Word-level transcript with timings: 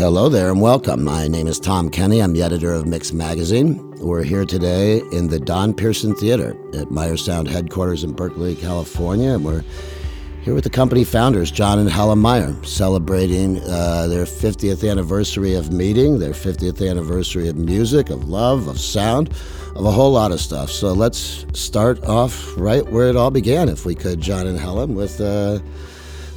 Hello 0.00 0.30
there 0.30 0.50
and 0.50 0.62
welcome. 0.62 1.04
My 1.04 1.28
name 1.28 1.46
is 1.46 1.60
Tom 1.60 1.90
Kenny. 1.90 2.22
I'm 2.22 2.32
the 2.32 2.42
editor 2.42 2.72
of 2.72 2.86
Mix 2.86 3.12
Magazine. 3.12 3.90
We're 3.98 4.22
here 4.22 4.46
today 4.46 5.02
in 5.12 5.28
the 5.28 5.38
Don 5.38 5.74
Pearson 5.74 6.14
Theater 6.14 6.56
at 6.74 6.90
Meyer 6.90 7.18
Sound 7.18 7.48
headquarters 7.48 8.02
in 8.02 8.12
Berkeley, 8.14 8.56
California, 8.56 9.34
and 9.34 9.44
we're 9.44 9.62
here 10.40 10.54
with 10.54 10.64
the 10.64 10.70
company 10.70 11.04
founders, 11.04 11.50
John 11.50 11.78
and 11.78 11.90
Helen 11.90 12.18
Meyer, 12.18 12.56
celebrating 12.64 13.58
uh, 13.64 14.06
their 14.08 14.24
50th 14.24 14.90
anniversary 14.90 15.52
of 15.52 15.70
meeting, 15.70 16.18
their 16.18 16.32
50th 16.32 16.88
anniversary 16.88 17.48
of 17.48 17.56
music, 17.56 18.08
of 18.08 18.26
love, 18.26 18.68
of 18.68 18.80
sound, 18.80 19.28
of 19.76 19.84
a 19.84 19.90
whole 19.90 20.12
lot 20.12 20.32
of 20.32 20.40
stuff. 20.40 20.70
So 20.70 20.94
let's 20.94 21.44
start 21.52 22.02
off 22.04 22.56
right 22.56 22.86
where 22.86 23.10
it 23.10 23.16
all 23.16 23.30
began, 23.30 23.68
if 23.68 23.84
we 23.84 23.94
could, 23.94 24.18
John 24.18 24.46
and 24.46 24.58
Helen, 24.58 24.94
with 24.94 25.20
uh, 25.20 25.58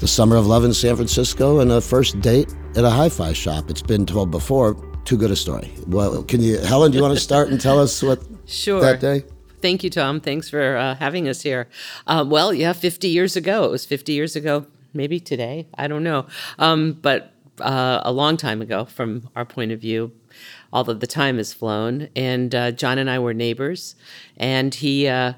the 0.02 0.08
summer 0.10 0.36
of 0.36 0.48
love 0.48 0.66
in 0.66 0.74
San 0.74 0.98
Francisco 0.98 1.62
and 1.62 1.72
a 1.72 1.80
first 1.80 2.20
date 2.20 2.54
at 2.76 2.84
a 2.84 2.90
hi-fi 2.90 3.34
shop. 3.34 3.70
It's 3.70 3.82
been 3.82 4.06
told 4.06 4.32
before. 4.32 4.76
Too 5.06 5.18
good 5.18 5.32
a 5.32 5.36
story. 5.36 5.72
Well, 5.88 6.24
can 6.24 6.42
you, 6.42 6.58
Helen? 6.60 6.92
Do 6.92 6.98
you 6.98 7.04
want 7.04 7.14
to 7.14 7.20
start 7.20 7.50
and 7.50 7.60
tell 7.60 7.80
us 7.80 8.02
what 8.02 8.24
sure. 8.46 8.82
that 8.82 9.00
day? 9.00 9.24
Thank 9.62 9.84
you, 9.84 9.90
Tom. 9.90 10.20
Thanks 10.20 10.50
for 10.50 10.76
uh, 10.76 10.96
having 10.96 11.28
us 11.28 11.42
here. 11.42 11.70
Uh, 12.08 12.26
well, 12.28 12.54
yeah, 12.54 12.74
50 12.74 13.08
years 13.08 13.36
ago. 13.36 13.66
It 13.66 13.72
was 13.72 13.86
50 13.86 14.12
years 14.14 14.36
ago, 14.36 14.66
maybe 14.94 15.20
today. 15.20 15.68
I 15.78 15.88
don't 15.88 16.04
know. 16.04 16.26
Um, 16.58 16.94
but 16.94 17.34
uh, 17.60 18.02
a 18.04 18.12
long 18.12 18.38
time 18.38 18.62
ago, 18.62 18.86
from 18.86 19.30
our 19.36 19.46
point 19.46 19.72
of 19.72 19.80
view, 19.80 20.12
although 20.72 20.94
the 20.94 21.08
time 21.08 21.38
has 21.38 21.54
flown. 21.54 22.10
And 22.16 22.56
uh, 22.56 22.72
John 22.72 22.98
and 22.98 23.10
I 23.10 23.20
were 23.20 23.34
neighbors, 23.34 23.96
and 24.36 24.74
he 24.74 25.08
uh, 25.08 25.34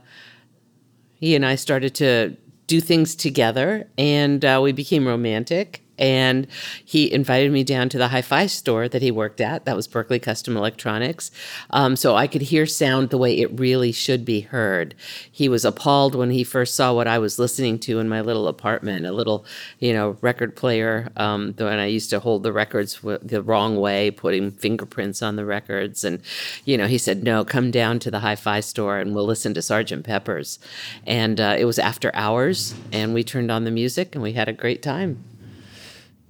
he 1.16 1.36
and 1.36 1.46
I 1.46 1.56
started 1.56 1.94
to 1.96 2.38
do 2.68 2.80
things 2.80 3.16
together, 3.16 3.88
and 3.98 4.44
uh, 4.46 4.60
we 4.64 4.72
became 4.72 5.08
romantic 5.08 5.85
and 5.98 6.48
he 6.84 7.12
invited 7.12 7.52
me 7.52 7.64
down 7.64 7.90
to 7.90 7.98
the 7.98 8.10
hi-fi 8.10 8.46
store 8.48 8.88
that 8.88 9.02
he 9.02 9.12
worked 9.12 9.42
at. 9.42 9.66
That 9.66 9.76
was 9.76 9.88
berkeley 9.88 10.20
custom 10.20 10.58
electronics. 10.58 11.32
Um, 11.70 11.96
so 11.96 12.16
i 12.16 12.28
could 12.28 12.44
hear 12.44 12.66
sound 12.66 13.10
the 13.10 13.18
way 13.18 13.40
it 13.40 13.60
really 13.60 13.92
should 13.92 14.26
be 14.26 14.42
heard. 14.42 14.96
He 15.32 15.50
was 15.50 15.66
appalled 15.66 16.16
when 16.16 16.32
he 16.32 16.44
first 16.44 16.76
saw 16.76 16.94
what 16.94 17.08
i 17.08 17.18
was 17.18 17.40
listening 17.40 17.80
to 17.80 18.00
in 18.00 18.10
my 18.10 18.22
little 18.22 18.48
apartment 18.48 19.06
a 19.06 19.12
little 19.12 19.46
you 19.80 19.94
know 19.94 20.18
record 20.22 20.56
player 20.56 21.12
um, 21.18 21.54
when 21.58 21.80
i 21.80 21.86
used 21.86 22.10
to 22.10 22.20
hold 22.20 22.44
the 22.44 22.54
records 22.54 23.00
the 23.22 23.42
wrong 23.42 23.76
way 23.78 24.12
putting 24.12 24.52
fingerprints 24.52 25.22
on 25.22 25.36
the 25.36 25.46
records. 25.46 26.04
And 26.04 26.22
you 26.66 26.78
know 26.78 26.88
he 26.88 26.98
said 26.98 27.24
no 27.24 27.46
come 27.46 27.72
down 27.72 28.00
to 28.00 28.12
the 28.12 28.20
hi-fi 28.20 28.60
store 28.60 29.00
and 29.00 29.14
we'll 29.14 29.26
listen 29.26 29.54
to 29.54 29.62
sergeant 29.62 30.06
pepper's. 30.06 30.60
And 31.06 31.40
uh, 31.40 31.56
it 31.58 31.66
was 31.66 31.80
after 31.80 32.12
hours 32.16 32.76
and 32.92 33.14
we 33.14 33.24
turned 33.24 33.52
on 33.52 33.64
the 33.64 33.72
music 33.72 34.16
and 34.16 34.24
we 34.24 34.34
had 34.34 34.50
a 34.50 34.54
great 34.54 34.82
time 34.82 35.24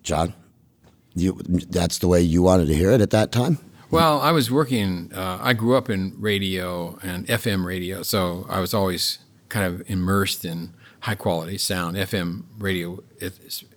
John, 0.06 0.34
you 1.14 1.34
that's 1.44 1.98
the 1.98 2.08
way 2.08 2.22
you 2.22 2.42
wanted 2.42 2.68
to 2.68 2.76
hear 2.76 2.92
it 2.92 3.02
at 3.02 3.10
that 3.10 3.32
time. 3.32 3.60
Well, 3.92 4.22
I 4.22 4.32
was 4.32 4.50
working. 4.50 5.12
Uh, 5.14 5.40
I 5.42 5.54
grew 5.54 5.76
up 5.76 5.90
in 5.90 6.16
radio 6.18 6.98
and 7.04 7.28
FM 7.28 7.66
radio, 7.66 8.04
so 8.04 8.46
I 8.50 8.60
was 8.60 8.74
always 8.74 9.20
kind 9.50 9.66
of 9.66 9.90
immersed 9.90 10.46
in 10.46 10.74
high 11.02 11.16
quality 11.16 11.58
sound. 11.58 11.98
FM 11.98 12.44
radio, 12.58 13.04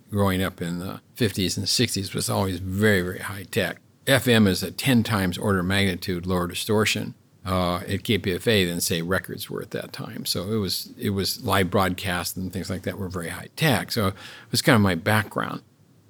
growing 0.09 0.41
up 0.41 0.61
in 0.61 0.79
the 0.79 1.01
50s 1.15 1.57
and 1.57 1.65
60s, 1.67 2.13
was 2.13 2.29
always 2.29 2.59
very, 2.59 3.01
very 3.01 3.19
high 3.19 3.43
tech. 3.43 3.77
FM 4.05 4.47
is 4.47 4.63
a 4.63 4.71
10 4.71 5.03
times 5.03 5.37
order 5.37 5.59
of 5.59 5.65
magnitude 5.65 6.25
lower 6.25 6.47
distortion 6.47 7.13
uh, 7.45 7.77
at 7.77 8.03
KPFA 8.03 8.67
than 8.67 8.81
say 8.81 9.01
records 9.01 9.49
were 9.49 9.61
at 9.61 9.71
that 9.71 9.93
time. 9.93 10.25
So 10.25 10.51
it 10.51 10.57
was 10.57 10.91
it 10.97 11.11
was 11.11 11.43
live 11.43 11.69
broadcast 11.69 12.35
and 12.37 12.51
things 12.51 12.69
like 12.69 12.83
that 12.83 12.97
were 12.97 13.09
very 13.09 13.29
high 13.29 13.49
tech. 13.55 13.91
So 13.91 14.07
it 14.07 14.15
was 14.51 14.61
kind 14.61 14.75
of 14.75 14.81
my 14.81 14.95
background. 14.95 15.61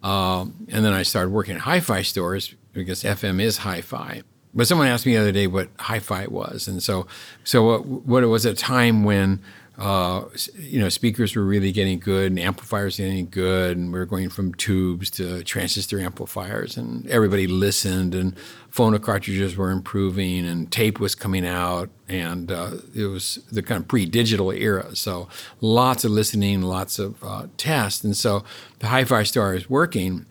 Um, 0.04 0.68
and 0.70 0.86
then 0.86 0.94
I 0.94 1.04
started 1.04 1.32
working 1.32 1.56
at 1.56 1.62
hi-fi 1.62 2.02
stores 2.04 2.56
because 2.74 3.04
FM 3.04 3.42
is 3.42 3.58
hi-fi. 3.58 4.24
But 4.54 4.68
someone 4.68 4.88
asked 4.88 5.06
me 5.06 5.14
the 5.14 5.22
other 5.22 5.32
day 5.32 5.48
what 5.48 5.70
hi-fi 5.78 6.28
was, 6.28 6.68
and 6.68 6.82
so 6.82 7.06
so 7.44 7.64
what, 7.64 7.86
what 7.86 8.24
it 8.24 8.28
was 8.28 8.46
a 8.46 8.54
time 8.54 9.04
when 9.04 9.42
uh, 9.80 10.26
you 10.58 10.78
know 10.78 10.90
speakers 10.90 11.36
were 11.36 11.44
really 11.44 11.72
getting 11.72 12.00
good 12.00 12.32
and 12.32 12.40
amplifiers 12.40 12.98
getting 12.98 13.30
good, 13.30 13.78
and 13.78 13.94
we 13.94 13.98
were 13.98 14.06
going 14.06 14.30
from 14.30 14.54
tubes 14.56 15.10
to 15.12 15.42
transistor 15.44 16.02
amplifiers, 16.02 16.76
and 16.76 17.08
everybody 17.08 17.48
listened, 17.48 18.14
and 18.14 18.36
phono 18.72 19.02
cartridges 19.02 19.56
were 19.56 19.72
improving, 19.72 20.46
and 20.46 20.70
tape 20.70 21.00
was 21.00 21.16
coming 21.16 21.48
out, 21.48 21.90
and 22.10 22.52
uh, 22.52 22.72
it 22.94 23.06
was 23.06 23.40
the 23.52 23.64
kind 23.64 23.82
of 23.82 23.88
pre-digital 23.88 24.52
era. 24.52 24.94
So 24.98 25.30
lots 25.62 26.04
of 26.04 26.12
listening, 26.12 26.62
lots 26.62 27.00
of 27.00 27.24
uh, 27.24 27.48
tests, 27.56 28.04
and 28.04 28.18
so 28.18 28.44
the 28.80 28.88
hi-fi 28.88 29.24
star 29.24 29.56
is 29.56 29.70
working 29.70 30.26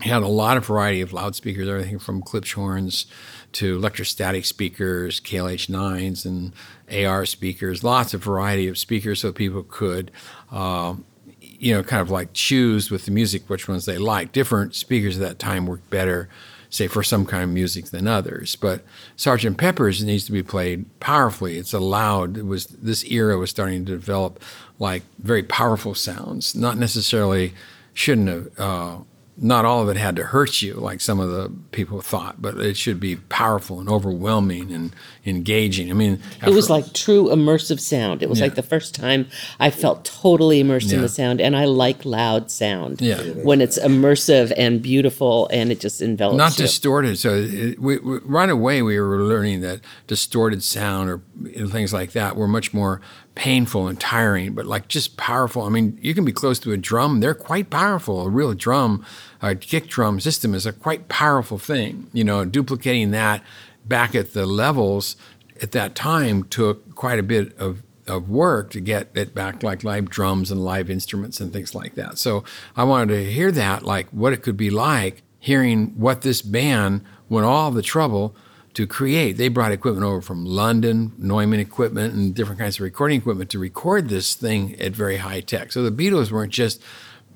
had 0.00 0.22
a 0.22 0.28
lot 0.28 0.56
of 0.56 0.66
variety 0.66 1.00
of 1.00 1.12
loudspeakers, 1.12 1.68
everything 1.68 1.98
from 1.98 2.22
Klipschorns 2.22 3.06
to 3.52 3.76
electrostatic 3.76 4.44
speakers, 4.44 5.20
KLH9s, 5.20 6.24
and 6.26 6.52
AR 6.92 7.26
speakers, 7.26 7.82
lots 7.82 8.14
of 8.14 8.22
variety 8.22 8.68
of 8.68 8.78
speakers 8.78 9.20
so 9.20 9.32
people 9.32 9.62
could, 9.62 10.10
uh, 10.50 10.94
you 11.40 11.74
know, 11.74 11.82
kind 11.82 12.02
of 12.02 12.10
like 12.10 12.32
choose 12.32 12.90
with 12.90 13.04
the 13.04 13.10
music 13.10 13.48
which 13.48 13.68
ones 13.68 13.84
they 13.86 13.98
like. 13.98 14.32
Different 14.32 14.74
speakers 14.74 15.16
at 15.18 15.26
that 15.26 15.38
time 15.38 15.66
worked 15.66 15.88
better, 15.90 16.28
say, 16.70 16.86
for 16.86 17.02
some 17.02 17.24
kind 17.24 17.42
of 17.42 17.50
music 17.50 17.86
than 17.86 18.06
others. 18.06 18.56
But 18.56 18.84
Sergeant 19.16 19.56
Pepper's 19.56 20.04
needs 20.04 20.26
to 20.26 20.32
be 20.32 20.42
played 20.42 20.84
powerfully. 21.00 21.56
It's 21.56 21.72
a 21.72 21.80
loud, 21.80 22.36
it 22.36 22.46
was, 22.46 22.66
this 22.66 23.04
era 23.04 23.38
was 23.38 23.50
starting 23.50 23.84
to 23.86 23.92
develop 23.92 24.42
like 24.78 25.02
very 25.18 25.42
powerful 25.42 25.94
sounds, 25.94 26.54
not 26.54 26.76
necessarily 26.76 27.54
shouldn't 27.94 28.28
have, 28.28 28.58
uh, 28.58 28.96
not 29.36 29.64
all 29.64 29.82
of 29.82 29.88
it 29.88 29.96
had 29.96 30.14
to 30.14 30.22
hurt 30.24 30.62
you 30.62 30.74
like 30.74 31.00
some 31.00 31.18
of 31.18 31.28
the 31.28 31.50
people 31.72 32.00
thought, 32.00 32.40
but 32.40 32.56
it 32.56 32.76
should 32.76 33.00
be 33.00 33.16
powerful 33.16 33.80
and 33.80 33.88
overwhelming 33.88 34.72
and 34.72 34.94
engaging. 35.26 35.90
I 35.90 35.94
mean, 35.94 36.20
it 36.46 36.50
was 36.50 36.70
like 36.70 36.92
true 36.92 37.24
immersive 37.24 37.80
sound. 37.80 38.22
It 38.22 38.28
was 38.28 38.38
yeah. 38.38 38.46
like 38.46 38.54
the 38.54 38.62
first 38.62 38.94
time 38.94 39.26
I 39.58 39.70
felt 39.70 40.04
totally 40.04 40.60
immersed 40.60 40.90
yeah. 40.90 40.96
in 40.96 41.02
the 41.02 41.08
sound, 41.08 41.40
and 41.40 41.56
I 41.56 41.64
like 41.64 42.04
loud 42.04 42.50
sound. 42.50 43.00
Yeah. 43.00 43.20
when 43.22 43.60
it's 43.60 43.78
immersive 43.78 44.52
and 44.56 44.80
beautiful, 44.80 45.48
and 45.48 45.72
it 45.72 45.80
just 45.80 46.00
envelops. 46.00 46.38
Not 46.38 46.58
you. 46.58 46.64
distorted. 46.66 47.18
So 47.18 47.34
it, 47.34 47.80
we, 47.80 47.98
we, 47.98 48.18
right 48.18 48.50
away 48.50 48.82
we 48.82 49.00
were 49.00 49.22
learning 49.22 49.62
that 49.62 49.80
distorted 50.06 50.62
sound 50.62 51.10
or 51.10 51.20
things 51.68 51.92
like 51.92 52.12
that 52.12 52.36
were 52.36 52.48
much 52.48 52.72
more 52.72 53.00
painful 53.34 53.88
and 53.88 53.98
tiring, 53.98 54.54
but 54.54 54.66
like 54.66 54.88
just 54.88 55.16
powerful. 55.16 55.62
I 55.62 55.68
mean, 55.68 55.98
you 56.00 56.14
can 56.14 56.24
be 56.24 56.32
close 56.32 56.58
to 56.60 56.72
a 56.72 56.76
drum; 56.76 57.20
they're 57.20 57.34
quite 57.34 57.70
powerful. 57.70 58.22
A 58.22 58.28
real 58.28 58.54
drum, 58.54 59.04
a 59.42 59.54
kick 59.54 59.88
drum 59.88 60.20
system 60.20 60.54
is 60.54 60.66
a 60.66 60.72
quite 60.72 61.08
powerful 61.08 61.58
thing. 61.58 62.08
You 62.12 62.24
know, 62.24 62.44
duplicating 62.44 63.10
that 63.12 63.42
back 63.84 64.14
at 64.14 64.32
the 64.32 64.46
levels 64.46 65.16
at 65.60 65.72
that 65.72 65.94
time 65.94 66.44
took 66.44 66.94
quite 66.94 67.18
a 67.18 67.22
bit 67.22 67.56
of 67.58 67.82
of 68.06 68.28
work 68.28 68.70
to 68.70 68.80
get 68.80 69.08
it 69.14 69.34
back 69.34 69.62
like 69.62 69.82
live 69.82 70.10
drums 70.10 70.50
and 70.50 70.62
live 70.62 70.90
instruments 70.90 71.40
and 71.40 71.52
things 71.52 71.74
like 71.74 71.94
that. 71.94 72.18
So 72.18 72.44
I 72.76 72.84
wanted 72.84 73.14
to 73.14 73.30
hear 73.30 73.50
that, 73.52 73.82
like 73.82 74.08
what 74.10 74.32
it 74.32 74.42
could 74.42 74.56
be 74.56 74.70
like 74.70 75.22
hearing 75.38 75.88
what 75.98 76.22
this 76.22 76.40
band 76.40 77.02
went 77.28 77.46
all 77.46 77.70
the 77.70 77.82
trouble 77.82 78.34
to 78.74 78.86
create. 78.86 79.36
They 79.36 79.48
brought 79.48 79.72
equipment 79.72 80.04
over 80.04 80.20
from 80.20 80.44
London, 80.44 81.12
Neumann 81.16 81.60
equipment, 81.60 82.14
and 82.14 82.34
different 82.34 82.60
kinds 82.60 82.76
of 82.76 82.82
recording 82.82 83.18
equipment 83.18 83.50
to 83.50 83.58
record 83.58 84.08
this 84.08 84.34
thing 84.34 84.78
at 84.80 84.92
very 84.92 85.18
high 85.18 85.40
tech. 85.40 85.72
So 85.72 85.82
the 85.82 85.90
Beatles 85.90 86.30
weren't 86.30 86.52
just 86.52 86.82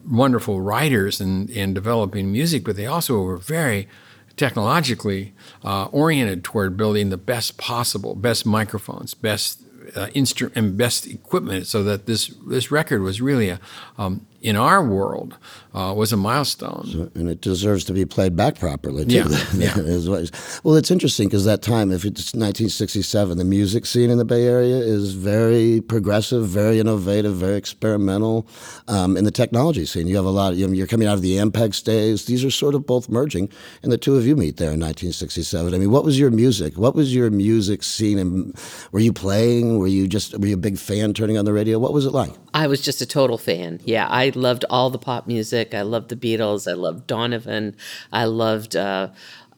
wonderful 0.09 0.60
writers 0.60 1.21
and, 1.21 1.50
and 1.50 1.75
developing 1.75 2.32
music, 2.32 2.65
but 2.65 2.76
they 2.76 2.87
also 2.87 3.21
were 3.22 3.37
very 3.37 3.88
technologically 4.37 5.34
uh, 5.65 5.87
oriented 5.87 6.44
toward 6.44 6.76
building 6.76 7.10
the 7.10 7.16
best 7.16 7.59
possible, 7.59 8.15
best 8.15 8.47
microphones, 8.47 9.15
best 9.15 9.60
uh, 9.97 10.06
instru- 10.15 10.55
and 10.55 10.76
best 10.76 11.06
equipment, 11.06 11.67
so 11.67 11.82
that 11.82 12.06
this 12.06 12.29
this 12.46 12.70
record 12.70 13.02
was 13.02 13.20
really 13.20 13.49
a 13.49 13.61
um, 13.96 14.26
in 14.40 14.56
our 14.56 14.82
world 14.82 15.37
uh, 15.75 15.93
was 15.96 16.12
a 16.12 16.17
milestone. 16.17 16.87
So, 16.87 17.11
and 17.14 17.29
it 17.29 17.40
deserves 17.40 17.85
to 17.85 17.93
be 17.93 18.05
played 18.05 18.37
back 18.37 18.58
properly, 18.58 19.05
too. 19.05 19.25
Yeah. 19.55 19.76
yeah. 19.76 20.25
well, 20.62 20.76
it's 20.76 20.90
interesting 20.90 21.29
because 21.29 21.44
that 21.44 21.62
time, 21.62 21.90
if 21.90 22.05
it's 22.05 22.35
1967, 22.35 23.37
the 23.37 23.44
music 23.44 23.85
scene 23.85 24.11
in 24.11 24.19
the 24.19 24.25
Bay 24.25 24.46
Area 24.46 24.76
is 24.76 25.14
very 25.14 25.81
progressive, 25.81 26.46
very 26.46 26.79
innovative, 26.79 27.35
very 27.35 27.56
experimental. 27.56 28.49
Um, 28.87 29.17
in 29.17 29.25
the 29.25 29.31
technology 29.31 29.87
scene, 29.87 30.06
you 30.06 30.17
have 30.17 30.25
a 30.25 30.31
lot, 30.31 30.52
of, 30.52 30.58
you 30.58 30.67
know, 30.67 30.73
you're 30.73 30.87
coming 30.87 31.08
out 31.08 31.14
of 31.14 31.23
the 31.23 31.37
Ampex 31.37 31.82
days. 31.82 32.26
These 32.26 32.44
are 32.44 32.50
sort 32.50 32.75
of 32.75 32.87
both 32.87 33.08
merging, 33.08 33.50
and 33.82 33.90
the 33.90 33.99
two 33.99 34.17
of 34.17 34.26
you 34.26 34.37
meet 34.37 34.56
there 34.56 34.73
in 34.73 34.81
1967. 34.81 35.75
I 35.75 35.79
mean, 35.79 35.90
what 35.90 36.05
was 36.05 36.19
your 36.19 36.31
music? 36.31 36.79
What 36.79 36.94
was 36.94 37.14
your 37.14 37.31
music 37.31 37.82
scene? 37.82 38.19
And 38.19 38.56
were 38.93 39.00
you 39.00 39.12
playing? 39.12 39.79
Were 39.79 39.88
you 39.88 40.06
just, 40.06 40.38
were 40.38 40.46
you 40.46 40.55
a 40.55 40.58
big 40.58 40.79
fan 40.79 41.12
turning 41.12 41.37
on 41.38 41.44
the 41.44 41.52
radio? 41.52 41.79
What 41.79 41.93
was 41.93 42.06
it 42.06 42.12
like? 42.12 42.32
I 42.55 42.67
was 42.67 42.81
just 42.81 43.00
a 43.00 43.06
total 43.06 43.39
fan. 43.39 43.81
Yeah, 43.85 44.06
I 44.09 44.31
loved 44.35 44.65
all 44.71 44.91
the 44.91 44.99
pop 44.99 45.27
music. 45.27 45.75
I 45.75 45.83
loved 45.83 46.09
the 46.09 46.17
Beatles. 46.17 46.71
I 46.71 46.75
loved 46.75 47.06
Donovan. 47.06 47.77
I 48.12 48.25
loved 48.25 48.75
uh, 48.77 49.09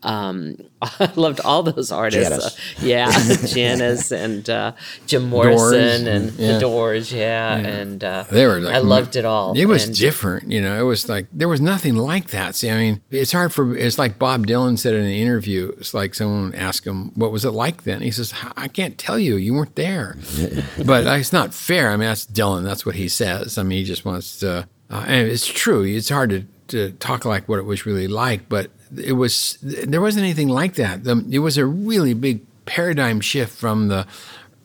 Um, 0.03 0.57
I 0.83 1.11
loved 1.17 1.41
all 1.41 1.63
those 1.63 1.93
artists. 1.93 2.31
Janis. 2.31 2.47
Uh, 2.47 2.87
yeah, 2.87 3.11
Janis 3.47 4.13
and 4.13 4.49
uh, 4.49 4.73
Jim 5.07 5.29
Morrison 5.29 6.05
Doors, 6.05 6.07
and 6.07 6.33
yeah. 6.39 6.53
the 6.53 6.61
Doors. 6.61 7.13
Yeah, 7.13 7.57
and 7.57 8.03
uh, 8.03 8.25
They 8.31 8.47
were 8.47 8.61
like 8.61 8.75
I 8.75 8.79
loved 8.79 9.17
it 9.17 9.25
all. 9.25 9.59
It 9.59 9.67
was 9.67 9.85
And- 9.85 9.97
different, 9.97 10.51
you 10.51 10.61
know. 10.61 10.79
It 10.81 10.85
was 10.85 11.09
like 11.09 11.27
there 11.33 11.49
was 11.49 11.61
nothing 11.61 11.97
like 11.97 12.29
that. 12.31 12.55
See, 12.55 12.71
I 12.71 12.77
mean, 12.77 13.03
it's 13.11 13.33
hard 13.33 13.53
for. 13.53 13.77
It's 13.77 13.99
like 13.99 14.19
Bob 14.19 14.47
Dylan 14.47 14.79
said 14.79 14.95
in 14.95 15.05
an 15.05 15.11
interview. 15.11 15.73
It's 15.79 15.93
like 15.95 16.15
someone 16.15 16.55
asked 16.55 16.87
him, 16.87 17.13
"What 17.15 17.33
was 17.33 17.45
it 17.45 17.51
like 17.51 17.85
then?" 17.85 18.01
He 18.01 18.11
says, 18.11 18.33
"I 18.57 18.69
can't 18.69 18.97
tell 18.97 19.19
you. 19.19 19.37
You 19.37 19.55
weren't 19.55 19.77
there." 19.77 20.17
but 20.87 21.07
it's 21.07 21.33
not 21.33 21.53
fair. 21.53 21.91
I 21.91 21.97
mean, 21.97 22.09
that's 22.09 22.27
Dylan. 22.27 22.65
That's 22.65 22.87
what 22.87 22.95
he 22.95 23.09
says. 23.09 23.59
I 23.59 23.63
mean, 23.63 23.79
he 23.79 23.85
just 23.85 24.05
wants 24.05 24.39
to. 24.41 24.69
Uh, 24.89 25.05
and 25.07 25.29
it's 25.29 25.47
true. 25.47 25.85
It's 25.85 26.09
hard 26.09 26.31
to, 26.31 26.45
to 26.69 26.91
talk 26.99 27.25
like 27.25 27.49
what 27.49 27.59
it 27.61 27.65
was 27.65 27.87
really 27.87 28.09
like, 28.09 28.49
but 28.49 28.71
it 28.97 29.13
was. 29.13 29.59
There 29.63 30.01
wasn't 30.01 30.25
anything 30.25 30.49
like 30.49 30.75
that. 30.75 31.05
The, 31.05 31.25
it 31.31 31.41
was 31.41 31.59
a 31.59 31.67
really 31.67 32.15
big 32.15 32.41
paradigm 32.65 33.21
shift 33.21 33.57
from 33.57 33.89
the 33.89 34.07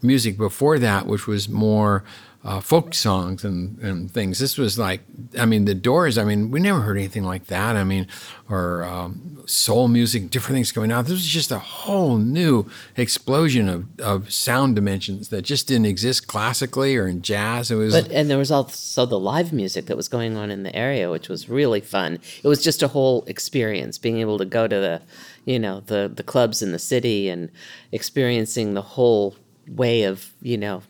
music 0.02 0.38
before 0.38 0.80
that, 0.80 1.08
which 1.08 1.28
was 1.28 1.50
more 1.50 2.04
uh, 2.46 2.60
folk 2.60 2.94
songs 2.94 3.44
and, 3.44 3.80
and 3.80 4.12
things. 4.12 4.38
This 4.38 4.56
was 4.56 4.78
like, 4.78 5.02
I 5.38 5.46
mean, 5.46 5.66
the 5.66 5.74
Doors. 5.74 6.20
I 6.20 6.24
mean, 6.24 6.52
we 6.52 6.60
never 6.60 6.82
heard 6.82 6.96
anything 6.96 7.24
like 7.24 7.48
that. 7.48 7.76
I 7.76 7.84
mean, 7.84 8.08
or 8.48 8.84
um, 8.84 9.44
soul 9.48 9.88
music, 9.88 10.30
different 10.30 10.56
things 10.56 10.72
going 10.72 10.92
on. 10.92 11.06
This 11.06 11.14
was 11.14 11.26
just 11.26 11.52
a 11.52 11.58
whole 11.58 12.18
new 12.18 12.70
explosion 12.96 13.68
of, 13.68 14.00
of 14.00 14.32
sound 14.32 14.76
dimensions 14.76 15.30
that 15.30 15.42
just 15.42 15.68
didn't 15.68 15.88
exist 15.88 16.28
classically 16.28 16.96
or 16.96 17.08
in 17.08 17.24
jazz. 17.24 17.72
It 17.72 17.76
was. 17.76 18.00
But 18.00 18.12
and 18.12 18.30
there 18.30 18.38
was 18.38 18.52
also 18.52 19.08
the 19.08 19.20
live 19.20 19.52
music 19.52 19.88
that 19.88 19.98
was 19.98 20.08
going 20.08 20.38
on 20.38 20.52
in 20.52 20.62
the 20.62 20.76
area, 20.76 21.10
which 21.10 21.28
was 21.28 21.50
really 21.50 21.82
fun. 21.82 22.20
It 22.44 22.48
was 22.48 22.64
just 22.64 22.84
a 22.84 22.88
whole 22.90 23.24
experience, 23.26 23.98
being 23.98 24.20
able 24.20 24.38
to 24.38 24.46
go 24.46 24.68
to 24.68 24.76
the, 24.76 25.02
you 25.46 25.58
know, 25.58 25.80
the 25.80 26.12
the 26.14 26.24
clubs 26.24 26.62
in 26.62 26.72
the 26.72 26.80
city 26.80 27.28
and 27.28 27.50
experiencing 27.92 28.76
the 28.76 28.84
whole 28.84 29.36
way 29.68 30.04
of 30.04 30.32
you 30.44 30.60
know 30.60 30.84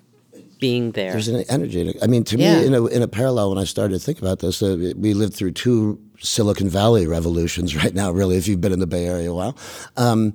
being 0.60 0.92
there. 0.92 1.12
There's 1.12 1.28
an 1.28 1.44
energy. 1.50 1.96
I 2.02 2.08
mean, 2.08 2.24
to 2.26 2.38
Yeah. 2.38 2.60
me, 2.60 2.66
in 2.68 2.74
a, 2.74 2.86
in 2.88 3.02
a 3.02 3.08
parallel, 3.08 3.50
when 3.50 3.58
I 3.58 3.64
started 3.66 3.94
to 3.94 4.00
think 4.00 4.20
about 4.20 4.40
this, 4.40 4.62
uh, 4.62 4.94
we 4.98 5.14
lived 5.14 5.34
through 5.34 5.52
two 5.52 6.00
Silicon 6.20 6.70
Valley 6.70 7.08
revolutions 7.08 7.76
right 7.84 7.94
now, 7.94 8.12
really, 8.12 8.36
if 8.38 8.48
you've 8.48 8.62
been 8.62 8.74
in 8.74 8.80
the 8.80 8.88
Bay 8.88 9.06
Area 9.06 9.32
a 9.32 9.34
while. 9.34 9.58
Um, 9.98 10.34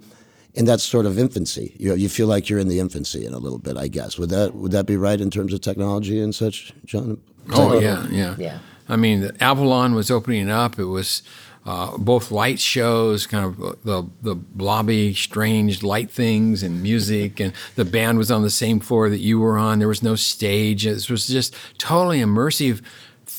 in 0.55 0.65
that 0.65 0.81
sort 0.81 1.07
of 1.07 1.17
infancy, 1.19 1.75
you 1.79 1.89
know, 1.89 1.95
you 1.95 2.09
feel 2.09 2.27
like 2.27 2.49
you're 2.49 2.59
in 2.59 2.67
the 2.69 2.81
infancy 2.81 3.25
in 3.25 3.33
a 3.33 3.39
little 3.39 3.59
bit, 3.59 3.77
I 3.77 3.87
guess. 3.87 4.19
Would 4.19 4.31
that 4.31 4.53
would 4.57 4.73
that 4.73 4.85
be 4.85 4.97
right 4.97 5.21
in 5.21 5.31
terms 5.31 5.53
of 5.53 5.61
technology 5.61 6.19
and 6.21 6.35
such, 6.35 6.73
John? 6.85 7.19
Oh 7.53 7.79
yeah, 7.79 8.07
yeah, 8.11 8.35
Yeah. 8.37 8.59
I 8.89 8.97
mean, 8.97 9.31
Avalon 9.41 9.95
was 9.95 10.11
opening 10.11 10.51
up. 10.51 10.77
It 10.77 10.87
was 10.87 11.23
uh, 11.67 11.97
both 11.99 12.31
light 12.31 12.59
shows, 12.59 13.27
kind 13.27 13.45
of 13.45 13.85
the 13.85 14.05
the 14.23 14.35
blobby, 14.35 15.15
strange 15.15 15.83
light 15.83 16.11
things, 16.11 16.63
and 16.63 16.83
music. 16.83 17.39
And 17.39 17.53
the 17.77 17.85
band 17.85 18.19
was 18.19 18.31
on 18.31 18.43
the 18.43 18.51
same 18.51 18.81
floor 18.81 19.11
that 19.11 19.19
you 19.19 19.39
were 19.39 19.59
on. 19.59 19.79
There 19.79 19.89
was 19.89 20.03
no 20.03 20.15
stage. 20.15 20.87
It 20.87 21.11
was 21.11 21.27
just 21.27 21.55
totally 21.79 22.21
immersive, 22.21 22.83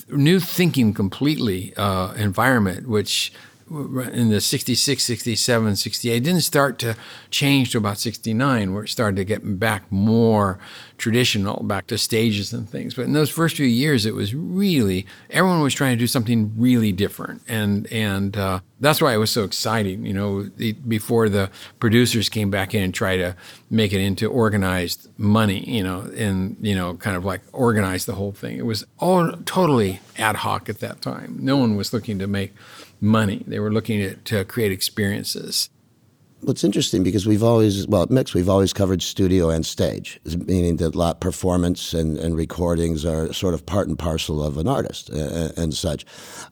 new 0.09 0.39
thinking 0.39 0.93
completely 0.93 1.73
uh, 1.77 2.13
environment, 2.13 2.87
which 2.87 3.33
in 3.71 4.29
the 4.29 4.41
66, 4.41 5.03
67, 5.03 5.75
68 5.75 6.15
it 6.15 6.23
didn't 6.23 6.41
start 6.41 6.77
to 6.79 6.95
change 7.29 7.71
to 7.71 7.77
about 7.77 7.97
69 7.97 8.73
where 8.73 8.83
it 8.83 8.89
started 8.89 9.15
to 9.15 9.23
get 9.23 9.59
back 9.59 9.89
more 9.91 10.59
traditional 10.97 11.63
back 11.63 11.87
to 11.87 11.97
stages 11.97 12.53
and 12.53 12.69
things. 12.69 12.93
But 12.93 13.05
in 13.05 13.13
those 13.13 13.29
first 13.29 13.55
few 13.55 13.65
years 13.65 14.05
it 14.05 14.13
was 14.13 14.35
really 14.35 15.05
everyone 15.29 15.61
was 15.61 15.73
trying 15.73 15.95
to 15.95 15.99
do 15.99 16.07
something 16.07 16.53
really 16.57 16.91
different. 16.91 17.41
And 17.47 17.91
and 17.91 18.35
uh, 18.35 18.59
that's 18.79 19.01
why 19.01 19.13
it 19.13 19.17
was 19.17 19.31
so 19.31 19.43
exciting 19.43 20.05
you 20.05 20.13
know 20.13 20.43
the, 20.43 20.73
before 20.73 21.29
the 21.29 21.49
producers 21.79 22.29
came 22.29 22.49
back 22.49 22.73
in 22.73 22.83
and 22.83 22.93
tried 22.93 23.17
to 23.17 23.35
make 23.69 23.93
it 23.93 24.01
into 24.01 24.27
organized 24.27 25.07
money 25.17 25.63
you 25.69 25.83
know 25.83 26.01
and 26.17 26.57
you 26.61 26.75
know 26.75 26.95
kind 26.95 27.15
of 27.15 27.23
like 27.23 27.41
organize 27.53 28.05
the 28.05 28.15
whole 28.15 28.33
thing. 28.33 28.57
It 28.57 28.65
was 28.65 28.85
all 28.99 29.31
totally 29.45 30.01
ad 30.17 30.37
hoc 30.37 30.67
at 30.67 30.79
that 30.79 31.01
time. 31.01 31.37
No 31.39 31.57
one 31.57 31.75
was 31.75 31.93
looking 31.93 32.19
to 32.19 32.27
make 32.27 32.53
money. 33.01 33.43
They 33.47 33.59
were 33.59 33.71
looking 33.71 34.01
at, 34.01 34.23
to 34.25 34.45
create 34.45 34.71
experiences. 34.71 35.69
Well, 36.43 36.49
it's 36.49 36.63
interesting 36.63 37.03
because 37.03 37.27
we've 37.27 37.43
always, 37.43 37.87
well, 37.87 38.01
at 38.01 38.09
Mix, 38.09 38.33
we've 38.33 38.49
always 38.49 38.73
covered 38.73 39.03
studio 39.03 39.51
and 39.51 39.63
stage, 39.63 40.19
meaning 40.47 40.77
that 40.77 40.95
lot 40.95 41.21
performance 41.21 41.93
and, 41.93 42.17
and 42.17 42.35
recordings 42.35 43.05
are 43.05 43.31
sort 43.31 43.53
of 43.53 43.63
part 43.63 43.87
and 43.87 43.99
parcel 43.99 44.41
of 44.43 44.57
an 44.57 44.67
artist 44.67 45.09
and, 45.09 45.55
and 45.55 45.73
such. 45.75 46.03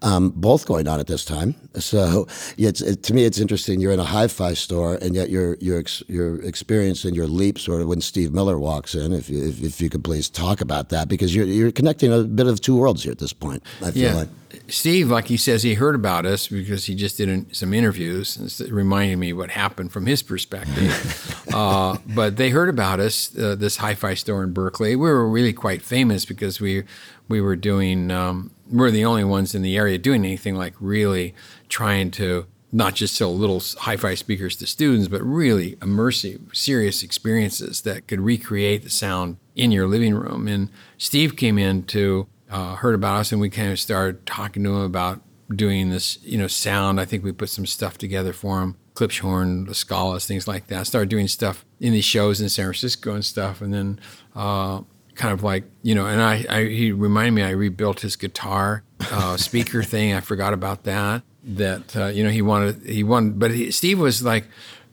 Um, 0.04 0.30
both 0.30 0.68
going 0.68 0.88
on 0.88 1.00
at 1.00 1.08
this 1.08 1.26
time. 1.26 1.56
So 1.74 2.28
it's, 2.56 2.82
it, 2.82 3.02
to 3.02 3.16
me, 3.16 3.24
it's 3.26 3.40
interesting. 3.40 3.82
You're 3.82 3.92
in 3.92 4.00
a 4.00 4.04
hi-fi 4.04 4.54
store, 4.54 4.94
and 5.02 5.16
yet 5.16 5.32
you're 5.32 5.58
you're 5.60 5.80
ex, 5.80 6.04
you're 6.08 6.40
experiencing 6.44 7.16
your 7.16 7.26
leap 7.26 7.58
sort 7.58 7.82
of 7.82 7.88
when 7.88 8.00
Steve 8.02 8.32
Miller 8.32 8.60
walks 8.60 8.94
in. 8.94 9.12
If 9.12 9.28
you, 9.28 9.44
if, 9.44 9.60
if 9.64 9.82
you 9.82 9.90
could 9.90 10.04
please 10.04 10.30
talk 10.30 10.62
about 10.62 10.90
that, 10.90 11.08
because 11.10 11.34
you're 11.36 11.48
you're 11.48 11.72
connecting 11.72 12.14
a 12.14 12.22
bit 12.22 12.46
of 12.46 12.62
two 12.62 12.78
worlds 12.78 13.02
here 13.02 13.12
at 13.12 13.18
this 13.18 13.34
point. 13.34 13.64
I 13.82 13.90
feel 13.90 14.04
Yeah. 14.04 14.14
like. 14.14 14.30
Steve, 14.68 15.10
like 15.10 15.28
he 15.28 15.38
says, 15.38 15.64
he 15.64 15.76
heard 15.76 15.96
about 15.96 16.26
us 16.26 16.48
because 16.48 16.86
he 16.86 16.96
just 16.96 17.18
did 17.18 17.30
an- 17.30 17.54
some 17.54 17.74
interviews, 17.74 18.36
and 18.36 18.48
it's 18.48 18.60
reminding 18.62 19.20
me 19.20 19.34
what 19.34 19.52
happened 19.52 19.92
from 19.92 20.06
his 20.06 20.24
perspective. 20.24 21.46
uh, 21.54 21.98
but 22.08 22.38
they 22.38 22.50
heard 22.50 22.70
about 22.70 23.00
us, 23.00 23.38
uh, 23.38 23.56
this 23.56 23.78
hi-fi 23.78 24.14
store 24.14 24.44
in 24.44 24.54
Berkeley. 24.54 24.96
We 24.96 25.10
were 25.10 25.28
really 25.28 25.54
quite 25.54 25.82
famous 25.82 26.26
because 26.26 26.60
we 26.60 26.84
we 27.28 27.42
were 27.42 27.56
doing. 27.56 28.12
Um, 28.12 28.52
we're 28.70 28.92
the 28.92 29.06
only 29.06 29.24
ones 29.24 29.56
in 29.56 29.62
the 29.62 29.78
area 29.78 29.98
doing 29.98 30.24
anything 30.26 30.56
like 30.56 30.74
really 30.80 31.34
trying 31.70 32.12
to 32.12 32.46
not 32.72 32.94
just 32.96 33.16
sell 33.16 33.36
little 33.36 33.62
hi-fi 33.80 34.14
speakers 34.14 34.56
to 34.58 34.68
students, 34.68 35.08
but 35.08 35.24
really 35.24 35.76
immersive, 35.78 36.56
serious 36.56 37.02
experiences 37.02 37.82
that 37.82 38.08
could 38.08 38.22
recreate 38.22 38.84
the 38.84 38.90
sound 38.90 39.38
in 39.56 39.72
your 39.72 39.88
living 39.88 40.14
room. 40.14 40.48
And 40.48 40.70
Steve 40.98 41.36
came 41.36 41.58
in 41.58 41.84
to 41.86 42.28
uh, 42.50 42.76
heard 42.76 42.96
about 42.96 43.18
us, 43.18 43.32
and 43.32 43.40
we 43.40 43.50
kind 43.50 43.72
of 43.72 43.80
started 43.80 44.26
talking 44.26 44.64
to 44.64 44.70
him 44.70 44.82
about 44.82 45.22
doing 45.54 45.90
this, 45.90 46.18
you 46.24 46.38
know, 46.38 46.48
sound. 46.48 47.00
I 47.00 47.06
think 47.06 47.24
we 47.24 47.32
put 47.32 47.50
some 47.50 47.66
stuff 47.66 47.98
together 47.98 48.34
for 48.34 48.62
him, 48.62 48.76
Klipschorn, 48.94 49.68
the 49.68 49.74
Scalas, 49.74 50.26
things 50.26 50.48
like 50.48 50.68
that. 50.68 50.88
Started 50.88 51.10
doing 51.10 51.28
stuff 51.28 51.66
in 51.80 51.94
these 51.94 52.06
shows 52.06 52.42
in 52.42 52.50
San 52.50 52.66
Francisco 52.66 53.14
and 53.14 53.26
stuff, 53.26 53.62
and 53.62 53.74
then. 53.74 54.00
Uh, 54.36 54.82
kind 55.20 55.34
of 55.34 55.44
like 55.44 55.66
you 55.84 55.94
know, 55.94 56.08
and 56.08 56.22
I, 56.22 56.46
I 56.50 56.64
he 56.64 56.92
reminded 56.92 57.32
me 57.32 57.44
I 57.44 57.52
rebuilt 57.52 58.00
his 58.00 58.16
guitar 58.16 58.84
uh, 59.12 59.38
speaker 59.50 59.84
thing. 59.84 60.14
I 60.14 60.22
forgot 60.22 60.54
about 60.54 60.86
that. 60.86 61.22
That 61.44 61.96
uh, 61.96 62.06
you 62.08 62.24
know 62.24 62.30
he 62.32 62.42
wanted 62.42 62.82
he 62.86 63.04
wanted, 63.04 63.38
but 63.38 63.52
he, 63.52 63.70
Steve 63.70 64.00
was 64.00 64.24
like 64.24 64.46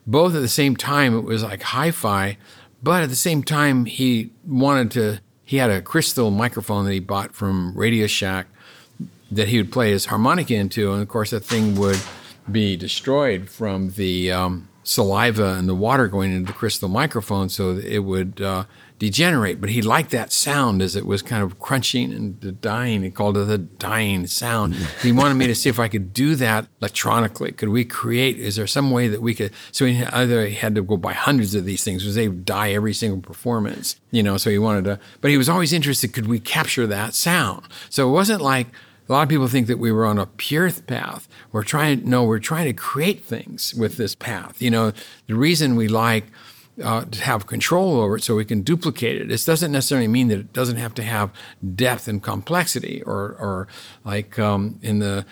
both 0.05 0.35
at 0.35 0.41
the 0.41 0.47
same 0.47 0.75
time. 0.75 1.17
It 1.17 1.23
was 1.23 1.43
like 1.43 1.61
hi-fi, 1.63 2.37
but 2.83 3.03
at 3.03 3.09
the 3.09 3.15
same 3.15 3.41
time 3.41 3.85
he 3.85 4.31
wanted 4.45 4.91
to. 4.91 5.19
He 5.47 5.57
had 5.57 5.69
a 5.69 5.81
crystal 5.81 6.29
microphone 6.29 6.83
that 6.83 6.91
he 6.91 6.99
bought 6.99 7.33
from 7.33 7.73
Radio 7.73 8.05
Shack 8.05 8.47
that 9.31 9.47
he 9.47 9.55
would 9.57 9.71
play 9.71 9.91
his 9.91 10.07
harmonica 10.07 10.53
into, 10.53 10.91
and 10.91 11.01
of 11.01 11.07
course 11.07 11.29
that 11.31 11.45
thing 11.45 11.75
would 11.75 12.01
be 12.51 12.75
destroyed 12.75 13.49
from 13.49 13.91
the 13.91 14.29
um, 14.29 14.67
saliva 14.83 15.53
and 15.53 15.69
the 15.69 15.73
water 15.73 16.09
going 16.09 16.33
into 16.33 16.51
the 16.51 16.57
crystal 16.57 16.89
microphone, 16.89 17.47
so 17.47 17.77
it 17.77 17.99
would 17.99 18.41
uh, 18.41 18.65
degenerate. 18.99 19.61
But 19.61 19.69
he 19.69 19.81
liked 19.81 20.11
that 20.11 20.31
sound 20.31 20.81
as 20.81 20.95
it 20.95 21.05
was 21.05 21.21
kind 21.21 21.43
of 21.43 21.59
crunching 21.59 22.11
and 22.11 22.61
dying. 22.61 23.03
He 23.03 23.11
called 23.11 23.37
it 23.37 23.45
the 23.45 23.57
dying 23.57 24.27
sound. 24.27 24.75
he 25.01 25.11
wanted 25.11 25.35
me 25.35 25.47
to 25.47 25.55
see 25.55 25.69
if 25.69 25.79
I 25.79 25.87
could 25.87 26.13
do 26.13 26.35
that 26.35 26.67
electronically. 26.81 27.51
Could 27.51 27.69
we 27.69 27.85
create? 27.85 28.37
Is 28.39 28.55
there 28.55 28.67
some 28.67 28.91
way 28.91 29.07
that 29.07 29.21
we 29.21 29.33
could? 29.33 29.51
So 29.71 29.85
he 29.85 30.03
either 30.03 30.49
had 30.49 30.75
to 30.75 30.83
go 30.83 30.97
buy 30.97 31.13
hundreds 31.13 31.55
of 31.55 31.65
these 31.65 31.83
things 31.83 32.03
because 32.03 32.15
they 32.15 32.27
die 32.27 32.71
every 32.71 32.93
single 32.93 33.21
performance, 33.21 33.99
you 34.11 34.23
know. 34.23 34.37
So 34.37 34.49
he 34.49 34.57
wanted 34.57 34.85
to, 34.85 34.99
but 35.21 35.31
he 35.31 35.37
was 35.37 35.49
always 35.49 35.73
interested. 35.73 36.13
Could 36.13 36.27
we 36.27 36.39
capture 36.39 36.87
that 36.87 37.13
sound? 37.13 37.67
So 37.89 38.07
it 38.07 38.11
wasn't 38.11 38.41
like 38.41 38.67
a 39.09 39.13
lot 39.13 39.23
of 39.23 39.29
people 39.29 39.47
think 39.47 39.67
that 39.67 39.79
we 39.79 39.91
were 39.91 40.05
on 40.05 40.17
a 40.17 40.25
pure 40.25 40.69
path. 40.69 41.27
We're 41.51 41.63
trying, 41.63 42.09
no, 42.09 42.23
we're 42.25 42.39
trying 42.39 42.65
to 42.65 42.73
create 42.73 43.23
things 43.23 43.73
with 43.73 43.95
this 43.95 44.15
path. 44.15 44.61
You 44.61 44.69
know, 44.69 44.91
the 45.27 45.35
reason 45.35 45.75
we 45.75 45.87
like 45.87 46.25
uh, 46.83 47.05
to 47.05 47.21
have 47.21 47.47
control 47.47 47.99
over 47.99 48.17
it 48.17 48.23
so 48.23 48.35
we 48.35 48.45
can 48.45 48.61
duplicate 48.61 49.19
it. 49.21 49.27
This 49.27 49.45
doesn't 49.45 49.71
necessarily 49.71 50.07
mean 50.07 50.27
that 50.27 50.39
it 50.39 50.53
doesn't 50.53 50.77
have 50.77 50.93
to 50.95 51.03
have 51.03 51.31
depth 51.75 52.07
and 52.07 52.21
complexity 52.21 53.01
or, 53.03 53.35
or 53.39 53.67
like 54.05 54.37
um, 54.37 54.79
in 54.81 54.99
the, 54.99 55.25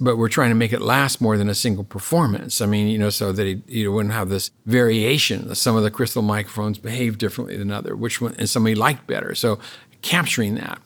but 0.00 0.16
we're 0.16 0.28
trying 0.28 0.50
to 0.50 0.54
make 0.54 0.72
it 0.72 0.80
last 0.80 1.20
more 1.20 1.36
than 1.36 1.48
a 1.48 1.54
single 1.54 1.84
performance. 1.84 2.60
I 2.60 2.66
mean, 2.66 2.88
you 2.88 2.98
know, 2.98 3.10
so 3.10 3.32
that 3.32 3.62
you 3.66 3.92
wouldn't 3.92 4.14
have 4.14 4.28
this 4.28 4.50
variation. 4.66 5.54
Some 5.54 5.76
of 5.76 5.82
the 5.82 5.90
crystal 5.90 6.22
microphones 6.22 6.78
behave 6.78 7.18
differently 7.18 7.56
than 7.56 7.70
other, 7.72 7.96
which 7.96 8.20
one, 8.20 8.34
and 8.38 8.48
somebody 8.48 8.74
liked 8.74 9.06
better. 9.06 9.34
So 9.34 9.58
capturing 10.02 10.56
that. 10.56 10.80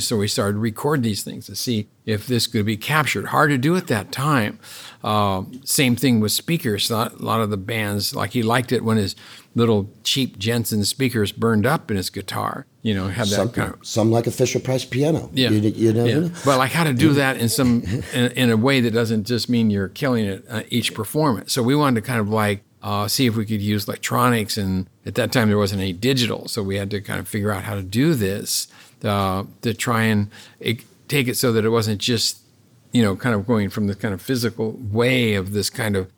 So 0.00 0.16
we 0.16 0.28
started 0.28 0.54
to 0.54 0.58
record 0.58 1.02
these 1.02 1.22
things 1.22 1.46
to 1.46 1.56
see 1.56 1.88
if 2.06 2.26
this 2.26 2.46
could 2.46 2.64
be 2.64 2.76
captured. 2.76 3.26
Hard 3.26 3.50
to 3.50 3.58
do 3.58 3.76
at 3.76 3.88
that 3.88 4.12
time. 4.12 4.58
Uh, 5.02 5.42
same 5.64 5.96
thing 5.96 6.20
with 6.20 6.32
speakers. 6.32 6.90
A 6.90 7.12
lot 7.16 7.40
of 7.40 7.50
the 7.50 7.56
bands, 7.56 8.14
like 8.14 8.30
he 8.30 8.42
liked 8.42 8.72
it 8.72 8.84
when 8.84 8.96
his 8.96 9.16
little 9.54 9.90
cheap 10.04 10.38
Jensen 10.38 10.84
speakers 10.84 11.32
burned 11.32 11.66
up 11.66 11.90
in 11.90 11.96
his 11.96 12.10
guitar. 12.10 12.66
You 12.82 12.94
know, 12.94 13.08
had 13.08 13.26
that 13.26 13.36
some, 13.36 13.50
kind 13.50 13.74
of 13.74 13.86
some 13.86 14.10
like 14.10 14.26
a 14.26 14.30
Fisher 14.30 14.60
Price 14.60 14.84
piano. 14.84 15.30
Yeah, 15.34 15.50
you, 15.50 15.68
you 15.70 15.92
know, 15.92 16.04
yeah. 16.04 16.28
But 16.44 16.56
like 16.56 16.70
how 16.70 16.84
to 16.84 16.94
do 16.94 17.12
that 17.14 17.36
in 17.36 17.50
some 17.50 17.82
in, 18.14 18.30
in, 18.32 18.50
a 18.50 18.56
way 18.56 18.80
that 18.80 18.92
doesn't 18.92 19.24
just 19.24 19.50
mean 19.50 19.68
you're 19.68 19.88
killing 19.88 20.24
it 20.24 20.44
uh, 20.48 20.62
each 20.70 20.94
performance. 20.94 21.52
So 21.52 21.62
we 21.62 21.74
wanted 21.74 22.00
to 22.00 22.06
kind 22.06 22.20
of 22.20 22.30
like 22.30 22.62
uh, 22.82 23.08
see 23.08 23.26
if 23.26 23.36
we 23.36 23.44
could 23.44 23.60
use 23.60 23.86
electronics. 23.86 24.56
And 24.56 24.88
at 25.04 25.14
that 25.16 25.32
time, 25.32 25.48
there 25.48 25.58
wasn't 25.58 25.80
any 25.80 25.92
digital, 25.92 26.48
so 26.48 26.62
we 26.62 26.76
had 26.76 26.90
to 26.90 27.00
kind 27.00 27.20
of 27.20 27.28
figure 27.28 27.50
out 27.50 27.64
how 27.64 27.74
to 27.74 27.82
do 27.82 28.14
this 28.14 28.68
uh, 29.04 29.44
to 29.62 29.74
try 29.74 30.02
and 30.04 30.30
it, 30.58 30.80
take 31.08 31.28
it 31.28 31.36
so 31.36 31.52
that 31.52 31.64
it 31.64 31.70
wasn't 31.70 32.00
just 32.00 32.38
you 32.92 33.02
know 33.02 33.16
kind 33.16 33.34
of 33.34 33.46
going 33.46 33.70
from 33.70 33.86
the 33.86 33.94
kind 33.94 34.14
of 34.14 34.20
physical 34.20 34.72
way 34.90 35.34
of 35.34 35.52
this 35.52 35.70
kind 35.70 35.96
of 35.96 36.10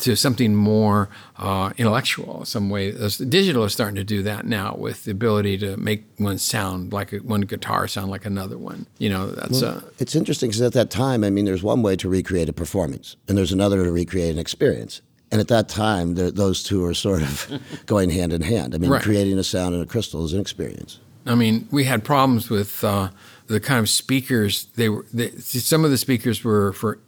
to 0.00 0.16
something 0.16 0.54
more 0.54 1.08
uh, 1.36 1.72
intellectual, 1.76 2.44
some 2.44 2.70
way. 2.70 2.90
Digital 2.90 3.64
is 3.64 3.72
starting 3.72 3.96
to 3.96 4.04
do 4.04 4.22
that 4.22 4.46
now 4.46 4.74
with 4.74 5.04
the 5.04 5.10
ability 5.10 5.58
to 5.58 5.76
make 5.76 6.04
one 6.16 6.38
sound 6.38 6.92
like 6.92 7.12
a, 7.12 7.18
one 7.18 7.42
guitar 7.42 7.86
sound 7.86 8.10
like 8.10 8.24
another 8.24 8.58
one. 8.58 8.86
You 8.98 9.10
know, 9.10 9.26
that's. 9.26 9.62
Well, 9.62 9.78
uh, 9.78 9.80
it's 9.98 10.14
interesting 10.14 10.48
because 10.48 10.62
at 10.62 10.72
that 10.72 10.90
time, 10.90 11.22
I 11.22 11.30
mean, 11.30 11.44
there's 11.44 11.62
one 11.62 11.82
way 11.82 11.96
to 11.96 12.08
recreate 12.08 12.48
a 12.48 12.52
performance, 12.52 13.16
and 13.28 13.36
there's 13.36 13.52
another 13.52 13.84
to 13.84 13.92
recreate 13.92 14.32
an 14.32 14.38
experience. 14.38 15.02
And 15.32 15.40
at 15.40 15.48
that 15.48 15.68
time, 15.68 16.14
those 16.16 16.62
two 16.62 16.84
are 16.84 16.94
sort 16.94 17.22
of 17.22 17.60
going 17.86 18.10
hand 18.10 18.32
in 18.32 18.42
hand. 18.42 18.74
I 18.74 18.78
mean, 18.78 18.90
right. 18.90 19.02
creating 19.02 19.38
a 19.38 19.44
sound 19.44 19.74
in 19.74 19.80
a 19.80 19.86
crystal 19.86 20.24
is 20.24 20.32
an 20.32 20.40
experience. 20.40 20.98
I 21.26 21.34
mean, 21.34 21.68
we 21.70 21.84
had 21.84 22.02
problems 22.02 22.50
with 22.50 22.82
uh, 22.82 23.10
the 23.46 23.60
kind 23.60 23.78
of 23.78 23.88
speakers. 23.88 24.64
They 24.76 24.88
were 24.88 25.06
they, 25.12 25.30
some 25.32 25.84
of 25.84 25.90
the 25.90 25.98
speakers 25.98 26.42
were 26.42 26.72
for 26.72 26.98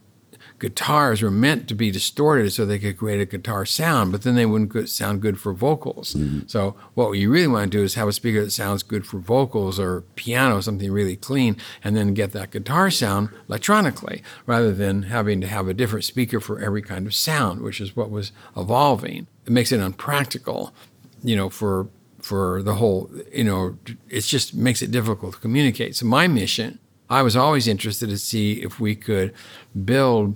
guitars 0.63 1.23
were 1.23 1.31
meant 1.31 1.67
to 1.67 1.75
be 1.75 1.91
distorted 1.91 2.53
so 2.53 2.65
they 2.65 2.79
could 2.79 2.97
create 2.97 3.21
a 3.21 3.27
guitar 3.27 3.67
sound, 3.67 4.13
but 4.13 4.23
then 4.23 4.37
they 4.37 4.47
wouldn't 4.47 4.89
sound 4.89 5.21
good 5.21 5.41
for 5.41 5.53
vocals. 5.53 6.15
Mm-hmm. 6.15 6.47
So 6.47 6.77
what 6.95 7.11
you 7.19 7.31
really 7.31 7.49
want 7.49 7.73
to 7.73 7.79
do 7.79 7.83
is 7.83 7.95
have 7.95 8.07
a 8.07 8.13
speaker 8.13 8.45
that 8.45 8.53
sounds 8.53 8.85
good 8.85 9.05
for 9.05 9.19
vocals 9.19 9.81
or 9.81 10.03
piano, 10.15 10.63
something 10.63 10.93
really 10.93 11.17
clean, 11.17 11.57
and 11.83 11.97
then 11.97 12.15
get 12.15 12.31
that 12.31 12.53
guitar 12.53 12.93
sound 12.93 13.31
electronically, 13.49 14.23
rather 14.47 14.73
than 14.73 15.03
having 15.03 15.41
to 15.41 15.49
have 15.49 15.67
a 15.67 15.75
different 15.75 16.05
speaker 16.05 16.39
for 16.39 16.61
every 16.61 16.81
kind 16.81 17.09
of 17.09 17.15
sound, 17.15 17.61
which 17.61 17.81
is 17.81 17.97
what 17.97 18.09
was 18.09 18.31
evolving. 18.57 19.27
It 19.45 19.53
makes 19.53 19.73
it 19.73 19.81
unpractical, 19.81 20.73
you 21.25 21.35
know, 21.35 21.51
for 21.51 21.89
for 22.21 22.63
the 22.63 22.77
whole, 22.77 23.11
you 23.33 23.43
know, 23.43 23.77
it 24.09 24.21
just 24.21 24.55
makes 24.55 24.81
it 24.81 24.93
difficult 24.93 25.35
to 25.35 25.41
communicate. 25.41 25.97
So 25.97 26.07
my 26.07 26.29
mission 26.29 26.79
I 27.13 27.21
was 27.21 27.37
always 27.37 27.69
interested 27.69 28.09
to 28.09 28.17
see 28.17 28.63
if 28.63 28.81
we 28.81 28.97
could 28.97 29.35
build 29.85 30.35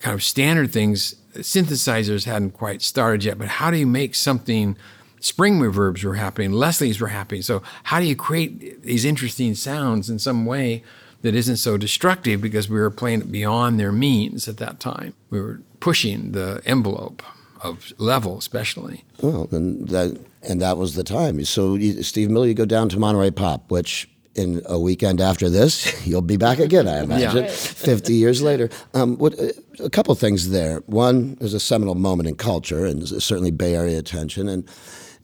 kind 0.00 0.14
of 0.14 0.22
standard 0.22 0.72
things. 0.72 1.14
Synthesizers 1.34 2.24
hadn't 2.24 2.52
quite 2.52 2.82
started 2.82 3.24
yet, 3.24 3.38
but 3.38 3.48
how 3.48 3.70
do 3.70 3.76
you 3.76 3.86
make 3.86 4.14
something? 4.14 4.76
Spring 5.20 5.58
reverbs 5.58 6.04
were 6.04 6.14
happening, 6.14 6.52
Leslie's 6.52 7.00
were 7.00 7.08
happening. 7.08 7.42
So 7.42 7.62
how 7.84 7.98
do 7.98 8.06
you 8.06 8.14
create 8.14 8.82
these 8.82 9.04
interesting 9.04 9.54
sounds 9.54 10.08
in 10.08 10.18
some 10.18 10.46
way 10.46 10.84
that 11.22 11.34
isn't 11.34 11.56
so 11.56 11.76
destructive 11.76 12.40
because 12.40 12.68
we 12.68 12.78
were 12.78 12.90
playing 12.90 13.22
beyond 13.22 13.80
their 13.80 13.90
means 13.90 14.46
at 14.46 14.58
that 14.58 14.78
time? 14.78 15.14
We 15.30 15.40
were 15.40 15.60
pushing 15.80 16.32
the 16.32 16.62
envelope 16.64 17.22
of 17.62 17.92
level, 17.98 18.38
especially. 18.38 19.04
Well, 19.20 19.48
and 19.50 19.88
that 19.88 20.20
and 20.42 20.62
that 20.62 20.76
was 20.76 20.94
the 20.94 21.04
time. 21.04 21.44
So, 21.44 21.74
you, 21.74 22.02
Steve 22.02 22.30
Miller, 22.30 22.46
you 22.46 22.54
go 22.54 22.64
down 22.64 22.88
to 22.90 22.98
Monterey 22.98 23.30
Pop, 23.30 23.70
which 23.70 24.08
in 24.38 24.62
a 24.66 24.78
weekend 24.78 25.20
after 25.20 25.50
this, 25.50 25.92
you'll 26.06 26.22
be 26.22 26.36
back 26.36 26.58
again, 26.58 26.86
I 26.86 27.02
imagine, 27.02 27.44
yeah. 27.44 27.50
50 27.50 28.14
years 28.14 28.40
later. 28.40 28.70
Um, 28.94 29.18
what, 29.18 29.38
uh, 29.38 29.48
a 29.80 29.90
couple 29.90 30.14
things 30.14 30.50
there. 30.50 30.78
One, 30.86 31.34
there's 31.34 31.54
a 31.54 31.60
seminal 31.60 31.94
moment 31.94 32.28
in 32.28 32.36
culture 32.36 32.86
and 32.86 33.06
certainly 33.08 33.50
Bay 33.50 33.74
Area 33.74 33.98
attention. 33.98 34.48
And, 34.48 34.68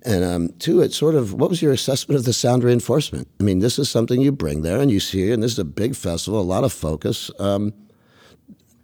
and 0.02 0.24
um, 0.24 0.48
two, 0.58 0.82
it's 0.82 0.96
sort 0.96 1.14
of 1.14 1.32
what 1.32 1.48
was 1.48 1.62
your 1.62 1.72
assessment 1.72 2.18
of 2.18 2.24
the 2.24 2.32
sound 2.32 2.64
reinforcement? 2.64 3.28
I 3.40 3.44
mean, 3.44 3.60
this 3.60 3.78
is 3.78 3.88
something 3.88 4.20
you 4.20 4.32
bring 4.32 4.62
there 4.62 4.80
and 4.80 4.90
you 4.90 5.00
see, 5.00 5.30
and 5.30 5.42
this 5.42 5.52
is 5.52 5.58
a 5.58 5.64
big 5.64 5.94
festival, 5.94 6.40
a 6.40 6.42
lot 6.42 6.64
of 6.64 6.72
focus. 6.72 7.30
Um, 7.38 7.72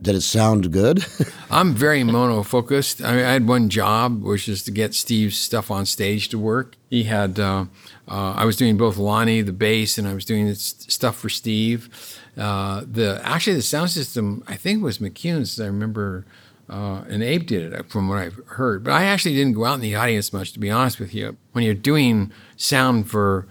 did 0.03 0.15
it 0.15 0.23
sound 0.23 0.73
good? 0.73 1.05
I'm 1.51 1.75
very 1.75 2.05
mono 2.05 2.43
focused. 2.43 3.03
I, 3.03 3.17
mean, 3.17 3.25
I, 3.25 3.33
had 3.33 3.47
one 3.47 3.69
job, 3.69 4.23
which 4.23 4.49
is 4.49 4.63
to 4.65 4.71
get 4.71 4.95
Steve's 4.95 5.37
stuff 5.37 5.71
on 5.71 5.87
stage 5.87 6.29
to 6.31 6.39
work. 6.39 6.77
He 6.89 7.05
had, 7.05 7.39
uh, 7.39 7.67
uh, 8.09 8.33
I 8.33 8.45
was 8.45 8.57
doing 8.57 8.77
both 8.77 8.97
Lonnie, 8.97 9.43
the 9.43 9.53
bass, 9.53 9.99
and 9.99 10.09
I 10.09 10.15
was 10.15 10.25
doing 10.25 10.53
stuff 10.55 11.17
for 11.17 11.29
Steve. 11.29 12.19
Uh, 12.37 12.83
the 12.91 13.21
actually 13.25 13.57
the 13.57 13.63
sound 13.63 13.91
system 13.91 14.43
I 14.47 14.57
think 14.57 14.83
was 14.83 14.99
McCune's. 14.99 15.61
I 15.61 15.67
remember, 15.67 16.25
uh, 16.69 17.03
and 17.09 17.23
Abe 17.23 17.47
did 17.47 17.73
it 17.73 17.91
from 17.91 18.09
what 18.09 18.19
I've 18.19 18.41
heard. 18.47 18.85
But 18.85 18.93
I 18.93 19.05
actually 19.05 19.35
didn't 19.35 19.55
go 19.55 19.65
out 19.65 19.75
in 19.75 19.81
the 19.81 19.95
audience 19.97 20.33
much, 20.33 20.53
to 20.53 20.59
be 20.59 20.71
honest 20.71 20.99
with 20.99 21.15
you. 21.15 21.37
When 21.53 21.65
you're 21.65 21.75
doing 21.75 22.33
sound 22.57 23.11
for 23.11 23.47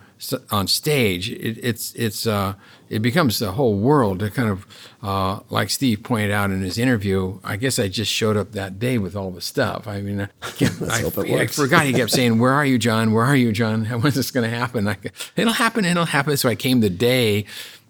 on 0.52 0.68
stage, 0.68 1.30
it, 1.30 1.58
it's 1.64 1.94
it's 1.94 2.28
uh, 2.28 2.54
it 2.90 3.00
becomes 3.00 3.40
the 3.40 3.54
whole 3.54 3.78
world. 3.78 4.20
To 4.20 4.30
kind 4.30 4.50
of 4.50 4.66
uh, 5.02 5.40
like 5.50 5.70
Steve 5.70 6.04
pointed 6.04 6.32
out 6.32 6.52
in 6.52 6.62
his 6.62 6.78
interview. 6.78 7.40
I 7.44 7.56
guess 7.56 7.80
I 7.80 7.88
just 7.88 8.12
showed 8.12 8.36
up 8.36 8.52
that 8.52 8.80
day 8.80 8.98
with 8.98 9.16
all 9.16 9.32
the 9.32 9.42
stuff. 9.42 9.88
I 9.88 10.02
mean, 10.02 10.22
I, 10.22 10.50
kept, 10.52 10.82
I, 10.90 11.06
I 11.06 11.48
forgot 11.48 11.86
he 11.86 11.94
kept 11.94 12.12
saying, 12.20 12.40
"Where 12.40 12.52
are 12.52 12.66
you, 12.66 12.78
John? 12.78 13.14
Where 13.14 13.26
are 13.26 13.36
you, 13.36 13.52
John? 13.52 13.86
When's 14.02 14.16
this 14.16 14.32
going 14.32 14.50
to 14.50 14.56
happen?" 14.56 14.88
I, 14.88 14.98
it'll 15.36 15.54
happen. 15.54 15.86
It'll 15.86 16.06
happen. 16.06 16.36
So 16.38 16.50
I 16.50 16.56
came 16.56 16.82
the 16.82 16.90
day 16.90 17.46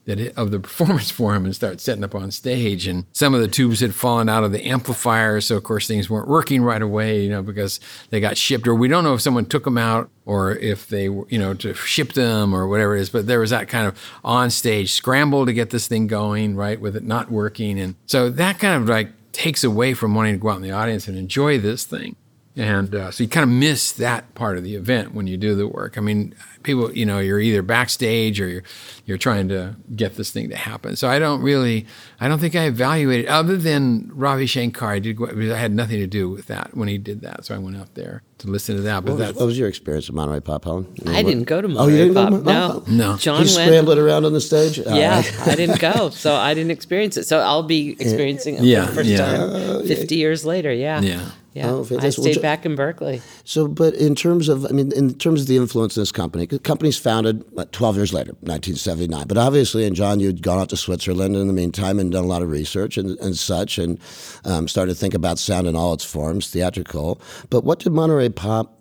that 0.09 0.19
it, 0.19 0.37
of 0.37 0.49
the 0.51 0.59
performance 0.59 1.11
for 1.19 1.35
him 1.35 1.45
and 1.45 1.55
start 1.55 1.79
setting 1.79 2.03
up 2.03 2.15
on 2.15 2.31
stage. 2.31 2.87
And 2.87 3.05
some 3.13 3.33
of 3.33 3.41
the 3.41 3.47
tubes 3.47 3.79
had 3.79 3.93
fallen 3.93 4.27
out 4.27 4.43
of 4.43 4.51
the 4.51 4.65
amplifier, 4.65 5.39
so 5.39 5.55
of 5.55 5.63
course 5.63 5.87
things 5.87 6.09
weren't 6.09 6.27
working 6.27 6.61
right 6.63 6.81
away, 6.81 7.23
you 7.23 7.29
know, 7.29 7.43
because 7.43 7.79
they 8.09 8.19
got 8.19 8.37
shipped. 8.37 8.67
Or 8.67 8.75
we 8.75 8.87
don't 8.87 9.03
know 9.03 9.13
if 9.13 9.21
someone 9.21 9.45
took 9.45 9.63
them 9.63 9.77
out 9.77 10.09
or 10.25 10.51
if 10.55 10.87
they, 10.87 11.03
you 11.03 11.37
know, 11.37 11.53
to 11.53 11.73
ship 11.73 12.13
them 12.13 12.53
or 12.53 12.67
whatever 12.67 12.97
it 12.97 13.01
is. 13.01 13.09
But 13.09 13.27
there 13.27 13.39
was 13.39 13.51
that 13.51 13.67
kind 13.67 13.87
of 13.87 13.99
on 14.23 14.49
stage 14.49 14.91
scramble 14.91 15.45
to 15.45 15.53
get 15.53 15.69
this 15.69 15.87
thing 15.87 16.07
going, 16.07 16.55
right, 16.55 16.81
with 16.81 16.95
it 16.95 17.03
not 17.03 17.31
working, 17.31 17.79
and 17.79 17.95
so 18.07 18.29
that 18.29 18.59
kind 18.59 18.81
of 18.81 18.89
like 18.89 19.09
takes 19.31 19.63
away 19.63 19.93
from 19.93 20.15
wanting 20.15 20.33
to 20.33 20.39
go 20.39 20.49
out 20.49 20.57
in 20.57 20.63
the 20.63 20.71
audience 20.71 21.07
and 21.07 21.17
enjoy 21.17 21.59
this 21.59 21.85
thing. 21.85 22.15
And 22.59 22.93
uh, 22.93 23.09
so 23.11 23.23
you 23.23 23.29
kind 23.29 23.45
of 23.45 23.49
miss 23.49 23.93
that 23.93 24.35
part 24.35 24.57
of 24.57 24.65
the 24.65 24.75
event 24.75 25.13
when 25.13 25.27
you 25.27 25.37
do 25.37 25.55
the 25.55 25.65
work. 25.65 25.97
I 25.97 26.01
mean, 26.01 26.35
people, 26.63 26.91
you 26.91 27.05
know, 27.05 27.19
you're 27.19 27.39
either 27.39 27.61
backstage 27.61 28.41
or 28.41 28.49
you're 28.49 28.63
you're 29.05 29.17
trying 29.17 29.47
to 29.47 29.77
get 29.95 30.15
this 30.15 30.29
thing 30.31 30.49
to 30.49 30.57
happen. 30.57 30.97
So 30.97 31.07
I 31.07 31.19
don't 31.19 31.41
really, 31.41 31.87
I 32.19 32.27
don't 32.27 32.39
think 32.39 32.57
I 32.57 32.65
evaluated 32.65 33.27
other 33.27 33.55
than 33.55 34.11
Ravi 34.13 34.45
Shankar. 34.45 34.91
I 34.91 34.99
did, 34.99 35.21
I 35.21 35.55
had 35.55 35.71
nothing 35.71 35.99
to 35.99 36.05
do 36.05 36.29
with 36.29 36.47
that 36.47 36.75
when 36.75 36.89
he 36.89 36.97
did 36.97 37.21
that. 37.21 37.45
So 37.45 37.55
I 37.55 37.59
went 37.59 37.77
out 37.77 37.95
there 37.95 38.23
to 38.39 38.47
listen 38.47 38.75
to 38.75 38.81
that. 38.81 39.05
But 39.05 39.13
what, 39.13 39.19
was, 39.19 39.35
what 39.35 39.45
was 39.45 39.57
your 39.57 39.69
experience 39.69 40.09
at 40.09 40.15
Monterey 40.15 40.41
Pop, 40.41 40.65
Helen? 40.65 40.93
You 40.95 41.05
know, 41.05 41.17
I 41.17 41.23
didn't 41.23 41.45
go 41.45 41.61
to 41.61 41.67
Monterey 41.69 41.95
oh, 41.95 41.97
you 41.97 42.13
didn't 42.13 42.15
Pop. 42.15 42.29
Go 42.29 42.83
to 42.83 42.91
no, 42.91 43.13
no. 43.13 43.17
John 43.17 43.45
he 43.45 43.55
went, 43.55 43.67
scrambled 43.67 43.97
around 43.97 44.25
on 44.25 44.33
the 44.33 44.41
stage. 44.41 44.77
Yeah, 44.79 45.23
I 45.45 45.55
didn't 45.55 45.79
go, 45.79 46.09
so 46.11 46.35
I 46.35 46.53
didn't 46.53 46.71
experience 46.71 47.15
it. 47.15 47.25
So 47.25 47.39
I'll 47.39 47.63
be 47.63 47.91
experiencing 47.99 48.55
it 48.55 48.63
yeah, 48.63 48.85
for 48.85 48.91
the 48.91 48.95
first 48.95 49.09
yeah. 49.09 49.17
time, 49.17 49.49
uh, 49.49 49.79
fifty 49.83 50.15
yeah. 50.15 50.19
years 50.19 50.45
later. 50.45 50.73
Yeah, 50.73 51.01
yeah. 51.01 51.31
Yeah, 51.59 51.71
oh, 51.71 51.87
I 51.99 52.09
stayed 52.09 52.41
back 52.41 52.65
in 52.65 52.75
Berkeley. 52.75 53.21
So, 53.43 53.67
but 53.67 53.93
in 53.95 54.15
terms 54.15 54.47
of, 54.47 54.65
I 54.65 54.69
mean, 54.69 54.93
in 54.93 55.13
terms 55.13 55.41
of 55.41 55.47
the 55.47 55.57
influence 55.57 55.97
of 55.97 56.01
this 56.01 56.11
company, 56.11 56.45
the 56.45 56.57
company's 56.57 56.97
founded 56.97 57.43
what, 57.51 57.73
12 57.73 57.97
years 57.97 58.13
later, 58.13 58.31
1979. 58.39 59.27
But 59.27 59.37
obviously, 59.37 59.85
and 59.85 59.93
John, 59.93 60.21
you'd 60.21 60.41
gone 60.41 60.59
out 60.59 60.69
to 60.69 60.77
Switzerland 60.77 61.35
in 61.35 61.47
the 61.47 61.53
meantime 61.53 61.99
and 61.99 62.13
done 62.13 62.23
a 62.23 62.27
lot 62.27 62.41
of 62.41 62.49
research 62.49 62.97
and, 62.97 63.19
and 63.19 63.35
such, 63.35 63.77
and 63.77 63.99
um, 64.45 64.69
started 64.69 64.93
to 64.93 64.99
think 64.99 65.13
about 65.13 65.37
sound 65.37 65.67
in 65.67 65.75
all 65.75 65.93
its 65.93 66.05
forms, 66.05 66.49
theatrical. 66.49 67.19
But 67.49 67.65
what 67.65 67.79
did 67.79 67.91
Monterey 67.91 68.29
Pop 68.29 68.78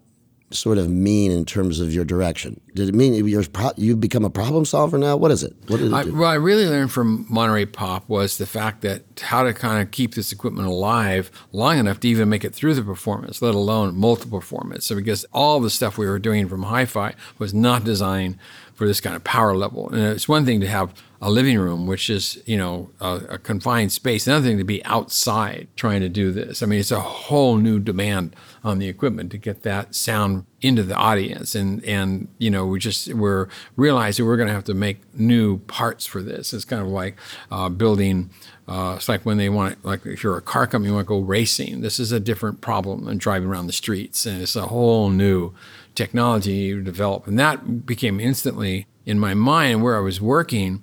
sort 0.51 0.79
of 0.79 0.89
mean 0.89 1.31
in 1.31 1.45
terms 1.45 1.81
of 1.81 1.93
your 1.93 2.05
direction? 2.05 2.61
Did 2.75 2.89
it 2.89 2.95
mean 2.95 3.15
you're 3.27 3.45
pro- 3.45 3.73
you've 3.77 4.01
become 4.01 4.25
a 4.25 4.31
problem 4.31 4.65
solver 4.65 4.99
now? 4.99 5.17
What 5.17 5.31
is 5.31 5.43
it? 5.43 5.55
What 5.67 5.79
did 5.79 5.93
it 5.93 5.95
I, 5.95 6.05
what 6.05 6.27
I 6.27 6.35
really 6.35 6.67
learned 6.67 6.91
from 6.91 7.27
Monterey 7.29 7.67
Pop 7.67 8.09
was 8.09 8.39
the 8.39 8.47
fact 8.47 8.83
that 8.83 9.03
how 9.21 9.43
to 9.43 9.53
kind 9.53 9.83
of 9.83 9.91
keep 9.91 10.15
this 10.15 10.33
equipment 10.33 10.69
alive 10.69 11.31
long 11.53 11.79
enough 11.79 12.01
to 12.01 12.09
even 12.09 12.29
make 12.29 12.45
it 12.45 12.55
through 12.55 12.75
the 12.75 12.83
performance, 12.83 13.43
let 13.43 13.55
alone 13.55 13.97
multiple 13.97 14.41
performance. 14.41 14.87
So 14.87 14.95
because 14.95 15.25
all 15.33 15.61
the 15.61 15.71
stuff 15.71 15.99
we 15.99 16.07
were 16.07 16.19
doing 16.19 16.49
from 16.49 16.65
hi-fi 16.65 17.15
was 17.39 17.53
not 17.53 17.85
designed 17.85 18.39
for 18.79 18.87
this 18.87 19.01
kind 19.01 19.17
of 19.17 19.25
power 19.25 19.57
level. 19.57 19.91
And 19.91 20.01
it's 20.01 20.29
one 20.29 20.47
thing 20.47 20.61
to 20.61 20.69
have 20.69 20.95
a 21.21 21.31
living 21.31 21.59
room, 21.59 21.89
which 21.89 22.09
is 22.09 22.41
you 22.47 22.57
know 22.57 22.91
a, 23.01 23.17
a, 23.31 23.39
confined 23.39 23.91
space. 23.91 24.27
Another 24.27 24.47
thing 24.47 24.59
to 24.59 24.65
be 24.65 24.85
outside 24.85 25.67
trying 25.75 26.01
to 26.01 26.09
do 26.09 26.31
this. 26.31 26.63
I 26.63 26.67
mean, 26.67 26.79
it's 26.79 26.93
a 26.93 27.01
whole 27.01 27.57
new 27.57 27.81
demand 27.81 28.37
on 28.65 28.79
the 28.79 28.89
equipment 28.89 29.31
to 29.33 29.39
get 29.39 29.63
that 29.63 29.95
sound 29.95 30.45
into 30.61 30.83
the 30.83 30.95
audience, 30.95 31.55
and 31.55 31.85
and 31.85 32.29
you 32.39 32.51
know 32.51 32.67
we 32.67 32.79
just 32.79 33.13
we're 33.15 33.49
realizing 33.77 34.27
we're 34.27 34.37
going 34.37 34.49
to 34.49 34.55
have 34.55 34.65
to 34.65 34.75
make 34.75 34.99
new 35.15 35.59
parts 35.59 36.07
for 36.07 36.23
this. 36.23 36.53
It's 36.53 36.65
kind 36.65 36.83
of 36.83 36.89
like 36.89 37.17
uh, 37.51 37.69
building. 37.69 38.31
Uh, 38.67 38.95
it's 38.97 39.09
like 39.09 39.25
when 39.25 39.39
they 39.39 39.49
want, 39.49 39.83
like 39.85 40.05
if 40.05 40.23
you're 40.23 40.37
a 40.37 40.43
car 40.43 40.67
company, 40.67 40.91
you 40.91 40.95
want 40.95 41.07
to 41.07 41.09
go 41.09 41.21
racing. 41.21 41.81
This 41.81 41.99
is 41.99 42.13
a 42.13 42.21
different 42.21 42.61
problem 42.61 43.07
than 43.07 43.17
driving 43.17 43.49
around 43.49 43.67
the 43.67 43.73
streets, 43.73 44.27
and 44.27 44.43
it's 44.43 44.57
a 44.57 44.67
whole 44.67 45.11
new 45.11 45.55
technology 45.95 46.53
you 46.53 46.83
develop. 46.83 47.27
And 47.27 47.39
that 47.39 47.87
became 47.87 48.21
instantly 48.21 48.87
in 49.07 49.19
my 49.19 49.35
mind 49.35 49.83
where 49.83 49.97
I 49.97 50.01
was 50.01 50.21
working 50.21 50.83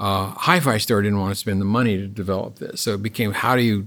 uh, 0.00 0.30
Hi-Fi 0.30 0.78
Store 0.78 1.02
didn't 1.02 1.20
want 1.20 1.30
to 1.32 1.38
spend 1.38 1.60
the 1.60 1.66
money 1.66 1.98
to 1.98 2.06
develop 2.06 2.56
this, 2.58 2.80
so 2.80 2.94
it 2.94 3.02
became 3.02 3.32
how 3.32 3.54
do 3.54 3.60
you 3.60 3.86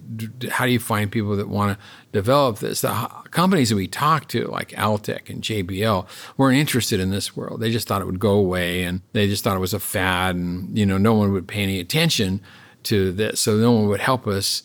how 0.52 0.68
do 0.68 0.72
you 0.72 0.80
find 0.80 1.12
people 1.12 1.36
that 1.36 1.50
want 1.50 1.76
to 1.76 1.86
develop 2.12 2.60
this? 2.60 2.82
The 2.82 2.94
companies 3.32 3.70
that 3.70 3.78
we 3.78 3.88
talked 3.88 4.30
to, 4.30 4.46
like 4.46 4.70
Altec 4.70 5.32
and 5.32 5.42
JBL, 5.42 6.06
weren't 6.38 6.60
interested 6.60 7.00
in 7.00 7.10
this 7.10 7.36
world. 7.36 7.62
They 7.62 7.72
just 7.72 7.88
thought 7.88 8.00
it 8.00 8.06
would 8.06 8.20
go 8.20 8.34
away, 8.34 8.84
and 8.84 9.02
they 9.14 9.28
just 9.28 9.44
thought 9.44 9.58
it 9.58 9.60
was 9.60 9.74
a 9.74 9.80
fad, 9.80 10.36
and 10.36 10.78
you 10.78 10.86
know 10.86 11.00
no 11.00 11.16
one 11.16 11.34
would 11.34 11.48
pay 11.48 11.64
any 11.64 11.80
attention 11.80 12.42
to 12.84 13.12
this, 13.12 13.40
so 13.40 13.58
no 13.58 13.72
one 13.72 13.88
would 13.88 14.02
help 14.02 14.28
us 14.28 14.62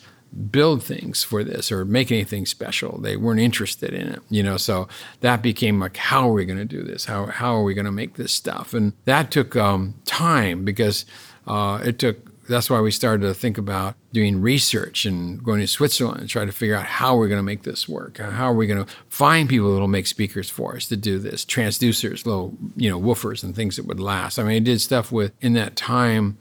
build 0.50 0.82
things 0.82 1.22
for 1.22 1.42
this 1.42 1.72
or 1.72 1.86
make 1.86 2.12
anything 2.12 2.44
special. 2.44 3.00
They 3.00 3.16
weren't 3.16 3.40
interested 3.40 3.94
in 3.94 4.08
it, 4.08 4.20
you 4.28 4.42
know. 4.42 4.58
So 4.58 4.86
that 5.20 5.40
became 5.40 5.80
like, 5.80 5.96
how 5.96 6.28
are 6.28 6.32
we 6.32 6.44
going 6.44 6.58
to 6.58 6.66
do 6.66 6.82
this? 6.82 7.06
How 7.06 7.24
how 7.26 7.54
are 7.54 7.62
we 7.62 7.72
going 7.72 7.86
to 7.86 7.92
make 7.92 8.16
this 8.16 8.32
stuff? 8.32 8.74
And 8.74 8.92
that 9.06 9.30
took 9.30 9.56
um, 9.56 9.94
time 10.04 10.64
because 10.66 11.06
uh, 11.48 11.80
it 11.84 11.98
took 11.98 12.28
that's 12.48 12.70
why 12.70 12.80
we 12.80 12.90
started 12.90 13.26
to 13.26 13.34
think 13.34 13.58
about 13.58 13.94
doing 14.12 14.40
research 14.40 15.04
and 15.04 15.44
going 15.44 15.60
to 15.60 15.66
Switzerland 15.66 16.20
and 16.20 16.28
try 16.30 16.46
to 16.46 16.52
figure 16.52 16.74
out 16.74 16.86
how 16.86 17.14
we're 17.14 17.28
going 17.28 17.38
to 17.38 17.42
make 17.42 17.62
this 17.62 17.86
work. 17.86 18.16
How 18.16 18.46
are 18.46 18.54
we 18.54 18.66
going 18.66 18.84
to 18.84 18.90
find 19.10 19.48
people 19.48 19.74
that 19.74 19.80
will 19.80 19.86
make 19.86 20.06
speakers 20.06 20.48
for 20.48 20.74
us 20.74 20.86
to 20.88 20.96
do 20.96 21.18
this? 21.18 21.44
Transducers, 21.44 22.24
little 22.24 22.56
you 22.76 22.88
know 22.90 23.00
woofers 23.00 23.42
and 23.42 23.54
things 23.54 23.76
that 23.76 23.86
would 23.86 24.00
last. 24.00 24.38
I 24.38 24.44
mean, 24.44 24.56
I 24.56 24.60
did 24.60 24.80
stuff 24.80 25.12
with 25.12 25.32
in 25.40 25.52
that 25.54 25.76
time 25.76 26.38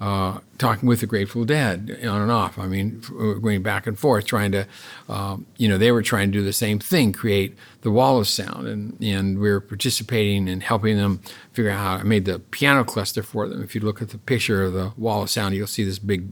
uh, 0.00 0.38
talking 0.60 0.88
with 0.88 1.00
the 1.00 1.06
Grateful 1.06 1.44
Dead 1.44 1.98
on 2.04 2.22
and 2.22 2.30
off. 2.30 2.58
I 2.58 2.66
mean, 2.66 3.02
going 3.42 3.62
back 3.62 3.86
and 3.86 3.98
forth, 3.98 4.26
trying 4.26 4.52
to, 4.52 4.66
um, 5.08 5.46
you 5.56 5.68
know, 5.68 5.78
they 5.78 5.90
were 5.90 6.02
trying 6.02 6.30
to 6.30 6.38
do 6.38 6.44
the 6.44 6.52
same 6.52 6.78
thing, 6.78 7.12
create 7.12 7.56
the 7.80 7.90
wall 7.90 8.18
of 8.18 8.28
sound, 8.28 8.68
and 8.68 9.02
and 9.02 9.38
we 9.38 9.50
were 9.50 9.60
participating 9.60 10.48
and 10.48 10.62
helping 10.62 10.96
them 10.96 11.20
figure 11.52 11.70
out 11.70 11.78
how. 11.78 11.90
I 12.00 12.02
made 12.02 12.24
the 12.24 12.38
piano 12.38 12.84
cluster 12.84 13.22
for 13.22 13.48
them. 13.48 13.62
If 13.62 13.74
you 13.74 13.80
look 13.80 14.00
at 14.00 14.10
the 14.10 14.18
picture 14.18 14.62
of 14.64 14.72
the 14.72 14.92
wall 14.96 15.22
of 15.22 15.30
sound, 15.30 15.54
you'll 15.54 15.66
see 15.66 15.84
this 15.84 15.98
big 15.98 16.28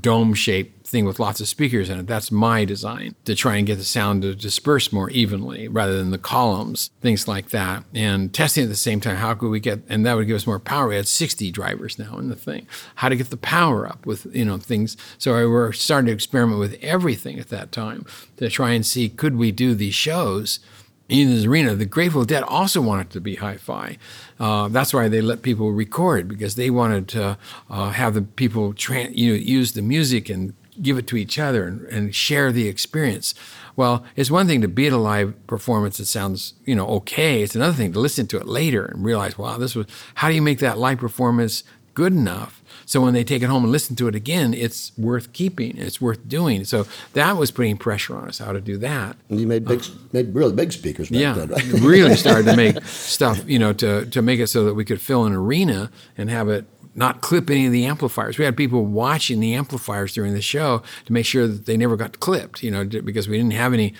dome 0.00 0.34
shaped 0.34 0.86
thing 0.86 1.04
with 1.06 1.18
lots 1.18 1.40
of 1.40 1.48
speakers 1.48 1.88
in 1.88 1.98
it. 1.98 2.06
That's 2.06 2.30
my 2.30 2.64
design 2.64 3.14
to 3.24 3.34
try 3.34 3.56
and 3.56 3.66
get 3.66 3.78
the 3.78 3.84
sound 3.84 4.22
to 4.22 4.34
disperse 4.34 4.92
more 4.92 5.10
evenly 5.10 5.66
rather 5.66 5.96
than 5.96 6.10
the 6.10 6.18
columns, 6.18 6.90
things 7.00 7.26
like 7.26 7.50
that. 7.50 7.84
And 7.94 8.32
testing 8.32 8.64
at 8.64 8.68
the 8.68 8.76
same 8.76 9.00
time, 9.00 9.16
how 9.16 9.34
could 9.34 9.48
we 9.48 9.60
get, 9.60 9.80
and 9.88 10.04
that 10.04 10.14
would 10.14 10.26
give 10.26 10.36
us 10.36 10.46
more 10.46 10.60
power. 10.60 10.88
We 10.88 10.96
had 10.96 11.08
60 11.08 11.50
drivers 11.50 11.98
now 11.98 12.18
in 12.18 12.28
the 12.28 12.36
thing. 12.36 12.66
How 12.96 13.08
to 13.08 13.16
get 13.16 13.30
the 13.30 13.36
power 13.36 13.61
up 13.70 14.04
with, 14.06 14.26
you 14.34 14.44
know, 14.44 14.58
things. 14.58 14.96
So 15.18 15.36
we 15.36 15.46
were 15.46 15.72
starting 15.72 16.06
to 16.06 16.12
experiment 16.12 16.60
with 16.60 16.78
everything 16.82 17.38
at 17.38 17.48
that 17.48 17.72
time 17.72 18.06
to 18.36 18.48
try 18.48 18.72
and 18.72 18.84
see 18.84 19.08
could 19.08 19.36
we 19.36 19.52
do 19.52 19.74
these 19.74 19.94
shows 19.94 20.60
in 21.08 21.30
this 21.30 21.44
arena. 21.44 21.74
The 21.74 21.86
Grateful 21.86 22.24
Dead 22.24 22.42
also 22.42 22.80
wanted 22.80 23.10
to 23.10 23.20
be 23.20 23.36
hi-fi. 23.36 23.98
Uh, 24.40 24.68
that's 24.68 24.94
why 24.94 25.08
they 25.08 25.20
let 25.20 25.42
people 25.42 25.72
record 25.72 26.28
because 26.28 26.54
they 26.54 26.70
wanted 26.70 27.08
to 27.08 27.38
uh, 27.70 27.90
have 27.90 28.14
the 28.14 28.22
people 28.22 28.72
tra- 28.72 29.10
you 29.10 29.32
know, 29.32 29.38
use 29.38 29.72
the 29.72 29.82
music 29.82 30.28
and 30.28 30.54
give 30.80 30.96
it 30.96 31.06
to 31.06 31.16
each 31.16 31.38
other 31.38 31.66
and, 31.66 31.82
and, 31.88 32.14
share 32.14 32.50
the 32.50 32.66
experience. 32.66 33.34
Well, 33.76 34.04
it's 34.16 34.30
one 34.30 34.46
thing 34.46 34.62
to 34.62 34.68
be 34.68 34.86
at 34.86 34.92
a 34.94 34.96
live 34.96 35.34
performance 35.46 35.98
that 35.98 36.06
sounds, 36.06 36.54
you 36.64 36.74
know, 36.74 36.86
okay. 36.88 37.42
It's 37.42 37.54
another 37.54 37.74
thing 37.74 37.92
to 37.92 38.00
listen 38.00 38.26
to 38.28 38.38
it 38.38 38.46
later 38.46 38.86
and 38.86 39.04
realize, 39.04 39.36
wow, 39.36 39.58
this 39.58 39.74
was, 39.74 39.86
how 40.14 40.28
do 40.28 40.34
you 40.34 40.40
make 40.40 40.60
that 40.60 40.78
live 40.78 40.98
performance 40.98 41.62
good 41.92 42.14
enough? 42.14 42.61
So 42.86 43.00
when 43.00 43.14
they 43.14 43.24
take 43.24 43.42
it 43.42 43.46
home 43.46 43.64
and 43.64 43.72
listen 43.72 43.96
to 43.96 44.08
it 44.08 44.14
again, 44.14 44.54
it's 44.54 44.96
worth 44.96 45.32
keeping. 45.32 45.76
It's 45.76 46.00
worth 46.00 46.28
doing. 46.28 46.64
So 46.64 46.86
that 47.14 47.36
was 47.36 47.50
putting 47.50 47.76
pressure 47.76 48.16
on 48.16 48.28
us 48.28 48.38
how 48.38 48.52
to 48.52 48.60
do 48.60 48.76
that. 48.78 49.16
And 49.28 49.40
you 49.40 49.46
made 49.46 49.64
big, 49.64 49.80
uh, 49.80 49.84
made 50.12 50.34
really 50.34 50.54
big 50.54 50.72
speakers 50.72 51.08
back 51.10 51.20
yeah, 51.20 51.32
then, 51.34 51.48
right? 51.50 51.64
really 51.80 52.16
started 52.16 52.46
to 52.46 52.56
make 52.56 52.82
stuff, 52.84 53.42
you 53.46 53.58
know, 53.58 53.72
to, 53.74 54.06
to 54.06 54.22
make 54.22 54.40
it 54.40 54.48
so 54.48 54.64
that 54.64 54.74
we 54.74 54.84
could 54.84 55.00
fill 55.00 55.24
an 55.24 55.32
arena 55.32 55.90
and 56.16 56.30
have 56.30 56.48
it 56.48 56.66
not 56.94 57.20
clip 57.22 57.48
any 57.48 57.66
of 57.66 57.72
the 57.72 57.86
amplifiers. 57.86 58.38
We 58.38 58.44
had 58.44 58.56
people 58.56 58.84
watching 58.84 59.40
the 59.40 59.54
amplifiers 59.54 60.12
during 60.12 60.34
the 60.34 60.42
show 60.42 60.82
to 61.06 61.12
make 61.12 61.24
sure 61.24 61.46
that 61.46 61.66
they 61.66 61.76
never 61.76 61.96
got 61.96 62.20
clipped, 62.20 62.62
you 62.62 62.70
know, 62.70 62.84
because 62.84 63.28
we 63.28 63.38
didn't 63.38 63.54
have 63.54 63.72
any 63.72 63.94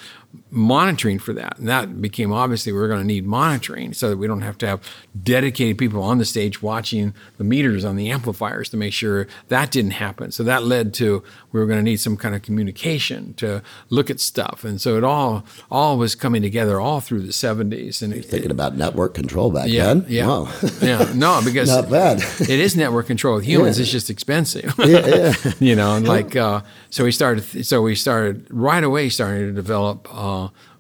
monitoring 0.51 1.19
for 1.19 1.33
that. 1.33 1.59
And 1.59 1.69
that 1.69 2.01
became 2.01 2.33
obviously 2.33 2.73
we 2.73 2.79
are 2.79 2.89
going 2.89 3.01
to 3.01 3.07
need 3.07 3.25
monitoring 3.25 3.93
so 3.95 4.11
that 4.11 4.19
we 4.19 4.27
don't 4.27 4.43
have 4.43 4.59
to 4.59 4.67
have 4.67 4.81
dedicated 5.23 5.79
people 5.79 6.03
on 6.03 6.19
the 6.19 6.25
stage 6.25 6.63
watching 6.63 7.15
the 7.39 7.45
meters 7.45 7.85
on 7.85 7.97
the 7.97 8.11
amplifiers 8.11 8.69
to 8.71 8.77
make 8.77 8.93
sure 8.93 9.27
that 9.49 9.71
didn't 9.71 9.93
happen. 9.93 10.31
So 10.31 10.43
that 10.45 10.65
led 10.65 10.93
to 10.95 11.23
we 11.53 11.61
were 11.61 11.67
going 11.67 11.79
to 11.79 11.83
need 11.83 11.99
some 11.99 12.17
kind 12.17 12.35
of 12.35 12.43
communication 12.43 13.35
to 13.35 13.63
look 13.89 14.11
at 14.11 14.21
stuff. 14.21 14.65
And 14.65 14.81
so 14.81 14.97
it 14.97 15.05
all 15.05 15.45
all 15.71 15.97
was 15.97 16.15
coming 16.15 16.43
together 16.43 16.81
all 16.81 17.01
through 17.01 17.23
the 17.23 17.33
70s. 17.33 18.03
And 18.03 18.13
it, 18.13 18.25
thinking 18.25 18.51
it, 18.51 18.53
about 18.53 18.77
network 18.77 19.15
control 19.15 19.51
back 19.51 19.69
yeah, 19.69 19.87
then. 19.87 20.07
Yeah. 20.09 20.27
Wow. 20.27 20.53
yeah. 20.83 21.13
No, 21.15 21.41
because 21.45 21.69
not 21.69 21.91
bad. 21.91 22.23
it 22.41 22.51
is 22.51 22.77
network 22.77 23.07
control 23.07 23.37
with 23.37 23.45
humans. 23.45 23.79
Yeah. 23.79 23.83
It's 23.83 23.93
just 23.93 24.11
expensive. 24.11 24.75
yeah, 24.79 25.07
yeah. 25.07 25.53
you 25.61 25.77
know, 25.77 25.97
and 25.97 26.07
like 26.07 26.37
uh, 26.37 26.61
so 26.91 27.05
we 27.05 27.13
started 27.13 27.67
so 27.67 27.81
we 27.81 27.95
started 27.95 28.47
right 28.51 28.85
away 28.85 29.09
starting 29.09 29.47
to 29.47 29.53
develop 29.53 30.09
uh, 30.13 30.22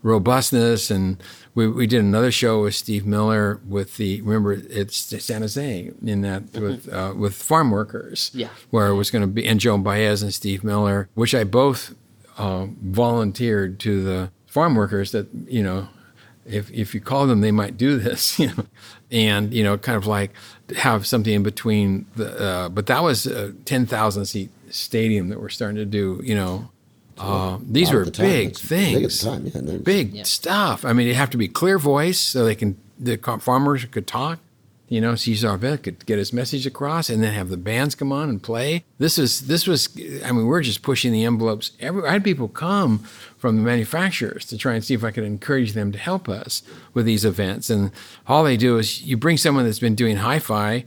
robustness. 0.02 0.90
And 0.90 1.22
we, 1.55 1.68
we 1.68 1.87
did 1.87 2.00
another 2.00 2.31
show 2.31 2.62
with 2.62 2.74
Steve 2.74 3.07
Miller 3.07 3.61
with 3.66 3.96
the 3.96 4.20
remember 4.22 4.52
it's 4.52 4.96
San 5.24 5.42
Jose 5.42 5.90
in 6.05 6.20
that 6.22 6.44
mm-hmm. 6.44 6.62
with 6.62 6.92
uh, 6.92 7.14
with 7.16 7.35
farm 7.35 7.70
workers. 7.70 8.31
Yeah, 8.35 8.48
where 8.70 8.88
it 8.88 8.94
was 8.94 9.11
going 9.11 9.22
to 9.22 9.28
be 9.28 9.46
and 9.46 9.61
Joan 9.61 9.83
Baez 9.83 10.22
and 10.22 10.33
Steve 10.33 10.64
Miller, 10.64 11.09
which 11.14 11.35
I 11.35 11.44
both 11.44 11.94
uh, 12.38 12.66
volunteered 12.83 13.78
to 13.81 14.02
the 14.02 14.31
farm 14.46 14.74
workers 14.74 15.12
that 15.12 15.28
you 15.46 15.62
know 15.62 15.88
if 16.44 16.70
if 16.70 16.94
you 16.94 17.00
call 17.00 17.26
them, 17.26 17.40
they 17.40 17.52
might 17.52 17.76
do 17.76 17.98
this, 17.98 18.38
you 18.38 18.48
know, 18.48 18.66
and 19.11 19.52
you 19.52 19.62
know, 19.62 19.78
kind 19.78 19.96
of 19.96 20.07
like 20.07 20.33
have 20.76 21.07
something 21.07 21.33
in 21.33 21.42
between. 21.42 22.07
The 22.16 22.40
uh, 22.40 22.68
but 22.68 22.87
that 22.87 23.02
was 23.02 23.26
a 23.26 23.52
ten 23.64 23.87
thousand 23.87 24.26
seat 24.26 24.50
stadium 24.70 25.28
that 25.28 25.40
we're 25.40 25.50
starting 25.50 25.76
to 25.76 25.85
do, 25.85 26.20
you 26.24 26.35
know, 26.35 26.70
uh, 27.18 27.59
these 27.62 27.92
were 27.92 28.05
big 28.05 28.57
things, 28.57 29.22
big, 29.22 29.55
yeah, 29.55 29.77
big 29.83 30.14
yeah. 30.14 30.22
stuff. 30.22 30.85
I 30.85 30.92
mean, 30.92 31.09
it 31.09 31.16
have 31.16 31.31
to 31.31 31.37
be 31.37 31.48
clear 31.48 31.79
voice 31.79 32.18
so 32.18 32.44
they 32.44 32.55
can 32.55 32.77
the 32.98 33.16
farmers 33.40 33.85
could 33.87 34.07
talk. 34.07 34.38
You 34.88 35.01
know, 35.01 35.14
Cesar 35.14 35.48
Chavez 35.48 35.81
could 35.81 36.05
get 36.05 36.18
his 36.18 36.35
message 36.35 36.66
across, 36.66 37.09
and 37.09 37.22
then 37.22 37.33
have 37.33 37.48
the 37.48 37.57
bands 37.57 37.94
come 37.94 38.12
on 38.12 38.29
and 38.29 38.42
play. 38.42 38.85
This 38.98 39.18
is 39.18 39.46
this 39.46 39.66
was. 39.66 39.88
I 40.22 40.33
mean, 40.33 40.46
we're 40.46 40.61
just 40.61 40.83
pushing 40.83 41.12
the 41.12 41.25
envelopes. 41.25 41.72
Every, 41.81 42.07
I 42.07 42.12
had 42.12 42.25
people 42.25 42.48
come 42.48 42.98
from 43.38 43.57
the 43.57 43.62
manufacturers 43.62 44.44
to 44.46 44.59
try 44.59 44.75
and 44.75 44.85
see 44.85 44.92
if 44.92 45.03
I 45.03 45.11
could 45.11 45.25
encourage 45.25 45.72
them 45.72 45.92
to 45.92 45.98
help 45.98 46.29
us 46.29 46.62
with 46.92 47.07
these 47.07 47.25
events. 47.25 47.70
And 47.70 47.90
all 48.27 48.44
they 48.44 48.59
do 48.59 48.77
is 48.77 49.03
you 49.03 49.16
bring 49.16 49.38
someone 49.38 49.64
that's 49.64 49.79
been 49.79 49.94
doing 49.94 50.18
hi-fi 50.18 50.85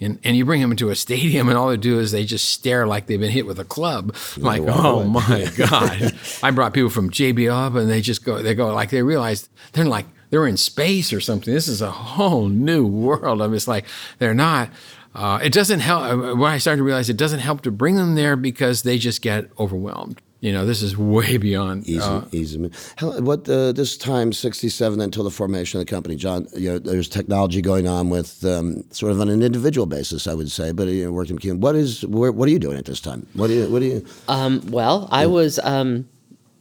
and, 0.00 0.18
and 0.24 0.36
you 0.36 0.44
bring 0.44 0.60
them 0.60 0.70
into 0.70 0.90
a 0.90 0.94
stadium, 0.94 1.48
and 1.48 1.58
all 1.58 1.68
they 1.68 1.76
do 1.76 1.98
is 1.98 2.12
they 2.12 2.24
just 2.24 2.48
stare 2.50 2.86
like 2.86 3.06
they've 3.06 3.20
been 3.20 3.30
hit 3.30 3.46
with 3.46 3.58
a 3.58 3.64
club. 3.64 4.14
like, 4.36 4.62
oh 4.66 5.04
my 5.04 5.50
God. 5.56 6.14
I 6.42 6.50
brought 6.50 6.74
people 6.74 6.90
from 6.90 7.10
JBL 7.10 7.52
up, 7.52 7.74
and 7.74 7.90
they 7.90 8.00
just 8.00 8.24
go, 8.24 8.42
they 8.42 8.54
go 8.54 8.72
like 8.74 8.90
they 8.90 9.02
realize 9.02 9.48
they're 9.72 9.84
like, 9.84 10.06
they're 10.30 10.46
in 10.46 10.56
space 10.56 11.12
or 11.12 11.20
something. 11.20 11.52
This 11.52 11.68
is 11.68 11.80
a 11.80 11.90
whole 11.90 12.48
new 12.48 12.86
world. 12.86 13.40
I'm 13.40 13.52
just 13.52 13.68
like, 13.68 13.86
they're 14.18 14.34
not. 14.34 14.70
Uh, 15.14 15.40
it 15.42 15.52
doesn't 15.52 15.80
help. 15.80 16.02
Uh, 16.04 16.36
when 16.36 16.52
I 16.52 16.58
started 16.58 16.78
to 16.78 16.84
realize 16.84 17.08
it 17.08 17.16
doesn't 17.16 17.40
help 17.40 17.62
to 17.62 17.70
bring 17.70 17.96
them 17.96 18.14
there 18.14 18.36
because 18.36 18.82
they 18.82 18.98
just 18.98 19.22
get 19.22 19.50
overwhelmed 19.58 20.20
you 20.40 20.52
know, 20.52 20.64
this 20.64 20.82
is 20.82 20.96
way 20.96 21.36
beyond 21.36 21.88
easy. 21.88 22.00
Uh, 22.00 22.22
easy. 22.30 22.70
How, 22.96 23.18
what 23.20 23.48
uh, 23.48 23.72
this 23.72 23.96
time, 23.96 24.32
'67 24.32 25.00
until 25.00 25.24
the 25.24 25.30
formation 25.30 25.80
of 25.80 25.86
the 25.86 25.90
company, 25.90 26.14
John? 26.14 26.46
You 26.54 26.72
know, 26.72 26.78
there's 26.78 27.08
technology 27.08 27.60
going 27.60 27.88
on 27.88 28.08
with 28.08 28.44
um, 28.44 28.84
sort 28.92 29.12
of 29.12 29.20
on 29.20 29.28
an 29.28 29.42
individual 29.42 29.86
basis, 29.86 30.26
I 30.26 30.34
would 30.34 30.50
say, 30.50 30.70
but 30.72 30.86
you 30.88 31.06
know, 31.06 31.12
working 31.12 31.36
with 31.36 31.44
What 31.54 31.74
is 31.74 32.06
where, 32.06 32.30
what 32.30 32.48
are 32.48 32.52
you 32.52 32.60
doing 32.60 32.78
at 32.78 32.84
this 32.84 33.00
time? 33.00 33.26
What 33.34 33.48
do 33.48 33.54
you 33.54 33.68
what 33.68 33.80
do 33.80 33.86
you? 33.86 34.06
Um, 34.28 34.62
well, 34.70 35.08
I 35.10 35.26
was, 35.26 35.58
um, 35.58 36.08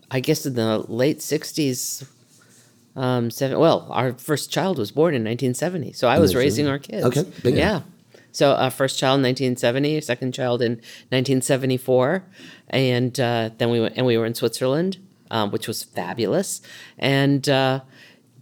I 0.09 0.21
guess, 0.21 0.45
in 0.45 0.55
the 0.55 0.79
late 0.79 1.19
'60s. 1.19 2.07
Um, 2.95 3.29
seven, 3.29 3.59
well, 3.59 3.85
our 3.91 4.13
first 4.13 4.51
child 4.51 4.79
was 4.79 4.89
born 4.89 5.13
in 5.13 5.21
1970, 5.21 5.93
so 5.93 6.07
I 6.07 6.17
was 6.17 6.33
raising 6.33 6.67
our 6.67 6.79
kids. 6.79 7.05
Okay, 7.05 7.25
yeah. 7.43 7.81
So, 8.37 8.51
uh, 8.51 8.69
first 8.69 8.99
child 8.99 9.17
in 9.17 9.23
1970, 9.23 9.99
second 10.01 10.31
child 10.31 10.61
in 10.61 10.73
1974, 10.73 12.23
and 12.69 13.19
uh, 13.19 13.49
then 13.57 13.71
we 13.71 13.79
went 13.79 13.97
and 13.97 14.05
we 14.05 14.15
were 14.15 14.27
in 14.27 14.35
Switzerland, 14.35 14.99
um, 15.31 15.49
which 15.49 15.67
was 15.67 15.81
fabulous, 15.81 16.61
and 16.99 17.49
uh, 17.49 17.81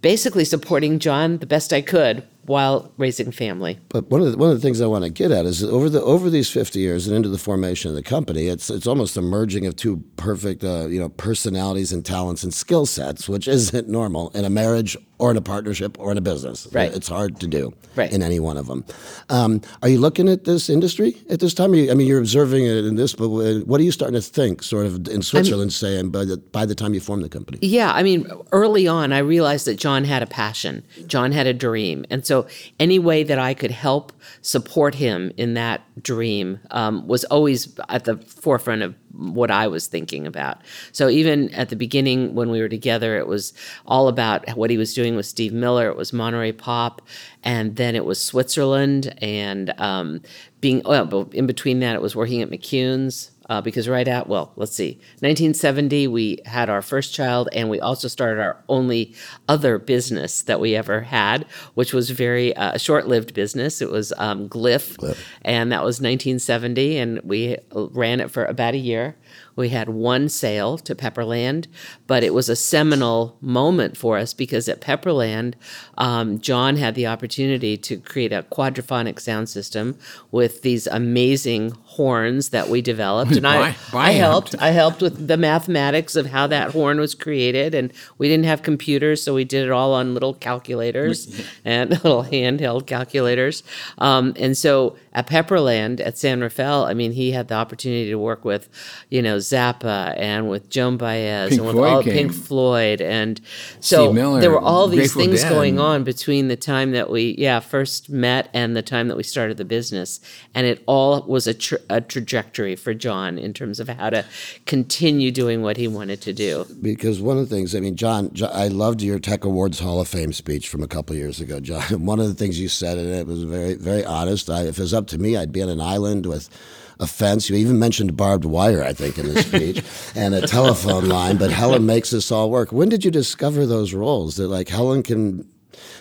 basically 0.02 0.44
supporting 0.44 0.98
John 0.98 1.38
the 1.38 1.46
best 1.46 1.72
I 1.72 1.80
could 1.80 2.24
while 2.44 2.92
raising 2.98 3.32
family. 3.32 3.78
But 3.88 4.10
one 4.10 4.20
of 4.20 4.32
the, 4.32 4.36
one 4.36 4.50
of 4.50 4.56
the 4.56 4.60
things 4.60 4.82
I 4.82 4.86
want 4.86 5.04
to 5.04 5.10
get 5.10 5.30
at 5.30 5.46
is 5.46 5.64
over 5.64 5.88
the 5.88 6.02
over 6.02 6.28
these 6.28 6.50
fifty 6.50 6.80
years 6.80 7.06
and 7.06 7.16
into 7.16 7.30
the 7.30 7.38
formation 7.38 7.88
of 7.88 7.94
the 7.94 8.02
company, 8.02 8.48
it's 8.48 8.68
it's 8.68 8.86
almost 8.86 9.16
a 9.16 9.22
merging 9.22 9.64
of 9.64 9.76
two 9.76 10.04
perfect 10.18 10.62
uh, 10.62 10.88
you 10.88 11.00
know 11.00 11.08
personalities 11.08 11.90
and 11.90 12.04
talents 12.04 12.44
and 12.44 12.52
skill 12.52 12.84
sets, 12.84 13.30
which 13.30 13.48
isn't 13.48 13.88
normal 13.88 14.28
in 14.34 14.44
a 14.44 14.50
marriage 14.50 14.94
or 15.18 15.30
in 15.30 15.36
a 15.36 15.40
partnership 15.40 15.98
or 15.98 16.12
in 16.12 16.18
a 16.18 16.20
business. 16.20 16.68
Right. 16.72 16.92
It's 16.94 17.08
hard 17.08 17.40
to 17.40 17.46
do 17.46 17.72
Right. 17.94 18.12
in 18.12 18.22
any 18.22 18.38
one 18.38 18.58
of 18.58 18.66
them. 18.66 18.84
Um, 19.30 19.62
are 19.82 19.88
you 19.88 19.98
looking 19.98 20.28
at 20.28 20.44
this 20.44 20.68
industry 20.68 21.16
at 21.30 21.40
this 21.40 21.54
time? 21.54 21.72
Are 21.72 21.76
you, 21.76 21.90
I 21.90 21.94
mean, 21.94 22.06
you're 22.06 22.18
observing 22.18 22.64
it 22.66 22.84
in 22.84 22.96
this, 22.96 23.14
but 23.14 23.28
what 23.30 23.80
are 23.80 23.84
you 23.84 23.92
starting 23.92 24.14
to 24.14 24.20
think, 24.20 24.62
sort 24.62 24.84
of 24.86 25.08
in 25.08 25.22
Switzerland, 25.22 25.72
saying 25.72 26.10
by 26.10 26.24
the 26.26 26.36
by 26.36 26.66
the 26.66 26.74
time 26.74 26.92
you 26.92 27.00
form 27.00 27.22
the 27.22 27.28
company? 27.28 27.58
Yeah, 27.62 27.90
I 27.92 28.02
mean, 28.02 28.26
early 28.52 28.86
on, 28.86 29.12
I 29.12 29.18
realized 29.18 29.66
that 29.66 29.76
John 29.78 30.04
had 30.04 30.22
a 30.22 30.26
passion. 30.26 30.82
John 31.06 31.32
had 31.32 31.46
a 31.46 31.54
dream, 31.54 32.04
and 32.10 32.26
so 32.26 32.46
any 32.78 32.98
way 32.98 33.22
that 33.22 33.38
I 33.38 33.54
could 33.54 33.70
help 33.70 34.12
support 34.42 34.94
him 34.96 35.32
in 35.36 35.54
that 35.54 35.80
dream 36.02 36.58
um, 36.70 37.06
was 37.08 37.24
always 37.24 37.74
at 37.88 38.04
the 38.04 38.16
forefront 38.18 38.82
of 38.82 38.94
what 39.16 39.50
I 39.50 39.66
was 39.68 39.86
thinking 39.86 40.26
about. 40.26 40.62
So 40.92 41.08
even 41.08 41.52
at 41.54 41.68
the 41.68 41.76
beginning, 41.76 42.34
when 42.34 42.50
we 42.50 42.60
were 42.60 42.68
together, 42.68 43.16
it 43.18 43.26
was 43.26 43.52
all 43.86 44.08
about 44.08 44.48
what 44.56 44.70
he 44.70 44.78
was 44.78 44.94
doing 44.94 45.16
with 45.16 45.26
Steve 45.26 45.52
Miller. 45.52 45.88
It 45.88 45.96
was 45.96 46.12
Monterey 46.12 46.52
Pop, 46.52 47.02
and 47.42 47.76
then 47.76 47.94
it 47.94 48.04
was 48.04 48.20
Switzerland, 48.20 49.14
and 49.22 49.72
um, 49.78 50.22
being 50.60 50.82
well, 50.84 51.06
but 51.06 51.32
in 51.34 51.46
between 51.46 51.80
that, 51.80 51.94
it 51.94 52.02
was 52.02 52.16
working 52.16 52.42
at 52.42 52.50
McCune's 52.50 53.30
uh, 53.48 53.60
because 53.60 53.88
right 53.88 54.08
at 54.08 54.28
well 54.28 54.52
let's 54.56 54.74
see. 54.74 54.94
1970 55.20 56.06
we 56.08 56.38
had 56.44 56.68
our 56.68 56.82
first 56.82 57.14
child 57.14 57.48
and 57.52 57.70
we 57.70 57.80
also 57.80 58.08
started 58.08 58.40
our 58.40 58.62
only 58.68 59.14
other 59.48 59.78
business 59.78 60.42
that 60.42 60.60
we 60.60 60.74
ever 60.74 61.00
had 61.02 61.46
which 61.74 61.92
was 61.92 62.10
very 62.10 62.54
uh, 62.56 62.72
a 62.72 62.78
short-lived 62.78 63.34
business. 63.34 63.80
It 63.80 63.90
was 63.90 64.12
um, 64.18 64.48
glyph, 64.48 65.16
and 65.42 65.72
that 65.72 65.84
was 65.84 65.96
1970 65.96 66.98
and 66.98 67.20
we 67.22 67.56
ran 67.72 68.20
it 68.20 68.30
for 68.30 68.44
about 68.44 68.74
a 68.74 68.78
year 68.78 69.16
we 69.56 69.70
had 69.70 69.88
one 69.88 70.28
sale 70.28 70.78
to 70.78 70.94
Pepperland, 70.94 71.66
but 72.06 72.22
it 72.22 72.34
was 72.34 72.48
a 72.48 72.56
seminal 72.56 73.36
moment 73.40 73.96
for 73.96 74.18
us 74.18 74.34
because 74.34 74.68
at 74.68 74.80
Pepperland, 74.80 75.54
um, 75.96 76.38
John 76.40 76.76
had 76.76 76.94
the 76.94 77.06
opportunity 77.06 77.76
to 77.78 77.96
create 77.96 78.32
a 78.32 78.44
quadraphonic 78.50 79.18
sound 79.18 79.48
system 79.48 79.98
with 80.30 80.62
these 80.62 80.86
amazing 80.86 81.70
horns 81.84 82.50
that 82.50 82.68
we 82.68 82.82
developed, 82.82 83.32
and 83.32 83.46
I, 83.46 83.74
I 83.94 84.12
helped. 84.12 84.54
I 84.60 84.70
helped 84.70 85.00
with 85.00 85.26
the 85.26 85.36
mathematics 85.38 86.16
of 86.16 86.26
how 86.26 86.46
that 86.48 86.72
horn 86.72 87.00
was 87.00 87.14
created, 87.14 87.74
and 87.74 87.92
we 88.18 88.28
didn't 88.28 88.44
have 88.44 88.62
computers, 88.62 89.22
so 89.22 89.34
we 89.34 89.44
did 89.44 89.64
it 89.64 89.70
all 89.70 89.94
on 89.94 90.12
little 90.12 90.34
calculators 90.34 91.42
and 91.64 91.90
little 91.90 92.24
handheld 92.24 92.86
calculators. 92.86 93.62
Um, 93.98 94.34
and 94.36 94.56
so 94.56 94.96
at 95.16 95.26
Pepperland 95.26 95.98
at 96.00 96.18
San 96.18 96.42
Rafael, 96.42 96.84
I 96.84 96.92
mean, 96.92 97.12
he 97.12 97.30
had 97.30 97.48
the 97.48 97.54
opportunity 97.54 98.10
to 98.10 98.18
work 98.18 98.44
with, 98.44 98.68
you 99.08 99.22
know, 99.22 99.38
Zappa 99.38 100.14
and 100.18 100.50
with 100.50 100.68
Joan 100.68 100.98
Baez 100.98 101.48
Pink 101.48 101.60
and 101.60 101.66
with 101.66 101.76
Floyd 101.76 101.92
all 101.92 102.02
came. 102.02 102.12
Pink 102.12 102.32
Floyd, 102.34 103.00
and 103.00 103.40
so 103.80 104.12
Miller, 104.12 104.42
there 104.42 104.50
were 104.50 104.60
all 104.60 104.88
these 104.88 105.14
Grateful 105.14 105.22
things 105.22 105.42
Dead. 105.42 105.48
going 105.48 105.80
on 105.80 106.04
between 106.04 106.48
the 106.48 106.56
time 106.56 106.92
that 106.92 107.08
we, 107.08 107.34
yeah, 107.38 107.60
first 107.60 108.10
met 108.10 108.50
and 108.52 108.76
the 108.76 108.82
time 108.82 109.08
that 109.08 109.16
we 109.16 109.22
started 109.22 109.56
the 109.56 109.64
business, 109.64 110.20
and 110.54 110.66
it 110.66 110.82
all 110.86 111.22
was 111.22 111.46
a, 111.46 111.54
tr- 111.54 111.76
a 111.88 112.02
trajectory 112.02 112.76
for 112.76 112.92
John 112.92 113.38
in 113.38 113.54
terms 113.54 113.80
of 113.80 113.88
how 113.88 114.10
to 114.10 114.22
continue 114.66 115.30
doing 115.32 115.62
what 115.62 115.78
he 115.78 115.88
wanted 115.88 116.20
to 116.22 116.34
do. 116.34 116.66
because 116.82 117.22
one 117.22 117.38
of 117.38 117.48
the 117.48 117.54
things 117.56 117.74
I 117.74 117.80
mean, 117.80 117.96
John, 117.96 118.34
John, 118.34 118.50
I 118.52 118.68
loved 118.68 119.00
your 119.00 119.18
Tech 119.18 119.46
Awards 119.46 119.80
Hall 119.80 119.98
of 119.98 120.08
Fame 120.08 120.34
speech 120.34 120.68
from 120.68 120.82
a 120.82 120.86
couple 120.86 121.14
of 121.14 121.18
years 121.18 121.40
ago, 121.40 121.58
John. 121.58 122.04
One 122.04 122.20
of 122.20 122.28
the 122.28 122.34
things 122.34 122.60
you 122.60 122.68
said 122.68 122.98
in 122.98 123.06
it 123.06 123.26
was 123.26 123.44
very, 123.44 123.74
very 123.74 124.04
honest. 124.04 124.50
I, 124.50 124.64
if 124.64 124.78
it 124.78 124.82
was 124.82 124.92
up 125.06 125.10
to 125.10 125.18
me, 125.18 125.36
I'd 125.36 125.52
be 125.52 125.62
on 125.62 125.68
an 125.68 125.80
island 125.80 126.26
with 126.26 126.50
a 126.98 127.06
fence. 127.06 127.48
You 127.48 127.56
even 127.56 127.78
mentioned 127.78 128.16
barbed 128.16 128.44
wire, 128.44 128.82
I 128.82 128.92
think, 128.92 129.18
in 129.18 129.32
the 129.32 129.42
speech, 129.42 129.84
and 130.16 130.34
a 130.34 130.46
telephone 130.46 131.08
line. 131.08 131.36
But 131.36 131.50
Helen 131.50 131.86
makes 131.86 132.10
this 132.10 132.32
all 132.32 132.50
work. 132.50 132.72
When 132.72 132.88
did 132.88 133.04
you 133.04 133.10
discover 133.10 133.66
those 133.66 133.94
roles? 133.94 134.36
That 134.36 134.48
like 134.48 134.68
Helen 134.68 135.02
can 135.02 135.48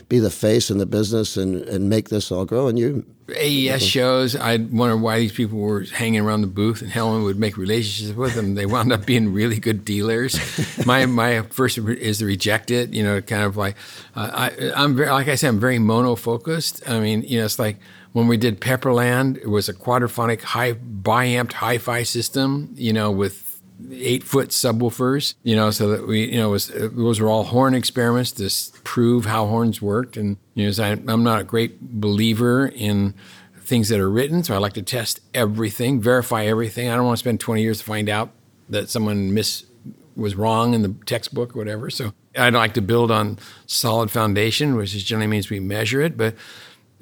be 0.10 0.20
the 0.20 0.32
face 0.32 0.72
in 0.72 0.78
the 0.80 0.86
business 0.86 1.38
and, 1.38 1.62
and 1.64 1.90
make 1.90 2.10
this 2.10 2.32
all 2.32 2.46
grow, 2.46 2.68
and 2.68 2.80
you 2.80 3.06
AES 3.28 3.82
shows, 3.82 4.36
I'd 4.36 4.72
wonder 4.72 4.96
why 4.96 5.18
these 5.18 5.32
people 5.32 5.58
were 5.58 5.84
hanging 5.84 6.22
around 6.22 6.42
the 6.42 6.48
booth, 6.48 6.84
and 6.84 6.92
Helen 6.92 7.24
would 7.24 7.40
make 7.40 7.58
relationships 7.58 8.16
with 8.16 8.36
them. 8.36 8.54
They 8.54 8.68
wound 8.68 8.94
up 8.94 9.06
being 9.06 9.34
really 9.34 9.60
good 9.60 9.84
dealers. 9.84 10.40
my 10.86 11.08
my 11.08 11.42
first 11.42 11.78
is 11.78 12.20
to 12.20 12.26
reject 12.26 12.70
it. 12.70 12.94
You 12.94 13.04
know, 13.04 13.22
kind 13.22 13.44
of 13.44 13.58
like 13.58 13.78
uh, 14.16 14.50
I, 14.52 14.72
I'm 14.76 14.96
very, 14.96 15.10
like 15.10 15.28
I 15.28 15.36
said, 15.36 15.50
I'm 15.50 15.60
very 15.60 15.80
mono 15.80 16.16
focused. 16.16 16.88
I 16.88 17.00
mean, 17.00 17.24
you 17.24 17.40
know, 17.40 17.46
it's 17.46 17.58
like 17.58 17.78
when 18.16 18.28
we 18.28 18.38
did 18.38 18.62
Pepperland, 18.62 19.36
it 19.40 19.50
was 19.50 19.68
a 19.68 19.74
quadraphonic 19.74 20.42
high 20.42 20.72
biamped 20.72 21.52
hi-fi 21.52 22.04
system. 22.04 22.74
You 22.76 22.94
know, 22.94 23.12
with 23.12 23.62
eight 23.92 24.24
foot 24.24 24.52
subwoofers, 24.52 25.34
you 25.44 25.54
know, 25.54 25.70
so 25.70 25.90
that 25.90 26.08
we, 26.08 26.32
you 26.32 26.38
know, 26.38 26.52
was 26.52 26.70
those 26.70 27.20
were 27.20 27.30
all 27.30 27.44
horn 27.44 27.74
experiments 27.74 28.32
to 28.32 28.80
prove 28.84 29.26
how 29.26 29.48
horns 29.48 29.82
worked. 29.82 30.16
And 30.16 30.38
you 30.54 30.66
know, 30.66 30.82
I, 30.82 30.92
I'm 30.92 31.26
not 31.26 31.42
a 31.42 31.44
great 31.44 31.82
believer 31.82 32.68
in 32.68 33.16
things 33.60 33.90
that 33.90 34.00
are 34.00 34.10
written, 34.10 34.46
so 34.46 34.56
I 34.56 34.60
like 34.60 34.74
to 34.74 34.82
test 34.82 35.20
everything, 35.34 36.00
verify 36.00 36.46
everything. 36.46 36.88
I 36.88 36.96
don't 36.96 37.06
want 37.06 37.18
to 37.18 37.22
spend 37.22 37.42
20 37.42 37.62
years 37.64 37.80
to 37.80 37.84
find 37.84 38.08
out 38.08 38.32
that 38.70 38.90
someone 38.90 39.34
miss 39.34 39.66
was 40.16 40.36
wrong 40.36 40.74
in 40.74 40.84
the 40.84 40.96
textbook 41.06 41.54
or 41.54 41.60
whatever. 41.60 41.90
So 41.90 42.14
I'd 42.38 42.54
like 42.54 42.76
to 42.76 42.82
build 42.82 43.12
on 43.12 43.40
solid 43.66 44.10
foundation, 44.10 44.78
which 44.78 44.94
generally 45.04 45.28
means 45.28 45.50
we 45.50 45.60
measure 45.60 46.00
it, 46.00 46.16
but. 46.16 46.34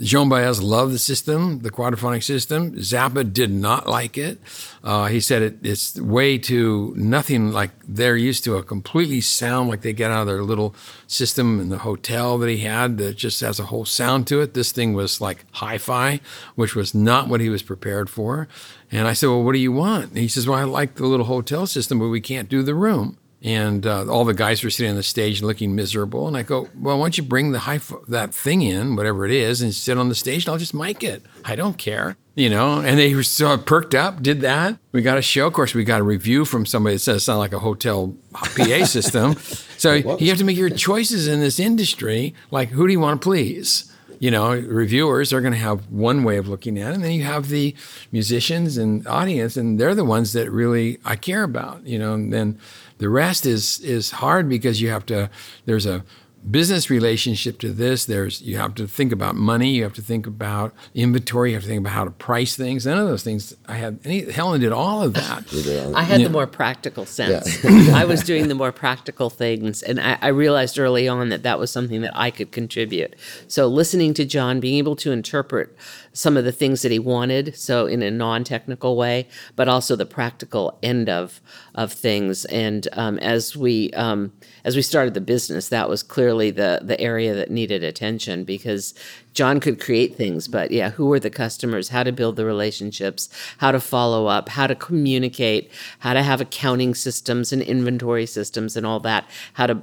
Joan 0.04 0.28
Baez 0.28 0.62
loved 0.62 0.94
the 0.94 1.00
system, 1.00 1.60
the 1.60 1.72
quadraphonic 1.72 2.24
system. 2.24 2.74
Zappa 2.74 3.32
did 3.32 3.52
not 3.52 3.88
like 3.88 4.18
it. 4.18 4.38
Uh, 4.84 5.06
he 5.06 5.22
said 5.22 5.42
it, 5.42 5.58
it's 5.64 6.00
way 6.00 6.38
too 6.38 6.94
nothing 6.98 7.52
like 7.52 7.72
they're 7.88 8.18
used 8.18 8.44
to 8.44 8.58
a 8.58 8.64
completely 8.64 9.22
sound 9.22 9.70
like 9.70 9.82
they 9.82 9.94
get 9.94 10.12
out 10.12 10.22
of 10.22 10.28
their 10.28 10.44
little 10.44 10.76
system 11.08 11.60
in 11.60 11.70
the 11.70 11.80
hotel 11.80 12.38
that 12.38 12.50
he 12.50 12.60
had 12.60 12.98
that 12.98 13.16
just 13.16 13.40
has 13.42 13.60
a 13.60 13.66
whole 13.66 13.86
sound 13.86 14.28
to 14.28 14.42
it. 14.42 14.54
This 14.54 14.72
thing 14.72 14.94
was 14.94 15.22
like 15.22 15.46
hi-fi, 15.54 16.20
which 16.56 16.76
was 16.76 16.94
not 16.94 17.30
what 17.30 17.40
he 17.40 17.50
was 17.50 17.64
prepared 17.64 18.10
for. 18.10 18.48
And 18.92 19.08
I 19.08 19.14
said, 19.14 19.28
"Well, 19.28 19.44
what 19.44 19.54
do 19.54 19.60
you 19.60 19.72
want?" 19.72 20.10
And 20.10 20.18
he 20.18 20.28
says, 20.28 20.48
"Well, 20.48 20.60
I 20.60 20.64
like 20.64 20.96
the 20.96 21.08
little 21.08 21.26
hotel 21.26 21.66
system, 21.66 22.00
but 22.00 22.10
we 22.10 22.22
can't 22.22 22.50
do 22.50 22.62
the 22.62 22.76
room." 22.76 23.18
And 23.44 23.86
uh, 23.86 24.08
all 24.08 24.24
the 24.24 24.34
guys 24.34 24.64
were 24.64 24.70
sitting 24.70 24.90
on 24.90 24.96
the 24.96 25.04
stage 25.04 25.42
looking 25.42 25.76
miserable. 25.76 26.30
And 26.30 26.38
I 26.38 26.44
go, 26.44 26.70
well, 26.80 26.98
why 26.98 27.04
don't 27.04 27.18
you 27.18 27.24
bring 27.24 27.52
the 27.52 27.60
high 27.60 27.82
that 28.08 28.34
thing 28.34 28.62
in, 28.62 28.96
whatever 28.96 29.26
it 29.26 29.32
is, 29.32 29.62
and 29.62 29.74
sit 29.74 29.98
on 29.98 30.08
the 30.08 30.16
stage, 30.16 30.46
and 30.46 30.54
I'll 30.54 30.58
just 30.58 30.74
mic 30.74 31.04
it. 31.04 31.24
I 31.44 31.58
don't 31.58 31.78
care, 31.78 32.16
you 32.36 32.50
know. 32.50 32.80
And 32.80 32.98
they 32.98 33.14
were 33.14 33.22
so 33.22 33.58
perked 33.58 33.94
up, 33.94 34.24
did 34.24 34.40
that. 34.42 34.80
We 34.94 35.02
got 35.02 35.18
a 35.18 35.22
show. 35.22 35.48
Of 35.48 35.54
course, 35.54 35.74
we 35.74 35.84
got 35.84 36.00
a 36.00 36.06
review 36.06 36.46
from 36.46 36.66
somebody 36.66 36.96
that 36.96 37.00
says 37.00 37.18
it 37.18 37.20
sounded 37.26 37.40
like 37.40 37.54
a 37.54 37.60
hotel 37.60 38.16
PA 38.34 38.86
system. 38.86 39.36
So 39.78 39.94
you 39.94 40.30
have 40.30 40.38
to 40.38 40.46
make 40.46 40.58
your 40.58 40.70
choices 40.70 41.28
in 41.28 41.42
this 41.42 41.60
industry. 41.60 42.34
Like, 42.50 42.70
who 42.70 42.88
do 42.88 42.94
you 42.94 43.00
want 43.02 43.22
to 43.22 43.26
please? 43.26 43.90
you 44.24 44.32
know, 44.32 44.54
reviewers 44.54 45.34
are 45.34 45.42
going 45.42 45.52
to 45.52 45.60
have 45.60 45.90
one 45.90 46.24
way 46.24 46.38
of 46.38 46.48
looking 46.48 46.80
at 46.80 46.92
it, 46.92 46.96
and 46.96 47.04
then 47.04 47.12
you 47.12 47.24
have 47.24 47.50
the 47.50 47.76
musicians 48.14 48.78
and 48.78 49.06
audience, 49.06 49.58
and 49.58 49.78
they're 49.78 49.94
the 49.94 50.06
ones 50.06 50.32
that 50.32 50.50
really 50.50 50.98
I 51.04 51.18
care 51.18 51.44
about, 51.44 51.86
you 51.86 52.00
know. 52.00 52.14
And 52.14 52.32
then 52.32 52.58
the 52.98 53.10
rest 53.10 53.46
is 53.46 53.80
is 53.82 54.12
hard 54.12 54.48
because 54.50 54.82
you 54.82 54.90
have 54.90 55.06
to. 55.08 55.30
There's 55.66 55.86
a 55.86 56.04
business 56.52 56.90
relationship 56.90 57.58
to 57.58 57.72
this. 57.72 58.04
There's 58.04 58.42
you 58.42 58.58
have 58.58 58.76
to 58.76 58.86
think 58.86 59.14
about 59.14 59.36
money. 59.36 59.72
You 59.76 59.84
have 59.84 59.94
to 59.94 60.02
think 60.02 60.28
about 60.28 60.74
inventory. 60.94 61.52
You 61.52 61.56
have 61.56 61.64
to 61.64 61.70
think 61.70 61.80
about 61.80 61.94
how 61.94 62.04
to 62.04 62.12
price 62.12 62.58
things. 62.58 62.86
None 62.86 62.98
of 62.98 63.08
those 63.08 63.24
things 63.24 63.56
I 63.66 63.76
had. 63.76 64.00
Any, 64.04 64.30
Helen 64.30 64.60
did 64.60 64.74
all 64.74 65.02
of 65.04 65.14
that. 65.14 65.94
I 65.96 66.04
had 66.04 66.20
Yeah. 66.20 66.28
the 66.28 66.34
more 66.34 66.46
practical 66.48 67.06
sense. 67.06 67.64
I 67.94 68.04
was 68.04 68.24
doing 68.24 68.50
the 68.50 68.56
more 68.56 68.74
practical 68.74 69.30
things, 69.30 69.82
and 69.84 70.02
I, 70.02 70.18
I 70.22 70.28
realized 70.28 70.78
early 70.78 71.08
on 71.08 71.30
that 71.30 71.44
that 71.44 71.60
was 71.60 71.72
something 71.72 72.02
that 72.02 72.12
I 72.14 72.30
could 72.30 72.52
contribute. 72.52 73.16
So, 73.48 73.68
listening 73.68 74.14
to 74.16 74.26
John, 74.26 74.60
being 74.60 74.78
able 74.78 74.98
to 74.98 75.14
interpret 75.14 75.74
some 76.14 76.38
of 76.38 76.46
the 76.46 76.52
things 76.52 76.84
that 76.84 76.92
he 76.92 77.00
wanted, 77.00 77.56
so 77.58 77.88
in 77.88 78.02
a 78.02 78.12
non-technical 78.12 78.96
way, 78.96 79.28
but 79.56 79.68
also 79.68 79.96
the 79.96 80.06
practical 80.06 80.78
end 80.82 81.10
of 81.10 81.42
of 81.76 81.92
things. 81.92 82.46
And 82.46 82.88
um, 82.94 83.18
as 83.20 83.58
we 83.58 83.92
um, 83.92 84.32
as 84.64 84.76
we 84.76 84.82
started 84.82 85.16
the 85.16 85.22
business, 85.22 85.70
that 85.70 85.90
was 85.90 86.04
clearly 86.04 86.52
the 86.52 86.80
the 86.84 87.00
area 87.02 87.34
that 87.34 87.52
needed 87.52 87.84
attention 87.84 88.44
because 88.44 88.94
John 89.34 89.60
could 89.60 89.80
create 89.80 90.16
things, 90.16 90.48
but 90.48 90.72
yeah, 90.72 90.92
who 90.92 91.08
were 91.08 91.20
the 91.20 91.30
customers? 91.30 91.90
How 91.90 92.04
to 92.04 92.12
build 92.12 92.36
the 92.36 92.46
relationships? 92.46 93.30
How 93.58 93.72
to 93.72 93.80
follow 93.80 94.28
up? 94.28 94.50
How 94.50 94.68
to 94.68 94.76
communicate? 94.76 95.72
How 96.00 96.14
to 96.14 96.22
have 96.22 96.40
accounting 96.40 96.94
systems 96.94 97.52
and 97.52 97.62
inventory 97.62 98.28
systems 98.28 98.78
and 98.78 98.86
all 98.86 99.00
that? 99.02 99.28
How 99.54 99.68
to 99.68 99.82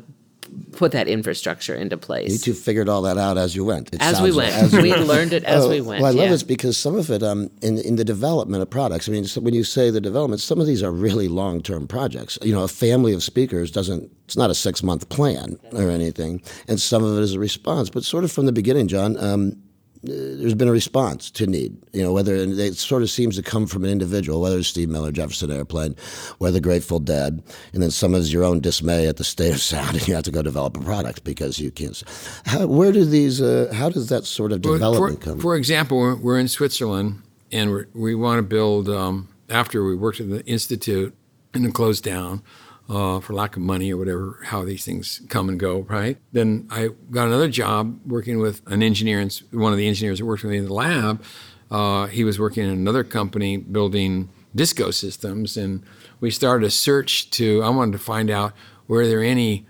put 0.73 0.93
that 0.93 1.09
infrastructure 1.09 1.75
into 1.75 1.97
place. 1.97 2.33
You 2.33 2.39
two 2.39 2.55
figured 2.55 2.89
all 2.89 3.03
that 3.03 3.19
out 3.19 3.39
as 3.39 3.55
you 3.55 3.65
went. 3.65 3.93
It 3.93 4.01
as 4.01 4.21
we 4.21 4.33
went, 4.33 4.55
as 4.55 4.73
we 4.85 4.95
learned 4.95 5.33
it 5.33 5.45
as 5.45 5.65
oh, 5.65 5.71
we 5.71 5.81
went. 5.81 6.03
Well, 6.03 6.13
I 6.13 6.15
love 6.15 6.29
yeah. 6.29 6.35
it 6.35 6.47
because 6.47 6.77
some 6.77 6.97
of 6.97 7.11
it 7.11 7.23
um, 7.23 7.51
in 7.63 7.79
in 7.79 7.97
the 7.97 8.05
development 8.05 8.63
of 8.63 8.71
products. 8.71 9.09
I 9.09 9.13
mean, 9.13 9.25
so 9.25 9.41
when 9.41 9.55
you 9.55 9.65
say 9.65 9.91
the 9.91 10.01
development, 10.01 10.41
some 10.41 10.61
of 10.61 10.67
these 10.67 10.83
are 10.83 10.93
really 10.93 11.29
long 11.29 11.63
term 11.63 11.87
projects. 11.87 12.39
You 12.43 12.55
know, 12.55 12.63
a 12.63 12.69
family 12.69 13.13
of 13.13 13.23
speakers 13.23 13.71
doesn't. 13.71 14.11
It's 14.25 14.37
not 14.37 14.51
a 14.51 14.55
six 14.55 14.83
month 14.83 15.09
plan 15.09 15.59
or 15.73 15.91
anything, 15.91 16.43
and 16.69 16.81
some 16.81 17.03
of 17.05 17.19
it 17.19 17.23
is 17.23 17.35
a 17.35 17.39
response. 17.39 17.91
But 17.91 18.05
sort 18.05 18.25
of 18.25 18.33
from 18.33 18.47
the 18.47 18.53
beginning, 18.53 18.89
John. 18.89 19.17
Um, 19.19 19.63
there's 20.03 20.55
been 20.55 20.69
a 20.69 20.73
response 20.73 21.31
to 21.33 21.47
need. 21.47 21.77
You 21.93 22.03
know, 22.03 22.13
whether 22.13 22.35
it 22.35 22.77
sort 22.77 23.03
of 23.03 23.11
seems 23.11 23.37
to 23.37 23.43
come 23.43 23.67
from 23.67 23.85
an 23.85 23.91
individual, 23.91 24.41
whether 24.41 24.59
it's 24.59 24.69
Steve 24.69 24.89
Miller, 24.89 25.13
Jefferson 25.13 25.51
Airplane, 25.51 25.95
whether 26.39 26.61
Grateful 26.61 27.01
Dead, 27.01 27.43
and 27.73 27.83
then 27.83 27.91
some 27.91 28.15
of 28.15 28.27
your 28.29 28.45
own 28.45 28.61
dismay 28.61 29.07
at 29.07 29.17
the 29.17 29.25
state 29.25 29.53
of 29.53 29.61
sound, 29.61 29.97
and 29.97 30.09
you 30.09 30.15
have 30.15 30.25
to 30.25 30.31
go 30.31 30.43
develop 30.43 30.77
a 30.77 30.81
product 30.81 31.25
because 31.25 31.59
you 31.59 31.71
can't. 31.71 32.03
How, 32.47 32.67
where 32.67 32.93
do 32.93 33.05
these? 33.05 33.43
Uh, 33.43 33.71
how 33.75 33.91
does 33.91 34.09
that 34.09 34.25
sort 34.25 34.53
of 34.53 34.63
development 34.63 35.21
for, 35.23 35.31
come? 35.31 35.41
For 35.41 35.57
example, 35.57 35.99
we're, 35.99 36.17
we're 36.17 36.39
in 36.39 36.49
Switzerland, 36.49 37.23
and 37.53 37.73
we 37.73 37.85
we 37.95 38.15
want 38.15 38.39
to 38.39 38.43
build. 38.43 38.89
Um, 38.89 39.29
after 39.51 39.85
we 39.85 39.97
worked 39.97 40.21
at 40.21 40.31
the 40.31 40.45
institute 40.47 41.15
and 41.53 41.65
then 41.65 41.73
closed 41.73 42.05
down, 42.05 42.43
uh, 42.91 43.21
for 43.21 43.35
lack 43.35 43.55
of 43.57 43.63
money 43.63 43.93
or 43.93 43.97
whatever, 43.97 44.41
how 44.47 44.65
these 44.65 44.85
things 44.85 45.23
come 45.29 45.49
and 45.49 45.61
go, 45.61 45.83
right? 45.83 46.19
Then 46.33 46.67
I 46.71 46.89
got 47.11 47.29
another 47.29 47.49
job 47.49 48.01
working 48.05 48.41
with 48.41 48.63
an 48.67 48.83
engineer, 48.83 49.27
one 49.53 49.73
of 49.73 49.79
the 49.79 49.87
engineers 49.87 50.19
that 50.19 50.25
worked 50.25 50.43
with 50.43 50.51
me 50.51 50.59
in 50.59 50.67
the 50.67 50.75
lab. 50.75 51.23
Uh, 51.71 52.07
he 52.07 52.25
was 52.25 52.41
working 52.41 52.65
in 52.65 52.71
another 52.71 53.05
company 53.05 53.57
building 53.57 54.29
disco 54.57 54.91
systems, 54.91 55.57
and 55.57 55.85
we 56.19 56.33
started 56.33 56.67
a 56.67 56.71
search 56.71 57.31
to. 57.31 57.63
I 57.63 57.69
wanted 57.69 57.93
to 57.93 57.99
find 57.99 58.29
out 58.29 58.55
were 58.89 59.07
there 59.07 59.23
any 59.23 59.67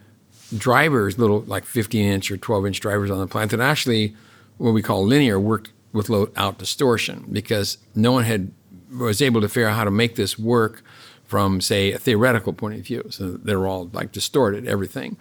drivers, 0.56 1.18
little 1.18 1.40
like 1.42 1.66
15 1.66 2.02
inch 2.02 2.30
or 2.30 2.38
12 2.38 2.66
inch 2.66 2.80
drivers 2.80 3.11
on 3.11 3.18
the 3.18 3.26
plant 3.26 3.50
that 3.50 3.61
actually, 3.61 4.16
what 4.56 4.72
we 4.72 4.80
call 4.80 5.04
linear, 5.04 5.38
worked 5.38 5.72
with 5.92 6.09
low 6.09 6.30
out 6.37 6.56
distortion, 6.56 7.26
because 7.30 7.76
no 7.94 8.12
one 8.12 8.24
had 8.24 8.50
was 8.90 9.20
able 9.20 9.42
to 9.42 9.48
figure 9.48 9.68
out 9.68 9.76
how 9.76 9.85
to 9.85 9.90
make 9.90 10.16
this 10.16 10.38
work 10.38 10.83
from, 11.31 11.61
say, 11.61 11.93
a 11.93 11.99
theoretical 11.99 12.53
point 12.53 12.75
of 12.75 12.85
view. 12.85 13.07
So 13.11 13.31
they're 13.31 13.66
all 13.69 13.88
like 13.93 14.11
distorted, 14.11 14.66
everything. 14.66 15.16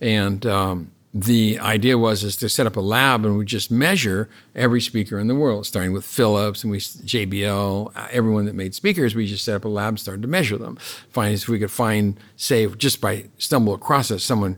And 0.00 0.44
um, 0.44 0.90
the 1.14 1.60
idea 1.60 1.96
was 1.96 2.24
is 2.24 2.34
to 2.36 2.48
set 2.48 2.66
up 2.66 2.76
a 2.76 2.80
lab 2.80 3.24
and 3.24 3.38
we 3.38 3.44
just 3.44 3.70
measure 3.70 4.28
every 4.56 4.80
speaker 4.80 5.20
in 5.20 5.28
the 5.28 5.36
world, 5.36 5.64
starting 5.64 5.92
with 5.92 6.04
Philips 6.04 6.64
and 6.64 6.72
we 6.72 6.78
JBL, 6.78 7.92
uh, 7.94 8.08
everyone 8.10 8.46
that 8.46 8.56
made 8.56 8.74
speakers. 8.74 9.14
We 9.14 9.26
just 9.26 9.44
set 9.44 9.54
up 9.54 9.64
a 9.64 9.68
lab, 9.68 9.90
and 9.90 10.00
started 10.00 10.22
to 10.22 10.28
measure 10.28 10.58
them, 10.58 10.76
find 11.10 11.32
if 11.32 11.48
we 11.48 11.60
could 11.60 11.70
find, 11.70 12.18
say, 12.36 12.66
just 12.66 13.00
by 13.00 13.26
stumble 13.38 13.72
across 13.72 14.10
it, 14.10 14.18
someone 14.18 14.56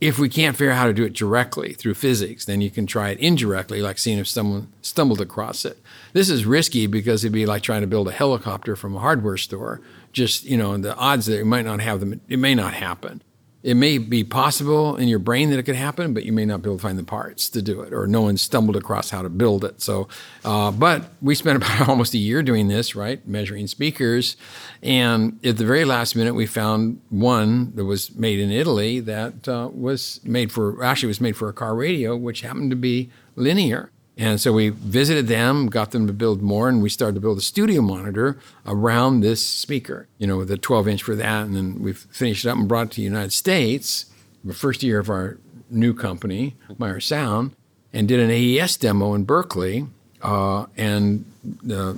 if 0.00 0.18
we 0.18 0.30
can't 0.30 0.56
figure 0.56 0.72
out 0.72 0.78
how 0.78 0.86
to 0.86 0.94
do 0.94 1.04
it 1.04 1.12
directly 1.12 1.74
through 1.74 1.92
physics, 1.94 2.46
then 2.46 2.62
you 2.62 2.70
can 2.70 2.86
try 2.86 3.10
it 3.10 3.18
indirectly, 3.18 3.82
like 3.82 3.98
seeing 3.98 4.18
if 4.18 4.26
someone 4.26 4.72
stumbled 4.80 5.20
across 5.20 5.64
it. 5.66 5.78
This 6.14 6.30
is 6.30 6.46
risky 6.46 6.86
because 6.86 7.22
it'd 7.22 7.34
be 7.34 7.44
like 7.44 7.62
trying 7.62 7.82
to 7.82 7.86
build 7.86 8.08
a 8.08 8.12
helicopter 8.12 8.76
from 8.76 8.96
a 8.96 9.00
hardware 9.00 9.36
store. 9.36 9.82
Just, 10.12 10.44
you 10.44 10.56
know, 10.56 10.76
the 10.76 10.94
odds 10.96 11.26
that 11.26 11.38
it 11.38 11.44
might 11.44 11.64
not 11.64 11.80
have 11.80 12.00
them, 12.00 12.20
it 12.28 12.38
may 12.38 12.54
not 12.54 12.74
happen 12.74 13.22
it 13.62 13.74
may 13.74 13.98
be 13.98 14.24
possible 14.24 14.96
in 14.96 15.06
your 15.06 15.18
brain 15.18 15.50
that 15.50 15.58
it 15.58 15.64
could 15.64 15.76
happen, 15.76 16.14
but 16.14 16.24
you 16.24 16.32
may 16.32 16.46
not 16.46 16.62
be 16.62 16.70
able 16.70 16.78
to 16.78 16.82
find 16.82 16.98
the 16.98 17.04
parts 17.04 17.50
to 17.50 17.60
do 17.60 17.82
it, 17.82 17.92
or 17.92 18.06
no 18.06 18.22
one 18.22 18.38
stumbled 18.38 18.76
across 18.76 19.10
how 19.10 19.20
to 19.20 19.28
build 19.28 19.64
it. 19.64 19.82
So, 19.82 20.08
uh, 20.44 20.70
but 20.70 21.10
we 21.20 21.34
spent 21.34 21.56
about 21.62 21.88
almost 21.88 22.14
a 22.14 22.18
year 22.18 22.42
doing 22.42 22.68
this, 22.68 22.94
right, 22.94 23.26
measuring 23.28 23.66
speakers, 23.66 24.36
and 24.82 25.38
at 25.44 25.58
the 25.58 25.66
very 25.66 25.84
last 25.84 26.16
minute, 26.16 26.34
we 26.34 26.46
found 26.46 27.02
one 27.10 27.74
that 27.76 27.84
was 27.84 28.14
made 28.16 28.38
in 28.38 28.50
Italy 28.50 29.00
that 29.00 29.46
uh, 29.46 29.68
was 29.72 30.20
made 30.24 30.50
for 30.50 30.82
actually 30.82 31.08
was 31.08 31.20
made 31.20 31.36
for 31.36 31.48
a 31.48 31.52
car 31.52 31.74
radio, 31.74 32.16
which 32.16 32.40
happened 32.40 32.70
to 32.70 32.76
be 32.76 33.10
linear. 33.36 33.90
And 34.20 34.38
so 34.38 34.52
we 34.52 34.68
visited 34.68 35.28
them, 35.28 35.68
got 35.68 35.92
them 35.92 36.06
to 36.06 36.12
build 36.12 36.42
more, 36.42 36.68
and 36.68 36.82
we 36.82 36.90
started 36.90 37.14
to 37.14 37.22
build 37.22 37.38
a 37.38 37.40
studio 37.40 37.80
monitor 37.80 38.38
around 38.66 39.20
this 39.20 39.44
speaker, 39.44 40.08
you 40.18 40.26
know, 40.26 40.36
with 40.36 40.50
a 40.50 40.58
12 40.58 40.88
inch 40.88 41.02
for 41.02 41.16
that. 41.16 41.46
And 41.46 41.56
then 41.56 41.80
we 41.80 41.94
finished 41.94 42.44
it 42.44 42.50
up 42.50 42.58
and 42.58 42.68
brought 42.68 42.88
it 42.88 42.90
to 42.90 42.96
the 42.96 43.02
United 43.02 43.32
States, 43.32 44.12
the 44.44 44.52
first 44.52 44.82
year 44.82 44.98
of 44.98 45.08
our 45.08 45.38
new 45.70 45.94
company, 45.94 46.54
Meyer 46.76 47.00
Sound, 47.00 47.56
and 47.94 48.06
did 48.06 48.20
an 48.20 48.30
AES 48.30 48.76
demo 48.76 49.14
in 49.14 49.24
Berkeley. 49.24 49.86
Uh, 50.20 50.66
and 50.76 51.24
the, 51.42 51.96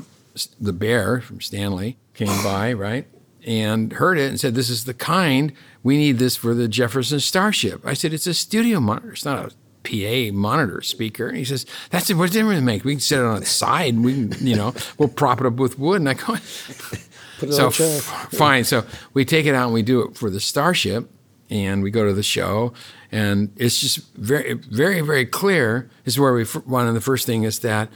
the 0.61 0.73
bear 0.73 1.21
from 1.21 1.41
Stanley 1.41 1.97
came 2.15 2.45
by, 2.45 2.73
right? 2.73 3.05
And 3.45 3.95
heard 3.95 4.17
it 4.17 4.29
and 4.29 4.39
said, 4.39 4.55
This 4.55 4.71
is 4.71 4.85
the 4.85 4.95
kind, 4.95 5.53
we 5.83 5.97
need 5.97 6.21
this 6.21 6.37
for 6.37 6.55
the 6.55 6.69
Jefferson 6.69 7.19
Starship. 7.19 7.85
I 7.85 7.95
said, 7.95 8.13
It's 8.15 8.29
a 8.29 8.35
studio 8.35 8.79
monitor, 8.79 9.11
it's 9.11 9.25
not 9.25 9.45
a 9.45 9.53
PA 9.85 10.33
monitor 10.33 10.81
speaker. 10.83 11.29
And 11.29 11.37
he 11.37 11.45
says, 11.45 11.67
"That's 11.91 12.11
it. 12.11 12.15
What 12.15 12.33
difference 12.33 12.57
does 12.57 12.63
it 12.63 12.67
make? 12.67 12.85
We 12.85 12.95
can 12.95 13.01
set 13.01 13.21
it 13.21 13.25
on 13.25 13.39
its 13.39 13.51
side. 13.51 13.95
And 13.95 14.05
we, 14.05 14.13
can, 14.13 14.47
you 14.47 14.57
know, 14.57 14.75
we'll 14.99 15.09
prop 15.09 15.41
it 15.41 15.47
up 15.47 15.55
with 15.55 15.79
wood." 15.79 16.01
And 16.01 16.09
I 16.09 16.15
go, 16.15 16.37
"So 17.51 17.67
f- 17.69 18.29
fine." 18.33 18.65
So 18.65 18.85
we 19.15 19.25
take 19.25 19.47
it 19.47 19.55
out 19.55 19.67
and 19.67 19.75
we 19.75 19.83
do 19.83 20.03
it 20.03 20.17
for 20.17 20.31
the 20.31 20.41
Starship, 20.41 21.11
and 21.51 21.83
we 21.83 21.91
go 21.91 22.07
to 22.07 22.13
the 22.13 22.23
show, 22.23 22.73
and 23.11 23.53
it's 23.57 23.81
just 23.81 24.15
very, 24.15 24.55
very, 24.55 25.01
very 25.01 25.27
clear. 25.27 25.91
This 26.05 26.15
is 26.15 26.21
where 26.21 26.33
we 26.33 26.45
one 26.45 26.89
of 26.89 26.95
the 26.95 27.01
first 27.01 27.27
thing 27.27 27.43
is 27.43 27.59
that 27.61 27.89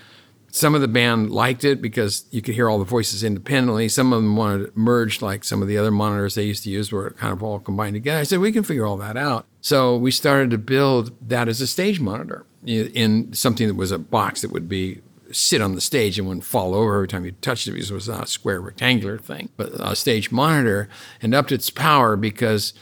some 0.57 0.75
of 0.75 0.81
the 0.81 0.89
band 0.89 1.31
liked 1.31 1.65
it 1.65 1.83
because 1.83 2.25
you 2.31 2.41
could 2.41 2.55
hear 2.55 2.71
all 2.71 2.79
the 2.79 2.85
voices 2.87 3.23
independently. 3.23 3.91
Some 3.91 4.11
of 4.15 4.23
them 4.23 4.37
wanted 4.37 4.63
it 4.63 4.77
merged, 4.77 5.21
like 5.21 5.45
some 5.45 5.61
of 5.61 5.69
the 5.69 5.77
other 5.77 5.91
monitors 5.91 6.35
they 6.35 6.45
used 6.45 6.65
to 6.65 6.71
use, 6.71 6.91
were 6.91 7.11
kind 7.11 7.31
of 7.31 7.43
all 7.43 7.59
combined 7.59 7.93
together. 7.93 8.21
I 8.21 8.23
said, 8.23 8.39
we 8.39 8.53
can 8.53 8.63
figure 8.63 8.87
all 8.87 8.97
that 8.97 9.19
out. 9.19 9.45
So 9.61 9.99
we 9.99 10.11
started 10.11 10.49
to 10.53 10.59
build 10.59 11.15
that 11.29 11.47
as 11.47 11.61
a 11.61 11.67
stage 11.67 12.01
monitor 12.01 12.47
in 12.65 13.35
something 13.35 13.69
that 13.69 13.75
was 13.75 13.91
a 13.91 13.99
box 13.99 14.41
that 14.41 14.51
would 14.51 14.67
be 14.67 15.03
sit 15.31 15.61
on 15.61 15.75
the 15.75 15.81
stage 15.83 16.19
and 16.19 16.27
wouldn't 16.27 16.45
fall 16.45 16.75
over 16.75 16.95
every 16.95 17.09
time 17.09 17.27
you 17.27 17.33
touched 17.33 17.69
it 17.69 17.73
because 17.73 17.91
it 17.91 17.95
was 17.95 18.09
not 18.09 18.25
a 18.25 18.27
square 18.27 18.59
rectangular 18.59 19.19
thing, 19.19 19.51
but 19.59 19.73
a 19.75 19.95
stage 19.95 20.33
monitor 20.33 20.89
and 21.21 21.35
upped 21.35 21.53
its 21.53 21.69
power 21.69 22.17
because 22.17 22.73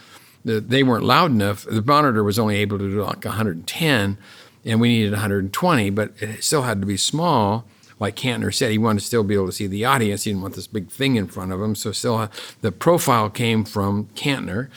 the, 0.45 0.61
they 0.61 0.81
weren't 0.81 1.03
loud 1.03 1.31
enough. 1.31 1.65
The 1.65 1.81
monitor 1.81 2.23
was 2.23 2.39
only 2.39 2.55
able 2.55 2.77
to 2.77 2.89
do 2.89 3.03
like 3.03 3.25
110 3.25 4.17
and 4.65 4.81
we 4.81 4.89
needed 4.89 5.11
120, 5.11 5.89
but 5.91 6.11
it 6.19 6.43
still 6.43 6.63
had 6.63 6.81
to 6.81 6.87
be 6.87 6.97
small. 6.97 7.65
Like 7.99 8.15
Kantner 8.15 8.53
said, 8.53 8.71
he 8.71 8.77
wanted 8.77 8.99
to 8.99 9.05
still 9.05 9.23
be 9.23 9.35
able 9.35 9.45
to 9.45 9.51
see 9.51 9.67
the 9.67 9.85
audience. 9.85 10.23
He 10.23 10.31
didn't 10.31 10.41
want 10.41 10.55
this 10.55 10.67
big 10.67 10.89
thing 10.89 11.15
in 11.15 11.27
front 11.27 11.53
of 11.53 11.61
him. 11.61 11.75
So 11.75 11.91
still, 11.91 12.29
the 12.61 12.71
profile 12.71 13.29
came 13.29 13.63
from 13.63 14.07
Kantner, 14.15 14.69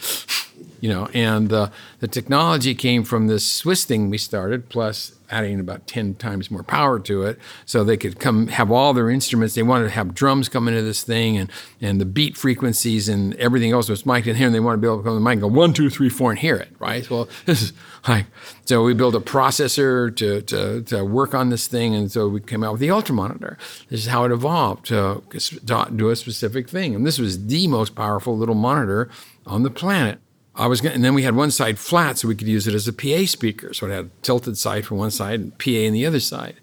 you 0.79 0.89
know, 0.89 1.09
and 1.13 1.51
uh, 1.51 1.69
the 1.99 2.07
technology 2.07 2.75
came 2.75 3.03
from 3.03 3.27
this 3.27 3.45
Swiss 3.45 3.83
thing 3.83 4.09
we 4.09 4.17
started, 4.17 4.69
plus 4.69 5.18
adding 5.29 5.59
about 5.59 5.87
10 5.87 6.15
times 6.15 6.49
more 6.49 6.63
power 6.63 6.99
to 6.99 7.23
it. 7.23 7.39
So 7.65 7.83
they 7.83 7.97
could 7.97 8.19
come 8.19 8.47
have 8.47 8.71
all 8.71 8.93
their 8.93 9.09
instruments. 9.09 9.55
They 9.55 9.63
wanted 9.63 9.85
to 9.85 9.91
have 9.91 10.13
drums 10.13 10.49
come 10.49 10.67
into 10.67 10.81
this 10.81 11.03
thing 11.03 11.37
and, 11.37 11.51
and 11.81 11.99
the 11.99 12.05
beat 12.05 12.37
frequencies 12.37 13.07
and 13.09 13.35
everything 13.35 13.71
else 13.71 13.89
was 13.89 14.05
mic'd 14.05 14.27
in 14.27 14.35
here 14.35 14.47
and 14.47 14.55
they 14.55 14.59
wanted 14.59 14.77
to 14.77 14.81
be 14.81 14.87
able 14.87 14.97
to 14.97 15.03
come 15.03 15.11
to 15.11 15.15
the 15.15 15.21
mic 15.21 15.33
and 15.33 15.41
go 15.41 15.47
one 15.47 15.73
two 15.73 15.89
three 15.89 16.09
four 16.09 16.31
and 16.31 16.39
hear 16.39 16.55
it 16.55 16.69
right? 16.79 17.09
Well 17.09 17.29
this 17.45 17.61
is 17.61 17.73
like 18.07 18.25
so 18.65 18.83
we 18.83 18.93
built 18.93 19.15
a 19.15 19.19
processor 19.19 20.15
to, 20.15 20.41
to, 20.43 20.81
to 20.83 21.05
work 21.05 21.33
on 21.33 21.49
this 21.49 21.67
thing 21.67 21.95
and 21.95 22.11
so 22.11 22.27
we 22.27 22.39
came 22.39 22.63
out 22.63 22.73
with 22.73 22.81
the 22.81 22.91
ultra 22.91 23.15
monitor. 23.15 23.57
This 23.89 24.01
is 24.01 24.07
how 24.07 24.25
it 24.25 24.31
evolved 24.31 24.85
to, 24.87 25.23
to 25.31 25.87
do 25.95 26.09
a 26.09 26.15
specific 26.15 26.69
thing. 26.69 26.95
And 26.95 27.05
this 27.05 27.19
was 27.19 27.47
the 27.47 27.67
most 27.67 27.95
powerful 27.95 28.37
little 28.37 28.55
monitor 28.55 29.09
on 29.45 29.63
the 29.63 29.69
planet 29.69 30.19
I 30.59 30.67
was 30.67 30.81
gonna, 30.81 30.95
and 30.95 31.03
then 31.03 31.13
we 31.13 31.23
had 31.23 31.35
one 31.35 31.51
side 31.51 31.79
flat 31.79 32.17
so 32.17 32.27
we 32.27 32.35
could 32.35 32.47
use 32.47 32.67
it 32.67 32.75
as 32.75 32.87
a 32.87 32.93
PA 32.93 33.25
speaker. 33.25 33.73
So 33.73 33.87
it 33.87 33.91
had 33.91 34.05
a 34.05 34.09
tilted 34.21 34.57
side 34.57 34.85
from 34.85 34.97
one 34.97 35.11
side 35.11 35.39
and 35.39 35.57
PA 35.57 35.71
in 35.71 35.93
the 35.93 36.05
other 36.05 36.19
side. 36.19 36.55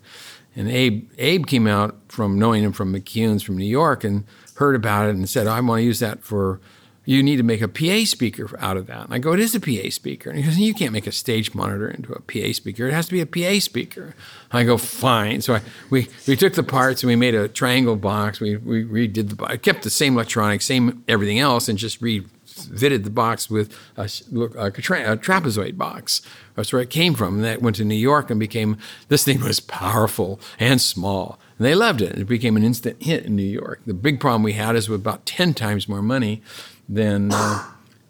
And 0.54 0.68
Abe, 0.68 1.09
Abe 1.18 1.46
came 1.46 1.66
out 1.66 1.96
from 2.09 2.38
knowing 2.38 2.62
him 2.62 2.72
from 2.72 2.92
McCune's 2.92 3.42
from 3.42 3.59
New 3.59 3.66
York 3.66 4.04
and 4.04 4.24
heard 4.56 4.74
about 4.74 5.09
it 5.09 5.14
and 5.14 5.28
said, 5.28 5.46
I 5.46 5.61
want 5.61 5.80
to 5.80 5.85
use 5.85 6.00
that 6.00 6.24
for, 6.24 6.61
you 7.04 7.22
need 7.22 7.37
to 7.37 7.42
make 7.42 7.61
a 7.61 7.68
PA 7.68 8.04
speaker 8.06 8.48
out 8.59 8.78
of 8.78 8.87
that. 8.87 9.04
And 9.04 9.14
I 9.14 9.18
go, 9.18 9.35
it 9.35 9.40
is 9.40 9.54
a 9.54 9.61
PA 9.61 9.90
speaker. 9.90 10.30
And 10.30 10.38
he 10.38 10.44
goes, 10.44 10.59
you 10.59 10.72
can't 10.72 10.92
make 10.92 11.06
a 11.06 11.12
stage 11.12 11.54
monitor 11.54 11.88
into 11.88 12.12
a 12.12 12.20
PA 12.20 12.52
speaker. 12.52 12.88
It 12.88 12.94
has 12.94 13.06
to 13.06 13.12
be 13.12 13.20
a 13.20 13.26
PA 13.26 13.61
speaker. 13.61 14.14
I 14.50 14.64
go, 14.64 14.78
fine. 14.78 15.42
So 15.42 15.56
I, 15.56 15.61
we, 15.90 16.09
we 16.26 16.37
took 16.37 16.54
the 16.54 16.62
parts 16.62 17.02
and 17.02 17.09
we 17.09 17.16
made 17.16 17.35
a 17.35 17.48
triangle 17.48 17.96
box. 17.96 18.40
We, 18.40 18.56
we 18.56 18.85
redid 18.85 19.37
the, 19.37 19.44
I 19.44 19.59
kept 19.59 19.82
the 19.82 19.90
same 19.90 20.14
electronics, 20.14 20.64
same 20.64 21.04
everything 21.06 21.38
else, 21.38 21.68
and 21.68 21.78
just 21.78 22.00
re 22.00 22.24
fitted 22.56 23.04
the 23.04 23.10
box 23.10 23.50
with 23.50 23.72
a, 23.96 24.10
a, 24.58 24.70
tra- 24.70 25.12
a, 25.12 25.16
trapezoid 25.16 25.76
box. 25.76 26.22
That's 26.54 26.72
where 26.72 26.82
it 26.82 26.90
came 26.90 27.14
from. 27.14 27.36
And 27.36 27.44
that 27.44 27.62
went 27.62 27.76
to 27.76 27.84
New 27.84 27.94
York 27.94 28.30
and 28.30 28.40
became 28.40 28.78
this 29.08 29.24
thing 29.24 29.40
was 29.40 29.60
powerful 29.60 30.40
and 30.58 30.80
small. 30.80 31.38
And 31.58 31.66
they 31.66 31.74
loved 31.74 32.02
it. 32.02 32.18
It 32.18 32.26
became 32.26 32.56
an 32.56 32.64
instant 32.64 33.02
hit 33.02 33.24
in 33.24 33.36
New 33.36 33.42
York. 33.42 33.80
The 33.86 33.94
big 33.94 34.20
problem 34.20 34.42
we 34.42 34.54
had 34.54 34.76
is 34.76 34.88
with 34.88 35.00
about 35.00 35.26
10 35.26 35.54
times 35.54 35.88
more 35.88 36.02
money 36.02 36.42
than. 36.88 37.32
Uh, 37.32 37.64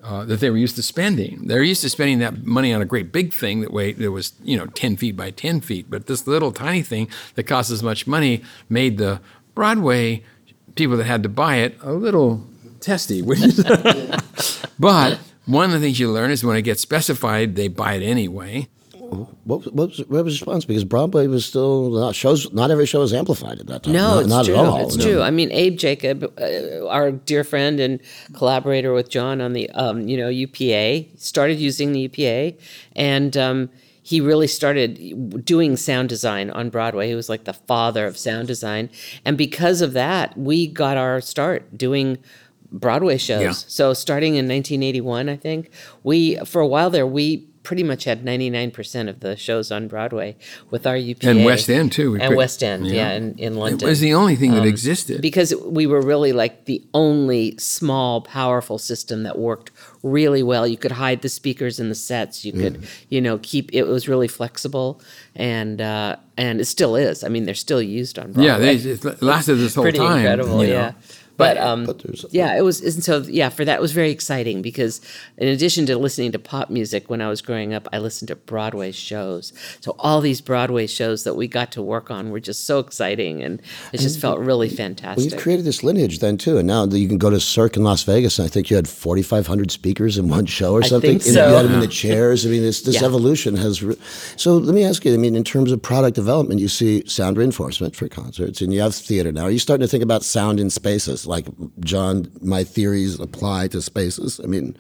uh, 0.07 0.25
that 0.25 0.39
they 0.39 0.51
were 0.51 0.57
used 0.57 0.77
to 0.77 0.83
spending. 0.85 1.49
They're 1.49 1.65
used 1.65 1.83
to 1.83 1.91
spending 1.91 2.21
that 2.21 2.45
money 2.45 2.73
on 2.73 2.81
a 2.81 2.85
great 2.85 3.11
big 3.11 3.33
thing 3.33 3.61
that 3.63 3.73
weighed 3.73 3.97
that 3.97 4.13
was 4.13 4.35
you 4.45 4.57
know 4.57 4.67
ten 4.67 4.97
feet 4.97 5.17
by 5.17 5.33
ten 5.33 5.61
feet. 5.61 5.91
But 5.91 6.07
this 6.07 6.29
little 6.29 6.53
tiny 6.53 6.83
thing 6.83 7.09
that 7.35 7.43
cost 7.43 7.73
as 7.73 7.83
much 7.83 8.07
money 8.07 8.45
made 8.69 8.99
the 8.99 9.21
Broadway 9.57 10.23
people 10.77 10.97
that 10.99 11.05
had 11.05 11.25
to 11.25 11.29
buy 11.29 11.57
it 11.57 11.77
a 11.83 11.93
little 11.93 12.47
testy. 12.81 13.23
but 14.79 15.19
One 15.47 15.67
of 15.67 15.71
the 15.71 15.79
things 15.79 16.01
you 16.01 16.11
learn 16.11 16.33
is 16.33 16.43
when 16.43 16.57
it 16.57 16.63
gets 16.63 16.81
specified, 16.81 17.55
they 17.55 17.69
buy 17.69 17.95
it 17.95 18.03
anyway. 18.03 18.69
What, 18.99 19.73
what, 19.73 19.91
was, 19.91 19.99
what 19.99 20.25
was 20.25 20.41
the 20.41 20.45
response? 20.45 20.65
Because 20.65 20.83
Broadway 20.83 21.29
was 21.29 21.47
still 21.47 21.91
not 21.91 22.17
shows. 22.17 22.53
Not 22.53 22.73
every 22.73 22.87
show 22.87 22.99
was 22.99 23.15
amplified 23.15 23.61
at 23.61 23.69
that 23.69 23.85
time. 23.85 23.93
No, 23.93 24.15
not, 24.15 24.21
it's 24.21 24.29
not 24.29 24.45
true. 24.47 24.55
at 24.55 24.65
all. 24.65 24.87
It's 24.87 24.97
no. 24.97 25.05
true. 25.05 25.23
I 25.23 25.31
mean, 25.31 25.53
Abe 25.53 25.79
Jacob, 25.79 26.25
uh, 26.41 26.89
our 26.89 27.13
dear 27.13 27.45
friend 27.45 27.79
and 27.79 28.01
collaborator 28.35 28.93
with 28.93 29.09
John 29.09 29.41
on 29.41 29.53
the, 29.53 29.71
um, 29.71 30.09
you 30.09 30.17
know, 30.17 30.29
UPA, 30.29 31.17
started 31.17 31.61
using 31.61 31.93
the 31.93 32.01
UPA, 32.01 32.59
and 32.97 33.37
um, 33.37 33.71
he 34.03 34.21
really 34.21 34.49
started 34.49 35.45
doing 35.45 35.77
sound 35.77 36.09
design 36.09 36.51
on 36.51 36.71
Broadway. 36.71 37.07
He 37.07 37.15
was 37.15 37.29
like 37.29 37.45
the 37.45 37.53
father 37.53 38.07
of 38.07 38.19
sound 38.19 38.49
design, 38.49 38.91
and 39.25 39.39
because 39.39 39.81
of 39.81 39.93
that, 39.93 40.37
we 40.37 40.67
got 40.67 40.97
our 40.97 41.21
start 41.21 41.79
doing. 41.79 42.19
Broadway 42.73 43.17
shows. 43.19 43.43
Yeah. 43.43 43.53
So 43.53 43.95
starting 43.95 44.35
in 44.35 44.47
1981, 44.49 45.29
I 45.29 45.37
think 45.37 45.71
we 46.03 46.37
for 46.45 46.61
a 46.61 46.67
while 46.67 46.91
there 46.91 47.07
we 47.07 47.47
pretty 47.63 47.83
much 47.83 48.05
had 48.05 48.25
99% 48.25 49.09
of 49.09 49.19
the 49.19 49.35
shows 49.37 49.73
on 49.73 49.89
Broadway 49.89 50.37
with 50.71 50.87
our 50.87 50.97
UPA 50.97 51.29
And 51.31 51.45
West 51.45 51.69
End, 51.69 51.91
too. 51.91 52.13
We 52.13 52.21
and 52.21 52.29
put- 52.29 52.37
West 52.37 52.63
End, 52.63 52.87
yeah. 52.87 52.95
yeah, 52.95 53.13
in, 53.15 53.37
in 53.39 53.55
It 53.55 53.59
London 53.59 53.89
was 53.89 53.99
the 53.99 54.15
only 54.15 54.37
thing 54.37 54.53
that 54.53 54.65
existed. 54.65 55.21
because 55.21 55.53
we 55.65 55.85
were 55.85 56.01
really 56.01 56.33
like 56.33 56.67
the 56.67 56.81
only 56.95 57.57
small 57.59 58.21
powerful 58.21 58.79
system 58.79 59.25
that 59.25 59.37
worked 59.37 59.73
really 60.05 60.45
well 60.45 60.65
you 60.69 60.77
could 60.77 60.93
hide 60.93 61.23
the 61.23 61.29
speakers 61.29 61.81
in 61.81 61.89
the 61.89 61.95
sets 61.97 62.45
you 62.45 62.53
could 62.53 62.87
you 63.09 63.21
know 63.21 63.41
keep 63.43 63.69
it 63.75 63.83
was 63.83 64.07
really 64.09 64.29
flexible 64.29 65.01
and 65.35 65.81
uh 65.81 66.15
and 66.37 66.61
it 66.61 66.67
still 66.67 66.95
is 66.95 67.25
i 67.25 67.29
mean 67.29 67.45
they're 67.45 67.57
still 67.57 67.83
used 67.83 68.17
on 68.17 68.31
Broadway. 68.31 68.47
yeah, 68.47 68.59
they, 68.59 68.75
it 68.77 69.21
lasted 69.21 69.57
this 69.57 69.75
whole 69.75 69.83
pretty 69.83 69.99
time. 69.99 70.19
incredible 70.19 70.65
yeah. 70.65 70.91
know. 70.91 70.95
But 71.37 71.57
um 71.59 71.85
But 71.87 72.05
yeah 72.33 72.57
it 72.57 72.63
was 72.63 72.81
and 72.81 73.03
so 73.05 73.19
yeah 73.29 73.49
for 73.49 73.65
that 73.65 73.77
it 73.79 73.83
was 73.83 73.93
very 73.93 74.11
exciting 74.11 74.63
because 74.63 75.01
in 75.39 75.49
addition 75.49 75.87
to 75.87 75.99
listening 75.99 76.33
to 76.33 76.39
pop 76.39 76.71
music 76.71 77.09
when 77.11 77.21
i 77.21 77.29
was 77.29 77.43
growing 77.43 77.75
up 77.75 77.89
i 77.93 77.99
listened 77.99 78.29
to 78.29 78.37
broadway 78.37 78.93
shows 78.93 79.53
so 79.81 79.95
all 79.99 80.21
these 80.21 80.41
broadway 80.41 80.87
shows 80.87 81.25
that 81.25 81.35
we 81.35 81.47
got 81.49 81.73
to 81.73 81.83
work 81.83 82.11
on 82.11 82.31
were 82.31 82.41
just 82.41 82.65
so 82.67 82.79
exciting 82.79 83.43
and 83.43 83.61
it 83.93 83.99
just 84.01 84.19
felt 84.21 84.39
really 84.39 84.69
Well, 84.69 84.77
fantastic 84.77 85.33
you've 85.33 85.41
created 85.41 85.65
this 85.65 85.83
lineage 85.83 86.19
then 86.21 86.37
too, 86.39 86.57
and 86.59 86.67
now 86.67 86.85
you 86.85 87.09
can 87.09 87.19
go 87.19 87.31
to 87.31 87.39
Cirque 87.41 87.77
in 87.77 87.85
Las 87.85 88.03
Vegas, 88.05 88.39
and 88.39 88.47
I 88.47 88.49
think 88.49 88.71
you 88.71 88.77
had 88.77 88.89
forty 88.89 89.23
five 89.23 89.47
hundred 89.47 89.71
speakers 89.71 90.17
in 90.19 90.29
one 90.29 90.47
show 90.47 90.73
or 90.75 90.83
I 90.85 90.89
something. 90.89 91.19
think 91.19 91.27
And 91.27 91.35
You 91.37 91.55
had 91.57 91.65
them 91.67 91.75
in 91.75 91.81
the 91.81 91.87
chairs. 91.89 92.47
I 92.47 92.49
mean, 92.51 92.63
this, 92.63 92.83
this 92.83 92.95
Yeah. 93.01 93.05
evolution 93.07 93.57
has. 93.57 93.83
Re- 93.83 93.97
so 94.37 94.57
let 94.57 94.75
me 94.75 94.85
ask 94.85 95.05
you. 95.05 95.13
I 95.15 95.17
mean, 95.17 95.37
in 95.37 95.45
terms 95.45 95.73
of 95.73 95.81
product 95.83 96.15
development, 96.15 96.61
you 96.61 96.69
see 96.69 97.03
sound 97.07 97.37
reinforcement 97.37 97.95
for 97.97 98.09
concerts, 98.09 98.61
and 98.61 98.73
you 98.73 98.81
have 98.81 98.95
theater 98.95 99.33
now. 99.33 99.43
Are 99.45 99.51
you 99.51 99.59
starting 99.59 99.85
to 99.87 99.89
think 99.89 100.03
about 100.03 100.23
sound 100.25 100.59
in 100.61 100.71
spaces? 100.71 101.26
Like 101.27 101.47
John, 101.81 102.31
my 102.41 102.65
theories 102.65 103.19
apply 103.21 103.69
to 103.69 103.83
spaces. 103.83 104.41
I 104.43 104.47
mean, 104.47 104.77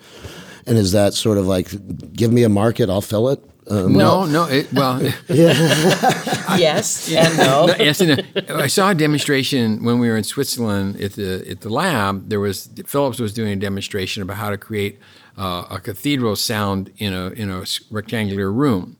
and 0.67 0.79
is 0.79 0.93
that 0.93 1.15
sort 1.15 1.39
of 1.39 1.47
like, 1.47 1.69
give 2.13 2.33
me 2.33 2.43
a 2.43 2.49
market, 2.49 2.89
I'll 2.91 3.01
fill 3.01 3.29
it? 3.29 3.41
Um, 3.69 3.95
No, 3.95 4.25
no. 4.27 4.45
It, 4.45 4.73
well, 4.73 5.01
yes 5.29 7.11
and 7.13 7.37
no 7.37 7.67
No, 7.67 7.75
yes 7.79 8.01
and 8.01 8.25
no. 8.49 8.57
I 8.57 8.67
saw 8.69 8.91
a 8.91 8.95
demonstration 8.95 9.83
when 9.85 9.99
we 9.99 10.09
were 10.09 10.17
in 10.17 10.25
Switzerland 10.25 11.01
at 11.01 11.13
the 11.15 11.45
at 11.51 11.61
the 11.61 11.69
lab. 11.69 12.29
There 12.29 12.41
was 12.41 12.69
Philips 12.87 13.19
was 13.19 13.33
doing 13.33 13.53
a 13.53 13.57
demonstration 13.57 14.23
about 14.23 14.37
how 14.37 14.51
to 14.51 14.59
create 14.59 14.99
uh, 15.37 15.65
a 15.71 15.81
cathedral 15.81 16.37
sound 16.37 16.91
in 16.99 17.13
a 17.13 17.31
in 17.31 17.51
a 17.51 17.63
s- 17.63 17.81
rectangular 17.91 18.51
room, 18.53 18.97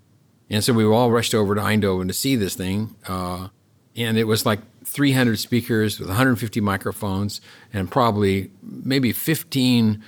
and 0.51 0.63
so 0.65 0.73
we 0.73 0.85
all 0.85 1.11
rushed 1.11 1.35
over 1.35 1.55
to 1.55 1.61
Eindhoven 1.61 2.09
to 2.09 2.15
see 2.15 2.37
this 2.37 2.55
thing. 2.55 2.95
Uh, 3.09 3.49
and 3.97 4.19
it 4.19 4.25
was 4.25 4.45
like 4.45 4.61
300 4.87 5.39
speakers 5.39 5.99
with 5.99 6.09
150 6.09 6.61
microphones 6.61 7.41
and 7.73 7.91
probably 7.91 8.51
maybe 8.63 9.13
15 9.13 10.03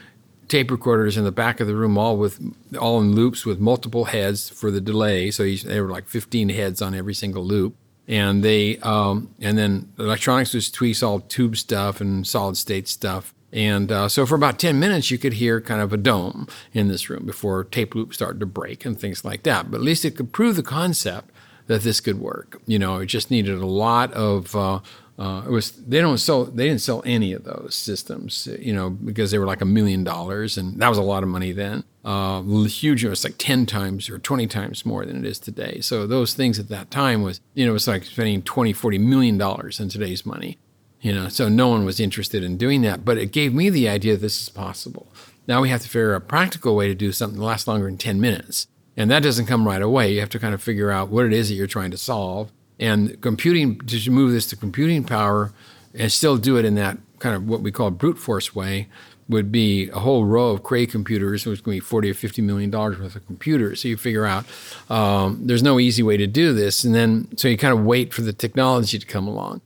tape 0.46 0.70
recorders 0.70 1.16
in 1.16 1.24
the 1.24 1.32
back 1.32 1.60
of 1.60 1.66
the 1.66 1.74
room, 1.74 1.98
all 1.98 2.16
with 2.16 2.40
all 2.80 3.00
in 3.00 3.14
loops 3.14 3.44
with 3.44 3.58
multiple 3.58 4.06
heads 4.06 4.48
for 4.48 4.70
the 4.70 4.80
delay. 4.80 5.30
So 5.30 5.42
each, 5.42 5.64
they 5.64 5.80
were 5.80 5.90
like 5.90 6.08
15 6.08 6.48
heads 6.50 6.80
on 6.80 6.94
every 6.94 7.14
single 7.14 7.44
loop. 7.44 7.76
And 8.06 8.42
they 8.42 8.78
um, 8.78 9.34
and 9.40 9.58
then 9.58 9.92
electronics 9.98 10.54
was 10.54 10.70
Tweesol 10.70 11.28
tube 11.28 11.56
stuff 11.56 12.00
and 12.00 12.26
solid 12.26 12.56
state 12.56 12.88
stuff. 12.88 13.34
And 13.52 13.90
uh, 13.92 14.08
so 14.08 14.24
for 14.24 14.34
about 14.34 14.58
10 14.58 14.78
minutes, 14.78 15.10
you 15.10 15.18
could 15.18 15.34
hear 15.34 15.60
kind 15.60 15.80
of 15.80 15.92
a 15.92 15.96
dome 15.96 16.46
in 16.72 16.88
this 16.88 17.10
room 17.10 17.26
before 17.26 17.64
tape 17.64 17.94
loops 17.94 18.16
started 18.16 18.40
to 18.40 18.46
break 18.46 18.84
and 18.84 18.98
things 18.98 19.24
like 19.24 19.42
that. 19.42 19.70
But 19.70 19.78
at 19.78 19.82
least 19.82 20.04
it 20.04 20.16
could 20.16 20.32
prove 20.32 20.56
the 20.56 20.62
concept 20.62 21.30
that 21.68 21.82
this 21.82 22.00
could 22.00 22.18
work. 22.18 22.60
You 22.66 22.78
know, 22.78 22.98
it 22.98 23.06
just 23.06 23.30
needed 23.30 23.58
a 23.58 23.66
lot 23.66 24.12
of. 24.12 24.54
Uh, 24.56 24.80
uh, 25.18 25.42
it 25.44 25.50
was 25.50 25.72
they 25.72 26.00
don't 26.00 26.18
sell 26.18 26.44
they 26.44 26.68
didn't 26.68 26.80
sell 26.80 27.02
any 27.04 27.32
of 27.32 27.42
those 27.44 27.74
systems, 27.74 28.48
you 28.60 28.72
know, 28.72 28.90
because 28.90 29.30
they 29.30 29.38
were 29.38 29.46
like 29.46 29.60
a 29.60 29.66
million 29.66 30.04
dollars, 30.04 30.56
and 30.56 30.80
that 30.80 30.88
was 30.88 30.98
a 30.98 31.02
lot 31.02 31.22
of 31.22 31.28
money 31.28 31.50
then. 31.52 31.82
Uh, 32.04 32.42
huge, 32.64 33.04
it 33.04 33.08
was 33.08 33.24
like 33.24 33.34
ten 33.36 33.66
times 33.66 34.08
or 34.08 34.18
twenty 34.18 34.46
times 34.46 34.86
more 34.86 35.04
than 35.04 35.24
it 35.24 35.28
is 35.28 35.38
today. 35.40 35.80
So 35.80 36.06
those 36.06 36.34
things 36.34 36.58
at 36.58 36.68
that 36.68 36.90
time 36.92 37.22
was, 37.22 37.40
you 37.54 37.64
know, 37.64 37.72
it 37.72 37.74
was 37.74 37.88
like 37.88 38.04
spending 38.04 38.42
20, 38.42 38.72
40 38.72 38.98
million 38.98 39.38
dollars 39.38 39.80
in 39.80 39.88
today's 39.88 40.24
money. 40.24 40.58
You 41.00 41.12
know, 41.14 41.28
so 41.28 41.48
no 41.48 41.68
one 41.68 41.84
was 41.84 42.00
interested 42.00 42.42
in 42.42 42.56
doing 42.56 42.82
that, 42.82 43.04
but 43.04 43.18
it 43.18 43.30
gave 43.30 43.54
me 43.54 43.70
the 43.70 43.88
idea 43.88 44.16
this 44.16 44.40
is 44.40 44.48
possible. 44.48 45.12
Now 45.46 45.62
we 45.62 45.68
have 45.68 45.80
to 45.82 45.88
figure 45.88 46.14
out 46.14 46.22
a 46.22 46.26
practical 46.26 46.74
way 46.74 46.88
to 46.88 46.94
do 46.94 47.12
something 47.12 47.38
that 47.38 47.44
lasts 47.44 47.68
longer 47.68 47.86
than 47.86 47.98
10 47.98 48.20
minutes. 48.20 48.66
And 48.98 49.10
that 49.12 49.22
doesn't 49.22 49.46
come 49.46 49.64
right 49.64 49.80
away. 49.80 50.12
You 50.12 50.20
have 50.20 50.28
to 50.30 50.40
kind 50.40 50.52
of 50.54 50.60
figure 50.60 50.90
out 50.90 51.08
what 51.08 51.24
it 51.24 51.32
is 51.32 51.48
that 51.48 51.54
you're 51.54 51.68
trying 51.68 51.92
to 51.92 51.96
solve. 51.96 52.50
And 52.80 53.20
computing, 53.20 53.78
to 53.78 54.10
move 54.10 54.32
this 54.32 54.46
to 54.48 54.56
computing 54.56 55.04
power 55.04 55.52
and 55.94 56.10
still 56.10 56.36
do 56.36 56.56
it 56.58 56.64
in 56.64 56.74
that 56.74 56.98
kind 57.20 57.36
of 57.36 57.48
what 57.48 57.60
we 57.60 57.70
call 57.70 57.92
brute 57.92 58.18
force 58.18 58.56
way, 58.56 58.88
would 59.28 59.52
be 59.52 59.88
a 59.90 60.00
whole 60.00 60.24
row 60.24 60.50
of 60.50 60.64
Cray 60.64 60.84
computers, 60.84 61.46
which 61.46 61.62
to 61.62 61.70
be 61.70 61.80
40 61.80 62.10
or 62.10 62.14
50 62.14 62.42
million 62.42 62.70
dollars 62.70 62.98
worth 62.98 63.14
of 63.14 63.24
computers. 63.26 63.82
So 63.82 63.88
you 63.88 63.96
figure 63.96 64.24
out 64.26 64.46
um, 64.90 65.46
there's 65.46 65.62
no 65.62 65.78
easy 65.78 66.02
way 66.02 66.16
to 66.16 66.26
do 66.26 66.52
this. 66.52 66.82
And 66.82 66.94
then, 66.94 67.28
so 67.36 67.46
you 67.46 67.56
kind 67.56 67.78
of 67.78 67.84
wait 67.84 68.12
for 68.12 68.22
the 68.22 68.32
technology 68.32 68.98
to 68.98 69.06
come 69.06 69.28
along. 69.28 69.60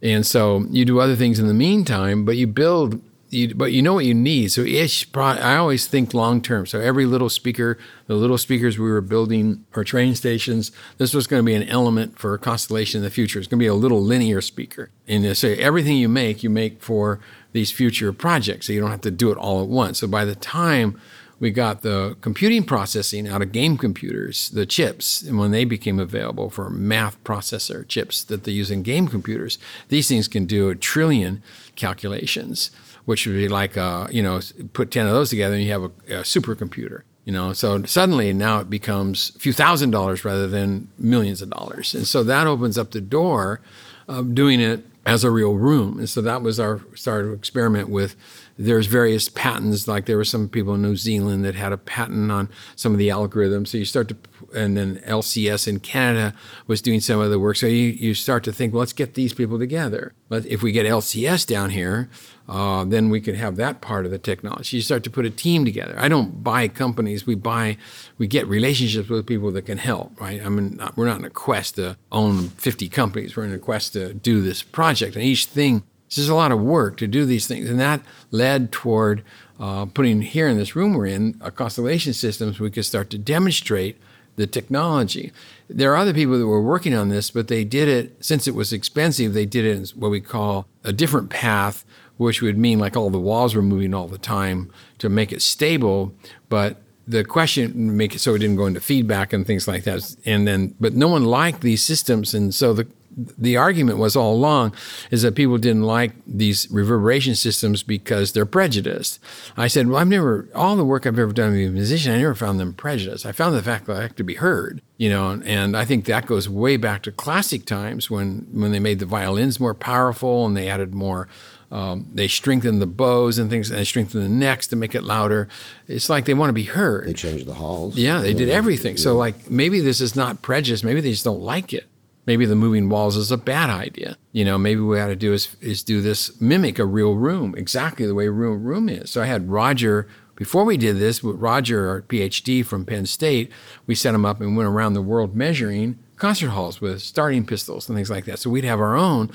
And 0.00 0.24
so 0.24 0.64
you 0.70 0.84
do 0.84 1.00
other 1.00 1.16
things 1.16 1.38
in 1.38 1.46
the 1.46 1.54
meantime, 1.54 2.24
but 2.24 2.36
you 2.36 2.46
build, 2.46 3.02
you, 3.30 3.54
but 3.54 3.72
you 3.72 3.82
know 3.82 3.94
what 3.94 4.04
you 4.04 4.14
need. 4.14 4.52
So 4.52 4.64
pro- 5.12 5.24
I 5.24 5.56
always 5.56 5.86
think 5.86 6.14
long 6.14 6.40
term. 6.40 6.66
So 6.66 6.80
every 6.80 7.06
little 7.06 7.28
speaker, 7.28 7.78
the 8.06 8.14
little 8.14 8.38
speakers 8.38 8.78
we 8.78 8.90
were 8.90 9.00
building 9.00 9.64
for 9.70 9.84
train 9.84 10.14
stations, 10.14 10.72
this 10.98 11.14
was 11.14 11.26
going 11.26 11.42
to 11.42 11.46
be 11.46 11.54
an 11.54 11.68
element 11.68 12.18
for 12.18 12.34
a 12.34 12.38
constellation 12.38 12.98
in 12.98 13.04
the 13.04 13.10
future. 13.10 13.38
It's 13.38 13.48
going 13.48 13.58
to 13.58 13.62
be 13.62 13.68
a 13.68 13.74
little 13.74 14.02
linear 14.02 14.40
speaker. 14.40 14.90
And 15.06 15.36
so 15.36 15.48
everything 15.58 15.96
you 15.96 16.08
make, 16.08 16.42
you 16.42 16.50
make 16.50 16.82
for 16.82 17.20
these 17.52 17.70
future 17.70 18.12
projects. 18.12 18.66
So 18.66 18.72
you 18.72 18.80
don't 18.80 18.90
have 18.90 19.00
to 19.02 19.10
do 19.10 19.30
it 19.30 19.38
all 19.38 19.62
at 19.62 19.68
once. 19.68 19.98
So 19.98 20.06
by 20.06 20.24
the 20.24 20.34
time 20.34 21.00
we 21.40 21.50
got 21.50 21.82
the 21.82 22.16
computing 22.20 22.64
processing 22.64 23.28
out 23.28 23.42
of 23.42 23.52
game 23.52 23.76
computers, 23.76 24.48
the 24.50 24.66
chips, 24.66 25.22
and 25.22 25.38
when 25.38 25.52
they 25.52 25.64
became 25.64 26.00
available 26.00 26.50
for 26.50 26.68
math 26.68 27.22
processor 27.22 27.86
chips 27.86 28.24
that 28.24 28.44
they 28.44 28.52
use 28.52 28.70
in 28.70 28.82
game 28.82 29.06
computers, 29.06 29.58
these 29.88 30.08
things 30.08 30.26
can 30.26 30.46
do 30.46 30.68
a 30.68 30.74
trillion 30.74 31.42
calculations, 31.76 32.70
which 33.08 33.26
would 33.26 33.36
be 33.36 33.48
like, 33.48 33.74
uh, 33.78 34.06
you 34.10 34.22
know, 34.22 34.38
put 34.74 34.90
10 34.90 35.06
of 35.06 35.14
those 35.14 35.30
together 35.30 35.54
and 35.54 35.64
you 35.64 35.72
have 35.72 35.84
a, 35.84 35.86
a 36.08 36.22
supercomputer. 36.24 37.04
You 37.24 37.32
know, 37.32 37.54
so 37.54 37.82
suddenly 37.84 38.34
now 38.34 38.60
it 38.60 38.68
becomes 38.68 39.32
a 39.34 39.38
few 39.38 39.54
thousand 39.54 39.92
dollars 39.92 40.26
rather 40.26 40.46
than 40.46 40.88
millions 40.98 41.40
of 41.40 41.48
dollars. 41.48 41.94
And 41.94 42.06
so 42.06 42.22
that 42.24 42.46
opens 42.46 42.76
up 42.76 42.90
the 42.90 43.00
door 43.00 43.62
of 44.08 44.34
doing 44.34 44.60
it 44.60 44.84
as 45.06 45.24
a 45.24 45.30
real 45.30 45.54
room. 45.54 45.98
And 45.98 46.06
so 46.06 46.20
that 46.20 46.42
was 46.42 46.60
our 46.60 46.82
start 46.94 47.24
to 47.24 47.32
experiment 47.32 47.88
with. 47.88 48.14
There's 48.58 48.86
various 48.86 49.28
patents, 49.28 49.86
like 49.86 50.06
there 50.06 50.16
were 50.16 50.24
some 50.24 50.48
people 50.48 50.74
in 50.74 50.82
New 50.82 50.96
Zealand 50.96 51.44
that 51.44 51.54
had 51.54 51.72
a 51.72 51.78
patent 51.78 52.32
on 52.32 52.48
some 52.74 52.92
of 52.92 52.98
the 52.98 53.08
algorithms. 53.08 53.68
So 53.68 53.78
you 53.78 53.84
start 53.84 54.08
to, 54.08 54.16
and 54.52 54.76
then 54.76 54.96
LCS 55.06 55.68
in 55.68 55.78
Canada 55.78 56.34
was 56.66 56.82
doing 56.82 57.00
some 57.00 57.20
of 57.20 57.30
the 57.30 57.38
work. 57.38 57.56
So 57.56 57.66
you, 57.66 57.88
you 57.90 58.14
start 58.14 58.42
to 58.44 58.52
think, 58.52 58.72
well, 58.72 58.80
let's 58.80 58.92
get 58.92 59.14
these 59.14 59.32
people 59.32 59.60
together. 59.60 60.12
But 60.28 60.44
if 60.44 60.62
we 60.62 60.72
get 60.72 60.86
LCS 60.86 61.46
down 61.46 61.70
here, 61.70 62.10
uh, 62.48 62.84
then 62.84 63.10
we 63.10 63.20
could 63.20 63.36
have 63.36 63.56
that 63.56 63.80
part 63.80 64.06
of 64.06 64.10
the 64.10 64.18
technology. 64.18 64.78
You 64.78 64.82
start 64.82 65.04
to 65.04 65.10
put 65.10 65.24
a 65.24 65.30
team 65.30 65.64
together. 65.64 65.94
I 65.98 66.08
don't 66.08 66.42
buy 66.42 66.66
companies. 66.66 67.26
We 67.26 67.34
buy, 67.34 67.76
we 68.16 68.26
get 68.26 68.46
relationships 68.48 69.08
with 69.08 69.26
people 69.26 69.52
that 69.52 69.66
can 69.66 69.78
help, 69.78 70.18
right? 70.20 70.44
I 70.44 70.48
mean, 70.48 70.80
we're 70.96 71.06
not 71.06 71.18
in 71.18 71.24
a 71.24 71.30
quest 71.30 71.76
to 71.76 71.96
own 72.10 72.48
50 72.48 72.88
companies. 72.88 73.36
We're 73.36 73.44
in 73.44 73.52
a 73.52 73.58
quest 73.58 73.92
to 73.92 74.14
do 74.14 74.40
this 74.40 74.62
project. 74.62 75.14
And 75.14 75.24
each 75.24 75.46
thing, 75.46 75.84
this 76.08 76.18
is 76.18 76.28
a 76.28 76.34
lot 76.34 76.52
of 76.52 76.60
work 76.60 76.96
to 76.98 77.06
do 77.06 77.24
these 77.24 77.46
things. 77.46 77.68
And 77.68 77.78
that 77.78 78.00
led 78.30 78.72
toward 78.72 79.22
uh, 79.60 79.86
putting 79.86 80.22
here 80.22 80.48
in 80.48 80.56
this 80.56 80.74
room 80.74 80.94
we're 80.94 81.06
in, 81.06 81.36
a 81.40 81.50
constellation 81.50 82.12
systems, 82.12 82.60
we 82.60 82.70
could 82.70 82.84
start 82.84 83.10
to 83.10 83.18
demonstrate 83.18 83.98
the 84.36 84.46
technology. 84.46 85.32
There 85.68 85.92
are 85.92 85.96
other 85.96 86.14
people 86.14 86.38
that 86.38 86.46
were 86.46 86.62
working 86.62 86.94
on 86.94 87.08
this, 87.08 87.30
but 87.30 87.48
they 87.48 87.64
did 87.64 87.88
it, 87.88 88.24
since 88.24 88.46
it 88.46 88.54
was 88.54 88.72
expensive, 88.72 89.34
they 89.34 89.46
did 89.46 89.64
it 89.64 89.76
in 89.76 90.00
what 90.00 90.10
we 90.10 90.20
call 90.20 90.66
a 90.84 90.92
different 90.92 91.28
path, 91.28 91.84
which 92.16 92.40
would 92.40 92.56
mean 92.56 92.78
like 92.78 92.96
all 92.96 93.10
the 93.10 93.18
walls 93.18 93.54
were 93.54 93.62
moving 93.62 93.92
all 93.92 94.06
the 94.06 94.18
time 94.18 94.70
to 94.98 95.08
make 95.08 95.32
it 95.32 95.42
stable. 95.42 96.14
But 96.48 96.80
the 97.06 97.24
question 97.24 97.96
make 97.96 98.14
it 98.14 98.20
so 98.20 98.34
it 98.34 98.38
didn't 98.38 98.56
go 98.56 98.66
into 98.66 98.80
feedback 98.80 99.32
and 99.32 99.46
things 99.46 99.66
like 99.66 99.84
that. 99.84 100.14
And 100.24 100.46
then, 100.46 100.74
but 100.78 100.94
no 100.94 101.08
one 101.08 101.24
liked 101.24 101.62
these 101.62 101.82
systems, 101.82 102.32
and 102.32 102.54
so 102.54 102.72
the 102.72 102.86
the 103.16 103.56
argument 103.56 103.98
was 103.98 104.14
all 104.14 104.34
along 104.34 104.74
is 105.10 105.22
that 105.22 105.34
people 105.34 105.58
didn't 105.58 105.82
like 105.82 106.12
these 106.26 106.70
reverberation 106.70 107.34
systems 107.34 107.82
because 107.82 108.32
they're 108.32 108.46
prejudiced. 108.46 109.18
I 109.56 109.66
said, 109.66 109.88
well, 109.88 109.98
I've 109.98 110.08
never, 110.08 110.48
all 110.54 110.76
the 110.76 110.84
work 110.84 111.06
I've 111.06 111.18
ever 111.18 111.32
done 111.32 111.52
with 111.52 111.66
a 111.66 111.70
musician, 111.70 112.12
I 112.12 112.18
never 112.18 112.34
found 112.34 112.60
them 112.60 112.74
prejudiced. 112.74 113.26
I 113.26 113.32
found 113.32 113.56
the 113.56 113.62
fact 113.62 113.86
that 113.86 113.96
I 113.96 114.00
like 114.00 114.16
to 114.16 114.24
be 114.24 114.34
heard, 114.34 114.82
you 114.96 115.10
know, 115.10 115.30
and, 115.30 115.44
and 115.44 115.76
I 115.76 115.84
think 115.84 116.04
that 116.04 116.26
goes 116.26 116.48
way 116.48 116.76
back 116.76 117.02
to 117.02 117.12
classic 117.12 117.64
times 117.64 118.10
when, 118.10 118.46
when 118.52 118.72
they 118.72 118.80
made 118.80 118.98
the 118.98 119.06
violins 119.06 119.58
more 119.58 119.74
powerful 119.74 120.46
and 120.46 120.56
they 120.56 120.68
added 120.68 120.94
more 120.94 121.28
um, 121.70 122.06
they 122.14 122.28
strengthen 122.28 122.78
the 122.78 122.86
bows 122.86 123.38
and 123.38 123.50
things, 123.50 123.70
and 123.70 123.78
they 123.78 123.84
strengthen 123.84 124.22
the 124.22 124.28
necks 124.28 124.66
to 124.68 124.76
make 124.76 124.94
it 124.94 125.02
louder. 125.02 125.48
It's 125.86 126.08
like 126.08 126.24
they 126.24 126.34
want 126.34 126.48
to 126.48 126.54
be 126.54 126.64
heard. 126.64 127.06
They 127.06 127.12
changed 127.12 127.46
the 127.46 127.54
halls. 127.54 127.96
Yeah, 127.96 128.20
they 128.20 128.32
did 128.32 128.48
everything. 128.48 128.96
So, 128.96 129.16
like, 129.16 129.50
maybe 129.50 129.80
this 129.80 130.00
is 130.00 130.16
not 130.16 130.40
prejudice. 130.40 130.82
Maybe 130.82 131.00
they 131.00 131.10
just 131.10 131.24
don't 131.24 131.40
like 131.40 131.74
it. 131.74 131.87
Maybe 132.28 132.44
the 132.44 132.54
moving 132.54 132.90
walls 132.90 133.16
is 133.16 133.32
a 133.32 133.38
bad 133.38 133.70
idea. 133.70 134.18
You 134.32 134.44
know, 134.44 134.58
maybe 134.58 134.82
what 134.82 134.90
we 134.90 135.00
ought 135.00 135.06
to 135.06 135.16
do 135.16 135.32
is, 135.32 135.56
is 135.62 135.82
do 135.82 136.02
this, 136.02 136.38
mimic 136.42 136.78
a 136.78 136.84
real 136.84 137.14
room, 137.14 137.54
exactly 137.56 138.04
the 138.04 138.14
way 138.14 138.26
a 138.26 138.30
real 138.30 138.52
room 138.52 138.90
is. 138.90 139.10
So 139.10 139.22
I 139.22 139.24
had 139.24 139.48
Roger, 139.48 140.06
before 140.36 140.64
we 140.64 140.76
did 140.76 140.98
this, 140.98 141.24
Roger, 141.24 141.88
our 141.88 142.02
PhD 142.02 142.66
from 142.66 142.84
Penn 142.84 143.06
State, 143.06 143.50
we 143.86 143.94
set 143.94 144.14
him 144.14 144.26
up 144.26 144.42
and 144.42 144.58
went 144.58 144.68
around 144.68 144.92
the 144.92 145.00
world 145.00 145.34
measuring 145.34 145.98
concert 146.16 146.50
halls 146.50 146.82
with 146.82 147.00
starting 147.00 147.46
pistols 147.46 147.88
and 147.88 147.96
things 147.96 148.10
like 148.10 148.26
that. 148.26 148.38
So 148.38 148.50
we'd 148.50 148.64
have 148.64 148.78
our 148.78 148.94
own 148.94 149.30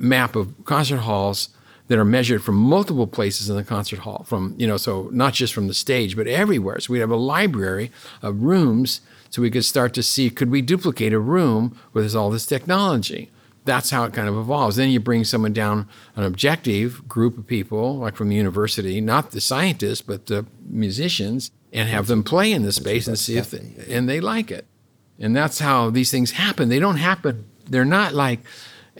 map 0.00 0.34
of 0.34 0.64
concert 0.64 1.00
halls 1.00 1.50
that 1.88 1.98
are 1.98 2.06
measured 2.06 2.42
from 2.42 2.54
multiple 2.54 3.06
places 3.06 3.50
in 3.50 3.56
the 3.56 3.64
concert 3.64 3.98
hall 3.98 4.24
from 4.26 4.54
you 4.56 4.66
know 4.66 4.78
so 4.78 5.10
not 5.12 5.34
just 5.34 5.52
from 5.52 5.68
the 5.68 5.74
stage 5.74 6.16
but 6.16 6.26
everywhere 6.26 6.80
so 6.80 6.92
we 6.92 7.00
have 7.00 7.10
a 7.10 7.16
library 7.16 7.90
of 8.22 8.42
rooms 8.42 9.00
so 9.30 9.42
we 9.42 9.50
could 9.50 9.64
start 9.64 9.94
to 9.94 10.02
see 10.02 10.30
could 10.30 10.50
we 10.50 10.62
duplicate 10.62 11.12
a 11.12 11.18
room 11.18 11.78
with 11.92 12.14
all 12.14 12.30
this 12.30 12.46
technology? 12.46 13.30
That's 13.64 13.90
how 13.90 14.04
it 14.04 14.14
kind 14.14 14.28
of 14.28 14.36
evolves. 14.36 14.76
Then 14.76 14.88
you 14.88 14.98
bring 14.98 15.24
someone 15.24 15.52
down 15.52 15.88
an 16.16 16.24
objective 16.24 17.06
group 17.06 17.36
of 17.36 17.46
people 17.46 17.98
like 17.98 18.16
from 18.16 18.28
the 18.28 18.36
university 18.36 19.00
not 19.00 19.32
the 19.32 19.40
scientists 19.40 20.00
but 20.00 20.26
the 20.26 20.46
musicians 20.66 21.50
and 21.72 21.88
have 21.88 22.06
them 22.06 22.22
play 22.22 22.52
in 22.52 22.62
the 22.62 22.72
space 22.72 23.06
and 23.06 23.18
see 23.18 23.36
if 23.36 23.50
they, 23.50 23.74
and 23.88 24.08
they 24.08 24.20
like 24.20 24.50
it. 24.50 24.66
And 25.18 25.34
that's 25.36 25.58
how 25.58 25.90
these 25.90 26.10
things 26.10 26.32
happen. 26.32 26.68
They 26.68 26.78
don't 26.78 26.96
happen. 26.96 27.46
They're 27.68 27.84
not 27.84 28.14
like 28.14 28.40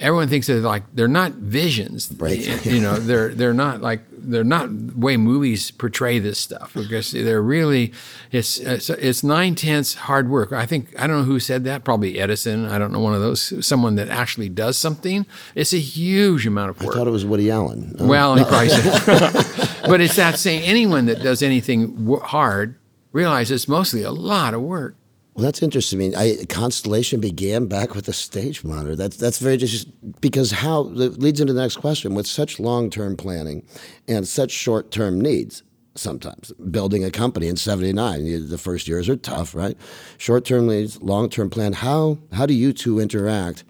everyone 0.01 0.29
thinks 0.29 0.47
they're 0.47 0.61
like 0.61 0.85
they're 0.95 1.09
not 1.09 1.33
visions 1.33 2.13
Right. 2.17 2.65
you 2.67 2.81
know 2.81 2.97
they're 2.97 3.35
they're 3.35 3.55
not 3.55 3.81
like 3.83 4.01
they're 4.11 4.45
not 4.45 4.71
way 4.95 5.17
movies 5.17 5.71
portray 5.71 6.19
this 6.19 6.39
stuff 6.39 6.73
because 6.75 7.13
they're 7.13 7.43
really 7.43 7.93
it's 8.33 8.59
it's, 8.59 8.91
it's 8.91 9.23
nine 9.23 9.55
tenths 9.55 9.95
hard 9.95 10.29
work 10.29 10.53
i 10.53 10.67
think 10.67 10.93
i 10.99 11.07
don't 11.07 11.19
know 11.19 11.25
who 11.25 11.41
said 11.41 11.65
that 11.65 11.85
probably 11.85 12.19
edison 12.19 12.67
i 12.67 12.79
don't 12.79 12.93
know 12.93 13.01
one 13.01 13.15
of 13.15 13.21
those 13.21 13.65
someone 13.67 13.95
that 13.95 14.09
actually 14.09 14.49
does 14.49 14.77
something 14.77 15.25
it's 15.55 15.73
a 15.73 15.79
huge 15.79 16.47
amount 16.47 16.71
of 16.71 16.83
work. 16.83 16.95
I 16.95 16.99
thought 16.99 17.07
it 17.07 17.11
was 17.11 17.25
Woody 17.25 17.51
Allen. 17.51 17.97
Uh, 18.01 18.05
well, 18.05 18.37
said, 18.37 19.81
but 19.87 20.01
it's 20.01 20.17
that 20.17 20.39
saying 20.39 20.63
anyone 20.63 21.07
that 21.07 21.23
does 21.23 21.43
anything 21.43 22.09
hard 22.23 22.77
realizes 23.13 23.63
it's 23.63 23.69
mostly 23.69 24.03
a 24.03 24.11
lot 24.11 24.55
of 24.55 24.63
work. 24.63 24.97
Well, 25.39 25.45
that's 25.45 25.63
interesting. 25.63 26.01
I 26.01 26.03
mean, 26.03 26.15
I, 26.17 26.45
Constellation 26.47 27.21
began 27.21 27.67
back 27.67 27.95
with 27.95 28.09
a 28.09 28.13
stage 28.13 28.65
monitor. 28.65 28.97
That's 28.97 29.17
that's 29.17 29.39
very 29.39 29.57
just 29.57 29.87
because 30.21 30.51
how 30.51 30.83
that 30.95 31.21
leads 31.21 31.41
into 31.41 31.53
the 31.53 31.63
next 31.63 31.77
question. 31.77 32.17
With 32.17 32.27
such 32.27 32.59
long 32.59 32.91
term 32.91 33.17
planning 33.17 33.65
and 34.09 34.27
such 34.27 34.51
short 34.51 34.91
term 34.91 35.21
needs, 35.21 35.63
sometimes 35.95 36.51
building 36.73 37.05
a 37.05 37.13
company 37.13 37.47
in 37.47 37.55
'79, 37.55 38.49
the 38.49 38.59
first 38.59 38.89
years 38.89 39.09
are 39.09 39.15
tough, 39.15 39.55
right? 39.55 39.77
Short 40.17 40.45
term 40.45 40.67
needs, 40.67 41.01
long 41.03 41.31
term 41.31 41.51
plan. 41.51 41.73
How 41.73 42.19
how 42.33 42.45
do 42.45 42.53
you 42.53 42.73
two 42.73 42.99
interact 42.99 43.63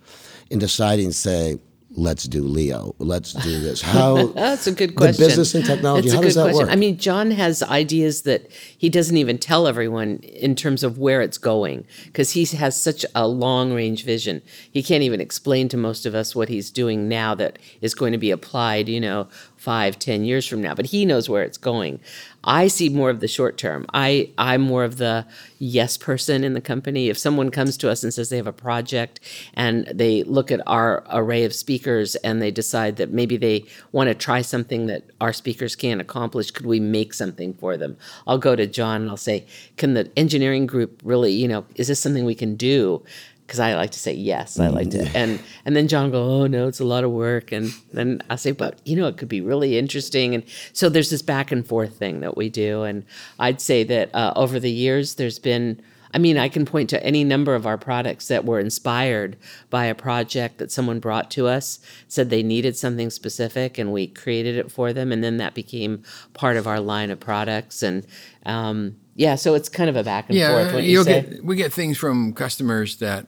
in 0.48 0.58
deciding, 0.58 1.12
say? 1.12 1.58
Let's 1.90 2.24
do 2.24 2.42
Leo. 2.42 2.94
Let's 2.98 3.32
do 3.32 3.60
this. 3.60 3.80
How 3.82 4.26
That's 4.26 4.66
a 4.66 4.72
good 4.72 4.90
the 4.90 4.94
question. 4.94 5.26
business 5.26 5.54
and 5.54 5.64
technology. 5.64 6.08
It's 6.08 6.12
a 6.12 6.16
how 6.16 6.22
good 6.22 6.26
does 6.26 6.34
that 6.34 6.42
question. 6.42 6.66
work? 6.66 6.70
I 6.70 6.76
mean, 6.76 6.98
John 6.98 7.30
has 7.30 7.62
ideas 7.62 8.22
that 8.22 8.50
he 8.50 8.90
doesn't 8.90 9.16
even 9.16 9.38
tell 9.38 9.66
everyone 9.66 10.18
in 10.18 10.54
terms 10.54 10.84
of 10.84 10.98
where 10.98 11.22
it's 11.22 11.38
going 11.38 11.86
because 12.04 12.32
he 12.32 12.44
has 12.44 12.80
such 12.80 13.06
a 13.14 13.26
long 13.26 13.72
range 13.72 14.04
vision. 14.04 14.42
He 14.70 14.82
can't 14.82 15.02
even 15.02 15.20
explain 15.20 15.68
to 15.70 15.78
most 15.78 16.04
of 16.04 16.14
us 16.14 16.36
what 16.36 16.50
he's 16.50 16.70
doing 16.70 17.08
now 17.08 17.34
that 17.36 17.58
is 17.80 17.94
going 17.94 18.12
to 18.12 18.18
be 18.18 18.30
applied, 18.30 18.88
you 18.88 19.00
know, 19.00 19.28
five, 19.56 19.98
ten 19.98 20.24
years 20.24 20.46
from 20.46 20.60
now. 20.60 20.74
But 20.74 20.86
he 20.86 21.06
knows 21.06 21.28
where 21.28 21.42
it's 21.42 21.58
going. 21.58 22.00
I 22.48 22.68
see 22.68 22.88
more 22.88 23.10
of 23.10 23.20
the 23.20 23.28
short 23.28 23.58
term. 23.58 23.84
I 23.92 24.30
I'm 24.38 24.62
more 24.62 24.82
of 24.82 24.96
the 24.96 25.26
yes 25.58 25.98
person 25.98 26.44
in 26.44 26.54
the 26.54 26.62
company. 26.62 27.10
If 27.10 27.18
someone 27.18 27.50
comes 27.50 27.76
to 27.76 27.90
us 27.90 28.02
and 28.02 28.12
says 28.12 28.30
they 28.30 28.38
have 28.38 28.46
a 28.46 28.54
project 28.54 29.20
and 29.52 29.86
they 29.88 30.22
look 30.22 30.50
at 30.50 30.62
our 30.66 31.04
array 31.10 31.44
of 31.44 31.54
speakers 31.54 32.16
and 32.16 32.40
they 32.40 32.50
decide 32.50 32.96
that 32.96 33.12
maybe 33.12 33.36
they 33.36 33.66
want 33.92 34.08
to 34.08 34.14
try 34.14 34.40
something 34.40 34.86
that 34.86 35.02
our 35.20 35.34
speakers 35.34 35.76
can't 35.76 36.00
accomplish, 36.00 36.50
could 36.50 36.64
we 36.64 36.80
make 36.80 37.12
something 37.12 37.52
for 37.52 37.76
them? 37.76 37.98
I'll 38.26 38.38
go 38.38 38.56
to 38.56 38.66
John 38.66 39.02
and 39.02 39.10
I'll 39.10 39.18
say, 39.18 39.44
"Can 39.76 39.92
the 39.92 40.10
engineering 40.16 40.66
group 40.66 41.02
really, 41.04 41.32
you 41.32 41.48
know, 41.48 41.66
is 41.74 41.88
this 41.88 42.00
something 42.00 42.24
we 42.24 42.34
can 42.34 42.56
do?" 42.56 43.04
Because 43.48 43.60
I 43.60 43.74
like 43.76 43.92
to 43.92 43.98
say 43.98 44.12
yes. 44.12 44.60
I 44.60 44.68
like 44.68 44.90
to, 44.90 45.10
and 45.16 45.40
and 45.64 45.74
then 45.74 45.88
John 45.88 46.10
go, 46.10 46.22
oh 46.22 46.46
no, 46.46 46.68
it's 46.68 46.80
a 46.80 46.84
lot 46.84 47.02
of 47.02 47.10
work, 47.10 47.50
and 47.50 47.72
then 47.94 48.20
I 48.28 48.36
say, 48.36 48.52
but 48.52 48.78
you 48.84 48.94
know, 48.94 49.06
it 49.06 49.16
could 49.16 49.28
be 49.28 49.40
really 49.40 49.78
interesting, 49.78 50.34
and 50.34 50.44
so 50.74 50.90
there's 50.90 51.08
this 51.08 51.22
back 51.22 51.50
and 51.50 51.66
forth 51.66 51.96
thing 51.96 52.20
that 52.20 52.36
we 52.36 52.50
do, 52.50 52.82
and 52.82 53.06
I'd 53.38 53.62
say 53.62 53.84
that 53.84 54.14
uh, 54.14 54.34
over 54.36 54.60
the 54.60 54.70
years, 54.70 55.14
there's 55.14 55.38
been. 55.38 55.80
I 56.14 56.16
mean, 56.16 56.38
I 56.38 56.48
can 56.48 56.64
point 56.64 56.88
to 56.88 57.04
any 57.04 57.22
number 57.22 57.54
of 57.54 57.66
our 57.66 57.76
products 57.76 58.28
that 58.28 58.46
were 58.46 58.58
inspired 58.58 59.36
by 59.68 59.84
a 59.84 59.94
project 59.94 60.56
that 60.56 60.72
someone 60.72 61.00
brought 61.00 61.30
to 61.32 61.46
us, 61.46 61.80
said 62.08 62.30
they 62.30 62.42
needed 62.42 62.78
something 62.78 63.10
specific, 63.10 63.76
and 63.76 63.92
we 63.92 64.06
created 64.06 64.56
it 64.56 64.72
for 64.72 64.94
them, 64.94 65.12
and 65.12 65.22
then 65.22 65.36
that 65.36 65.52
became 65.54 66.02
part 66.32 66.56
of 66.56 66.66
our 66.66 66.80
line 66.80 67.10
of 67.10 67.20
products, 67.20 67.82
and 67.82 68.06
um, 68.46 68.96
yeah, 69.16 69.34
so 69.34 69.54
it's 69.54 69.68
kind 69.68 69.90
of 69.90 69.96
a 69.96 70.04
back 70.04 70.30
and 70.30 70.38
forth. 70.38 70.74
What 70.74 70.84
you 70.84 71.04
get 71.04 71.44
we 71.44 71.56
get 71.56 71.72
things 71.72 71.98
from 71.98 72.32
customers 72.32 72.96
that 72.98 73.26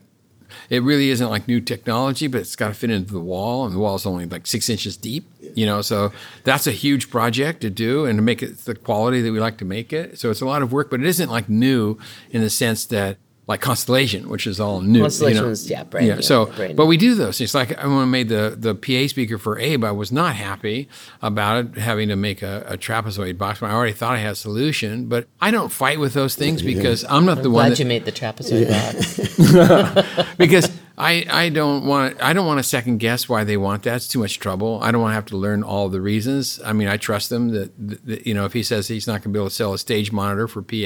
it 0.69 0.83
really 0.83 1.11
isn't 1.11 1.29
like 1.29 1.49
new 1.49 1.61
technology, 1.61 2.27
but 2.27 2.41
it's 2.41 2.57
got 2.57 2.69
to 2.69 2.75
fit 2.75 2.91
into 2.91 3.13
the 3.13 3.21
wall, 3.21 3.65
and 3.65 3.75
the 3.75 3.79
wall's 3.79 4.07
only 4.07 4.27
like 4.27 4.47
six 4.47 4.69
inches 4.69 4.97
deep. 4.97 5.27
You 5.55 5.67
know, 5.67 5.83
so 5.83 6.13
that's 6.45 6.67
a 6.67 6.73
huge 6.73 7.11
project 7.11 7.61
to 7.63 7.71
do 7.71 8.05
and 8.05 8.19
to 8.19 8.23
make 8.23 8.43
it 8.43 8.59
the 8.59 8.75
quality 8.75 9.21
that 9.23 9.33
we 9.33 9.41
like 9.41 9.59
to 9.59 9.65
make 9.65 9.93
it. 9.93 10.19
So 10.19 10.31
it's 10.31 10.41
a 10.41 10.47
lot 10.47 10.63
of 10.63 10.73
work, 10.73 10.91
but 10.91 11.01
it 11.01 11.07
isn't 11.07 11.31
like 11.31 11.49
new 11.49 11.99
in 12.31 12.41
the 12.41 12.51
sense 12.51 12.85
that 12.87 13.19
like 13.51 13.61
Constellation, 13.61 14.29
which 14.29 14.47
is 14.47 14.61
all 14.61 14.81
new. 14.81 15.01
Constellation 15.01 15.39
you 15.39 15.47
know? 15.47 15.51
is, 15.51 15.69
yeah, 15.69 15.83
brand 15.83 16.07
yeah. 16.07 16.15
new, 16.15 16.23
So, 16.23 16.47
brand 16.47 16.77
but 16.77 16.87
we 16.87 16.97
do 16.97 17.17
those. 17.17 17.41
It's 17.41 17.53
like 17.53 17.71
when 17.71 17.91
I 17.91 18.05
made 18.05 18.29
the 18.29 18.55
the 18.57 18.77
PA 18.77 19.09
speaker 19.09 19.39
for 19.39 19.59
Abe, 19.59 19.83
I 19.83 19.91
was 19.91 20.13
not 20.13 20.37
happy 20.37 20.89
about 21.21 21.65
it 21.65 21.79
having 21.79 22.09
to 22.11 22.17
make 22.17 22.43
a, 22.43 22.65
a 22.69 22.79
trapezoid 22.79 23.39
box. 23.39 23.61
I 23.61 23.73
already 23.73 23.93
thought 23.93 24.15
I 24.15 24.19
had 24.19 24.33
a 24.33 24.37
solution, 24.37 25.07
but 25.07 25.27
I 25.41 25.51
don't 25.51 25.71
fight 25.71 25.99
with 25.99 26.15
those 26.15 26.37
things 26.37 26.63
because 26.63 27.05
I'm 27.09 27.27
not 27.27 27.43
the 27.43 27.51
one 27.51 27.67
Glad 27.67 27.73
that 27.73 27.79
you 27.81 27.87
made 27.87 28.05
the 28.05 28.13
trapezoid 28.13 28.69
box. 28.71 30.27
because 30.39 30.71
I, 30.99 31.25
I 31.31 31.49
don't 31.49 31.87
want 31.87 32.23
I 32.23 32.33
don't 32.33 32.47
want 32.47 32.59
to 32.59 32.63
second 32.63 32.99
guess 32.99 33.29
why 33.29 33.45
they 33.45 33.57
want 33.57 33.85
that. 33.85 33.97
It's 33.97 34.09
too 34.09 34.19
much 34.19 34.39
trouble. 34.39 34.81
I 34.83 34.91
don't 34.91 35.01
want 35.01 35.13
to 35.13 35.15
have 35.15 35.27
to 35.27 35.37
learn 35.37 35.63
all 35.63 35.89
the 35.89 36.01
reasons. 36.01 36.61
I 36.65 36.73
mean, 36.73 36.89
I 36.89 36.97
trust 36.97 37.31
them 37.31 37.49
that, 37.51 37.73
that- 38.07 38.27
you 38.27 38.35
know 38.35 38.45
if 38.45 38.53
he 38.53 38.63
says 38.63 38.89
he's 38.89 39.07
not 39.07 39.15
going 39.15 39.23
to 39.23 39.29
be 39.31 39.39
able 39.39 39.49
to 39.49 39.55
sell 39.55 39.73
a 39.73 39.79
stage 39.79 40.13
monitor 40.13 40.47
for 40.49 40.63
PA, 40.63 40.77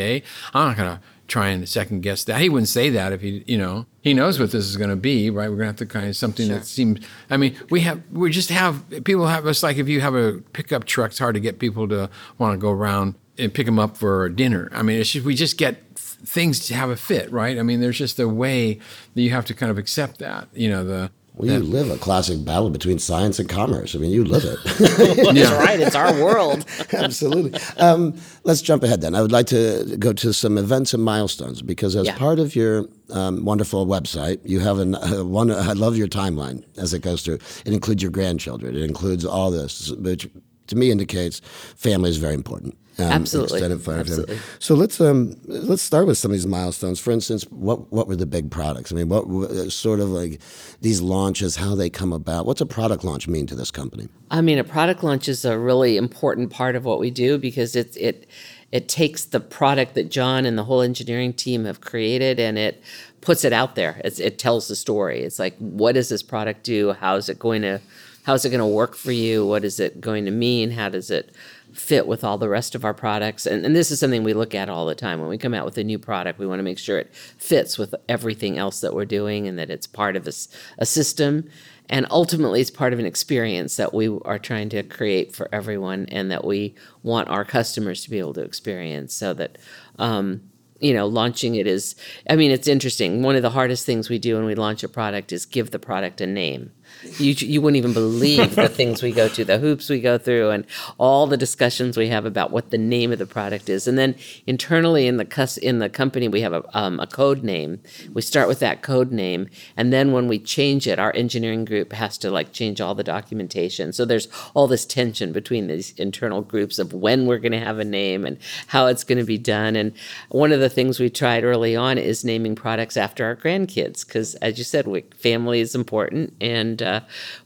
I'm 0.54 0.68
not 0.68 0.76
going 0.76 0.96
to 0.96 1.00
try 1.26 1.48
and 1.48 1.66
second 1.68 2.02
guess 2.02 2.22
that. 2.24 2.40
He 2.40 2.48
wouldn't 2.48 2.68
say 2.68 2.90
that 2.90 3.12
if 3.12 3.20
he 3.22 3.42
you 3.46 3.58
know 3.58 3.86
he 4.02 4.14
knows 4.14 4.38
what 4.38 4.52
this 4.52 4.64
is 4.66 4.76
going 4.76 4.90
to 4.90 4.96
be, 4.96 5.30
right? 5.30 5.48
We're 5.48 5.56
going 5.56 5.60
to 5.60 5.66
have 5.66 5.76
to 5.76 5.86
kind 5.86 6.06
of 6.08 6.16
something 6.16 6.48
that 6.48 6.66
seems. 6.66 7.00
I 7.30 7.36
mean, 7.36 7.56
we 7.70 7.80
have 7.80 8.02
we 8.12 8.30
just 8.30 8.50
have 8.50 8.84
people 9.04 9.26
have 9.26 9.46
us 9.46 9.62
like 9.62 9.78
if 9.78 9.88
you 9.88 10.00
have 10.00 10.14
a 10.14 10.40
pickup 10.52 10.84
truck, 10.84 11.10
it's 11.10 11.18
hard 11.18 11.34
to 11.34 11.40
get 11.40 11.58
people 11.58 11.88
to 11.88 12.08
want 12.38 12.52
to 12.54 12.58
go 12.58 12.70
around 12.70 13.14
and 13.36 13.52
pick 13.52 13.66
them 13.66 13.80
up 13.80 13.96
for 13.96 14.28
dinner. 14.28 14.68
I 14.72 14.82
mean, 14.82 15.00
it's 15.00 15.10
just, 15.10 15.26
we 15.26 15.34
just 15.34 15.58
get 15.58 15.83
things 16.24 16.58
to 16.66 16.74
have 16.74 16.90
a 16.90 16.96
fit, 16.96 17.30
right? 17.30 17.58
I 17.58 17.62
mean, 17.62 17.80
there's 17.80 17.98
just 17.98 18.18
a 18.18 18.28
way 18.28 18.78
that 19.14 19.22
you 19.22 19.30
have 19.30 19.44
to 19.46 19.54
kind 19.54 19.70
of 19.70 19.78
accept 19.78 20.18
that, 20.18 20.48
you 20.54 20.68
know, 20.70 20.84
the. 20.84 21.10
well, 21.34 21.50
you 21.50 21.58
live 21.58 21.90
a 21.90 21.96
classic 21.98 22.44
battle 22.44 22.70
between 22.70 22.98
science 22.98 23.38
and 23.38 23.48
commerce. 23.48 23.94
I 23.94 23.98
mean, 23.98 24.10
you 24.10 24.24
live 24.24 24.44
it. 24.44 24.58
That's 24.78 25.50
right. 25.52 25.80
It's 25.80 25.94
our 25.96 26.12
world. 26.22 26.64
Absolutely. 26.92 27.58
Um, 27.78 28.14
let's 28.44 28.62
jump 28.62 28.82
ahead 28.84 29.00
then. 29.00 29.14
I 29.14 29.20
would 29.22 29.32
like 29.32 29.46
to 29.48 29.96
go 29.98 30.12
to 30.12 30.32
some 30.32 30.56
events 30.58 30.94
and 30.94 31.02
milestones 31.02 31.60
because 31.62 31.96
as 31.96 32.06
Yeah. 32.06 32.16
part 32.16 32.38
of 32.38 32.54
your 32.54 32.86
um, 33.10 33.44
wonderful 33.44 33.86
website, 33.86 34.38
you 34.44 34.60
have 34.60 34.78
an, 34.78 34.94
uh, 34.94 35.24
one. 35.24 35.50
I 35.50 35.72
love 35.72 35.96
your 35.96 36.08
timeline 36.08 36.64
as 36.78 36.94
it 36.94 37.00
goes 37.00 37.22
through. 37.22 37.38
It 37.66 37.72
includes 37.72 38.02
your 38.02 38.12
grandchildren. 38.12 38.76
It 38.76 38.82
includes 38.82 39.24
all 39.24 39.50
this, 39.50 39.90
which 39.92 40.28
to 40.68 40.76
me 40.76 40.90
indicates 40.90 41.40
family 41.76 42.10
is 42.10 42.16
very 42.16 42.34
important. 42.34 42.78
Um, 42.98 43.10
Absolutely. 43.10 43.58
extended 43.58 43.82
family. 43.82 44.00
Absolutely. 44.00 44.38
So 44.60 44.74
let's 44.74 45.00
um, 45.00 45.36
let's 45.46 45.82
start 45.82 46.06
with 46.06 46.16
some 46.16 46.30
of 46.30 46.34
these 46.34 46.46
milestones. 46.46 47.00
For 47.00 47.10
instance, 47.10 47.44
what 47.50 47.92
what 47.92 48.06
were 48.06 48.16
the 48.16 48.26
big 48.26 48.50
products? 48.50 48.92
I 48.92 48.94
mean, 48.94 49.08
what 49.08 49.26
were- 49.26 49.70
sort 49.70 50.00
of 50.00 50.10
like 50.10 50.40
these 50.80 51.00
launches, 51.00 51.56
how 51.56 51.74
they 51.74 51.90
come 51.90 52.12
about? 52.12 52.46
What's 52.46 52.60
a 52.60 52.66
product 52.66 53.02
launch 53.02 53.26
mean 53.26 53.46
to 53.48 53.54
this 53.54 53.70
company? 53.70 54.08
I 54.30 54.40
mean, 54.40 54.58
a 54.58 54.64
product 54.64 55.02
launch 55.02 55.28
is 55.28 55.44
a 55.44 55.58
really 55.58 55.96
important 55.96 56.50
part 56.50 56.76
of 56.76 56.84
what 56.84 57.00
we 57.00 57.10
do 57.10 57.38
because 57.38 57.74
it's 57.74 57.96
it 57.96 58.28
it 58.74 58.88
takes 58.88 59.24
the 59.24 59.38
product 59.38 59.94
that 59.94 60.10
John 60.10 60.44
and 60.44 60.58
the 60.58 60.64
whole 60.64 60.82
engineering 60.82 61.32
team 61.32 61.64
have 61.64 61.80
created 61.80 62.40
and 62.40 62.58
it 62.58 62.82
puts 63.20 63.44
it 63.44 63.52
out 63.52 63.76
there. 63.76 64.00
It's, 64.04 64.18
it 64.18 64.36
tells 64.36 64.66
the 64.66 64.74
story. 64.74 65.22
It's 65.22 65.38
like, 65.38 65.56
what 65.58 65.92
does 65.92 66.08
this 66.08 66.24
product 66.24 66.64
do? 66.64 66.92
How 66.92 67.14
is 67.14 67.28
it 67.28 67.38
going 67.38 67.62
to, 67.62 67.80
how 68.24 68.34
is 68.34 68.44
it 68.44 68.50
going 68.50 68.58
to 68.58 68.66
work 68.66 68.96
for 68.96 69.12
you? 69.12 69.46
What 69.46 69.64
is 69.64 69.78
it 69.78 70.00
going 70.00 70.24
to 70.24 70.32
mean? 70.32 70.72
How 70.72 70.88
does 70.88 71.08
it 71.12 71.32
fit 71.74 72.06
with 72.06 72.24
all 72.24 72.38
the 72.38 72.48
rest 72.48 72.74
of 72.74 72.84
our 72.84 72.94
products? 72.94 73.46
And, 73.46 73.64
and 73.64 73.74
this 73.74 73.90
is 73.90 74.00
something 74.00 74.24
we 74.24 74.34
look 74.34 74.54
at 74.54 74.68
all 74.68 74.86
the 74.86 74.94
time. 74.94 75.20
When 75.20 75.28
we 75.28 75.38
come 75.38 75.54
out 75.54 75.64
with 75.64 75.78
a 75.78 75.84
new 75.84 75.98
product, 75.98 76.38
we 76.38 76.46
want 76.46 76.58
to 76.58 76.64
make 76.64 76.78
sure 76.78 76.98
it 76.98 77.14
fits 77.14 77.78
with 77.78 77.94
everything 78.08 78.58
else 78.58 78.80
that 78.80 78.94
we're 78.94 79.04
doing 79.04 79.46
and 79.46 79.58
that 79.58 79.70
it's 79.70 79.86
part 79.86 80.16
of 80.16 80.26
a, 80.26 80.32
a 80.78 80.86
system 80.86 81.48
and 81.88 82.06
ultimately 82.10 82.60
it's 82.60 82.70
part 82.70 82.92
of 82.92 82.98
an 82.98 83.06
experience 83.06 83.76
that 83.76 83.92
we 83.92 84.08
are 84.24 84.38
trying 84.38 84.68
to 84.70 84.82
create 84.82 85.34
for 85.34 85.48
everyone 85.52 86.06
and 86.10 86.30
that 86.30 86.44
we 86.44 86.74
want 87.02 87.28
our 87.28 87.44
customers 87.44 88.02
to 88.02 88.10
be 88.10 88.18
able 88.18 88.32
to 88.34 88.42
experience 88.42 89.12
so 89.12 89.34
that 89.34 89.58
um, 89.98 90.40
you 90.80 90.92
know 90.92 91.06
launching 91.06 91.54
it 91.54 91.66
is 91.66 91.94
i 92.28 92.36
mean 92.36 92.50
it's 92.50 92.66
interesting 92.66 93.22
one 93.22 93.36
of 93.36 93.42
the 93.42 93.50
hardest 93.50 93.86
things 93.86 94.10
we 94.10 94.18
do 94.18 94.34
when 94.34 94.44
we 94.44 94.54
launch 94.54 94.82
a 94.82 94.88
product 94.88 95.32
is 95.32 95.46
give 95.46 95.70
the 95.70 95.78
product 95.78 96.20
a 96.20 96.26
name 96.26 96.72
you 97.18 97.32
you 97.32 97.60
wouldn't 97.60 97.76
even 97.76 97.92
believe 97.92 98.54
the 98.54 98.68
things 98.80 99.02
we 99.02 99.12
go 99.12 99.28
to, 99.28 99.44
the 99.44 99.58
hoops 99.58 99.88
we 99.88 100.00
go 100.00 100.18
through, 100.18 100.50
and 100.50 100.66
all 100.98 101.26
the 101.26 101.36
discussions 101.36 101.96
we 101.96 102.08
have 102.08 102.24
about 102.24 102.50
what 102.50 102.70
the 102.70 102.78
name 102.78 103.12
of 103.12 103.18
the 103.18 103.26
product 103.26 103.68
is. 103.68 103.86
And 103.86 103.98
then 103.98 104.14
internally 104.46 105.06
in 105.06 105.16
the 105.16 105.24
cus- 105.24 105.56
in 105.56 105.78
the 105.78 105.88
company, 105.88 106.28
we 106.28 106.40
have 106.40 106.52
a 106.52 106.64
um, 106.78 107.00
a 107.00 107.06
code 107.06 107.42
name. 107.42 107.80
We 108.12 108.22
start 108.22 108.48
with 108.48 108.60
that 108.60 108.82
code 108.82 109.12
name, 109.12 109.48
and 109.76 109.92
then 109.92 110.12
when 110.12 110.28
we 110.28 110.38
change 110.38 110.86
it, 110.86 110.98
our 110.98 111.14
engineering 111.14 111.64
group 111.64 111.92
has 111.92 112.18
to 112.18 112.30
like 112.30 112.52
change 112.52 112.80
all 112.80 112.94
the 112.94 113.04
documentation. 113.04 113.92
So 113.92 114.04
there's 114.04 114.28
all 114.54 114.66
this 114.66 114.86
tension 114.86 115.32
between 115.32 115.66
these 115.66 115.92
internal 115.98 116.42
groups 116.42 116.78
of 116.78 116.92
when 116.92 117.26
we're 117.26 117.38
going 117.38 117.52
to 117.52 117.58
have 117.58 117.78
a 117.78 117.84
name 117.84 118.24
and 118.24 118.38
how 118.68 118.86
it's 118.86 119.04
going 119.04 119.18
to 119.18 119.24
be 119.24 119.38
done. 119.38 119.76
And 119.76 119.92
one 120.28 120.52
of 120.52 120.60
the 120.60 120.68
things 120.68 121.00
we 121.00 121.10
tried 121.10 121.44
early 121.44 121.76
on 121.76 121.98
is 121.98 122.24
naming 122.24 122.54
products 122.54 122.96
after 122.96 123.24
our 123.24 123.36
grandkids, 123.36 124.06
because 124.06 124.34
as 124.36 124.58
you 124.58 124.64
said, 124.64 124.86
we, 124.86 125.02
family 125.16 125.60
is 125.60 125.74
important 125.74 126.34
and 126.40 126.82
uh, 126.82 126.93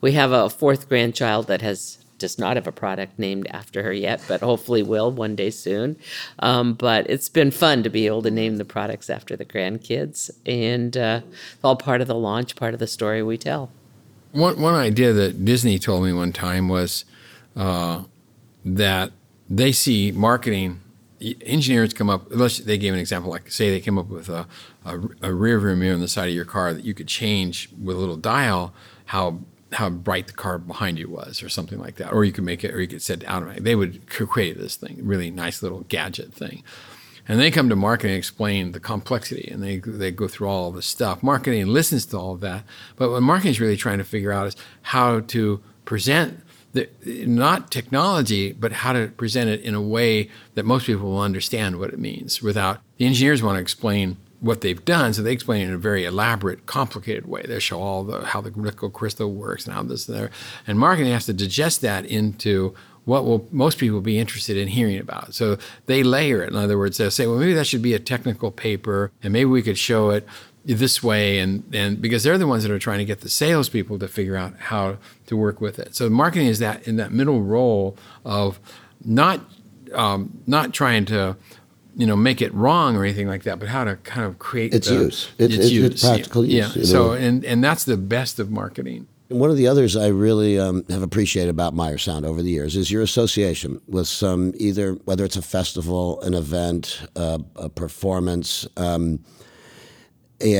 we 0.00 0.12
have 0.12 0.32
a 0.32 0.50
fourth 0.50 0.88
grandchild 0.88 1.46
that 1.46 1.62
has 1.62 1.98
does 2.18 2.38
not 2.38 2.56
have 2.56 2.66
a 2.66 2.72
product 2.72 3.18
named 3.18 3.46
after 3.50 3.82
her 3.82 3.92
yet, 3.92 4.20
but 4.28 4.40
hopefully 4.40 4.82
will 4.82 5.10
one 5.10 5.36
day 5.36 5.50
soon. 5.50 5.96
Um, 6.40 6.74
but 6.74 7.08
it's 7.08 7.28
been 7.28 7.50
fun 7.50 7.82
to 7.84 7.90
be 7.90 8.06
able 8.06 8.22
to 8.22 8.30
name 8.30 8.56
the 8.56 8.64
products 8.64 9.08
after 9.08 9.36
the 9.36 9.44
grandkids, 9.44 10.30
and 10.44 10.96
uh, 10.96 11.20
all 11.62 11.76
part 11.76 12.00
of 12.00 12.08
the 12.08 12.14
launch, 12.14 12.56
part 12.56 12.74
of 12.74 12.80
the 12.80 12.86
story 12.86 13.22
we 13.22 13.38
tell. 13.38 13.70
One 14.32 14.60
one 14.60 14.74
idea 14.74 15.12
that 15.12 15.44
Disney 15.44 15.78
told 15.78 16.04
me 16.04 16.12
one 16.12 16.32
time 16.32 16.68
was 16.68 17.04
uh, 17.56 18.02
that 18.64 19.12
they 19.48 19.72
see 19.72 20.12
marketing 20.12 20.80
engineers 21.42 21.94
come 21.94 22.10
up. 22.10 22.28
They 22.28 22.78
gave 22.78 22.92
an 22.92 23.00
example, 23.00 23.30
like 23.30 23.50
say 23.50 23.70
they 23.70 23.80
came 23.80 23.98
up 23.98 24.08
with 24.08 24.28
a, 24.28 24.46
a, 24.84 25.00
a 25.22 25.32
rear 25.32 25.58
view 25.58 25.74
mirror 25.76 25.94
on 25.94 26.00
the 26.00 26.08
side 26.08 26.28
of 26.28 26.34
your 26.34 26.44
car 26.44 26.74
that 26.74 26.84
you 26.84 26.94
could 26.94 27.08
change 27.08 27.70
with 27.82 27.96
a 27.96 27.98
little 27.98 28.16
dial 28.16 28.74
how 29.08 29.38
how 29.72 29.90
bright 29.90 30.26
the 30.26 30.32
car 30.32 30.58
behind 30.58 30.98
you 30.98 31.08
was, 31.08 31.42
or 31.42 31.48
something 31.48 31.78
like 31.78 31.96
that. 31.96 32.12
Or 32.12 32.24
you 32.24 32.32
could 32.32 32.44
make 32.44 32.64
it, 32.64 32.74
or 32.74 32.80
you 32.80 32.88
could 32.88 33.02
set 33.02 33.26
automatic. 33.28 33.64
They 33.64 33.74
would 33.74 34.06
create 34.08 34.58
this 34.58 34.76
thing, 34.76 35.00
really 35.02 35.30
nice 35.30 35.62
little 35.62 35.80
gadget 35.88 36.32
thing. 36.32 36.62
And 37.26 37.38
they 37.38 37.50
come 37.50 37.68
to 37.68 37.76
marketing 37.76 38.12
and 38.12 38.18
explain 38.18 38.72
the 38.72 38.80
complexity, 38.80 39.48
and 39.50 39.62
they 39.62 39.78
they 39.78 40.10
go 40.10 40.28
through 40.28 40.48
all 40.48 40.72
this 40.72 40.86
stuff. 40.86 41.22
Marketing 41.22 41.66
listens 41.66 42.06
to 42.06 42.18
all 42.18 42.34
of 42.34 42.40
that, 42.40 42.64
but 42.96 43.10
what 43.10 43.22
marketing 43.22 43.50
is 43.50 43.60
really 43.60 43.76
trying 43.76 43.98
to 43.98 44.04
figure 44.04 44.32
out 44.32 44.46
is 44.46 44.56
how 44.82 45.20
to 45.20 45.62
present 45.84 46.42
the, 46.72 46.88
not 47.26 47.70
technology, 47.70 48.52
but 48.52 48.72
how 48.72 48.92
to 48.92 49.08
present 49.08 49.48
it 49.48 49.62
in 49.62 49.74
a 49.74 49.80
way 49.80 50.28
that 50.54 50.64
most 50.64 50.86
people 50.86 51.10
will 51.10 51.20
understand 51.20 51.78
what 51.78 51.90
it 51.90 51.98
means. 51.98 52.42
Without 52.42 52.80
the 52.98 53.06
engineers 53.06 53.42
want 53.42 53.56
to 53.56 53.62
explain 53.62 54.18
what 54.40 54.60
they've 54.60 54.84
done. 54.84 55.12
So 55.12 55.22
they 55.22 55.32
explain 55.32 55.62
it 55.62 55.68
in 55.68 55.74
a 55.74 55.78
very 55.78 56.04
elaborate, 56.04 56.66
complicated 56.66 57.26
way. 57.26 57.42
They 57.46 57.58
show 57.58 57.80
all 57.80 58.04
the 58.04 58.24
how 58.24 58.40
the 58.40 58.50
crystal 58.92 59.32
works 59.32 59.66
and 59.66 59.74
how 59.74 59.82
this 59.82 60.08
and 60.08 60.16
there. 60.16 60.30
And 60.66 60.78
marketing 60.78 61.12
has 61.12 61.26
to 61.26 61.32
digest 61.32 61.80
that 61.82 62.04
into 62.04 62.74
what 63.04 63.24
will 63.24 63.48
most 63.50 63.78
people 63.78 64.02
be 64.02 64.18
interested 64.18 64.56
in 64.56 64.68
hearing 64.68 64.98
about. 64.98 65.34
So 65.34 65.56
they 65.86 66.02
layer 66.02 66.42
it. 66.42 66.50
In 66.50 66.56
other 66.56 66.76
words, 66.76 66.98
they 66.98 67.08
say, 67.08 67.26
well, 67.26 67.38
maybe 67.38 67.54
that 67.54 67.66
should 67.66 67.80
be 67.80 67.94
a 67.94 67.98
technical 67.98 68.50
paper, 68.50 69.10
and 69.22 69.32
maybe 69.32 69.46
we 69.46 69.62
could 69.62 69.78
show 69.78 70.10
it 70.10 70.28
this 70.64 71.02
way, 71.02 71.38
and 71.38 71.64
and 71.72 72.00
because 72.00 72.22
they're 72.22 72.38
the 72.38 72.46
ones 72.46 72.62
that 72.62 72.70
are 72.70 72.78
trying 72.78 72.98
to 72.98 73.04
get 73.04 73.22
the 73.22 73.30
salespeople 73.30 73.98
to 73.98 74.08
figure 74.08 74.36
out 74.36 74.54
how 74.58 74.98
to 75.26 75.36
work 75.36 75.60
with 75.60 75.78
it. 75.78 75.96
So 75.96 76.10
marketing 76.10 76.48
is 76.48 76.58
that 76.58 76.86
in 76.86 76.96
that 76.96 77.10
middle 77.10 77.42
role 77.42 77.96
of 78.24 78.60
not 79.04 79.40
um, 79.94 80.42
not 80.46 80.74
trying 80.74 81.06
to 81.06 81.36
you 81.98 82.06
know 82.06 82.16
make 82.16 82.40
it 82.40 82.54
wrong 82.54 82.96
or 82.96 83.04
anything 83.04 83.26
like 83.26 83.42
that, 83.42 83.58
but 83.58 83.68
how 83.68 83.84
to 83.84 83.96
kind 83.96 84.24
of 84.24 84.38
create 84.38 84.72
its 84.72 84.88
the, 84.88 84.94
use, 84.94 85.28
its, 85.36 85.54
its, 85.54 85.70
use, 85.70 85.90
its 85.90 86.02
practical 86.02 86.44
yeah. 86.44 86.66
use. 86.66 86.76
Yeah. 86.76 86.84
So 86.84 87.12
and 87.12 87.44
and 87.44 87.62
that's 87.62 87.84
the 87.84 87.96
best 87.96 88.38
of 88.38 88.50
marketing. 88.50 89.08
One 89.26 89.50
of 89.50 89.56
the 89.56 89.66
others 89.66 89.94
I 89.94 90.06
really 90.06 90.58
um, 90.58 90.84
have 90.88 91.02
appreciated 91.02 91.50
about 91.50 91.74
Meyer 91.74 91.98
Sound 91.98 92.24
over 92.24 92.40
the 92.40 92.50
years 92.50 92.76
is 92.76 92.90
your 92.90 93.02
association 93.02 93.82
with 93.86 94.06
some 94.06 94.54
either 94.56 94.92
whether 95.04 95.24
it's 95.24 95.36
a 95.36 95.42
festival, 95.42 96.22
an 96.22 96.32
event, 96.32 97.02
uh, 97.16 97.40
a 97.56 97.68
performance. 97.68 98.66
Um, 98.76 99.18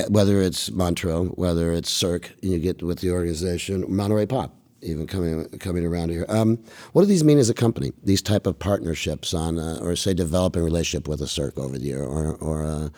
whether 0.09 0.43
it's 0.43 0.73
Montreux, 0.73 1.27
whether 1.37 1.71
it's 1.71 1.89
Cirque, 1.89 2.33
you 2.43 2.59
get 2.59 2.83
with 2.83 2.99
the 2.99 3.13
organization, 3.13 3.85
Monterey 3.89 4.27
Pop 4.27 4.58
even 4.83 5.07
coming 5.07 5.49
coming 5.59 5.85
around 5.85 6.11
here. 6.11 6.27
Um, 6.29 6.59
what 6.93 7.03
do 7.03 7.07
these 7.07 7.25
mean 7.25 7.39
as 7.39 7.51
a 7.51 7.55
company? 7.55 7.93
These 8.03 8.23
type 8.23 8.47
of 8.47 8.59
partnerships 8.59 9.35
on, 9.35 9.59
uh, 9.59 9.79
or 9.83 9.97
say, 9.97 10.15
developing 10.15 10.63
relationship 10.63 11.09
with 11.09 11.21
a 11.21 11.29
Cirque 11.29 11.59
over 11.59 11.79
the 11.79 11.85
year, 11.85 12.03
or 12.03 12.35
or 12.37 12.63
a, 12.63 12.93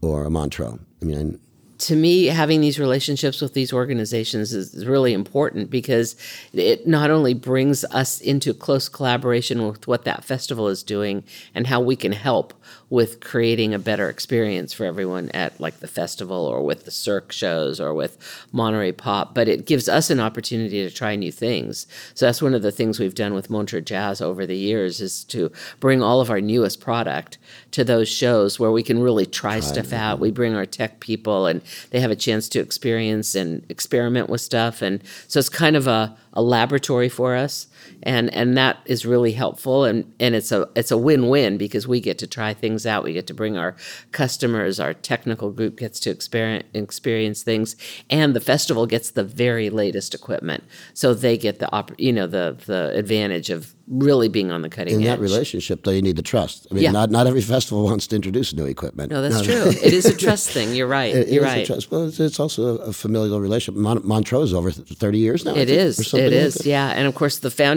or 0.00 0.24
a 0.24 0.30
Montreux. 0.30 0.78
I 1.02 1.04
mean, 1.04 1.40
to 1.84 1.96
me, 1.96 2.26
having 2.26 2.60
these 2.60 2.78
relationships 2.78 3.40
with 3.40 3.54
these 3.54 3.72
organizations 3.72 4.52
is 4.52 4.86
really 4.86 5.12
important 5.12 5.70
because 5.70 6.16
it 6.52 6.86
not 6.86 7.10
only 7.10 7.34
brings 7.34 7.84
us 7.86 8.20
into 8.20 8.52
close 8.52 8.88
collaboration 8.88 9.66
with 9.66 9.86
what 9.86 10.04
that 10.04 10.24
festival 10.24 10.68
is 10.68 10.82
doing 10.82 11.24
and 11.54 11.66
how 11.66 11.80
we 11.80 11.96
can 11.96 12.12
help 12.12 12.54
with 12.90 13.20
creating 13.20 13.74
a 13.74 13.78
better 13.78 14.08
experience 14.08 14.72
for 14.72 14.84
everyone 14.84 15.28
at 15.30 15.58
like 15.58 15.80
the 15.80 15.88
festival 15.88 16.46
or 16.46 16.62
with 16.62 16.84
the 16.84 16.90
Cirque 16.90 17.32
shows 17.32 17.80
or 17.80 17.92
with 17.92 18.16
Monterey 18.52 18.92
Pop, 18.92 19.34
but 19.34 19.48
it 19.48 19.66
gives 19.66 19.88
us 19.88 20.10
an 20.10 20.20
opportunity 20.20 20.88
to 20.88 20.94
try 20.94 21.16
new 21.16 21.32
things. 21.32 21.86
So 22.14 22.26
that's 22.26 22.42
one 22.42 22.54
of 22.54 22.62
the 22.62 22.70
things 22.70 23.00
we've 23.00 23.14
done 23.14 23.34
with 23.34 23.50
Montreux 23.50 23.80
Jazz 23.80 24.20
over 24.20 24.46
the 24.46 24.56
years 24.56 25.00
is 25.00 25.24
to 25.24 25.50
bring 25.80 26.02
all 26.02 26.20
of 26.20 26.30
our 26.30 26.40
newest 26.40 26.80
product 26.80 27.38
to 27.72 27.84
those 27.84 28.08
shows 28.08 28.60
where 28.60 28.70
we 28.70 28.82
can 28.82 29.02
really 29.02 29.26
try, 29.26 29.44
try 29.44 29.60
stuff 29.60 29.92
out. 29.92 30.20
We 30.20 30.30
bring 30.30 30.54
our 30.54 30.66
tech 30.66 31.00
people 31.00 31.46
and 31.46 31.60
they 31.90 32.00
have 32.00 32.10
a 32.10 32.16
chance 32.16 32.48
to 32.50 32.60
experience 32.60 33.34
and 33.34 33.64
experiment 33.68 34.28
with 34.28 34.40
stuff. 34.40 34.82
And 34.82 35.02
so 35.28 35.38
it's 35.38 35.48
kind 35.48 35.76
of 35.76 35.86
a, 35.86 36.16
a 36.32 36.42
laboratory 36.42 37.08
for 37.08 37.34
us 37.34 37.66
and 38.02 38.32
and 38.34 38.56
that 38.56 38.78
is 38.86 39.04
really 39.06 39.32
helpful 39.32 39.84
and 39.84 40.12
and 40.20 40.34
it's 40.34 40.52
a 40.52 40.68
it's 40.74 40.90
a 40.90 40.96
win-win 40.98 41.56
because 41.58 41.86
we 41.88 42.00
get 42.00 42.18
to 42.18 42.26
try 42.26 42.52
things 42.54 42.86
out 42.86 43.04
we 43.04 43.12
get 43.12 43.26
to 43.26 43.34
bring 43.34 43.56
our 43.56 43.74
customers 44.12 44.78
our 44.80 44.94
technical 44.94 45.50
group 45.50 45.76
gets 45.78 45.98
to 46.00 46.10
experience 46.10 46.64
experience 46.74 47.42
things 47.42 47.76
and 48.10 48.34
the 48.34 48.40
festival 48.40 48.86
gets 48.86 49.10
the 49.10 49.24
very 49.24 49.70
latest 49.70 50.14
equipment 50.14 50.62
so 50.94 51.12
they 51.14 51.36
get 51.36 51.58
the 51.58 51.70
op- 51.72 51.98
you 51.98 52.12
know 52.12 52.26
the 52.26 52.56
the 52.66 52.96
advantage 52.96 53.50
of 53.50 53.74
really 53.86 54.28
being 54.28 54.50
on 54.50 54.62
the 54.62 54.68
cutting 54.70 54.94
in 54.94 55.00
edge. 55.02 55.06
that 55.06 55.20
relationship 55.20 55.84
though 55.84 55.90
you 55.90 56.00
need 56.00 56.16
the 56.16 56.22
trust 56.22 56.66
i 56.70 56.74
mean 56.74 56.84
Yeah. 56.84 56.90
not, 56.92 57.10
not 57.10 57.26
every 57.26 57.42
festival 57.42 57.84
wants 57.84 58.06
to 58.06 58.16
introduce 58.16 58.54
new 58.54 58.64
equipment 58.66 59.10
no 59.10 59.20
that's 59.20 59.42
true 59.42 59.66
it 59.88 59.92
is 59.92 60.06
a 60.06 60.16
trust 60.24 60.50
thing 60.50 60.74
you're 60.74 60.86
right 60.86 61.14
It- 61.14 61.28
it 61.28 61.32
you're 61.34 61.44
is 61.44 61.52
a 61.52 61.56
right 61.56 61.66
trust. 61.66 61.90
Well, 61.90 62.08
it's, 62.08 62.20
it's 62.20 62.38
also 62.40 62.76
a 62.78 62.92
familial 62.92 63.40
relationship. 63.40 63.80
Mon- 63.80 64.02
Montreux 64.04 64.42
is 64.42 64.52
over 64.54 64.70
30 64.70 65.18
years 65.18 65.44
now. 65.44 65.54
It 65.54 65.70
is. 65.70 65.98
It 66.14 66.32
like 66.56 66.66
Yeah. 66.66 66.88
And 66.96 67.06
of 67.06 67.14
course, 67.14 67.38
the 67.38 67.50
founding 67.50 67.73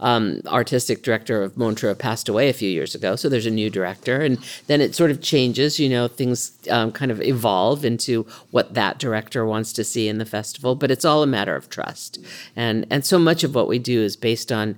um, 0.00 0.42
artistic 0.46 1.02
director 1.02 1.42
of 1.42 1.56
Montreux 1.56 1.94
passed 1.94 2.28
away 2.28 2.48
a 2.48 2.52
few 2.52 2.68
years 2.68 2.94
ago. 2.94 3.16
So 3.16 3.28
there's 3.28 3.46
a 3.46 3.50
new 3.50 3.70
director. 3.70 4.20
And 4.20 4.38
then 4.66 4.80
it 4.80 4.94
sort 4.94 5.10
of 5.10 5.20
changes. 5.20 5.78
You 5.78 5.88
know, 5.88 6.08
things 6.08 6.52
um, 6.70 6.92
kind 6.92 7.10
of 7.10 7.20
evolve 7.20 7.84
into 7.84 8.26
what 8.50 8.74
that 8.74 8.98
director 8.98 9.44
wants 9.46 9.72
to 9.74 9.84
see 9.84 10.08
in 10.08 10.18
the 10.18 10.26
festival. 10.26 10.74
But 10.74 10.90
it's 10.90 11.04
all 11.04 11.22
a 11.22 11.26
matter 11.26 11.56
of 11.56 11.68
trust. 11.68 12.18
And, 12.56 12.86
and 12.90 13.04
so 13.04 13.18
much 13.18 13.44
of 13.44 13.54
what 13.54 13.68
we 13.68 13.78
do 13.78 14.02
is 14.02 14.16
based 14.16 14.52
on 14.52 14.76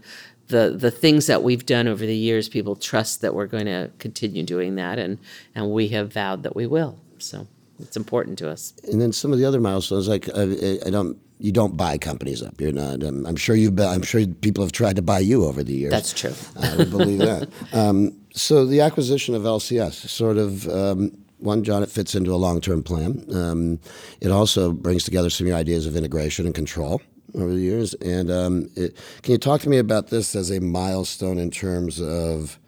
the, 0.49 0.75
the 0.77 0.91
things 0.91 1.27
that 1.27 1.43
we've 1.43 1.65
done 1.65 1.89
over 1.89 2.05
the 2.05 2.17
years. 2.17 2.49
People 2.49 2.77
trust 2.77 3.21
that 3.23 3.35
we're 3.35 3.47
going 3.47 3.67
to 3.67 3.91
continue 3.99 4.43
doing 4.43 4.77
that. 4.77 4.99
And, 4.99 5.19
and 5.55 5.71
we 5.71 5.89
have 5.89 6.13
vowed 6.13 6.43
that 6.43 6.55
we 6.55 6.67
will. 6.67 6.99
So 7.19 7.47
it's 7.81 7.97
important 7.97 8.39
to 8.39 8.51
us. 8.51 8.75
And 8.91 9.01
then 9.01 9.13
some 9.13 9.33
of 9.33 9.39
the 9.39 9.45
other 9.45 9.61
milestones, 9.61 10.09
like 10.09 10.29
I, 10.35 10.79
I 10.87 10.91
don't, 10.91 11.19
you 11.39 11.53
don't 11.53 11.77
buy 11.77 11.99
companies 11.99 12.43
up. 12.43 12.61
You're 12.61 12.73
not. 12.73 13.03
Um, 13.03 13.27
I'm 13.27 13.37
sure 13.37 13.57
you've. 13.57 13.79
I'm 13.79 14.03
sure 14.03 14.27
people 14.27 14.65
have 14.65 14.73
tried 14.73 14.97
to 14.97 15.03
buy 15.03 15.19
you 15.19 15.45
over 15.45 15.63
the 15.63 15.75
years. 15.75 15.91
That's 15.91 16.13
true. 16.13 16.35
I 16.61 16.77
would 16.77 16.91
believe 16.91 17.19
that. 17.19 17.49
Um, 17.73 18.17
so 18.33 18.67
the 18.67 18.81
acquisition 18.81 19.35
of 19.35 19.43
LCS, 19.43 20.09
sort 20.09 20.39
of. 20.39 20.69
Um, 20.69 21.17
one, 21.39 21.63
John, 21.63 21.83
it 21.83 21.91
fits 21.91 22.15
into 22.15 22.33
a 22.33 22.37
long-term 22.37 22.85
plan. 22.85 23.23
Um, 23.35 23.79
it 24.23 24.31
also 24.31 24.73
brings 24.73 25.05
together 25.05 25.29
some 25.29 25.45
of 25.45 25.49
your 25.49 25.59
ideas 25.59 25.87
of 25.87 25.95
integration 25.95 26.47
and 26.47 26.55
control 26.55 27.03
over 27.35 27.53
the 27.53 27.61
years. 27.61 27.93
And 27.95 28.31
um, 28.31 28.71
it, 28.77 28.97
can 29.21 29.33
you 29.33 29.39
talk 29.39 29.61
to 29.63 29.69
me 29.69 29.77
about 29.77 30.07
this 30.09 30.35
as 30.35 30.51
a 30.51 30.61
milestone 30.61 31.39
in 31.39 31.51
terms 31.51 32.01
of 32.01 32.59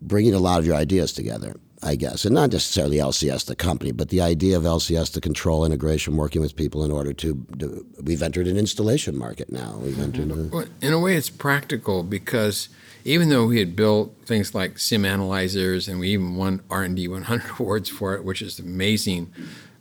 bringing 0.00 0.34
a 0.34 0.38
lot 0.38 0.60
of 0.60 0.66
your 0.66 0.76
ideas 0.76 1.12
together. 1.12 1.56
I 1.82 1.94
guess, 1.94 2.24
and 2.24 2.34
not 2.34 2.52
necessarily 2.52 2.96
LCS, 2.96 3.46
the 3.46 3.54
company, 3.54 3.92
but 3.92 4.08
the 4.08 4.20
idea 4.20 4.56
of 4.56 4.64
LCS, 4.64 5.12
the 5.12 5.20
control 5.20 5.64
integration, 5.64 6.16
working 6.16 6.42
with 6.42 6.56
people 6.56 6.84
in 6.84 6.90
order 6.90 7.12
to. 7.12 7.46
to 7.58 7.86
we've 8.02 8.22
entered 8.22 8.48
an 8.48 8.56
installation 8.56 9.16
market 9.16 9.52
now. 9.52 9.78
We've 9.80 9.98
entered. 9.98 10.30
A, 10.30 10.34
well, 10.34 10.66
in 10.80 10.92
a 10.92 10.98
way, 10.98 11.14
it's 11.14 11.30
practical 11.30 12.02
because 12.02 12.68
even 13.04 13.28
though 13.28 13.46
we 13.46 13.58
had 13.58 13.76
built 13.76 14.14
things 14.24 14.54
like 14.54 14.78
SIM 14.78 15.04
analyzers 15.04 15.88
and 15.88 16.00
we 16.00 16.10
even 16.10 16.36
won 16.36 16.60
R&D 16.70 17.08
100 17.08 17.50
awards 17.58 17.88
for 17.88 18.14
it, 18.14 18.24
which 18.24 18.42
is 18.42 18.58
amazing. 18.58 19.32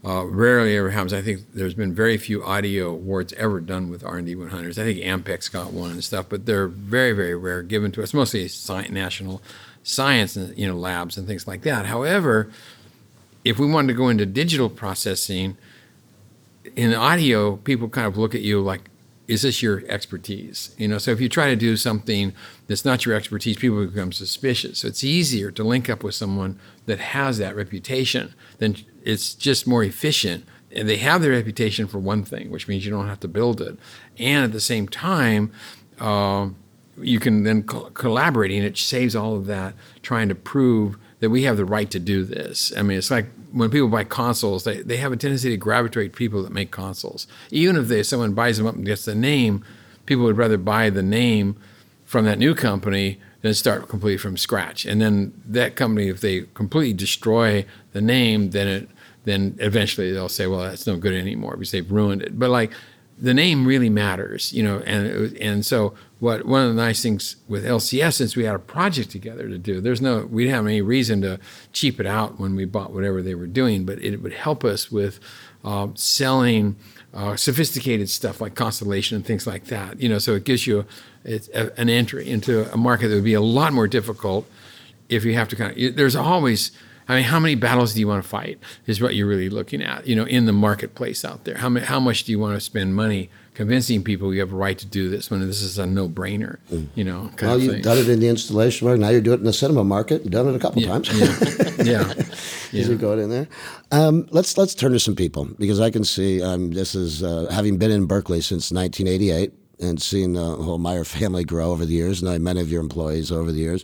Uh, 0.06 0.24
rarely 0.24 0.78
ever 0.78 0.92
happens. 0.92 1.12
I 1.12 1.22
think 1.22 1.42
there's 1.54 1.74
been 1.74 1.94
very 1.94 2.18
few 2.18 2.46
audio 2.46 2.92
awards 2.92 3.34
ever 3.34 3.60
done 3.60 3.90
with 3.90 4.06
R&D 4.06 4.36
100s. 4.36 4.78
I 4.78 4.86
think 4.86 5.00
Ampex 5.00 5.52
got 5.52 5.74
one 5.74 5.92
and 5.92 6.04
stuff, 6.04 6.28
but 6.30 6.46
they're 6.46 6.68
very, 6.68 7.12
very 7.12 7.36
rare 7.36 7.64
given 7.64 7.92
to 7.94 8.04
us. 8.04 8.14
Mostly 8.14 8.48
national 8.90 9.42
science 9.88 10.36
and 10.36 10.56
you 10.58 10.68
know 10.68 10.76
labs 10.76 11.18
and 11.18 11.28
things 11.28 11.48
like 11.48 11.62
that. 11.62 11.86
However, 11.86 12.52
if 13.46 13.58
we 13.58 13.66
wanted 13.66 13.88
to 13.88 13.94
go 13.94 14.10
into 14.10 14.26
digital 14.26 14.70
processing 14.70 15.58
in 16.76 16.94
audio, 16.94 17.56
people 17.58 17.88
kind 17.88 18.06
of 18.06 18.18
look 18.18 18.36
at 18.36 18.42
you 18.42 18.60
like, 18.62 18.90
is 19.28 19.42
this 19.44 19.62
your 19.62 19.84
expertise? 19.88 20.76
You 20.78 20.88
know, 20.88 20.98
so 20.98 21.12
if 21.12 21.22
you 21.22 21.30
try 21.30 21.50
to 21.50 21.56
do 21.56 21.78
something 21.78 22.34
that's 22.68 22.84
not 22.84 23.06
your 23.06 23.16
expertise, 23.16 23.58
people 23.58 23.86
become 23.86 24.12
suspicious. 24.12 24.80
So 24.80 24.90
it's 24.90 25.04
easier 25.04 25.52
to 25.52 25.64
link 25.64 25.90
up 25.90 26.04
with 26.04 26.16
someone 26.16 26.60
that 26.86 27.00
has 27.00 27.38
that 27.38 27.56
reputation. 27.56 28.34
Then 28.58 28.76
it's 29.04 29.34
just 29.34 29.68
more 29.68 29.84
efficient. 29.84 30.46
And 30.72 30.88
they 30.88 30.98
have 30.98 31.22
their 31.22 31.32
reputation 31.32 31.88
for 31.88 31.98
one 31.98 32.24
thing, 32.24 32.52
which 32.52 32.68
means 32.68 32.86
you 32.86 32.92
don't 32.92 33.08
have 33.08 33.22
to 33.22 33.28
build 33.28 33.62
it. 33.62 33.78
And 34.18 34.44
at 34.44 34.52
the 34.52 34.60
same 34.60 34.88
time, 34.88 35.52
uh, 36.00 36.50
you 37.02 37.20
can 37.20 37.44
then 37.44 37.64
co- 37.64 37.90
collaborating. 37.92 38.64
It 38.64 38.78
saves 38.78 39.16
all 39.16 39.36
of 39.36 39.46
that 39.48 39.74
trying 40.02 40.30
to 40.30 40.36
prove 40.36 40.98
that 41.20 41.30
we 41.30 41.44
have 41.44 41.58
the 41.58 41.66
right 41.66 41.90
to 41.92 42.00
do 42.00 42.24
this. 42.24 42.72
I 42.78 42.82
mean, 42.84 42.98
it's 42.98 43.12
like 43.12 43.26
when 43.52 43.70
people 43.70 43.88
buy 43.88 44.04
consoles, 44.04 44.64
they, 44.64 44.82
they 44.82 44.98
have 44.98 45.12
a 45.12 45.18
tendency 45.18 45.50
to 45.50 45.58
gravitate 45.58 46.16
people 46.16 46.44
that 46.44 46.52
make 46.52 46.72
consoles. 46.72 47.28
Even 47.52 47.76
if 47.76 47.88
they, 47.88 48.04
someone 48.04 48.34
buys 48.34 48.58
them 48.58 48.68
up 48.68 48.76
and 48.76 48.86
gets 48.86 49.06
the 49.06 49.16
name, 49.16 49.64
people 50.06 50.24
would 50.26 50.38
rather 50.38 50.58
buy 50.58 50.90
the 50.90 51.04
name 51.04 51.56
from 52.06 52.26
that 52.26 52.40
new 52.40 52.54
company 52.54 53.20
than 53.42 53.54
start 53.54 53.88
completely 53.90 54.18
from 54.18 54.38
scratch. 54.38 54.86
And 54.86 55.02
then 55.02 55.34
that 55.46 55.76
company, 55.76 56.08
if 56.08 56.22
they 56.22 56.42
completely 56.54 56.94
destroy 56.94 57.66
the 57.94 58.02
name, 58.02 58.52
then 58.52 58.68
it 58.68 58.90
then 59.26 59.58
eventually 59.60 60.14
they'll 60.14 60.30
say, 60.30 60.48
well, 60.48 60.62
that's 60.62 60.88
no 60.88 60.96
good 60.96 61.14
anymore 61.14 61.58
because 61.58 61.72
they've 61.72 61.92
ruined 61.92 62.22
it. 62.22 62.40
But 62.40 62.50
like 62.50 62.72
the 63.20 63.34
name 63.34 63.68
really 63.68 63.90
matters, 63.90 64.54
you 64.54 64.64
know, 64.64 64.80
and 64.80 65.36
and 65.38 65.66
so 65.66 65.94
what 66.20 66.46
one 66.46 66.64
of 66.64 66.76
the 66.76 66.82
nice 66.82 67.02
things 67.02 67.36
with 67.48 67.64
LCS 67.64 68.14
since 68.14 68.36
we 68.36 68.46
had 68.46 68.56
a 68.56 68.60
project 68.60 69.12
together 69.12 69.48
to 69.48 69.58
do, 69.58 69.80
there's 69.80 70.02
no 70.02 70.26
we 70.26 70.44
didn't 70.44 70.56
have 70.56 70.66
any 70.66 70.82
reason 70.82 71.22
to 71.22 71.40
cheap 71.74 72.00
it 72.00 72.06
out 72.06 72.40
when 72.40 72.56
we 72.56 72.66
bought 72.66 72.92
whatever 72.92 73.22
they 73.22 73.36
were 73.36 73.48
doing, 73.48 73.86
but 73.86 74.00
it 74.04 74.18
would 74.18 74.34
help 74.34 74.64
us 74.64 74.92
with 74.92 75.20
uh, 75.64 75.88
selling 75.94 76.76
uh, 77.14 77.36
sophisticated 77.36 78.10
stuff 78.10 78.42
like 78.42 78.56
Constellation 78.56 79.16
and 79.16 79.26
things 79.26 79.46
like 79.46 79.66
that. 79.66 80.00
You 80.00 80.10
know, 80.10 80.18
so 80.18 80.34
it 80.34 80.44
gives 80.44 80.66
you 80.66 80.86
a, 81.26 81.40
a, 81.54 81.80
an 81.80 81.90
entry 81.90 82.28
into 82.28 82.72
a 82.74 82.78
market 82.78 83.10
that 83.10 83.16
would 83.16 83.24
be 83.24 83.34
a 83.34 83.42
lot 83.42 83.74
more 83.74 83.88
difficult 83.88 84.50
if 85.10 85.24
you 85.24 85.34
have 85.36 85.48
to 85.50 85.56
kind 85.56 85.78
of. 85.78 85.96
There's 85.96 86.16
always 86.16 86.72
I 87.08 87.16
mean, 87.16 87.24
how 87.24 87.40
many 87.40 87.56
battles 87.56 87.94
do 87.94 88.00
you 88.00 88.08
want 88.08 88.24
to 88.24 88.28
fight 88.28 88.60
is 88.86 89.02
what 89.02 89.16
you're 89.16 89.28
really 89.28 89.50
looking 89.50 89.82
at, 89.82 90.08
you 90.08 90.16
know, 90.16 90.26
in 90.26 90.46
the 90.46 90.52
marketplace 90.52 91.24
out 91.24 91.46
there. 91.46 91.56
How, 91.56 91.74
how 91.80 92.00
much 92.00 92.26
do 92.26 92.32
you 92.32 92.40
want 92.40 92.56
to 92.56 92.62
spend 92.62 92.96
money 92.96 93.30
convincing 93.58 94.04
people 94.04 94.32
you 94.32 94.40
have 94.40 94.54
a 94.54 94.56
right 94.56 94.78
to 94.78 94.86
do 94.86 95.10
this 95.10 95.32
when 95.32 95.40
this 95.40 95.64
is 95.64 95.80
a 95.80 95.86
no-brainer, 95.88 96.60
you 96.94 97.04
know? 97.04 97.32
well, 97.42 97.58
you've 97.58 97.82
done 97.82 97.98
it 97.98 98.08
in 98.08 98.20
the 98.20 98.30
installation 98.30 98.86
market. 98.86 99.02
Now 99.02 99.10
you're 99.10 99.20
doing 99.20 99.38
it 99.38 99.40
in 99.40 99.46
the 99.46 99.52
cinema 99.52 99.84
market. 99.84 100.22
You've 100.22 100.32
done 100.32 100.48
it 100.48 100.56
a 100.56 100.60
couple 100.60 100.84
yeah, 100.84 100.88
times. 100.90 101.12
yeah, 101.12 101.84
yeah. 101.84 102.14
yeah. 102.72 102.86
You're 102.86 102.98
going 102.98 103.18
in 103.18 103.32
there. 103.32 103.48
Um, 103.92 104.28
let's 104.30 104.60
let's 104.60 104.76
turn 104.76 104.92
to 104.92 105.00
some 105.00 105.16
people 105.16 105.46
because 105.58 105.80
I 105.80 105.90
can 105.90 106.04
see 106.04 106.40
um, 106.40 106.70
this 106.70 106.94
is 106.94 107.24
uh, 107.24 107.48
having 107.50 107.80
been 107.80 107.90
in 107.90 108.06
Berkeley 108.06 108.42
since 108.42 108.72
1988 108.72 109.52
and 109.80 110.00
seeing 110.00 110.34
the 110.34 110.44
whole 110.44 110.78
Meyer 110.78 111.04
family 111.04 111.44
grow 111.44 111.72
over 111.72 111.84
the 111.84 111.94
years, 111.94 112.22
and 112.22 112.30
I 112.30 112.38
many 112.38 112.62
of 112.62 112.72
your 112.72 112.82
employees 112.82 113.32
over 113.32 113.52
the 113.52 113.60
years 113.60 113.84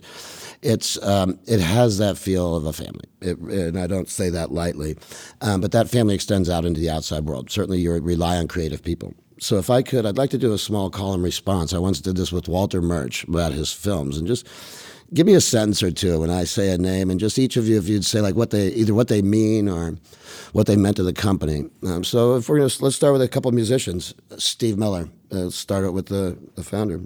it's 0.64 1.00
um, 1.02 1.38
it 1.46 1.60
has 1.60 1.98
that 1.98 2.16
feel 2.16 2.56
of 2.56 2.64
a 2.64 2.72
family, 2.72 3.04
it, 3.20 3.38
and 3.38 3.78
I 3.78 3.86
don't 3.86 4.08
say 4.08 4.30
that 4.30 4.50
lightly. 4.50 4.96
Um, 5.42 5.60
but 5.60 5.72
that 5.72 5.90
family 5.90 6.14
extends 6.14 6.48
out 6.48 6.64
into 6.64 6.80
the 6.80 6.88
outside 6.88 7.26
world. 7.26 7.50
Certainly, 7.50 7.80
you 7.80 7.92
rely 7.92 8.38
on 8.38 8.48
creative 8.48 8.82
people. 8.82 9.12
So, 9.38 9.58
if 9.58 9.68
I 9.70 9.82
could, 9.82 10.06
I'd 10.06 10.16
like 10.16 10.30
to 10.30 10.38
do 10.38 10.52
a 10.52 10.58
small 10.58 10.90
column 10.90 11.22
response. 11.22 11.72
I 11.72 11.78
once 11.78 12.00
did 12.00 12.16
this 12.16 12.32
with 12.32 12.48
Walter 12.48 12.80
Murch 12.80 13.24
about 13.24 13.52
his 13.52 13.72
films, 13.72 14.16
and 14.16 14.26
just 14.26 14.46
give 15.12 15.26
me 15.26 15.34
a 15.34 15.40
sentence 15.40 15.82
or 15.82 15.90
two 15.90 16.20
when 16.20 16.30
I 16.30 16.44
say 16.44 16.70
a 16.70 16.78
name, 16.78 17.10
and 17.10 17.18
just 17.18 17.38
each 17.38 17.56
of 17.56 17.68
you, 17.68 17.76
if 17.78 17.88
you'd 17.88 18.04
say 18.04 18.20
like 18.20 18.36
what 18.36 18.50
they 18.50 18.68
either 18.68 18.94
what 18.94 19.08
they 19.08 19.22
mean 19.22 19.68
or 19.68 19.96
what 20.52 20.66
they 20.66 20.76
meant 20.76 20.96
to 20.96 21.02
the 21.02 21.12
company. 21.12 21.68
Um, 21.86 22.04
so, 22.04 22.36
if 22.36 22.48
we're 22.48 22.58
gonna 22.58 22.70
let's 22.80 22.96
start 22.96 23.12
with 23.12 23.22
a 23.22 23.28
couple 23.28 23.48
of 23.48 23.54
musicians. 23.54 24.14
Steve 24.38 24.78
Miller. 24.78 25.08
Uh, 25.32 25.50
start 25.50 25.84
out 25.84 25.94
with 25.94 26.06
the, 26.06 26.38
the 26.54 26.62
founder. 26.62 27.00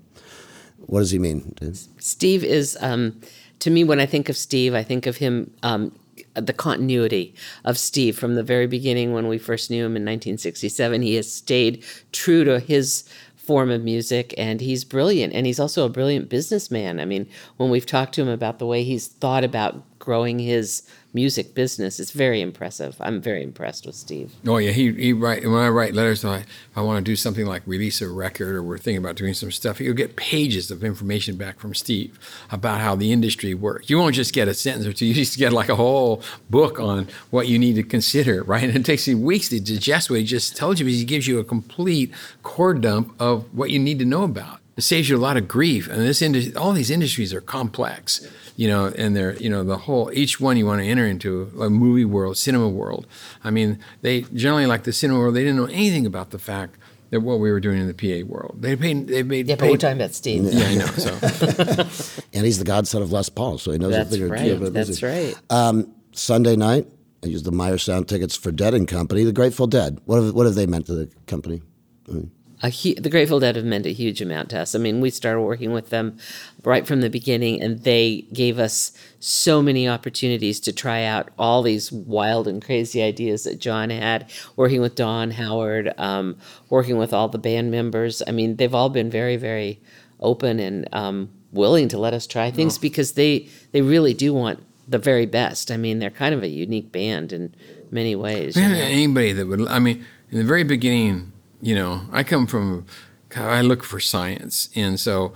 What 0.80 1.00
does 1.00 1.10
he 1.10 1.18
mean? 1.18 1.54
Steve 1.98 2.44
is 2.44 2.76
um, 2.80 3.20
to 3.60 3.70
me, 3.70 3.84
when 3.84 4.00
I 4.00 4.06
think 4.06 4.28
of 4.28 4.36
Steve, 4.36 4.74
I 4.74 4.82
think 4.82 5.06
of 5.06 5.16
him, 5.16 5.52
um, 5.62 5.92
the 6.34 6.52
continuity 6.52 7.34
of 7.64 7.78
Steve 7.78 8.18
from 8.18 8.34
the 8.34 8.42
very 8.42 8.66
beginning 8.66 9.12
when 9.12 9.28
we 9.28 9.38
first 9.38 9.70
knew 9.70 9.84
him 9.84 9.96
in 9.96 10.02
1967. 10.02 11.02
He 11.02 11.14
has 11.14 11.32
stayed 11.32 11.84
true 12.12 12.44
to 12.44 12.60
his 12.60 13.04
form 13.36 13.70
of 13.70 13.82
music 13.82 14.34
and 14.36 14.60
he's 14.60 14.84
brilliant 14.84 15.32
and 15.32 15.46
he's 15.46 15.58
also 15.58 15.86
a 15.86 15.88
brilliant 15.88 16.28
businessman. 16.28 17.00
I 17.00 17.06
mean, 17.06 17.26
when 17.56 17.70
we've 17.70 17.86
talked 17.86 18.14
to 18.16 18.22
him 18.22 18.28
about 18.28 18.58
the 18.58 18.66
way 18.66 18.84
he's 18.84 19.08
thought 19.08 19.42
about 19.42 19.98
growing 19.98 20.38
his 20.38 20.82
music 21.14 21.54
business. 21.54 21.98
is 21.98 22.10
very 22.10 22.40
impressive. 22.40 22.96
I'm 23.00 23.20
very 23.20 23.42
impressed 23.42 23.86
with 23.86 23.94
Steve. 23.94 24.32
Oh 24.46 24.58
yeah, 24.58 24.70
he 24.70 24.92
he 24.92 25.12
write 25.12 25.44
when 25.44 25.60
I 25.60 25.68
write 25.68 25.94
letters. 25.94 26.24
I 26.24 26.44
I 26.76 26.82
want 26.82 27.04
to 27.04 27.10
do 27.10 27.16
something 27.16 27.46
like 27.46 27.62
release 27.66 28.00
a 28.02 28.08
record, 28.08 28.54
or 28.54 28.62
we're 28.62 28.78
thinking 28.78 29.02
about 29.02 29.16
doing 29.16 29.34
some 29.34 29.50
stuff. 29.50 29.80
You'll 29.80 29.94
get 29.94 30.16
pages 30.16 30.70
of 30.70 30.84
information 30.84 31.36
back 31.36 31.58
from 31.58 31.74
Steve 31.74 32.18
about 32.50 32.80
how 32.80 32.94
the 32.94 33.12
industry 33.12 33.54
works. 33.54 33.88
You 33.88 33.98
won't 33.98 34.14
just 34.14 34.34
get 34.34 34.48
a 34.48 34.54
sentence 34.54 34.86
or 34.86 34.92
two. 34.92 35.06
You 35.06 35.14
just 35.14 35.38
get 35.38 35.52
like 35.52 35.68
a 35.68 35.76
whole 35.76 36.22
book 36.50 36.78
on 36.78 37.08
what 37.30 37.48
you 37.48 37.58
need 37.58 37.76
to 37.76 37.82
consider, 37.82 38.42
right? 38.42 38.64
And 38.64 38.76
it 38.76 38.84
takes 38.84 39.08
you 39.08 39.18
weeks 39.18 39.48
to 39.48 39.60
digest 39.60 40.10
what 40.10 40.20
he 40.20 40.24
just 40.24 40.56
told 40.56 40.78
you 40.78 40.84
because 40.84 41.00
he 41.00 41.06
gives 41.06 41.26
you 41.26 41.38
a 41.38 41.44
complete 41.44 42.12
core 42.42 42.74
dump 42.74 43.14
of 43.18 43.52
what 43.54 43.70
you 43.70 43.78
need 43.78 43.98
to 43.98 44.04
know 44.04 44.24
about. 44.24 44.57
It 44.78 44.82
saves 44.82 45.10
you 45.10 45.16
a 45.16 45.18
lot 45.18 45.36
of 45.36 45.46
grief. 45.46 45.88
And 45.88 46.00
this 46.00 46.22
industry, 46.22 46.54
all 46.56 46.72
these 46.72 46.90
industries 46.90 47.34
are 47.34 47.42
complex 47.42 48.26
you 48.58 48.66
know, 48.66 48.86
and 48.86 49.14
they're, 49.14 49.36
you 49.36 49.48
know, 49.48 49.62
the 49.62 49.78
whole, 49.78 50.10
each 50.12 50.40
one 50.40 50.56
you 50.56 50.66
want 50.66 50.82
to 50.82 50.86
enter 50.86 51.06
into, 51.06 51.52
a 51.60 51.70
movie 51.70 52.04
world, 52.04 52.36
cinema 52.36 52.68
world. 52.68 53.06
I 53.44 53.52
mean, 53.52 53.78
they 54.02 54.22
generally, 54.22 54.66
like 54.66 54.82
the 54.82 54.92
cinema 54.92 55.20
world, 55.20 55.36
they 55.36 55.44
didn't 55.44 55.58
know 55.58 55.66
anything 55.66 56.06
about 56.06 56.30
the 56.30 56.40
fact 56.40 56.76
that 57.10 57.20
what 57.20 57.38
we 57.38 57.52
were 57.52 57.60
doing 57.60 57.80
in 57.80 57.86
the 57.86 57.94
PA 57.94 58.26
world. 58.28 58.56
They 58.60 58.74
paid, 58.74 59.06
they 59.06 59.22
made. 59.22 59.46
Yeah, 59.46 59.54
but 59.54 59.70
we're 59.70 59.76
talking 59.76 59.96
about 59.96 60.12
Steve. 60.12 60.42
Yeah, 60.42 60.66
I 60.66 60.74
know. 60.74 60.86
So. 60.86 62.24
and 62.34 62.44
he's 62.44 62.58
the 62.58 62.64
godson 62.64 63.00
of 63.00 63.12
Les 63.12 63.28
Paul, 63.28 63.58
so 63.58 63.70
he 63.70 63.78
knows 63.78 63.92
That's 63.92 64.12
a 64.12 64.18
thing 64.18 64.28
right. 64.28 64.50
or 64.50 64.58
two 64.58 64.70
That's 64.70 65.04
right. 65.04 65.36
Um, 65.50 65.94
Sunday 66.10 66.56
night, 66.56 66.88
I 67.22 67.28
used 67.28 67.44
the 67.44 67.52
Meyer 67.52 67.78
Sound 67.78 68.08
tickets 68.08 68.34
for 68.34 68.50
Dead 68.50 68.74
and 68.74 68.88
Company, 68.88 69.22
the 69.22 69.32
Grateful 69.32 69.68
Dead. 69.68 70.00
What 70.04 70.20
have, 70.20 70.34
what 70.34 70.46
have 70.46 70.56
they 70.56 70.66
meant 70.66 70.86
to 70.86 70.94
the 70.94 71.08
company? 71.28 71.62
I 72.08 72.12
mean, 72.12 72.32
Hu- 72.62 72.94
the 72.94 73.10
Grateful 73.10 73.38
Dead 73.38 73.56
have 73.56 73.64
meant 73.64 73.86
a 73.86 73.92
huge 73.92 74.20
amount 74.20 74.50
to 74.50 74.60
us. 74.60 74.74
I 74.74 74.78
mean, 74.78 75.00
we 75.00 75.10
started 75.10 75.40
working 75.40 75.72
with 75.72 75.90
them 75.90 76.18
right 76.64 76.86
from 76.86 77.00
the 77.00 77.10
beginning, 77.10 77.62
and 77.62 77.84
they 77.84 78.22
gave 78.32 78.58
us 78.58 78.92
so 79.20 79.62
many 79.62 79.88
opportunities 79.88 80.58
to 80.60 80.72
try 80.72 81.04
out 81.04 81.28
all 81.38 81.62
these 81.62 81.92
wild 81.92 82.48
and 82.48 82.62
crazy 82.62 83.02
ideas 83.02 83.44
that 83.44 83.60
John 83.60 83.90
had. 83.90 84.30
Working 84.56 84.80
with 84.80 84.96
Don 84.96 85.30
Howard, 85.32 85.94
um, 85.98 86.36
working 86.68 86.98
with 86.98 87.12
all 87.12 87.28
the 87.28 87.38
band 87.38 87.70
members. 87.70 88.22
I 88.26 88.32
mean, 88.32 88.56
they've 88.56 88.74
all 88.74 88.88
been 88.88 89.10
very, 89.10 89.36
very 89.36 89.80
open 90.20 90.58
and 90.58 90.88
um, 90.92 91.30
willing 91.52 91.88
to 91.88 91.98
let 91.98 92.12
us 92.12 92.26
try 92.26 92.50
things 92.50 92.76
oh. 92.76 92.80
because 92.80 93.12
they 93.12 93.48
they 93.72 93.82
really 93.82 94.14
do 94.14 94.34
want 94.34 94.62
the 94.88 94.98
very 94.98 95.26
best. 95.26 95.70
I 95.70 95.76
mean, 95.76 95.98
they're 95.98 96.10
kind 96.10 96.34
of 96.34 96.42
a 96.42 96.48
unique 96.48 96.90
band 96.90 97.32
in 97.32 97.54
many 97.90 98.16
ways. 98.16 98.56
Anybody 98.56 99.32
that 99.32 99.46
would, 99.46 99.68
I 99.68 99.78
mean, 99.78 100.04
in 100.30 100.38
the 100.38 100.44
very 100.44 100.64
beginning 100.64 101.32
you 101.60 101.74
know, 101.74 102.02
I 102.12 102.22
come 102.22 102.46
from, 102.46 102.86
I 103.34 103.60
look 103.60 103.84
for 103.84 104.00
science. 104.00 104.70
And 104.74 104.98
so 104.98 105.32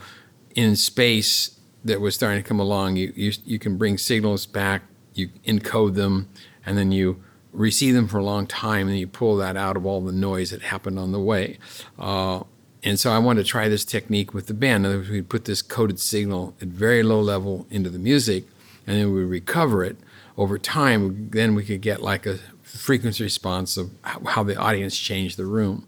in 0.54 0.76
space 0.76 1.58
that 1.84 2.00
was 2.00 2.14
starting 2.14 2.42
to 2.42 2.48
come 2.48 2.60
along, 2.60 2.96
you, 2.96 3.12
you, 3.16 3.32
you 3.44 3.58
can 3.58 3.76
bring 3.76 3.98
signals 3.98 4.46
back, 4.46 4.82
you 5.14 5.28
encode 5.46 5.94
them, 5.94 6.28
and 6.64 6.78
then 6.78 6.92
you 6.92 7.22
receive 7.52 7.94
them 7.94 8.08
for 8.08 8.18
a 8.18 8.24
long 8.24 8.46
time, 8.46 8.88
and 8.88 8.98
you 8.98 9.06
pull 9.06 9.36
that 9.36 9.56
out 9.56 9.76
of 9.76 9.84
all 9.84 10.00
the 10.00 10.12
noise 10.12 10.50
that 10.50 10.62
happened 10.62 10.98
on 10.98 11.12
the 11.12 11.20
way. 11.20 11.58
Uh, 11.98 12.42
and 12.82 12.98
so 12.98 13.12
I 13.12 13.18
wanted 13.18 13.44
to 13.44 13.48
try 13.48 13.68
this 13.68 13.84
technique 13.84 14.32
with 14.32 14.46
the 14.46 14.54
band. 14.54 14.84
In 14.84 14.90
other 14.90 14.98
words, 14.98 15.10
we'd 15.10 15.28
put 15.28 15.44
this 15.44 15.62
coded 15.62 16.00
signal 16.00 16.54
at 16.60 16.68
very 16.68 17.02
low 17.02 17.20
level 17.20 17.66
into 17.70 17.90
the 17.90 17.98
music, 17.98 18.44
and 18.86 18.98
then 18.98 19.12
we 19.12 19.22
recover 19.22 19.84
it 19.84 19.96
over 20.36 20.58
time. 20.58 21.30
Then 21.30 21.54
we 21.54 21.64
could 21.64 21.80
get 21.80 22.02
like 22.02 22.26
a 22.26 22.38
frequency 22.62 23.22
response 23.22 23.76
of 23.76 23.90
how 24.02 24.42
the 24.42 24.56
audience 24.56 24.96
changed 24.96 25.36
the 25.36 25.46
room. 25.46 25.86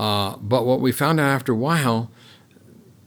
Uh, 0.00 0.36
but 0.38 0.64
what 0.64 0.80
we 0.80 0.92
found 0.92 1.20
out 1.20 1.28
after 1.28 1.52
a 1.52 1.56
while, 1.56 2.10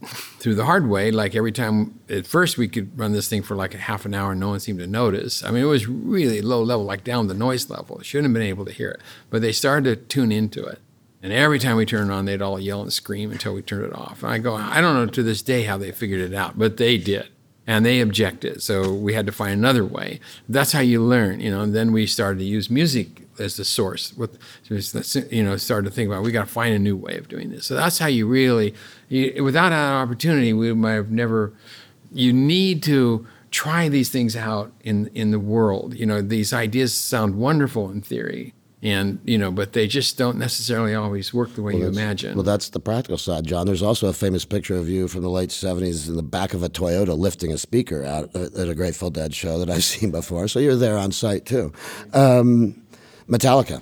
through 0.39 0.55
the 0.55 0.65
hard 0.65 0.87
way. 0.87 1.11
Like 1.11 1.35
every 1.35 1.51
time, 1.51 1.99
at 2.09 2.27
first 2.27 2.57
we 2.57 2.67
could 2.67 2.97
run 2.99 3.13
this 3.13 3.27
thing 3.27 3.41
for 3.41 3.55
like 3.55 3.73
a 3.73 3.77
half 3.77 4.05
an 4.05 4.13
hour 4.13 4.35
no 4.35 4.49
one 4.49 4.59
seemed 4.59 4.79
to 4.79 4.87
notice. 4.87 5.43
I 5.43 5.51
mean, 5.51 5.63
it 5.63 5.67
was 5.67 5.87
really 5.87 6.41
low 6.41 6.61
level, 6.61 6.85
like 6.85 7.03
down 7.03 7.27
the 7.27 7.33
noise 7.33 7.69
level. 7.69 8.01
Shouldn't 8.01 8.25
have 8.25 8.33
been 8.33 8.43
able 8.43 8.65
to 8.65 8.71
hear 8.71 8.91
it, 8.91 9.01
but 9.29 9.41
they 9.41 9.51
started 9.51 9.85
to 9.89 9.95
tune 9.95 10.31
into 10.31 10.63
it. 10.65 10.79
And 11.21 11.31
every 11.31 11.57
time 11.57 11.77
we 11.77 11.85
turned 11.85 12.11
it 12.11 12.13
on, 12.13 12.25
they'd 12.25 12.41
all 12.41 12.59
yell 12.59 12.81
and 12.81 12.91
scream 12.91 13.31
until 13.31 13.53
we 13.53 13.61
turned 13.61 13.85
it 13.85 13.95
off. 13.95 14.21
And 14.21 14.31
I 14.31 14.39
go, 14.39 14.55
I 14.55 14.81
don't 14.81 14.93
know 14.93 15.05
to 15.05 15.23
this 15.23 15.41
day 15.41 15.63
how 15.63 15.77
they 15.77 15.91
figured 15.91 16.19
it 16.19 16.35
out, 16.35 16.59
but 16.59 16.75
they 16.77 16.97
did. 16.97 17.29
And 17.65 17.85
they 17.85 18.01
objected. 18.01 18.61
So 18.61 18.93
we 18.93 19.13
had 19.13 19.25
to 19.25 19.31
find 19.31 19.53
another 19.53 19.85
way. 19.85 20.19
That's 20.49 20.73
how 20.73 20.81
you 20.81 21.01
learn, 21.01 21.39
you 21.39 21.49
know. 21.49 21.61
And 21.61 21.73
then 21.73 21.93
we 21.93 22.05
started 22.05 22.39
to 22.39 22.45
use 22.45 22.69
music 22.69 23.22
as 23.39 23.57
the 23.57 23.65
source. 23.65 24.13
With 24.13 24.38
you 24.69 25.43
know, 25.43 25.57
started 25.57 25.89
to 25.89 25.95
think 25.95 26.07
about 26.07 26.23
we 26.23 26.31
got 26.31 26.47
to 26.47 26.51
find 26.51 26.73
a 26.73 26.79
new 26.79 26.95
way 26.95 27.17
of 27.17 27.27
doing 27.27 27.49
this. 27.49 27.65
So 27.65 27.75
that's 27.75 27.99
how 27.99 28.07
you 28.07 28.27
really, 28.27 28.73
you, 29.09 29.43
without 29.43 29.69
that 29.69 29.93
opportunity, 29.93 30.53
we 30.53 30.73
might 30.73 30.93
have 30.93 31.11
never. 31.11 31.53
You 32.11 32.31
need 32.31 32.84
to 32.84 33.25
try 33.53 33.88
these 33.88 34.09
things 34.09 34.36
out 34.36 34.73
in 34.81 35.07
in 35.13 35.31
the 35.31 35.39
world. 35.39 35.93
You 35.93 36.05
know, 36.05 36.21
these 36.21 36.51
ideas 36.51 36.93
sound 36.93 37.36
wonderful 37.36 37.89
in 37.89 38.01
theory, 38.01 38.53
and 38.81 39.19
you 39.23 39.38
know, 39.38 39.51
but 39.51 39.71
they 39.71 39.88
just 39.88 40.17
don't 40.17 40.38
necessarily 40.38 40.93
always 40.93 41.34
work 41.34 41.55
the 41.55 41.61
way 41.61 41.73
Well, 41.73 41.84
you 41.84 41.88
imagine. 41.88 42.36
Well, 42.36 42.43
that's 42.43 42.69
the 42.69 42.81
practical 42.81 43.17
side, 43.17 43.45
John. 43.45 43.65
There's 43.65 43.84
also 43.84 44.09
a 44.09 44.13
famous 44.13 44.43
picture 44.43 44.75
of 44.75 44.89
you 44.89 45.07
from 45.07 45.21
the 45.21 45.29
late 45.29 45.51
70s 45.51 46.09
in 46.09 46.15
the 46.17 46.23
back 46.23 46.53
of 46.53 46.63
a 46.63 46.69
Toyota 46.69 47.17
lifting 47.17 47.53
a 47.53 47.57
speaker 47.57 48.03
out 48.03 48.36
at 48.36 48.53
at 48.53 48.67
a 48.67 48.75
Grateful 48.75 49.09
Dead 49.09 49.34
show 49.34 49.57
that 49.59 49.69
I've 49.69 49.84
seen 49.95 50.11
before. 50.11 50.47
So 50.47 50.59
you're 50.59 50.75
there 50.75 50.97
on 50.97 51.11
site 51.11 51.45
too. 51.45 51.71
Um, 52.13 52.82
Metallica. 53.28 53.82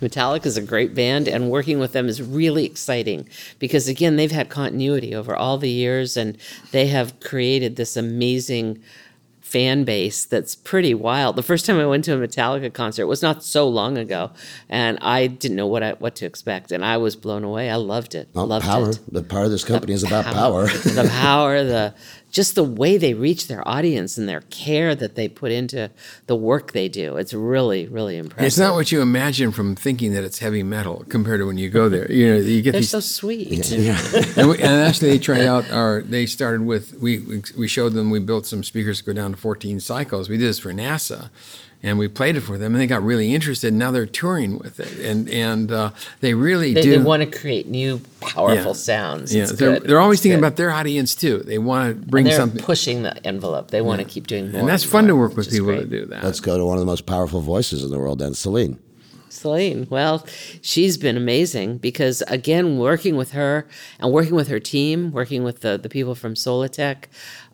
Metallica 0.00 0.46
is 0.46 0.56
a 0.56 0.62
great 0.62 0.94
band, 0.94 1.28
and 1.28 1.50
working 1.50 1.78
with 1.78 1.92
them 1.92 2.08
is 2.08 2.20
really 2.20 2.64
exciting 2.64 3.28
because, 3.58 3.88
again, 3.88 4.16
they've 4.16 4.32
had 4.32 4.48
continuity 4.48 5.14
over 5.14 5.34
all 5.34 5.56
the 5.56 5.70
years 5.70 6.16
and 6.16 6.36
they 6.72 6.88
have 6.88 7.18
created 7.20 7.76
this 7.76 7.96
amazing 7.96 8.82
fan 9.40 9.84
base 9.84 10.24
that's 10.24 10.56
pretty 10.56 10.94
wild. 10.94 11.36
The 11.36 11.42
first 11.42 11.64
time 11.64 11.78
I 11.78 11.86
went 11.86 12.04
to 12.06 12.12
a 12.12 12.16
Metallica 12.16 12.72
concert 12.72 13.06
was 13.06 13.22
not 13.22 13.44
so 13.44 13.68
long 13.68 13.96
ago, 13.96 14.32
and 14.68 14.98
I 15.00 15.28
didn't 15.28 15.56
know 15.56 15.68
what 15.68 15.84
I, 15.84 15.92
what 15.92 16.16
to 16.16 16.26
expect, 16.26 16.72
and 16.72 16.84
I 16.84 16.96
was 16.96 17.14
blown 17.14 17.44
away. 17.44 17.70
I 17.70 17.76
loved 17.76 18.16
it. 18.16 18.28
Well, 18.34 18.48
loved 18.48 18.64
power. 18.64 18.90
it. 18.90 18.98
The 19.12 19.22
part 19.22 19.44
of 19.44 19.52
this 19.52 19.62
company 19.62 19.92
is 19.92 20.02
about 20.02 20.24
power. 20.24 20.66
the 20.66 21.08
power, 21.08 21.62
the 21.62 21.94
just 22.34 22.56
the 22.56 22.64
way 22.64 22.96
they 22.98 23.14
reach 23.14 23.46
their 23.46 23.66
audience 23.66 24.18
and 24.18 24.28
their 24.28 24.40
care 24.50 24.96
that 24.96 25.14
they 25.14 25.28
put 25.28 25.52
into 25.52 25.88
the 26.26 26.34
work 26.34 26.72
they 26.72 26.88
do. 26.88 27.16
It's 27.16 27.32
really, 27.32 27.86
really 27.86 28.16
impressive. 28.16 28.44
It's 28.44 28.58
not 28.58 28.74
what 28.74 28.90
you 28.90 29.00
imagine 29.00 29.52
from 29.52 29.76
thinking 29.76 30.12
that 30.14 30.24
it's 30.24 30.40
heavy 30.40 30.64
metal 30.64 31.04
compared 31.08 31.38
to 31.38 31.46
when 31.46 31.58
you 31.58 31.70
go 31.70 31.88
there. 31.88 32.10
You 32.10 32.30
know, 32.30 32.40
you 32.40 32.60
get 32.60 32.72
They're 32.72 32.80
these 32.80 32.90
so 32.90 32.98
sweet. 32.98 33.70
and, 34.36 34.48
we, 34.48 34.56
and 34.56 34.82
actually 34.82 35.10
they 35.10 35.18
tried 35.20 35.46
out 35.46 35.70
our 35.70 36.02
they 36.02 36.26
started 36.26 36.62
with 36.66 36.94
we 37.00 37.20
we- 37.20 37.42
we 37.56 37.68
showed 37.68 37.92
them 37.92 38.10
we 38.10 38.18
built 38.18 38.46
some 38.46 38.64
speakers 38.64 38.98
to 38.98 39.04
go 39.04 39.12
down 39.12 39.30
to 39.32 39.36
14 39.36 39.78
cycles 39.78 40.28
we 40.28 40.36
did 40.36 40.48
this 40.48 40.58
for 40.58 40.72
nasa 40.72 41.30
and 41.84 41.98
we 41.98 42.08
played 42.08 42.34
it 42.36 42.40
for 42.40 42.56
them 42.58 42.72
and 42.74 42.80
they 42.80 42.86
got 42.88 43.02
really 43.02 43.32
interested 43.34 43.68
And 43.68 43.78
now 43.78 43.90
they're 43.92 44.06
touring 44.06 44.58
with 44.58 44.80
it 44.80 44.92
and 44.98 45.28
and 45.28 45.70
uh, 45.70 45.90
they 46.20 46.34
really 46.34 46.74
They, 46.74 46.80
do 46.82 46.90
they 46.90 46.98
want 46.98 47.22
to 47.22 47.38
create 47.38 47.68
new, 47.68 48.00
powerful 48.20 48.72
Yeah. 48.72 48.72
sounds. 48.90 49.34
yeah 49.34 49.42
It's 49.44 49.52
they're, 49.52 49.78
good. 49.78 49.88
they're 49.88 50.00
always 50.00 50.16
It's 50.18 50.22
thinking 50.24 50.40
good. 50.40 50.46
about 50.46 50.56
their 50.56 50.70
audience 50.72 51.14
too 51.14 51.38
they 51.44 51.58
want 51.58 51.88
to 51.88 51.94
bring 52.10 52.24
And 52.24 52.32
they're 52.32 52.38
something 52.40 52.62
pushing 52.62 53.02
the 53.04 53.14
envelope. 53.26 53.70
They 53.70 53.82
want 53.82 54.00
to 54.00 54.06
keep 54.14 54.26
doing 54.26 54.50
more. 54.50 54.60
and 54.60 54.68
that's 54.68 54.84
fun 54.84 55.06
to 55.06 55.14
work 55.14 55.36
with 55.36 55.46
which 55.46 55.54
is 55.54 55.60
people 55.60 55.76
to 55.76 55.84
do 55.86 56.06
that 56.06 56.24
Let's 56.24 56.40
go 56.40 56.58
to 56.58 56.64
one 56.64 56.76
of 56.78 56.80
the 56.80 56.86
most 56.94 57.06
powerful 57.06 57.40
voices 57.40 57.84
in 57.84 57.90
the 57.90 57.98
world, 57.98 58.18
then 58.18 58.34
Celine. 58.34 58.78
Celine, 59.34 59.86
well, 59.90 60.26
she's 60.62 60.96
been 60.96 61.16
amazing 61.16 61.78
because 61.78 62.22
again, 62.28 62.78
working 62.78 63.16
with 63.16 63.32
her 63.32 63.66
and 63.98 64.12
working 64.12 64.34
with 64.34 64.48
her 64.48 64.60
team, 64.60 65.12
working 65.12 65.44
with 65.44 65.60
the, 65.60 65.76
the 65.76 65.88
people 65.88 66.14
from 66.14 66.34
Solotech, 66.34 67.04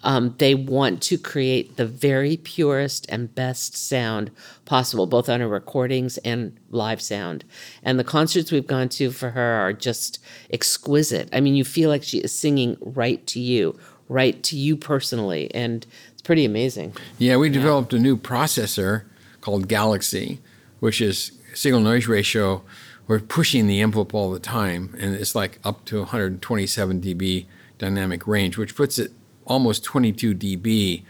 um, 0.03 0.35
they 0.39 0.55
want 0.55 1.03
to 1.03 1.19
create 1.19 1.77
the 1.77 1.87
very 1.87 2.37
purest 2.37 3.07
and 3.09 3.35
best 3.35 3.77
sound 3.77 4.31
possible, 4.65 5.07
both 5.07 5.29
on 5.29 5.41
her 5.41 5.49
recordings 5.49 6.17
and 6.19 6.57
live 6.71 7.03
sound. 7.03 7.45
And 7.83 7.99
the 7.99 8.05
concerts 8.05 8.53
we've 8.53 8.67
gone 8.67 8.89
to 8.91 9.11
for 9.11 9.31
her 9.31 9.55
are 9.61 9.73
just 9.73 10.19
exquisite. 10.53 11.29
I 11.33 11.41
mean, 11.41 11.55
you 11.55 11.65
feel 11.65 11.91
like 11.91 12.03
she 12.03 12.19
is 12.19 12.33
singing 12.33 12.77
right 12.81 13.27
to 13.29 13.41
you, 13.41 13.79
right 14.09 14.43
to 14.45 14.57
you 14.57 14.77
personally, 14.77 15.53
and 15.55 15.87
it's 16.13 16.23
pretty 16.23 16.45
amazing. 16.45 16.95
Yeah, 17.19 17.37
we 17.37 17.49
developed 17.49 17.93
a 17.93 17.99
new 17.99 18.17
processor 18.17 19.05
called 19.41 19.69
Galaxy, 19.69 20.39
which 20.81 21.01
is 21.01 21.33
signal 21.61 21.83
noise 21.83 22.07
ratio. 22.07 22.63
We're 23.07 23.21
pushing 23.21 23.67
the 23.67 23.83
envelope 23.83 24.15
all 24.15 24.31
the 24.31 24.41
time, 24.41 24.97
and 24.99 25.15
it's 25.15 25.35
like 25.35 25.59
up 25.63 25.85
to 25.87 25.99
127 25.99 27.01
dB 27.03 27.47
dynamic 27.77 28.27
range, 28.27 28.57
which 28.57 28.75
puts 28.75 28.99
it 28.99 29.13
almost 29.45 29.85
22 29.85 30.35
dB 30.35 31.03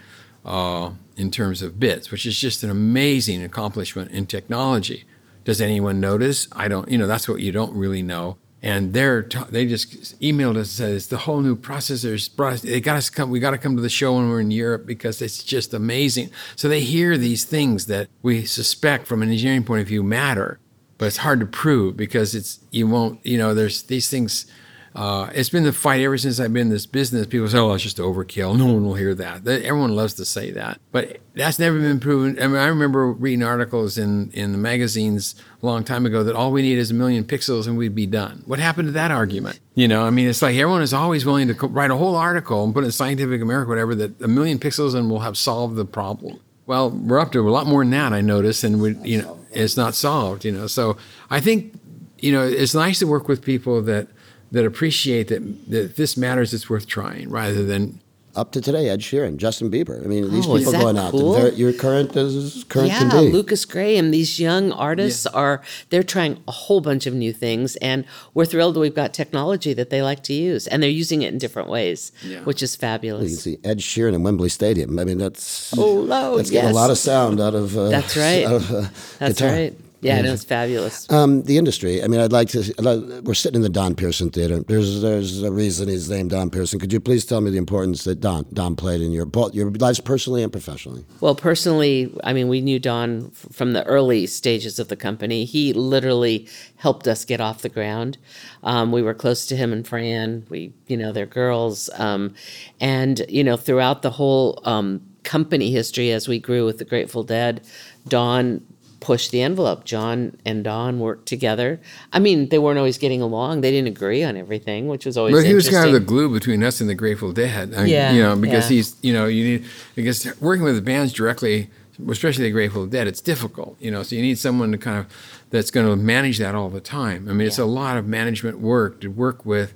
uh, 0.45 0.91
in 1.15 1.31
terms 1.31 1.61
of 1.61 1.79
bits, 1.79 2.11
which 2.11 2.25
is 2.25 2.37
just 2.37 2.63
an 2.63 2.69
amazing 2.69 3.41
accomplishment 3.43 4.11
in 4.11 4.25
technology. 4.25 5.05
Does 5.45 5.61
anyone 5.61 6.01
notice? 6.01 6.47
I 6.51 6.67
don't. 6.67 6.89
You 6.89 6.97
know, 6.97 7.07
that's 7.07 7.29
what 7.29 7.39
you 7.39 7.53
don't 7.53 7.73
really 7.73 8.01
know. 8.01 8.37
And 8.63 8.93
they're 8.93 9.23
t- 9.23 9.39
they 9.49 9.65
just 9.65 10.19
emailed 10.21 10.51
us 10.51 10.57
and 10.57 10.67
said 10.67 10.91
it's 10.91 11.07
the 11.07 11.17
whole 11.17 11.41
new 11.41 11.55
processors. 11.55 12.61
They 12.61 12.79
got 12.79 12.95
us 12.95 13.09
come. 13.09 13.31
We 13.31 13.39
got 13.39 13.51
to 13.51 13.57
come 13.57 13.75
to 13.75 13.81
the 13.81 13.89
show 13.89 14.15
when 14.15 14.29
we're 14.29 14.41
in 14.41 14.51
Europe 14.51 14.85
because 14.85 15.21
it's 15.21 15.43
just 15.43 15.73
amazing. 15.73 16.29
So 16.55 16.69
they 16.69 16.81
hear 16.81 17.17
these 17.17 17.43
things 17.43 17.87
that 17.87 18.07
we 18.21 18.45
suspect 18.45 19.07
from 19.07 19.23
an 19.23 19.31
engineering 19.31 19.63
point 19.63 19.81
of 19.81 19.87
view 19.87 20.03
matter, 20.03 20.59
but 20.99 21.05
it's 21.07 21.17
hard 21.17 21.39
to 21.39 21.47
prove 21.47 21.97
because 21.97 22.35
it's 22.35 22.59
you 22.69 22.87
won't. 22.87 23.25
You 23.25 23.39
know, 23.39 23.53
there's 23.55 23.83
these 23.83 24.09
things. 24.09 24.45
Uh, 24.93 25.29
it's 25.33 25.49
been 25.49 25.63
the 25.63 25.71
fight 25.71 26.01
ever 26.01 26.17
since 26.17 26.39
I've 26.39 26.51
been 26.51 26.63
in 26.63 26.69
this 26.69 26.85
business. 26.85 27.25
People 27.25 27.47
say, 27.47 27.57
"Oh, 27.57 27.73
it's 27.73 27.83
just 27.83 27.97
overkill." 27.97 28.57
No 28.61 28.65
one 28.65 28.85
will 28.85 28.95
hear 28.95 29.15
that. 29.15 29.47
Everyone 29.47 29.95
loves 29.95 30.13
to 30.15 30.25
say 30.25 30.51
that, 30.51 30.79
but 30.91 31.17
that's 31.33 31.57
never 31.59 31.79
been 31.79 31.99
proven. 31.99 32.37
I 32.41 32.47
mean, 32.47 32.57
I 32.57 32.67
remember 32.67 33.11
reading 33.11 33.43
articles 33.43 33.97
in 33.97 34.31
in 34.31 34.51
the 34.51 34.57
magazines 34.57 35.35
a 35.63 35.65
long 35.65 35.83
time 35.83 36.05
ago 36.05 36.23
that 36.23 36.35
all 36.35 36.51
we 36.51 36.61
need 36.61 36.77
is 36.77 36.91
a 36.91 36.93
million 36.93 37.23
pixels 37.23 37.67
and 37.67 37.77
we'd 37.77 37.95
be 37.95 38.05
done. 38.05 38.43
What 38.45 38.59
happened 38.59 38.89
to 38.89 38.91
that 38.91 39.11
argument? 39.11 39.59
You 39.75 39.87
know, 39.87 40.03
I 40.03 40.09
mean, 40.09 40.27
it's 40.27 40.41
like 40.41 40.55
everyone 40.57 40.81
is 40.81 40.93
always 40.93 41.25
willing 41.25 41.47
to 41.47 41.53
co- 41.53 41.67
write 41.67 41.91
a 41.91 41.95
whole 41.95 42.15
article 42.15 42.63
and 42.63 42.73
put 42.73 42.83
in 42.83 42.91
Scientific 42.91 43.41
American, 43.41 43.69
whatever, 43.69 43.95
that 43.95 44.21
a 44.21 44.27
million 44.27 44.59
pixels 44.59 44.93
and 44.93 45.09
we'll 45.09 45.21
have 45.21 45.37
solved 45.37 45.77
the 45.77 45.85
problem. 45.85 46.39
Well, 46.65 46.89
we're 46.89 47.19
up 47.19 47.31
to 47.31 47.39
a 47.39 47.49
lot 47.49 47.65
more 47.65 47.83
than 47.83 47.91
that. 47.91 48.13
I 48.13 48.21
notice, 48.21 48.63
and 48.63 48.81
we, 48.81 48.95
you 49.03 49.21
know, 49.21 49.39
it's 49.51 49.75
not 49.77 49.95
solved. 49.95 50.45
You 50.45 50.51
know, 50.51 50.67
so 50.67 50.97
I 51.29 51.39
think, 51.39 51.73
you 52.19 52.31
know, 52.31 52.43
it's 52.43 52.75
nice 52.75 52.99
to 52.99 53.07
work 53.07 53.27
with 53.27 53.41
people 53.41 53.81
that 53.83 54.07
that 54.51 54.65
appreciate 54.65 55.27
that 55.29 55.41
that 55.69 55.95
this 55.95 56.15
matters. 56.17 56.53
It's 56.53 56.69
worth 56.69 56.87
trying, 56.87 57.29
rather 57.29 57.63
than 57.65 57.99
Up 58.33 58.53
to 58.53 58.61
today, 58.61 58.87
Ed 58.87 59.01
Sheeran, 59.01 59.35
Justin 59.35 59.69
Bieber. 59.69 60.01
I 60.01 60.07
mean, 60.07 60.31
these 60.31 60.47
Oh, 60.47 60.55
people 60.57 60.71
that 60.71 60.79
going 60.79 60.97
out. 60.97 61.11
cool? 61.11 61.33
They're- 61.33 61.51
You're 61.51 61.73
current 61.73 62.15
as 62.15 62.63
current 62.69 62.87
yeah, 62.87 62.99
can 62.99 63.09
be. 63.25 63.29
Lukas 63.29 63.65
Graham. 63.65 64.11
These 64.11 64.39
young 64.39 64.71
artists 64.71 65.25
are 65.25 65.61
they're 65.89 66.01
trying 66.01 66.37
a 66.47 66.51
whole 66.53 66.79
bunch 66.79 67.05
of 67.05 67.13
new 67.13 67.33
things, 67.33 67.75
and 67.81 68.05
we're 68.33 68.45
thrilled 68.45 68.77
we've 68.77 68.95
got 68.95 69.13
technology 69.13 69.73
that 69.73 69.89
they 69.89 70.01
like 70.01 70.23
to 70.23 70.33
use, 70.33 70.65
and 70.67 70.81
they're 70.81 70.89
using 70.89 71.23
it 71.23 71.33
in 71.33 71.39
different 71.39 71.67
ways, 71.67 72.13
Yeah. 72.25 72.39
which 72.45 72.63
is 72.63 72.73
fabulous. 72.77 73.23
You 73.31 73.35
can 73.35 73.37
see 73.43 73.57
Ed 73.69 73.79
Sheeran 73.79 74.13
in 74.13 74.23
Wembley 74.23 74.47
Stadium. 74.47 74.97
I 74.97 75.03
mean, 75.03 75.17
that's 75.17 75.73
Oh, 75.77 76.03
no, 76.05 76.37
that's 76.37 76.49
getting 76.51 76.69
a 76.69 76.73
lot 76.73 76.89
of 76.89 76.97
sound 76.97 77.41
out 77.41 77.53
of. 77.53 77.77
Uh, 77.77 77.89
That's 77.89 78.15
right. 78.15 78.45
out 78.47 78.53
of, 78.53 78.71
uh, 78.71 78.85
That's 79.19 79.41
guitar. 79.41 79.49
right. 79.53 79.73
Yeah, 80.01 80.19
it 80.19 80.29
was 80.29 80.43
fabulous. 80.43 81.09
Um, 81.11 81.43
the 81.43 81.57
industry. 81.57 82.03
I 82.03 82.07
mean, 82.07 82.19
I'd 82.19 82.31
like 82.31 82.49
to. 82.49 83.21
We're 83.23 83.33
sitting 83.35 83.57
in 83.57 83.61
the 83.61 83.69
Don 83.69 83.95
Pearson 83.95 84.31
Theater. 84.31 84.61
There's 84.61 85.01
there's 85.01 85.43
a 85.43 85.51
reason 85.51 85.89
he's 85.89 86.09
named 86.09 86.31
Don 86.31 86.49
Pearson. 86.49 86.79
Could 86.79 86.91
you 86.91 86.99
please 86.99 87.23
tell 87.23 87.39
me 87.39 87.51
the 87.51 87.57
importance 87.57 88.03
that 88.05 88.19
Don 88.19 88.45
Don 88.51 88.75
played 88.75 89.01
in 89.01 89.11
your 89.11 89.25
both 89.25 89.53
your 89.53 89.69
lives 89.69 89.99
personally 89.99 90.41
and 90.41 90.51
professionally? 90.51 91.05
Well, 91.19 91.35
personally, 91.35 92.13
I 92.23 92.33
mean, 92.33 92.47
we 92.47 92.61
knew 92.61 92.79
Don 92.79 93.29
from 93.31 93.73
the 93.73 93.85
early 93.85 94.25
stages 94.25 94.79
of 94.79 94.87
the 94.87 94.95
company. 94.95 95.45
He 95.45 95.71
literally 95.73 96.47
helped 96.77 97.07
us 97.07 97.23
get 97.23 97.39
off 97.39 97.61
the 97.61 97.69
ground. 97.69 98.17
Um, 98.63 98.91
we 98.91 99.01
were 99.01 99.13
close 99.13 99.45
to 99.47 99.55
him 99.55 99.71
and 99.71 99.87
Fran. 99.87 100.45
We, 100.49 100.73
you 100.87 100.97
know, 100.97 101.11
they're 101.11 101.25
girls. 101.25 101.89
Um, 101.95 102.33
and, 102.79 103.23
you 103.29 103.43
know, 103.43 103.57
throughout 103.57 104.01
the 104.01 104.11
whole 104.11 104.61
um, 104.65 105.01
company 105.23 105.71
history 105.71 106.11
as 106.11 106.27
we 106.27 106.39
grew 106.39 106.65
with 106.65 106.77
the 106.79 106.85
Grateful 106.85 107.23
Dead, 107.23 107.61
Don 108.07 108.65
pushed 109.01 109.31
the 109.31 109.41
envelope. 109.41 109.83
John 109.83 110.37
and 110.45 110.63
Don 110.63 110.99
worked 110.99 111.25
together. 111.27 111.81
I 112.13 112.19
mean, 112.19 112.47
they 112.47 112.59
weren't 112.59 112.77
always 112.77 112.97
getting 112.97 113.21
along. 113.21 113.61
They 113.61 113.71
didn't 113.71 113.89
agree 113.89 114.23
on 114.23 114.37
everything, 114.37 114.87
which 114.87 115.05
was 115.05 115.17
always 115.17 115.35
But 115.35 115.45
he 115.45 115.53
was 115.53 115.67
kind 115.69 115.87
of 115.87 115.91
the 115.91 115.99
glue 115.99 116.31
between 116.31 116.63
us 116.63 116.79
and 116.79 116.89
the 116.89 116.95
Grateful 116.95 117.33
Dead. 117.33 117.73
I 117.73 117.85
Yeah, 117.85 118.13
you 118.13 118.23
know, 118.23 118.37
because 118.37 118.71
yeah. 118.71 118.75
he's, 118.77 118.95
you 119.01 119.11
know, 119.11 119.25
you 119.25 119.43
need 119.43 119.65
because 119.95 120.25
working 120.39 120.63
with 120.63 120.75
the 120.75 120.81
bands 120.81 121.11
directly, 121.11 121.69
especially 122.09 122.45
the 122.45 122.51
Grateful 122.51 122.85
Dead, 122.85 123.07
it's 123.07 123.21
difficult. 123.21 123.75
You 123.81 123.91
know, 123.91 124.03
so 124.03 124.15
you 124.15 124.21
need 124.21 124.37
someone 124.37 124.71
to 124.71 124.77
kind 124.77 124.99
of 124.99 125.07
that's 125.49 125.71
going 125.71 125.87
to 125.87 125.95
manage 125.95 126.37
that 126.37 126.55
all 126.55 126.69
the 126.69 126.79
time. 126.79 127.27
I 127.27 127.33
mean, 127.33 127.47
it's 127.47 127.59
a 127.59 127.65
lot 127.65 127.97
of 127.97 128.07
management 128.07 128.59
work 128.59 129.01
to 129.01 129.09
work 129.09 129.45
with 129.45 129.73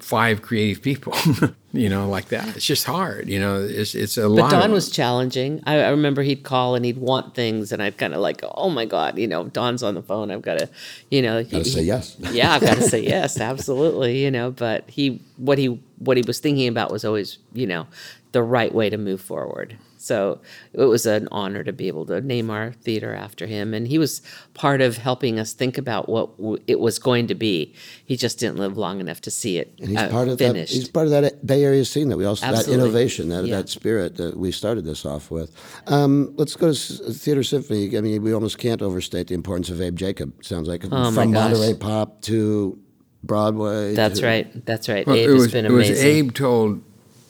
five 0.00 0.42
creative 0.42 0.82
people. 0.82 1.14
you 1.72 1.88
know, 1.88 2.08
like 2.08 2.28
that. 2.28 2.56
It's 2.56 2.64
just 2.64 2.84
hard. 2.84 3.28
You 3.28 3.38
know, 3.40 3.60
it's 3.60 3.94
it's 3.94 4.16
a 4.16 4.22
But 4.22 4.30
lot. 4.30 4.50
Don 4.50 4.64
of, 4.64 4.70
was 4.72 4.90
challenging. 4.90 5.62
I, 5.66 5.80
I 5.80 5.88
remember 5.90 6.22
he'd 6.22 6.42
call 6.42 6.74
and 6.74 6.84
he'd 6.84 6.98
want 6.98 7.34
things, 7.34 7.72
and 7.72 7.82
I'd 7.82 7.98
kind 7.98 8.14
of 8.14 8.20
like, 8.20 8.40
oh 8.54 8.70
my 8.70 8.84
god, 8.86 9.18
you 9.18 9.26
know, 9.26 9.44
Don's 9.44 9.82
on 9.82 9.94
the 9.94 10.02
phone. 10.02 10.30
I've 10.30 10.42
got 10.42 10.58
to, 10.58 10.68
you 11.10 11.22
know, 11.22 11.42
Got 11.42 11.50
to 11.50 11.58
he- 11.58 11.64
say 11.64 11.82
yes. 11.82 12.16
yeah, 12.32 12.54
I've 12.54 12.62
got 12.62 12.76
to 12.76 12.82
say 12.82 13.00
yes, 13.02 13.40
absolutely, 13.40 14.22
you 14.22 14.30
know. 14.30 14.50
But 14.50 14.88
he, 14.88 15.20
what 15.36 15.58
he 15.58 15.80
what 15.98 16.16
he 16.16 16.22
was 16.26 16.40
thinking 16.40 16.68
about 16.68 16.90
was 16.90 17.04
always, 17.04 17.38
you 17.52 17.66
know, 17.66 17.86
the 18.32 18.42
right 18.42 18.74
way 18.74 18.88
to 18.90 18.96
move 18.96 19.20
forward. 19.20 19.76
So 20.00 20.40
it 20.72 20.84
was 20.84 21.04
an 21.06 21.28
honor 21.30 21.64
to 21.64 21.72
be 21.72 21.88
able 21.88 22.06
to 22.06 22.20
name 22.20 22.50
our 22.50 22.72
theater 22.72 23.12
after 23.14 23.46
him. 23.46 23.74
And 23.74 23.86
he 23.88 23.98
was 23.98 24.22
part 24.54 24.80
of 24.80 24.96
helping 24.96 25.38
us 25.38 25.52
think 25.52 25.76
about 25.76 26.08
what 26.08 26.36
w- 26.38 26.62
it 26.66 26.80
was 26.80 26.98
going 26.98 27.26
to 27.26 27.34
be. 27.34 27.74
He 28.04 28.16
just 28.16 28.38
didn't 28.38 28.58
live 28.58 28.78
long 28.78 29.00
enough 29.00 29.20
to 29.22 29.30
see 29.30 29.58
it 29.58 29.74
And 29.80 29.88
he's 29.90 29.98
uh, 29.98 30.08
part 30.08 30.28
of 30.28 30.38
finished. 30.38 30.72
that. 30.72 30.78
He's 30.78 30.88
part 30.88 31.06
of 31.06 31.10
that 31.10 31.44
Bay 31.46 31.64
Area 31.64 31.84
scene 31.84 32.08
that 32.08 32.16
we 32.16 32.24
also 32.24 32.46
Absolutely. 32.46 32.76
that 32.76 32.82
innovation, 32.84 33.28
that 33.30 33.44
Yeah. 33.44 33.56
that 33.56 33.68
spirit 33.68 34.16
that 34.16 34.36
we 34.36 34.52
started 34.52 34.84
this 34.84 35.04
off 35.04 35.30
with. 35.30 35.50
Um, 35.88 36.32
let's 36.36 36.54
go 36.56 36.66
to 36.66 36.72
S- 36.72 37.00
Theater 37.18 37.42
Symphony. 37.42 37.96
I 37.96 38.00
mean, 38.00 38.22
we 38.22 38.32
almost 38.32 38.58
can't 38.58 38.80
overstate 38.82 39.26
the 39.26 39.34
importance 39.34 39.68
of 39.68 39.80
Abe 39.82 39.96
Jacob. 39.96 40.32
Sounds 40.44 40.68
like 40.68 40.84
Oh, 40.84 40.88
my 40.88 41.10
from 41.12 41.32
gosh. 41.32 41.50
Monterey 41.52 41.74
Pop 41.74 42.22
to 42.22 42.78
Broadway. 43.24 43.94
That's 43.94 44.20
to- 44.20 44.26
right. 44.26 44.64
That's 44.66 44.88
right. 44.88 45.06
Well, 45.06 45.16
Abe 45.16 45.28
it 45.28 45.32
has 45.32 45.42
was, 45.42 45.52
been 45.52 45.66
it 45.66 45.72
was. 45.72 45.90
Abe 45.90 46.32
told, 46.32 46.82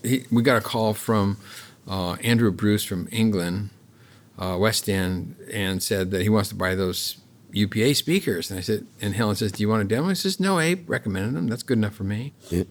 he, 0.02 0.24
we 0.30 0.42
got 0.42 0.56
a 0.58 0.60
call 0.60 0.94
from 0.94 1.38
uh, 1.88 2.14
Andrew 2.22 2.50
Bruce 2.52 2.84
from 2.84 3.08
England, 3.10 3.70
uh, 4.38 4.56
West 4.58 4.88
End, 4.88 5.34
and 5.52 5.82
said 5.82 6.10
that 6.10 6.22
he 6.22 6.28
wants 6.28 6.48
to 6.50 6.54
buy 6.54 6.74
those 6.74 7.18
UPA 7.52 7.94
speakers. 7.94 8.50
And 8.50 8.58
I 8.58 8.62
said, 8.62 8.86
and 9.00 9.14
Helen 9.14 9.36
says, 9.36 9.52
Do 9.52 9.62
you 9.62 9.68
want 9.68 9.82
a 9.82 9.84
demo? 9.86 10.08
He 10.08 10.14
says, 10.14 10.38
No, 10.38 10.60
Abe 10.60 10.88
recommended 10.88 11.34
them. 11.34 11.48
That's 11.48 11.62
good 11.62 11.78
enough 11.78 11.94
for 11.94 12.04
me. 12.04 12.34
Yeah. 12.50 12.64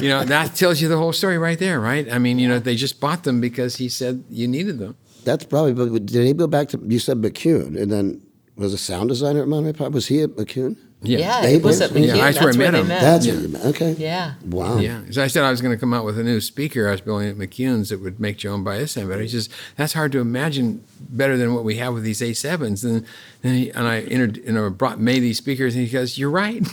you 0.00 0.08
know, 0.08 0.24
that 0.24 0.54
tells 0.54 0.80
you 0.80 0.88
the 0.88 0.96
whole 0.96 1.12
story 1.12 1.38
right 1.38 1.58
there, 1.58 1.80
right? 1.80 2.10
I 2.10 2.18
mean, 2.18 2.38
you 2.38 2.48
know, 2.48 2.58
they 2.58 2.76
just 2.76 3.00
bought 3.00 3.24
them 3.24 3.40
because 3.40 3.76
he 3.76 3.88
said 3.88 4.24
you 4.30 4.46
needed 4.46 4.78
them. 4.78 4.96
That's 5.24 5.44
probably. 5.44 5.72
but 5.72 6.06
Did 6.06 6.26
he 6.26 6.32
go 6.32 6.46
back 6.46 6.68
to? 6.70 6.80
You 6.86 6.98
said 6.98 7.18
McCune, 7.18 7.80
and 7.80 7.90
then 7.90 8.22
was 8.56 8.74
a 8.74 8.78
sound 8.78 9.08
designer 9.08 9.42
at 9.42 9.48
Monterey 9.48 9.72
Pop. 9.72 9.92
Was 9.92 10.08
he 10.08 10.22
at 10.22 10.30
McCune? 10.30 10.76
Yeah, 11.04 11.44
Abe 11.44 11.56
it 11.56 11.62
was 11.64 11.80
was- 11.80 11.80
at 11.82 11.90
McCune. 11.90 12.06
Yeah, 12.06 12.16
that's 12.30 12.40
where 12.40 12.50
I 12.52 12.56
met 12.56 12.70
they 12.72 12.80
him. 12.80 12.88
That's 12.88 13.26
Yeah. 13.26 13.32
what 13.34 13.42
you 13.42 13.48
meant. 13.48 13.64
Okay. 13.66 13.92
yeah. 13.98 14.34
Wow. 14.46 14.78
Yeah. 14.78 15.00
So 15.10 15.22
I 15.22 15.26
said 15.26 15.44
I 15.44 15.50
was 15.50 15.60
going 15.60 15.74
to 15.74 15.80
come 15.80 15.92
out 15.92 16.04
with 16.04 16.18
a 16.18 16.22
new 16.22 16.40
speaker. 16.40 16.88
I 16.88 16.92
was 16.92 17.00
building 17.00 17.28
at 17.28 17.36
McCune's 17.36 17.88
that 17.88 18.00
would 18.00 18.20
make 18.20 18.38
Joan 18.38 18.62
buy 18.64 18.78
this 18.78 18.94
time. 18.94 19.08
But 19.08 19.20
he 19.20 19.28
says, 19.28 19.48
that's 19.76 19.94
hard 19.94 20.12
to 20.12 20.20
imagine 20.20 20.84
better 21.00 21.36
than 21.36 21.54
what 21.54 21.64
we 21.64 21.76
have 21.76 21.94
with 21.94 22.04
these 22.04 22.20
A7s. 22.20 22.84
And 22.84 23.04
then 23.42 23.54
he, 23.54 23.70
and 23.70 23.86
I 23.88 24.00
entered, 24.02 24.36
you 24.38 24.52
know, 24.52 24.70
brought, 24.70 25.00
made 25.00 25.20
these 25.20 25.38
speakers 25.38 25.74
and 25.74 25.84
he 25.84 25.90
goes, 25.90 26.16
you're 26.18 26.30
right. 26.30 26.62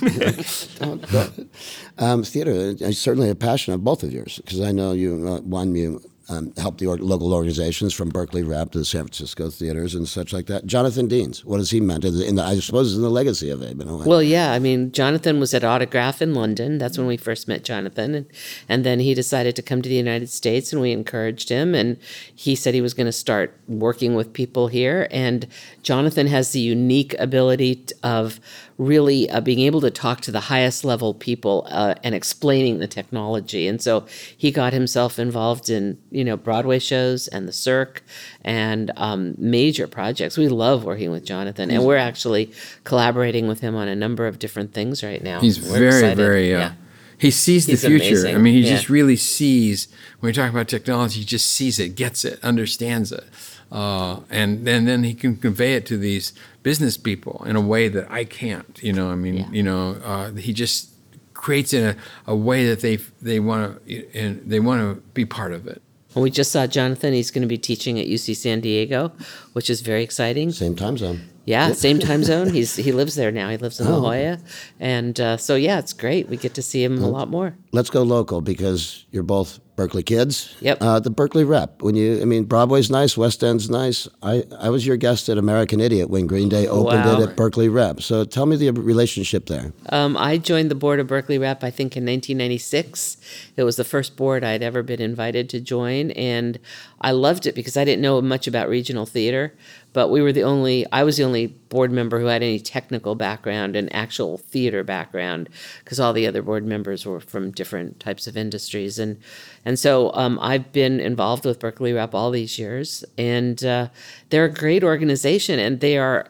Um, 1.98 2.22
theater 2.24 2.50
is 2.52 2.98
certainly 2.98 3.28
a 3.28 3.34
passion 3.34 3.74
of 3.74 3.84
both 3.84 4.02
of 4.02 4.12
yours 4.12 4.40
because 4.44 4.60
I 4.60 4.72
know 4.72 4.92
you, 4.92 5.26
uh, 5.28 5.40
one, 5.40 5.74
you 5.74 6.00
um, 6.30 6.52
help 6.56 6.78
the 6.78 6.86
or- 6.86 6.96
local 6.96 7.34
organizations 7.34 7.92
from 7.92 8.08
Berkeley 8.08 8.42
Rep 8.42 8.70
to 8.72 8.78
the 8.78 8.84
San 8.84 9.02
Francisco 9.02 9.50
theaters 9.50 9.94
and 9.94 10.08
such 10.08 10.32
like 10.32 10.46
that. 10.46 10.64
Jonathan 10.64 11.08
Deans, 11.08 11.44
what 11.44 11.58
has 11.58 11.70
he 11.70 11.80
meant? 11.80 12.04
In 12.04 12.36
the, 12.36 12.42
I 12.42 12.58
suppose 12.60 12.94
in 12.94 13.02
the 13.02 13.10
legacy 13.10 13.50
of 13.50 13.62
Abe 13.62 13.80
in 13.80 13.88
a 13.88 13.96
way. 13.96 14.06
Well, 14.06 14.22
yeah. 14.22 14.52
I 14.52 14.58
mean, 14.58 14.92
Jonathan 14.92 15.40
was 15.40 15.52
at 15.52 15.64
Autograph 15.64 16.22
in 16.22 16.34
London. 16.34 16.78
That's 16.78 16.96
when 16.96 17.06
we 17.06 17.16
first 17.16 17.48
met 17.48 17.64
Jonathan, 17.64 18.14
and 18.14 18.26
and 18.68 18.86
then 18.86 19.00
he 19.00 19.12
decided 19.12 19.56
to 19.56 19.62
come 19.62 19.82
to 19.82 19.88
the 19.88 19.94
United 19.94 20.30
States, 20.30 20.72
and 20.72 20.80
we 20.80 20.92
encouraged 20.92 21.48
him, 21.48 21.74
and 21.74 21.98
he 22.34 22.54
said 22.54 22.72
he 22.72 22.80
was 22.80 22.94
going 22.94 23.06
to 23.06 23.12
start 23.12 23.54
working 23.68 24.14
with 24.14 24.32
people 24.32 24.68
here. 24.68 25.08
And 25.10 25.46
Jonathan 25.82 26.28
has 26.28 26.52
the 26.52 26.60
unique 26.60 27.14
ability 27.18 27.84
of 28.02 28.40
really 28.80 29.28
uh, 29.28 29.40
being 29.42 29.60
able 29.60 29.80
to 29.82 29.90
talk 29.90 30.22
to 30.22 30.32
the 30.32 30.40
highest 30.40 30.84
level 30.86 31.12
people 31.12 31.66
uh, 31.70 31.94
and 32.02 32.14
explaining 32.14 32.78
the 32.78 32.86
technology. 32.86 33.68
And 33.68 33.80
so 33.80 34.06
he 34.36 34.50
got 34.50 34.72
himself 34.72 35.18
involved 35.18 35.68
in 35.68 35.98
you 36.10 36.24
know 36.24 36.36
Broadway 36.36 36.78
shows 36.78 37.28
and 37.28 37.46
the 37.46 37.52
Cirque 37.52 38.02
and 38.42 38.90
um, 38.96 39.34
major 39.36 39.86
projects. 39.86 40.38
We 40.38 40.48
love 40.48 40.84
working 40.84 41.10
with 41.10 41.24
Jonathan, 41.26 41.70
and 41.70 41.84
we're 41.84 41.98
actually 41.98 42.52
collaborating 42.84 43.46
with 43.48 43.60
him 43.60 43.76
on 43.76 43.86
a 43.86 43.94
number 43.94 44.26
of 44.26 44.38
different 44.38 44.72
things 44.72 45.04
right 45.04 45.22
now. 45.22 45.40
He's 45.40 45.60
We're 45.60 45.78
very, 45.78 45.86
excited. 45.88 46.16
very, 46.16 46.54
uh, 46.54 46.58
yeah. 46.58 46.72
he 47.18 47.30
sees 47.30 47.66
the 47.66 47.72
He's 47.72 47.82
future. 47.84 48.04
amazing. 48.06 48.34
I 48.34 48.38
mean, 48.38 48.54
he 48.54 48.60
Yeah. 48.62 48.76
just 48.76 48.88
really 48.88 49.16
sees, 49.16 49.88
when 50.20 50.30
we 50.30 50.32
talk 50.32 50.48
about 50.50 50.68
technology, 50.68 51.20
he 51.20 51.26
just 51.26 51.46
sees 51.46 51.78
it, 51.78 51.94
gets 51.96 52.24
it, 52.24 52.38
understands 52.42 53.12
it. 53.12 53.24
Uh, 53.70 54.20
and 54.30 54.66
then, 54.66 54.84
then 54.84 55.04
he 55.04 55.14
can 55.14 55.36
convey 55.36 55.74
it 55.74 55.86
to 55.86 55.96
these 55.96 56.32
business 56.62 56.96
people 56.96 57.42
in 57.46 57.56
a 57.56 57.60
way 57.60 57.88
that 57.88 58.10
I 58.10 58.24
can't, 58.24 58.78
you 58.82 58.92
know, 58.92 59.10
I 59.10 59.14
mean, 59.14 59.36
Yeah. 59.36 59.50
you 59.52 59.62
know, 59.62 59.96
uh, 60.04 60.32
he 60.32 60.52
just 60.52 60.90
creates 61.34 61.72
in 61.72 61.84
a, 61.84 61.96
a 62.26 62.34
way 62.36 62.66
that 62.68 62.80
they, 62.80 62.96
they 63.22 63.38
want 63.40 63.86
to, 63.86 64.14
and 64.18 64.42
they 64.44 64.60
want 64.60 64.80
to 64.80 65.00
be 65.14 65.24
part 65.24 65.52
of 65.52 65.66
it. 65.66 65.80
And 66.14 66.22
we 66.24 66.30
just 66.30 66.50
saw 66.50 66.66
Jonathan. 66.66 67.12
He's 67.14 67.30
going 67.30 67.42
to 67.42 67.48
be 67.48 67.58
teaching 67.58 68.00
at 68.00 68.06
UC 68.06 68.34
San 68.36 68.60
Diego, 68.60 69.12
which 69.52 69.70
is 69.70 69.80
very 69.80 70.02
exciting. 70.02 70.50
Same 70.50 70.74
time 70.74 70.98
zone. 70.98 71.20
Yeah, 71.44 71.72
same 71.72 71.98
time 72.00 72.22
zone. 72.24 72.50
He's 72.52 72.76
he 72.76 72.92
lives 72.92 73.14
there 73.14 73.30
now. 73.32 73.48
He 73.48 73.56
lives 73.56 73.80
in 73.80 73.86
La 73.88 73.96
Oh, 73.96 74.00
Jolla, 74.02 74.38
and 74.78 75.18
uh, 75.20 75.36
so 75.36 75.54
yeah, 75.54 75.78
it's 75.78 75.92
great. 75.92 76.28
We 76.28 76.36
get 76.36 76.54
to 76.54 76.62
see 76.62 76.82
him 76.84 77.02
a 77.02 77.08
lot 77.08 77.28
more. 77.30 77.54
Let's 77.72 77.90
go 77.90 78.02
local 78.02 78.40
because 78.40 79.06
you're 79.10 79.22
both 79.22 79.58
Berkeley 79.80 80.02
kids. 80.02 80.54
Yep. 80.60 80.78
Uh, 80.82 81.00
the 81.00 81.08
Berkeley 81.08 81.42
rep. 81.42 81.80
When 81.80 81.94
you, 81.94 82.20
I 82.20 82.26
mean, 82.26 82.44
Broadway's 82.44 82.90
nice, 82.90 83.16
West 83.16 83.42
End's 83.42 83.70
nice. 83.70 84.06
I, 84.22 84.44
I 84.58 84.68
was 84.68 84.86
your 84.86 84.98
guest 84.98 85.30
at 85.30 85.38
American 85.38 85.80
Idiot 85.80 86.10
when 86.10 86.26
Green 86.26 86.50
Day 86.50 86.66
opened 86.68 87.02
Wow. 87.06 87.18
it 87.18 87.30
at 87.30 87.34
Berkeley 87.34 87.70
rep. 87.70 88.02
So 88.02 88.24
tell 88.24 88.44
me 88.44 88.56
the 88.56 88.68
relationship 88.72 89.46
there. 89.46 89.72
Um, 89.88 90.18
I 90.18 90.36
joined 90.36 90.70
the 90.70 90.74
board 90.74 91.00
of 91.00 91.06
Berkeley 91.06 91.38
Rep, 91.38 91.64
I 91.64 91.70
think, 91.70 91.96
in 91.96 92.04
1996. 92.04 93.16
It 93.56 93.62
was 93.62 93.76
the 93.76 93.84
first 93.84 94.16
board 94.16 94.44
I'd 94.44 94.62
ever 94.62 94.82
been 94.82 95.00
invited 95.00 95.48
to 95.50 95.60
join, 95.60 96.10
and 96.10 96.58
I 97.00 97.12
loved 97.12 97.46
it 97.46 97.54
because 97.54 97.78
I 97.78 97.84
didn't 97.86 98.02
know 98.02 98.20
much 98.20 98.46
about 98.46 98.68
regional 98.68 99.06
theater. 99.06 99.54
But 99.92 100.08
we 100.08 100.22
were 100.22 100.32
the 100.32 100.44
only, 100.44 100.86
I 100.92 101.02
was 101.02 101.16
the 101.16 101.24
only 101.24 101.48
board 101.48 101.92
member 101.92 102.18
who 102.18 102.26
had 102.26 102.42
any 102.42 102.58
technical 102.58 103.14
background 103.14 103.76
and 103.76 103.94
actual 103.94 104.38
theater 104.38 104.82
background, 104.84 105.48
because 105.82 106.00
all 106.00 106.12
the 106.12 106.26
other 106.26 106.42
board 106.42 106.64
members 106.64 107.06
were 107.06 107.20
from 107.20 107.52
different 107.52 108.00
types 108.00 108.26
of 108.26 108.36
industries. 108.36 108.98
And 108.98 109.18
and 109.64 109.78
so 109.78 110.12
um, 110.14 110.38
I've 110.40 110.72
been 110.72 111.00
involved 111.00 111.44
with 111.44 111.60
Berkeley 111.60 111.92
Rep 111.92 112.14
all 112.14 112.30
these 112.30 112.58
years, 112.58 113.04
and 113.18 113.62
uh, 113.62 113.88
they're 114.30 114.46
a 114.46 114.52
great 114.52 114.82
organization, 114.82 115.58
and 115.58 115.80
they 115.80 115.98
are 115.98 116.28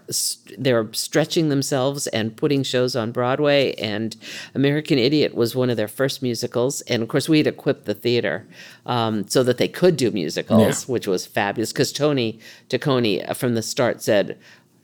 they're 0.58 0.92
stretching 0.92 1.48
themselves 1.48 2.06
and 2.08 2.36
putting 2.36 2.62
shows 2.64 2.96
on 2.96 3.12
Broadway. 3.12 3.72
And 3.74 4.16
American 4.54 4.98
Idiot 4.98 5.34
was 5.34 5.54
one 5.54 5.70
of 5.70 5.76
their 5.76 5.88
first 5.88 6.22
musicals, 6.22 6.80
and 6.82 7.02
of 7.02 7.08
course 7.08 7.28
we 7.28 7.38
had 7.38 7.46
equipped 7.46 7.84
the 7.84 7.94
theater 7.94 8.46
um, 8.84 9.26
so 9.28 9.42
that 9.44 9.58
they 9.58 9.68
could 9.68 9.96
do 9.96 10.10
musicals, 10.10 10.88
which 10.88 11.06
was 11.06 11.24
fabulous. 11.24 11.72
Because 11.72 11.92
Tony 11.92 12.40
Taccone 12.68 13.28
uh, 13.28 13.34
from 13.50 13.54
the 13.56 13.62
start 13.62 14.00
said. 14.02 14.38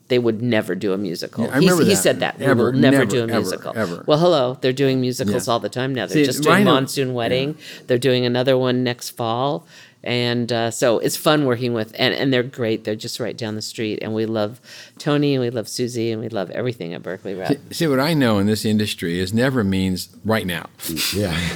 They 0.08 0.20
would 0.20 0.40
never 0.40 0.76
do 0.76 0.92
a 0.92 0.96
musical. 0.96 1.46
Yeah, 1.46 1.50
I 1.50 1.54
He- 1.54 1.66
remember 1.66 1.82
he, 1.82 1.88
that. 1.94 1.96
said 1.96 2.20
that. 2.20 2.40
Ever, 2.40 2.66
we 2.66 2.70
will 2.70 2.78
never, 2.78 2.98
never, 2.98 3.10
do 3.10 3.24
a 3.24 3.26
musical. 3.26 3.72
ever. 3.74 4.04
Well, 4.06 4.18
hello. 4.20 4.56
They're 4.60 4.72
doing 4.72 5.00
musicals 5.00 5.48
Yeah. 5.48 5.52
all 5.52 5.58
the 5.58 5.68
time 5.68 5.92
now. 5.92 6.06
They're 6.06 6.18
See, 6.18 6.24
just 6.24 6.44
doing 6.44 6.62
Monsoon 6.62 7.12
Wedding. 7.12 7.56
They're 7.88 7.98
doing 7.98 8.24
another 8.24 8.56
one 8.56 8.84
next 8.84 9.10
fall. 9.10 9.66
And 10.06 10.52
uh, 10.52 10.70
so 10.70 10.98
it's 11.00 11.16
fun 11.16 11.44
working 11.44 11.74
with, 11.74 11.92
and, 11.98 12.14
and 12.14 12.32
they're 12.32 12.44
great. 12.44 12.84
They're 12.84 12.94
just 12.94 13.18
right 13.18 13.36
down 13.36 13.56
the 13.56 13.62
street. 13.62 13.98
And 14.02 14.14
we 14.14 14.24
love 14.24 14.60
Tony 14.98 15.34
and 15.34 15.42
we 15.42 15.50
love 15.50 15.68
Susie 15.68 16.12
and 16.12 16.20
we 16.22 16.28
love 16.28 16.50
everything 16.52 16.94
at 16.94 17.02
Berkeley 17.02 17.34
Rep. 17.34 17.58
See, 17.72 17.86
what 17.88 17.98
I 17.98 18.14
know 18.14 18.38
in 18.38 18.46
this 18.46 18.64
industry 18.64 19.18
is 19.18 19.34
never 19.34 19.64
means 19.64 20.08
right 20.24 20.46
now. 20.46 20.66
Yeah. 21.12 21.36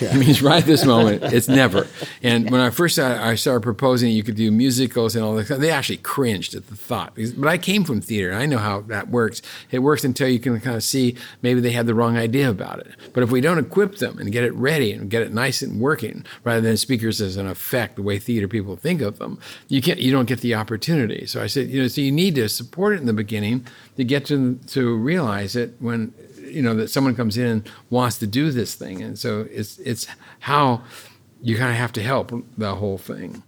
It 0.00 0.16
means 0.16 0.42
right 0.42 0.64
this 0.64 0.84
moment. 0.84 1.22
It's 1.24 1.46
never. 1.46 1.86
And 2.22 2.50
when 2.50 2.60
I 2.60 2.70
first 2.70 2.94
started, 2.94 3.22
I 3.22 3.34
started 3.34 3.62
proposing 3.62 4.10
you 4.12 4.22
could 4.22 4.34
do 4.34 4.50
musicals 4.50 5.14
and 5.14 5.24
all 5.24 5.34
that. 5.34 5.60
They 5.60 5.70
actually 5.70 5.98
cringed 5.98 6.54
at 6.54 6.68
the 6.68 6.76
thought. 6.76 7.12
But 7.36 7.48
I 7.48 7.58
came 7.58 7.84
from 7.84 8.00
theater. 8.00 8.30
and 8.30 8.38
I 8.42 8.46
know 8.46 8.58
how 8.58 8.80
that 8.82 9.08
works. 9.10 9.42
It 9.70 9.80
works 9.80 10.04
until 10.04 10.28
you 10.28 10.38
can 10.38 10.58
kind 10.60 10.76
of 10.76 10.82
see 10.82 11.16
maybe 11.42 11.60
they 11.60 11.72
had 11.72 11.86
the 11.86 11.94
wrong 11.94 12.16
idea 12.16 12.48
about 12.48 12.80
it. 12.80 12.88
But 13.12 13.22
if 13.22 13.30
we 13.30 13.40
don't 13.40 13.58
equip 13.58 13.96
them 13.96 14.18
and 14.18 14.32
get 14.32 14.42
it 14.44 14.54
ready 14.54 14.92
and 14.92 15.10
get 15.10 15.22
it 15.22 15.32
nice 15.32 15.60
and 15.62 15.80
working, 15.80 16.24
rather 16.44 16.60
than 16.62 16.76
speakers 16.76 17.20
as 17.20 17.36
an 17.36 17.46
effect, 17.46 17.89
the 17.94 18.02
way 18.02 18.18
theater 18.18 18.48
people 18.48 18.76
think 18.76 19.00
of 19.00 19.18
them, 19.18 19.38
you 19.68 19.80
can't. 19.82 19.98
You 19.98 20.12
don't 20.12 20.26
get 20.26 20.40
the 20.40 20.54
opportunity. 20.54 21.26
So 21.26 21.42
I 21.42 21.46
said, 21.46 21.68
you 21.68 21.82
know, 21.82 21.88
so 21.88 22.00
you 22.00 22.12
need 22.12 22.34
to 22.36 22.48
support 22.48 22.94
it 22.94 23.00
in 23.00 23.06
the 23.06 23.12
beginning 23.12 23.66
to 23.96 24.04
get 24.04 24.26
to 24.26 24.58
to 24.68 24.96
realize 24.96 25.56
it 25.56 25.74
when 25.78 26.12
you 26.38 26.62
know 26.62 26.74
that 26.74 26.90
someone 26.90 27.14
comes 27.14 27.36
in 27.36 27.46
and 27.46 27.70
wants 27.90 28.18
to 28.18 28.26
do 28.26 28.50
this 28.50 28.74
thing 28.74 29.02
and 29.02 29.16
so 29.18 29.46
it's 29.52 29.78
it's 29.78 30.08
how 30.40 30.82
you 31.42 31.56
kind 31.56 31.70
of 31.70 31.76
have 31.76 31.92
to 31.92 32.02
help 32.02 32.32
the 32.58 32.74
whole 32.74 32.98
thing 32.98 33.42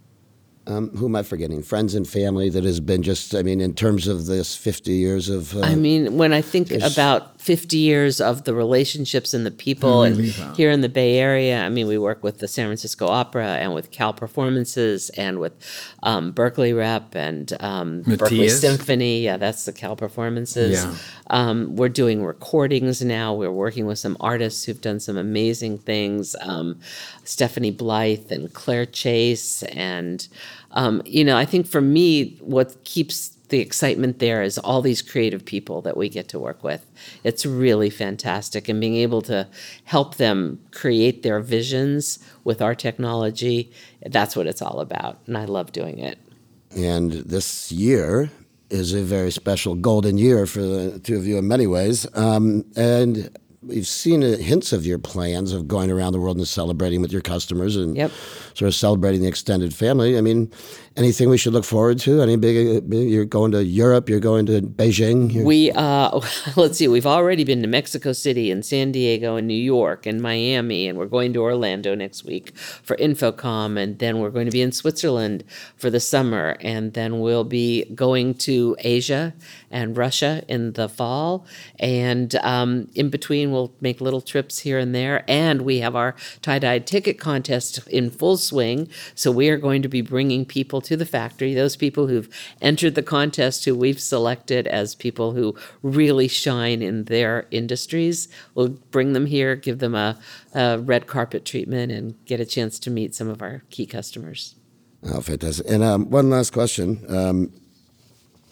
Um, 0.65 0.89
who 0.95 1.07
am 1.07 1.15
I 1.17 1.23
forgetting? 1.23 1.61
Friends 1.63 1.93
and 1.95 2.07
family 2.07 2.49
that 2.49 2.63
has 2.63 2.79
been 2.79 3.03
just, 3.03 3.35
I 3.35 3.43
mean, 3.43 3.59
in 3.59 3.73
terms 3.73 4.07
of 4.07 4.27
this 4.27 4.55
50 4.55 4.93
years 4.93 5.27
of. 5.27 5.53
Uh, 5.57 5.59
I 5.59 5.75
mean, 5.75 6.15
when 6.17 6.31
I 6.31 6.41
think 6.41 6.71
about 6.71 7.32
50 7.43 7.75
years 7.75 8.21
of 8.21 8.45
the 8.45 8.53
relationships 8.53 9.33
and 9.33 9.45
the 9.45 9.51
people 9.51 10.03
and 10.03 10.17
here 10.55 10.71
in 10.71 10.79
the 10.79 10.87
Bay 10.87 11.17
Area, 11.17 11.61
I 11.61 11.67
mean, 11.67 11.87
we 11.87 11.97
work 11.97 12.23
with 12.23 12.37
the 12.37 12.47
San 12.47 12.67
Francisco 12.67 13.05
Opera 13.07 13.57
and 13.57 13.73
with 13.73 13.91
Cal 13.91 14.13
Performances 14.13 15.09
and 15.09 15.39
with 15.39 15.51
um, 16.03 16.31
Berkeley 16.31 16.71
Rep 16.71 17.15
and 17.15 17.51
um, 17.59 18.03
Berkeley 18.03 18.47
Symphony. 18.47 19.23
Yeah, 19.23 19.35
that's 19.35 19.65
the 19.65 19.73
Cal 19.73 19.97
Performances. 19.97 20.85
Yeah. 20.85 20.95
Um, 21.27 21.75
we're 21.75 21.89
doing 21.89 22.23
recordings 22.23 23.01
now. 23.01 23.33
We're 23.33 23.51
working 23.51 23.87
with 23.87 23.99
some 23.99 24.15
artists 24.21 24.63
who've 24.63 24.79
done 24.79 25.01
some 25.01 25.17
amazing 25.17 25.79
things. 25.79 26.37
Um, 26.39 26.79
Stephanie 27.25 27.71
Blythe 27.71 28.31
and 28.31 28.53
Claire 28.53 28.85
Chase. 28.85 29.63
And, 29.63 30.25
um, 30.71 31.01
you 31.03 31.25
know, 31.25 31.35
I 31.35 31.43
think 31.43 31.67
for 31.67 31.81
me, 31.81 32.37
what 32.39 32.85
keeps 32.85 33.35
the 33.49 33.59
excitement 33.59 34.19
there 34.19 34.41
is 34.41 34.57
all 34.57 34.81
these 34.81 35.01
creative 35.01 35.45
people 35.45 35.81
that 35.81 35.95
we 35.97 36.09
get 36.09 36.27
to 36.29 36.39
work 36.39 36.63
with. 36.63 36.85
It's 37.23 37.45
really 37.45 37.89
fantastic. 37.89 38.69
And 38.69 38.79
being 38.79 38.95
able 38.95 39.21
to 39.23 39.47
help 39.83 40.15
them 40.15 40.59
create 40.71 41.23
their 41.23 41.39
visions 41.39 42.19
with 42.43 42.61
our 42.61 42.73
technology, 42.73 43.71
that's 44.05 44.35
what 44.35 44.47
it's 44.47 44.61
all 44.61 44.79
about. 44.79 45.19
And 45.27 45.37
I 45.37 45.45
love 45.45 45.71
doing 45.71 45.99
it. 45.99 46.17
And 46.75 47.11
this 47.11 47.71
year 47.71 48.31
is 48.69 48.93
a 48.93 49.01
very 49.03 49.31
special 49.31 49.75
golden 49.75 50.17
year 50.17 50.45
for 50.47 50.61
the 50.61 50.99
two 50.99 51.17
of 51.17 51.27
you 51.27 51.37
in 51.37 51.47
many 51.47 51.67
ways. 51.67 52.07
Um, 52.15 52.65
and 52.75 53.29
we've 53.61 53.87
seen 53.87 54.21
hints 54.21 54.73
of 54.73 54.85
your 54.85 54.97
plans 54.97 55.53
of 55.53 55.67
going 55.67 55.91
around 55.91 56.13
the 56.13 56.19
world 56.19 56.37
and 56.37 56.47
celebrating 56.47 57.01
with 57.01 57.11
your 57.11 57.21
customers 57.21 57.75
and 57.75 57.95
Yep. 57.95 58.11
sort 58.55 58.67
of 58.67 58.75
celebrating 58.75 59.21
the 59.21 59.27
extended 59.27 59.73
family. 59.73 60.17
I 60.17 60.21
mean, 60.21 60.51
anything 60.95 61.29
we 61.29 61.37
should 61.37 61.53
look 61.53 61.65
forward 61.65 61.99
to? 61.99 62.21
Any 62.21 62.35
big? 62.37 62.83
uh, 62.83 62.95
You're 62.95 63.25
going 63.25 63.51
to 63.51 63.63
Europe. 63.63 64.09
You're 64.09 64.19
going 64.19 64.45
to 64.47 64.61
Beijing. 64.61 65.31
You're- 65.33 65.45
We 65.45 65.71
uh, 65.71 66.19
let's 66.55 66.77
see. 66.77 66.87
We've 66.87 67.05
already 67.05 67.43
been 67.43 67.61
to 67.61 67.67
Mexico 67.67 68.13
City 68.13 68.51
and 68.51 68.65
San 68.65 68.91
Diego 68.91 69.35
and 69.35 69.47
New 69.47 69.53
York 69.53 70.05
and 70.05 70.21
Miami, 70.21 70.87
and 70.87 70.97
we're 70.97 71.07
going 71.07 71.33
to 71.33 71.41
Orlando 71.41 71.95
next 71.95 72.23
week 72.25 72.55
for 72.57 72.95
InfoComm, 72.97 73.77
and 73.81 73.99
then 73.99 74.19
we're 74.19 74.29
going 74.29 74.45
to 74.45 74.51
be 74.51 74.61
in 74.61 74.71
Switzerland 74.71 75.43
for 75.75 75.89
the 75.89 75.99
summer, 75.99 76.57
and 76.61 76.93
then 76.93 77.19
we'll 77.19 77.43
be 77.43 77.85
going 77.95 78.33
to 78.35 78.75
Asia 78.79 79.33
and 79.71 79.97
Russia 79.97 80.43
in 80.47 80.73
the 80.73 80.87
fall, 80.87 81.45
and 81.79 82.35
um, 82.35 82.87
in 82.93 83.09
between 83.09 83.51
we'll 83.51 83.73
make 83.81 83.99
little 84.01 84.21
trips 84.21 84.59
here 84.59 84.77
and 84.77 84.93
there, 84.93 85.23
and 85.27 85.63
we 85.63 85.79
have 85.79 85.95
our 85.95 86.15
tie-dye 86.41 86.79
ticket 86.79 87.17
contest 87.17 87.85
in 87.87 88.11
full 88.11 88.37
swing. 88.37 88.87
So 89.15 89.31
we 89.31 89.49
are 89.49 89.57
going 89.57 89.81
to 89.81 89.89
be 89.89 90.01
bringing 90.01 90.45
people 90.45 90.81
to 90.85 90.97
the 90.97 91.05
factory, 91.05 91.53
those 91.53 91.75
people 91.75 92.07
who've 92.07 92.29
entered 92.61 92.95
the 92.95 93.03
contest 93.03 93.65
who 93.65 93.75
we've 93.75 93.99
selected 93.99 94.67
as 94.67 94.95
people 94.95 95.33
who 95.33 95.55
really 95.81 96.27
shine 96.27 96.81
in 96.81 97.05
their 97.05 97.47
industries. 97.51 98.27
We'll 98.55 98.69
bring 98.91 99.13
them 99.13 99.25
here, 99.25 99.55
give 99.55 99.79
them 99.79 99.95
a, 99.95 100.17
a 100.53 100.79
red 100.79 101.07
carpet 101.07 101.45
treatment, 101.45 101.91
and 101.91 102.15
get 102.25 102.39
a 102.39 102.45
chance 102.45 102.79
to 102.79 102.91
meet 102.91 103.15
some 103.15 103.29
of 103.29 103.41
our 103.41 103.63
key 103.69 103.85
customers. 103.85 104.55
Oh, 105.05 105.21
fantastic. 105.21 105.65
And 105.69 105.83
um, 105.83 106.09
one 106.09 106.29
last 106.29 106.53
question, 106.53 107.03
um, 107.09 107.51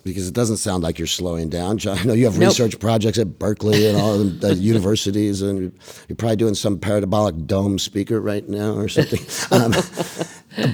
because 0.04 0.28
it 0.28 0.34
doesn't 0.34 0.58
sound 0.58 0.84
like 0.84 0.98
you're 0.98 1.08
slowing 1.08 1.50
down. 1.50 1.78
John, 1.78 1.98
I 1.98 2.04
know 2.04 2.14
you 2.14 2.26
have 2.26 2.38
Nope. 2.38 2.50
research 2.50 2.80
projects 2.80 3.18
at 3.20 3.38
Berkeley 3.40 3.88
and 3.88 3.98
all 3.98 4.18
the 4.18 4.26
the 4.26 4.56
universities, 4.74 5.42
and 5.42 5.72
you're 6.08 6.16
probably 6.16 6.38
doing 6.38 6.56
some 6.56 6.80
parabolic 6.80 7.46
dome 7.46 7.80
speaker 7.80 8.20
right 8.20 8.48
now 8.48 8.74
or 8.74 8.90
something. 8.90 9.20
um, 9.52 9.72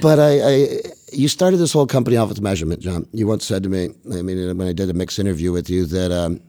but 0.00 0.18
I, 0.18 0.40
I, 0.40 0.78
you 1.12 1.28
started 1.28 1.58
this 1.58 1.72
whole 1.72 1.86
company 1.86 2.16
off 2.16 2.28
with 2.28 2.40
measurement, 2.40 2.80
John. 2.80 3.06
You 3.12 3.26
once 3.26 3.44
said 3.44 3.62
to 3.62 3.68
me, 3.68 3.90
I 4.12 4.22
mean, 4.22 4.56
when 4.56 4.68
I 4.68 4.72
did 4.72 4.90
a 4.90 4.94
mixed 4.94 5.18
interview 5.18 5.52
with 5.52 5.70
you, 5.70 5.84
that 5.86 6.12
um, 6.12 6.40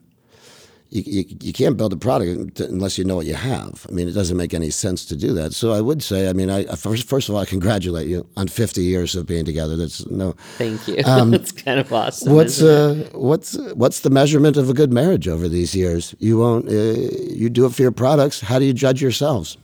you, 0.90 1.02
you, 1.06 1.24
you 1.40 1.52
can't 1.52 1.76
build 1.76 1.92
a 1.92 1.96
product 1.96 2.60
unless 2.60 2.98
you 2.98 3.04
know 3.04 3.16
what 3.16 3.26
you 3.26 3.34
have. 3.34 3.86
I 3.88 3.92
mean, 3.92 4.08
it 4.08 4.12
doesn't 4.12 4.36
make 4.36 4.52
any 4.52 4.70
sense 4.70 5.04
to 5.06 5.16
do 5.16 5.32
that. 5.34 5.54
So 5.54 5.72
I 5.72 5.80
would 5.80 6.02
say, 6.02 6.28
I 6.28 6.32
mean, 6.32 6.50
I 6.50 6.64
first, 6.74 7.08
first 7.08 7.28
of 7.28 7.34
all, 7.34 7.40
I 7.40 7.44
congratulate 7.44 8.08
you 8.08 8.26
on 8.36 8.48
50 8.48 8.82
years 8.82 9.14
of 9.14 9.26
being 9.26 9.44
together. 9.44 9.76
That's 9.76 10.04
no. 10.06 10.32
Thank 10.58 10.88
you. 10.88 10.96
That's 11.02 11.52
kind 11.52 11.80
of 11.80 11.92
awesome. 11.92 12.34
What's 12.34 12.60
isn't 12.60 13.00
it? 13.00 13.14
uh, 13.14 13.18
what's 13.18 13.56
what's 13.74 14.00
the 14.00 14.10
measurement 14.10 14.56
of 14.56 14.68
a 14.68 14.74
good 14.74 14.92
marriage 14.92 15.28
over 15.28 15.48
these 15.48 15.74
years? 15.74 16.14
You 16.18 16.38
won't. 16.38 16.68
Uh, 16.68 16.72
you 16.72 17.48
do 17.50 17.66
it 17.66 17.72
for 17.72 17.82
your 17.82 17.92
products. 17.92 18.40
How 18.40 18.58
do 18.58 18.64
you 18.64 18.72
judge 18.72 19.00
yourselves? 19.00 19.56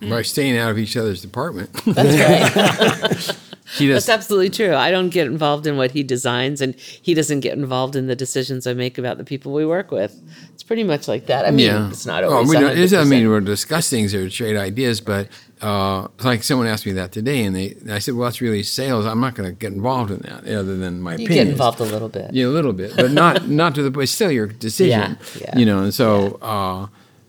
by 0.00 0.22
staying 0.22 0.58
out 0.58 0.70
of 0.70 0.78
each 0.78 0.96
other's 0.96 1.22
department. 1.22 1.72
That's 1.86 3.26
right. 3.26 3.38
he 3.76 3.86
does. 3.88 4.06
That's 4.06 4.20
absolutely 4.20 4.50
true. 4.50 4.74
I 4.74 4.90
don't 4.90 5.10
get 5.10 5.26
involved 5.26 5.66
in 5.66 5.76
what 5.76 5.90
he 5.90 6.02
designs, 6.02 6.60
and 6.60 6.74
he 6.76 7.14
doesn't 7.14 7.40
get 7.40 7.54
involved 7.56 7.96
in 7.96 8.06
the 8.06 8.16
decisions 8.16 8.66
I 8.66 8.74
make 8.74 8.98
about 8.98 9.18
the 9.18 9.24
people 9.24 9.52
we 9.52 9.66
work 9.66 9.90
with. 9.90 10.20
It's 10.52 10.62
pretty 10.62 10.84
much 10.84 11.08
like 11.08 11.26
that. 11.26 11.46
I 11.46 11.50
mean, 11.50 11.66
yeah, 11.66 11.88
it's 11.88 12.06
not 12.06 12.24
Oh, 12.24 12.32
always. 12.34 12.48
we 12.50 12.54
don't, 12.56 12.72
it 12.78 12.88
doesn't 12.90 13.08
mean 13.08 13.28
we'll 13.28 13.40
discuss 13.40 13.90
things 13.90 14.14
or 14.14 14.28
trade 14.30 14.56
ideas, 14.56 15.00
but 15.00 15.28
uh, 15.60 16.08
like 16.22 16.42
someone 16.42 16.66
asked 16.66 16.86
me 16.86 16.92
that 16.92 17.10
today, 17.12 17.44
and 17.44 17.54
they, 17.56 17.76
I 17.90 17.98
said, 17.98 18.14
"Well, 18.14 18.24
that's 18.28 18.40
really 18.40 18.62
sales. 18.62 19.06
I'm 19.06 19.20
not 19.20 19.34
going 19.34 19.48
to 19.48 19.54
get 19.54 19.72
involved 19.72 20.10
in 20.10 20.18
that, 20.20 20.46
other 20.46 20.76
than 20.76 21.00
my 21.00 21.12
you 21.16 21.24
opinion." 21.26 21.46
get 21.46 21.52
involved 21.52 21.80
a 21.80 21.84
little 21.84 22.08
bit. 22.08 22.32
Yeah, 22.32 22.46
a 22.46 22.48
little 22.48 22.72
bit, 22.72 22.92
but 22.96 23.10
not 23.10 23.48
not 23.62 23.74
to 23.76 23.82
the. 23.82 23.90
But 23.90 24.08
still, 24.08 24.30
your 24.30 24.46
decision. 24.46 25.18
Yeah, 25.36 25.40
yeah, 25.40 25.58
you 25.58 25.66
know, 25.66 25.82
and 25.82 25.92
so 25.94 26.34
uh, 26.42 26.86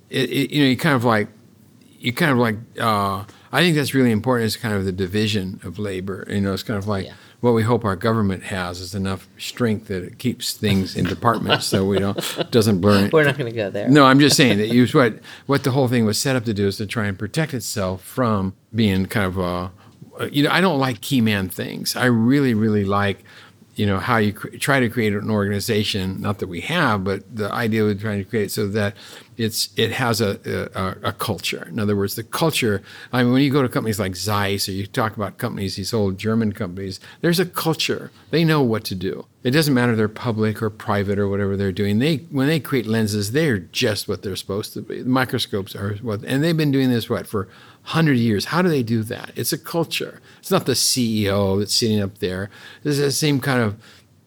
it, 0.09 0.29
it, 0.29 0.51
you 0.51 0.61
know, 0.63 0.69
you 0.69 0.77
kind 0.77 0.95
of 0.95 1.03
like 1.05 1.27
you 1.99 2.13
kind 2.13 2.31
of 2.31 2.37
like. 2.37 2.57
Uh, 2.79 3.23
I 3.51 3.61
think 3.61 3.75
that's 3.75 3.93
really 3.93 4.11
important. 4.11 4.47
Is 4.47 4.57
kind 4.57 4.73
of 4.75 4.85
the 4.85 4.91
division 4.91 5.59
of 5.63 5.79
labor. 5.79 6.25
You 6.29 6.41
know, 6.41 6.53
it's 6.53 6.63
kind 6.63 6.77
of 6.77 6.87
like 6.87 7.05
Yeah. 7.05 7.13
what 7.41 7.51
we 7.53 7.63
hope 7.63 7.85
our 7.85 7.95
government 7.95 8.43
has 8.43 8.79
is 8.79 8.93
enough 8.95 9.27
strength 9.37 9.87
that 9.87 10.03
it 10.03 10.17
keeps 10.17 10.53
things 10.53 10.95
in 10.95 11.05
departments, 11.05 11.65
so 11.65 11.85
we 11.85 11.99
don't 11.99 12.17
doesn't 12.51 12.81
blur. 12.81 13.09
We're 13.13 13.23
not 13.23 13.37
going 13.37 13.51
to 13.51 13.55
go 13.55 13.69
there. 13.69 13.89
No, 13.89 14.05
I'm 14.05 14.19
just 14.19 14.35
saying 14.35 14.57
that 14.57 14.69
you, 14.69 14.85
what 14.87 15.19
what 15.45 15.63
the 15.63 15.71
whole 15.71 15.87
thing 15.87 16.05
was 16.05 16.17
set 16.17 16.35
up 16.35 16.45
to 16.45 16.53
do 16.53 16.67
is 16.67 16.77
to 16.77 16.85
try 16.85 17.05
and 17.07 17.17
protect 17.17 17.53
itself 17.53 18.03
from 18.03 18.53
being 18.73 19.05
kind 19.05 19.25
of 19.27 19.37
a 19.37 19.71
you 20.31 20.43
know 20.43 20.49
I 20.49 20.61
don't 20.61 20.79
like 20.79 21.01
key 21.01 21.21
man 21.21 21.49
things. 21.49 21.95
I 21.95 22.05
really 22.05 22.53
really 22.53 22.85
like 22.85 23.23
you 23.75 23.85
know 23.85 23.99
how 23.99 24.17
you 24.17 24.33
cr- 24.33 24.55
try 24.57 24.79
to 24.79 24.89
create 24.89 25.13
an 25.13 25.29
organization. 25.29 26.21
Not 26.21 26.39
that 26.39 26.47
we 26.47 26.61
have, 26.61 27.03
but 27.03 27.23
the 27.35 27.51
idea 27.51 27.83
of 27.83 27.99
trying 27.99 28.19
to 28.19 28.29
create 28.29 28.51
so 28.51 28.67
that 28.69 28.95
it's 29.37 29.69
it 29.75 29.91
has 29.91 30.21
a, 30.21 30.39
a 30.75 31.09
a 31.09 31.11
culture. 31.11 31.67
In 31.67 31.79
other 31.79 31.95
words, 31.95 32.15
the 32.15 32.23
culture. 32.23 32.81
I 33.11 33.23
mean, 33.23 33.33
when 33.33 33.41
you 33.41 33.51
go 33.51 33.61
to 33.61 33.69
companies 33.69 33.99
like 33.99 34.15
Zeiss 34.15 34.69
or 34.69 34.71
you 34.71 34.87
talk 34.87 35.15
about 35.15 35.37
companies, 35.37 35.75
these 35.75 35.93
old 35.93 36.17
German 36.17 36.53
companies, 36.53 36.99
there's 37.21 37.39
a 37.39 37.45
culture. 37.45 38.11
They 38.31 38.45
know 38.45 38.61
what 38.61 38.85
to 38.85 38.95
do. 38.95 39.25
It 39.43 39.51
doesn't 39.51 39.73
matter 39.73 39.91
if 39.91 39.97
they're 39.97 40.07
public 40.07 40.63
or 40.63 40.69
private 40.69 41.19
or 41.19 41.27
whatever 41.27 41.55
they're 41.57 41.71
doing. 41.71 41.99
They 41.99 42.17
when 42.31 42.47
they 42.47 42.59
create 42.59 42.87
lenses, 42.87 43.33
they're 43.33 43.59
just 43.59 44.07
what 44.07 44.23
they're 44.23 44.35
supposed 44.35 44.73
to 44.73 44.81
be. 44.81 45.01
The 45.01 45.09
microscopes 45.09 45.75
are 45.75 45.95
what, 45.97 46.23
and 46.23 46.43
they've 46.43 46.57
been 46.57 46.71
doing 46.71 46.89
this 46.89 47.09
what 47.09 47.27
for 47.27 47.47
hundred 47.85 48.17
years. 48.17 48.45
How 48.45 48.61
do 48.61 48.69
they 48.69 48.83
do 48.83 49.03
that? 49.03 49.31
It's 49.35 49.53
a 49.53 49.57
culture. 49.57 50.21
It's 50.39 50.51
not 50.51 50.65
the 50.65 50.73
CEO 50.73 51.59
that's 51.59 51.73
sitting 51.73 52.01
up 52.01 52.17
there. 52.17 52.49
It's 52.83 52.97
the 52.97 53.11
same 53.11 53.39
kind 53.39 53.61
of 53.61 53.77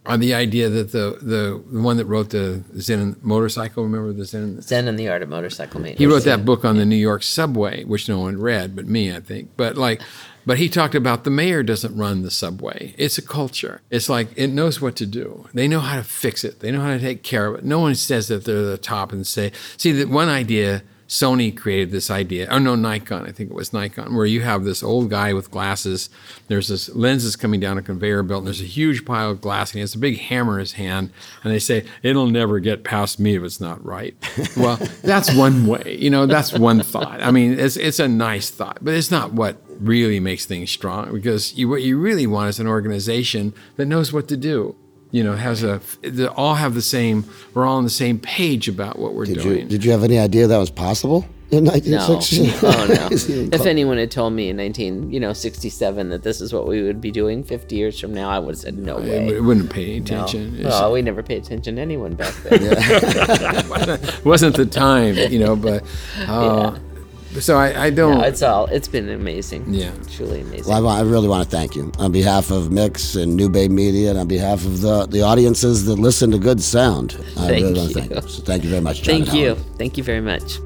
on 0.07 0.21
the 0.21 0.33
idea 0.33 0.71
that 0.71 0.93
the, 0.93 1.19
the 1.21 1.63
the 1.71 1.81
one 1.81 1.99
that 1.99 2.07
wrote 2.07 2.31
the 2.31 2.65
Zen 2.79 3.17
motorcycle. 3.21 3.85
Remember 3.85 4.13
the 4.13 4.25
Zen 4.25 4.61
Zen 4.63 4.89
and 4.89 4.99
the 4.99 5.09
Art 5.09 5.23
of 5.23 5.29
Motorcycle 5.29 5.81
Maintenance. 5.81 5.99
he 5.99 6.07
wrote 6.07 6.25
that 6.25 6.45
book 6.45 6.65
on 6.65 6.77
the 6.79 6.87
New 6.87 6.97
York 6.97 7.23
subway, 7.23 7.85
which 7.85 8.09
no 8.09 8.21
one 8.21 8.41
read 8.41 8.75
but 8.75 8.87
me, 8.87 9.15
I 9.15 9.21
think. 9.21 9.51
But 9.57 9.77
like, 9.77 10.01
but 10.47 10.59
he 10.59 10.71
talked 10.71 10.95
about 10.95 11.25
the 11.25 11.31
mayor 11.31 11.63
doesn't 11.63 11.95
run 11.95 12.23
the 12.23 12.31
subway. 12.31 12.95
It's 12.97 13.19
a 13.19 13.23
culture. 13.23 13.83
It's 13.91 14.09
like 14.09 14.29
it 14.35 14.49
knows 14.49 14.81
what 14.81 14.97
to 14.97 15.07
do. 15.07 15.47
They 15.53 15.69
know 15.69 15.81
how 15.81 15.97
to 15.97 16.05
fix 16.05 16.43
it. 16.43 16.61
They 16.61 16.71
know 16.71 16.81
how 16.81 16.95
to 16.95 17.01
take 17.01 17.23
care 17.23 17.47
of 17.47 17.57
it. 17.57 17.65
No 17.65 17.79
one 17.79 17.95
says 17.95 18.29
that 18.29 18.47
they're 18.47 18.63
the 18.63 18.79
top 18.79 19.13
and 19.13 19.27
say, 19.27 19.53
see 19.77 19.93
that 19.93 20.09
one 20.09 20.31
idea. 20.31 20.83
Sony 21.09 21.57
created 21.57 21.91
this 21.91 22.11
idea. 22.11 22.47
Oh 22.51 22.59
no, 22.59 22.75
Nikon. 22.75 23.25
I 23.25 23.33
think 23.33 23.51
it 23.51 23.55
was 23.55 23.73
Nikon, 23.73 24.15
where 24.15 24.27
you 24.27 24.43
have 24.43 24.65
this 24.65 24.83
old 24.83 25.09
guy 25.09 25.33
with 25.33 25.51
glasses. 25.51 26.11
There's 26.49 26.69
this 26.69 26.95
lenses 26.95 27.35
coming 27.35 27.61
down 27.61 27.79
a 27.79 27.83
conveyor 27.83 28.23
belt, 28.25 28.41
and 28.41 28.47
there's 28.47 28.61
a 28.61 28.65
huge 28.65 29.07
pile 29.07 29.31
of 29.31 29.41
glass, 29.41 29.71
and 29.71 29.77
he 29.77 29.81
has 29.81 29.95
a 29.95 29.99
big 29.99 30.19
hammer 30.19 30.55
in 30.55 30.61
his 30.61 30.73
hand. 30.73 31.11
And 31.43 31.53
they 31.53 31.59
say 31.59 31.87
it'll 32.03 32.27
never 32.27 32.61
get 32.61 32.85
past 32.85 33.19
me 33.19 33.37
if 33.37 33.43
it's 33.43 33.61
not 33.61 33.85
right. 33.85 34.15
Well, 34.57 34.77
that's 35.03 35.33
one 35.35 35.67
way. 35.67 35.97
You 36.01 36.11
know, 36.11 36.27
that's 36.27 36.53
one 36.53 36.81
thought. 36.81 37.23
I 37.23 37.31
mean, 37.31 37.59
it's 37.59 37.77
it's 37.77 38.01
a 38.01 38.09
nice 38.09 38.51
thought, 38.51 38.79
but 38.81 38.95
it's 38.95 39.11
not 39.11 39.33
what 39.33 39.63
really 39.79 40.19
makes 40.21 40.47
things 40.47 40.71
strong. 40.71 41.13
Because 41.13 41.55
you, 41.55 41.69
what 41.69 41.83
you 41.83 41.99
really 41.99 42.27
want 42.27 42.49
is 42.49 42.59
an 42.59 42.67
organization 42.67 43.55
that 43.77 43.87
knows 43.87 44.13
what 44.13 44.27
to 44.29 44.37
do. 44.37 44.75
You 45.11 45.25
know, 45.25 45.35
has 45.37 45.63
a 45.63 45.81
they 46.03 46.27
all 46.27 46.55
have 46.55 46.75
the 46.75 46.83
same. 46.83 47.25
We're 47.55 47.65
all 47.67 47.79
on 47.79 47.85
the 47.85 47.91
same 47.91 48.19
page 48.19 48.69
about 48.69 48.99
what 48.99 49.15
we're 49.15 49.25
Did 49.25 49.39
doing. 49.41 49.59
you 49.61 49.65
did 49.65 49.85
you 49.85 49.91
have 49.93 50.05
any 50.05 50.19
idea 50.19 50.47
that 50.47 50.59
was 50.59 50.71
possible 50.71 51.27
in 51.51 51.65
No, 51.65 51.71
1960? 51.73 52.67
oh 52.67 52.87
no. 52.89 53.09
if 53.57 53.65
anyone 53.65 53.97
had 53.97 54.11
told 54.11 54.35
me 54.35 54.51
in 54.51 54.59
19, 54.59 55.11
you 55.11 55.19
know, 55.19 55.33
67 55.33 56.11
that 56.11 56.23
this 56.23 56.43
is 56.43 56.53
what 56.53 56.69
we 56.69 56.83
would 56.83 57.01
be 57.01 57.11
doing 57.11 57.43
50 57.43 57.75
years 57.75 57.99
from 57.99 58.13
now, 58.13 58.29
I 58.29 58.39
would 58.39 58.51
have 58.57 58.59
said 58.59 58.77
no 58.77 58.99
It, 58.99 59.09
way. 59.09 59.29
it 59.37 59.43
wouldn't 59.43 59.71
pay 59.71 59.85
any 59.93 60.01
No. 60.01 60.05
attention. 60.05 60.63
Well, 60.63 60.93
we 60.93 61.01
never 61.01 61.23
paid 61.23 61.43
attention 61.43 61.77
to 61.77 61.81
anyone 61.81 62.13
back 62.15 62.35
then. 62.43 62.61
it 62.63 64.25
wasn't 64.27 64.57
the 64.57 64.67
time, 64.67 65.17
you 65.17 65.39
know. 65.39 65.57
But 65.57 65.85
uh, 66.29 66.77
so 67.41 67.57
I, 67.57 67.87
I 67.87 67.91
don't. 67.91 68.19
No, 68.19 68.25
it's 68.25 68.43
all. 68.43 68.67
It's 68.67 68.89
been 68.89 69.09
amazing. 69.09 69.65
Yeah. 69.69 69.93
truly 70.11 70.41
amazing. 70.43 70.73
Well, 70.73 70.87
I, 70.89 70.99
I 70.99 71.03
really 71.03 71.29
want 71.29 71.49
to 71.49 71.51
thank 71.57 71.77
you 71.77 71.93
on 71.99 72.13
behalf 72.13 72.51
of 72.51 72.71
Mix 72.71 73.15
and 73.15 73.37
New 73.37 73.49
Bay 73.49 73.69
Media 73.69 74.11
and 74.11 74.19
on 74.19 74.29
behalf 74.29 74.65
of 74.65 74.81
the, 74.81 75.07
the 75.07 75.23
audiences 75.23 75.85
that 75.87 75.97
listen 75.97 76.31
to 76.31 76.39
good 76.39 76.63
sound. 76.63 77.15
I 77.37 77.49
Thank 77.49 77.51
really 77.51 77.63
want 77.65 77.75
to 77.75 78.01
you. 78.01 78.07
thank 78.09 78.25
you. 78.25 78.29
So 78.31 78.43
thank 78.43 78.65
you 78.65 78.71
very 78.71 78.83
much, 78.83 79.03
John. 79.03 79.15
Thank 79.17 79.29
and 79.29 79.39
you. 79.39 79.47
Helen. 79.47 79.65
Thank 79.77 79.97
you 79.99 80.05
very 80.05 80.21
much. 80.21 80.59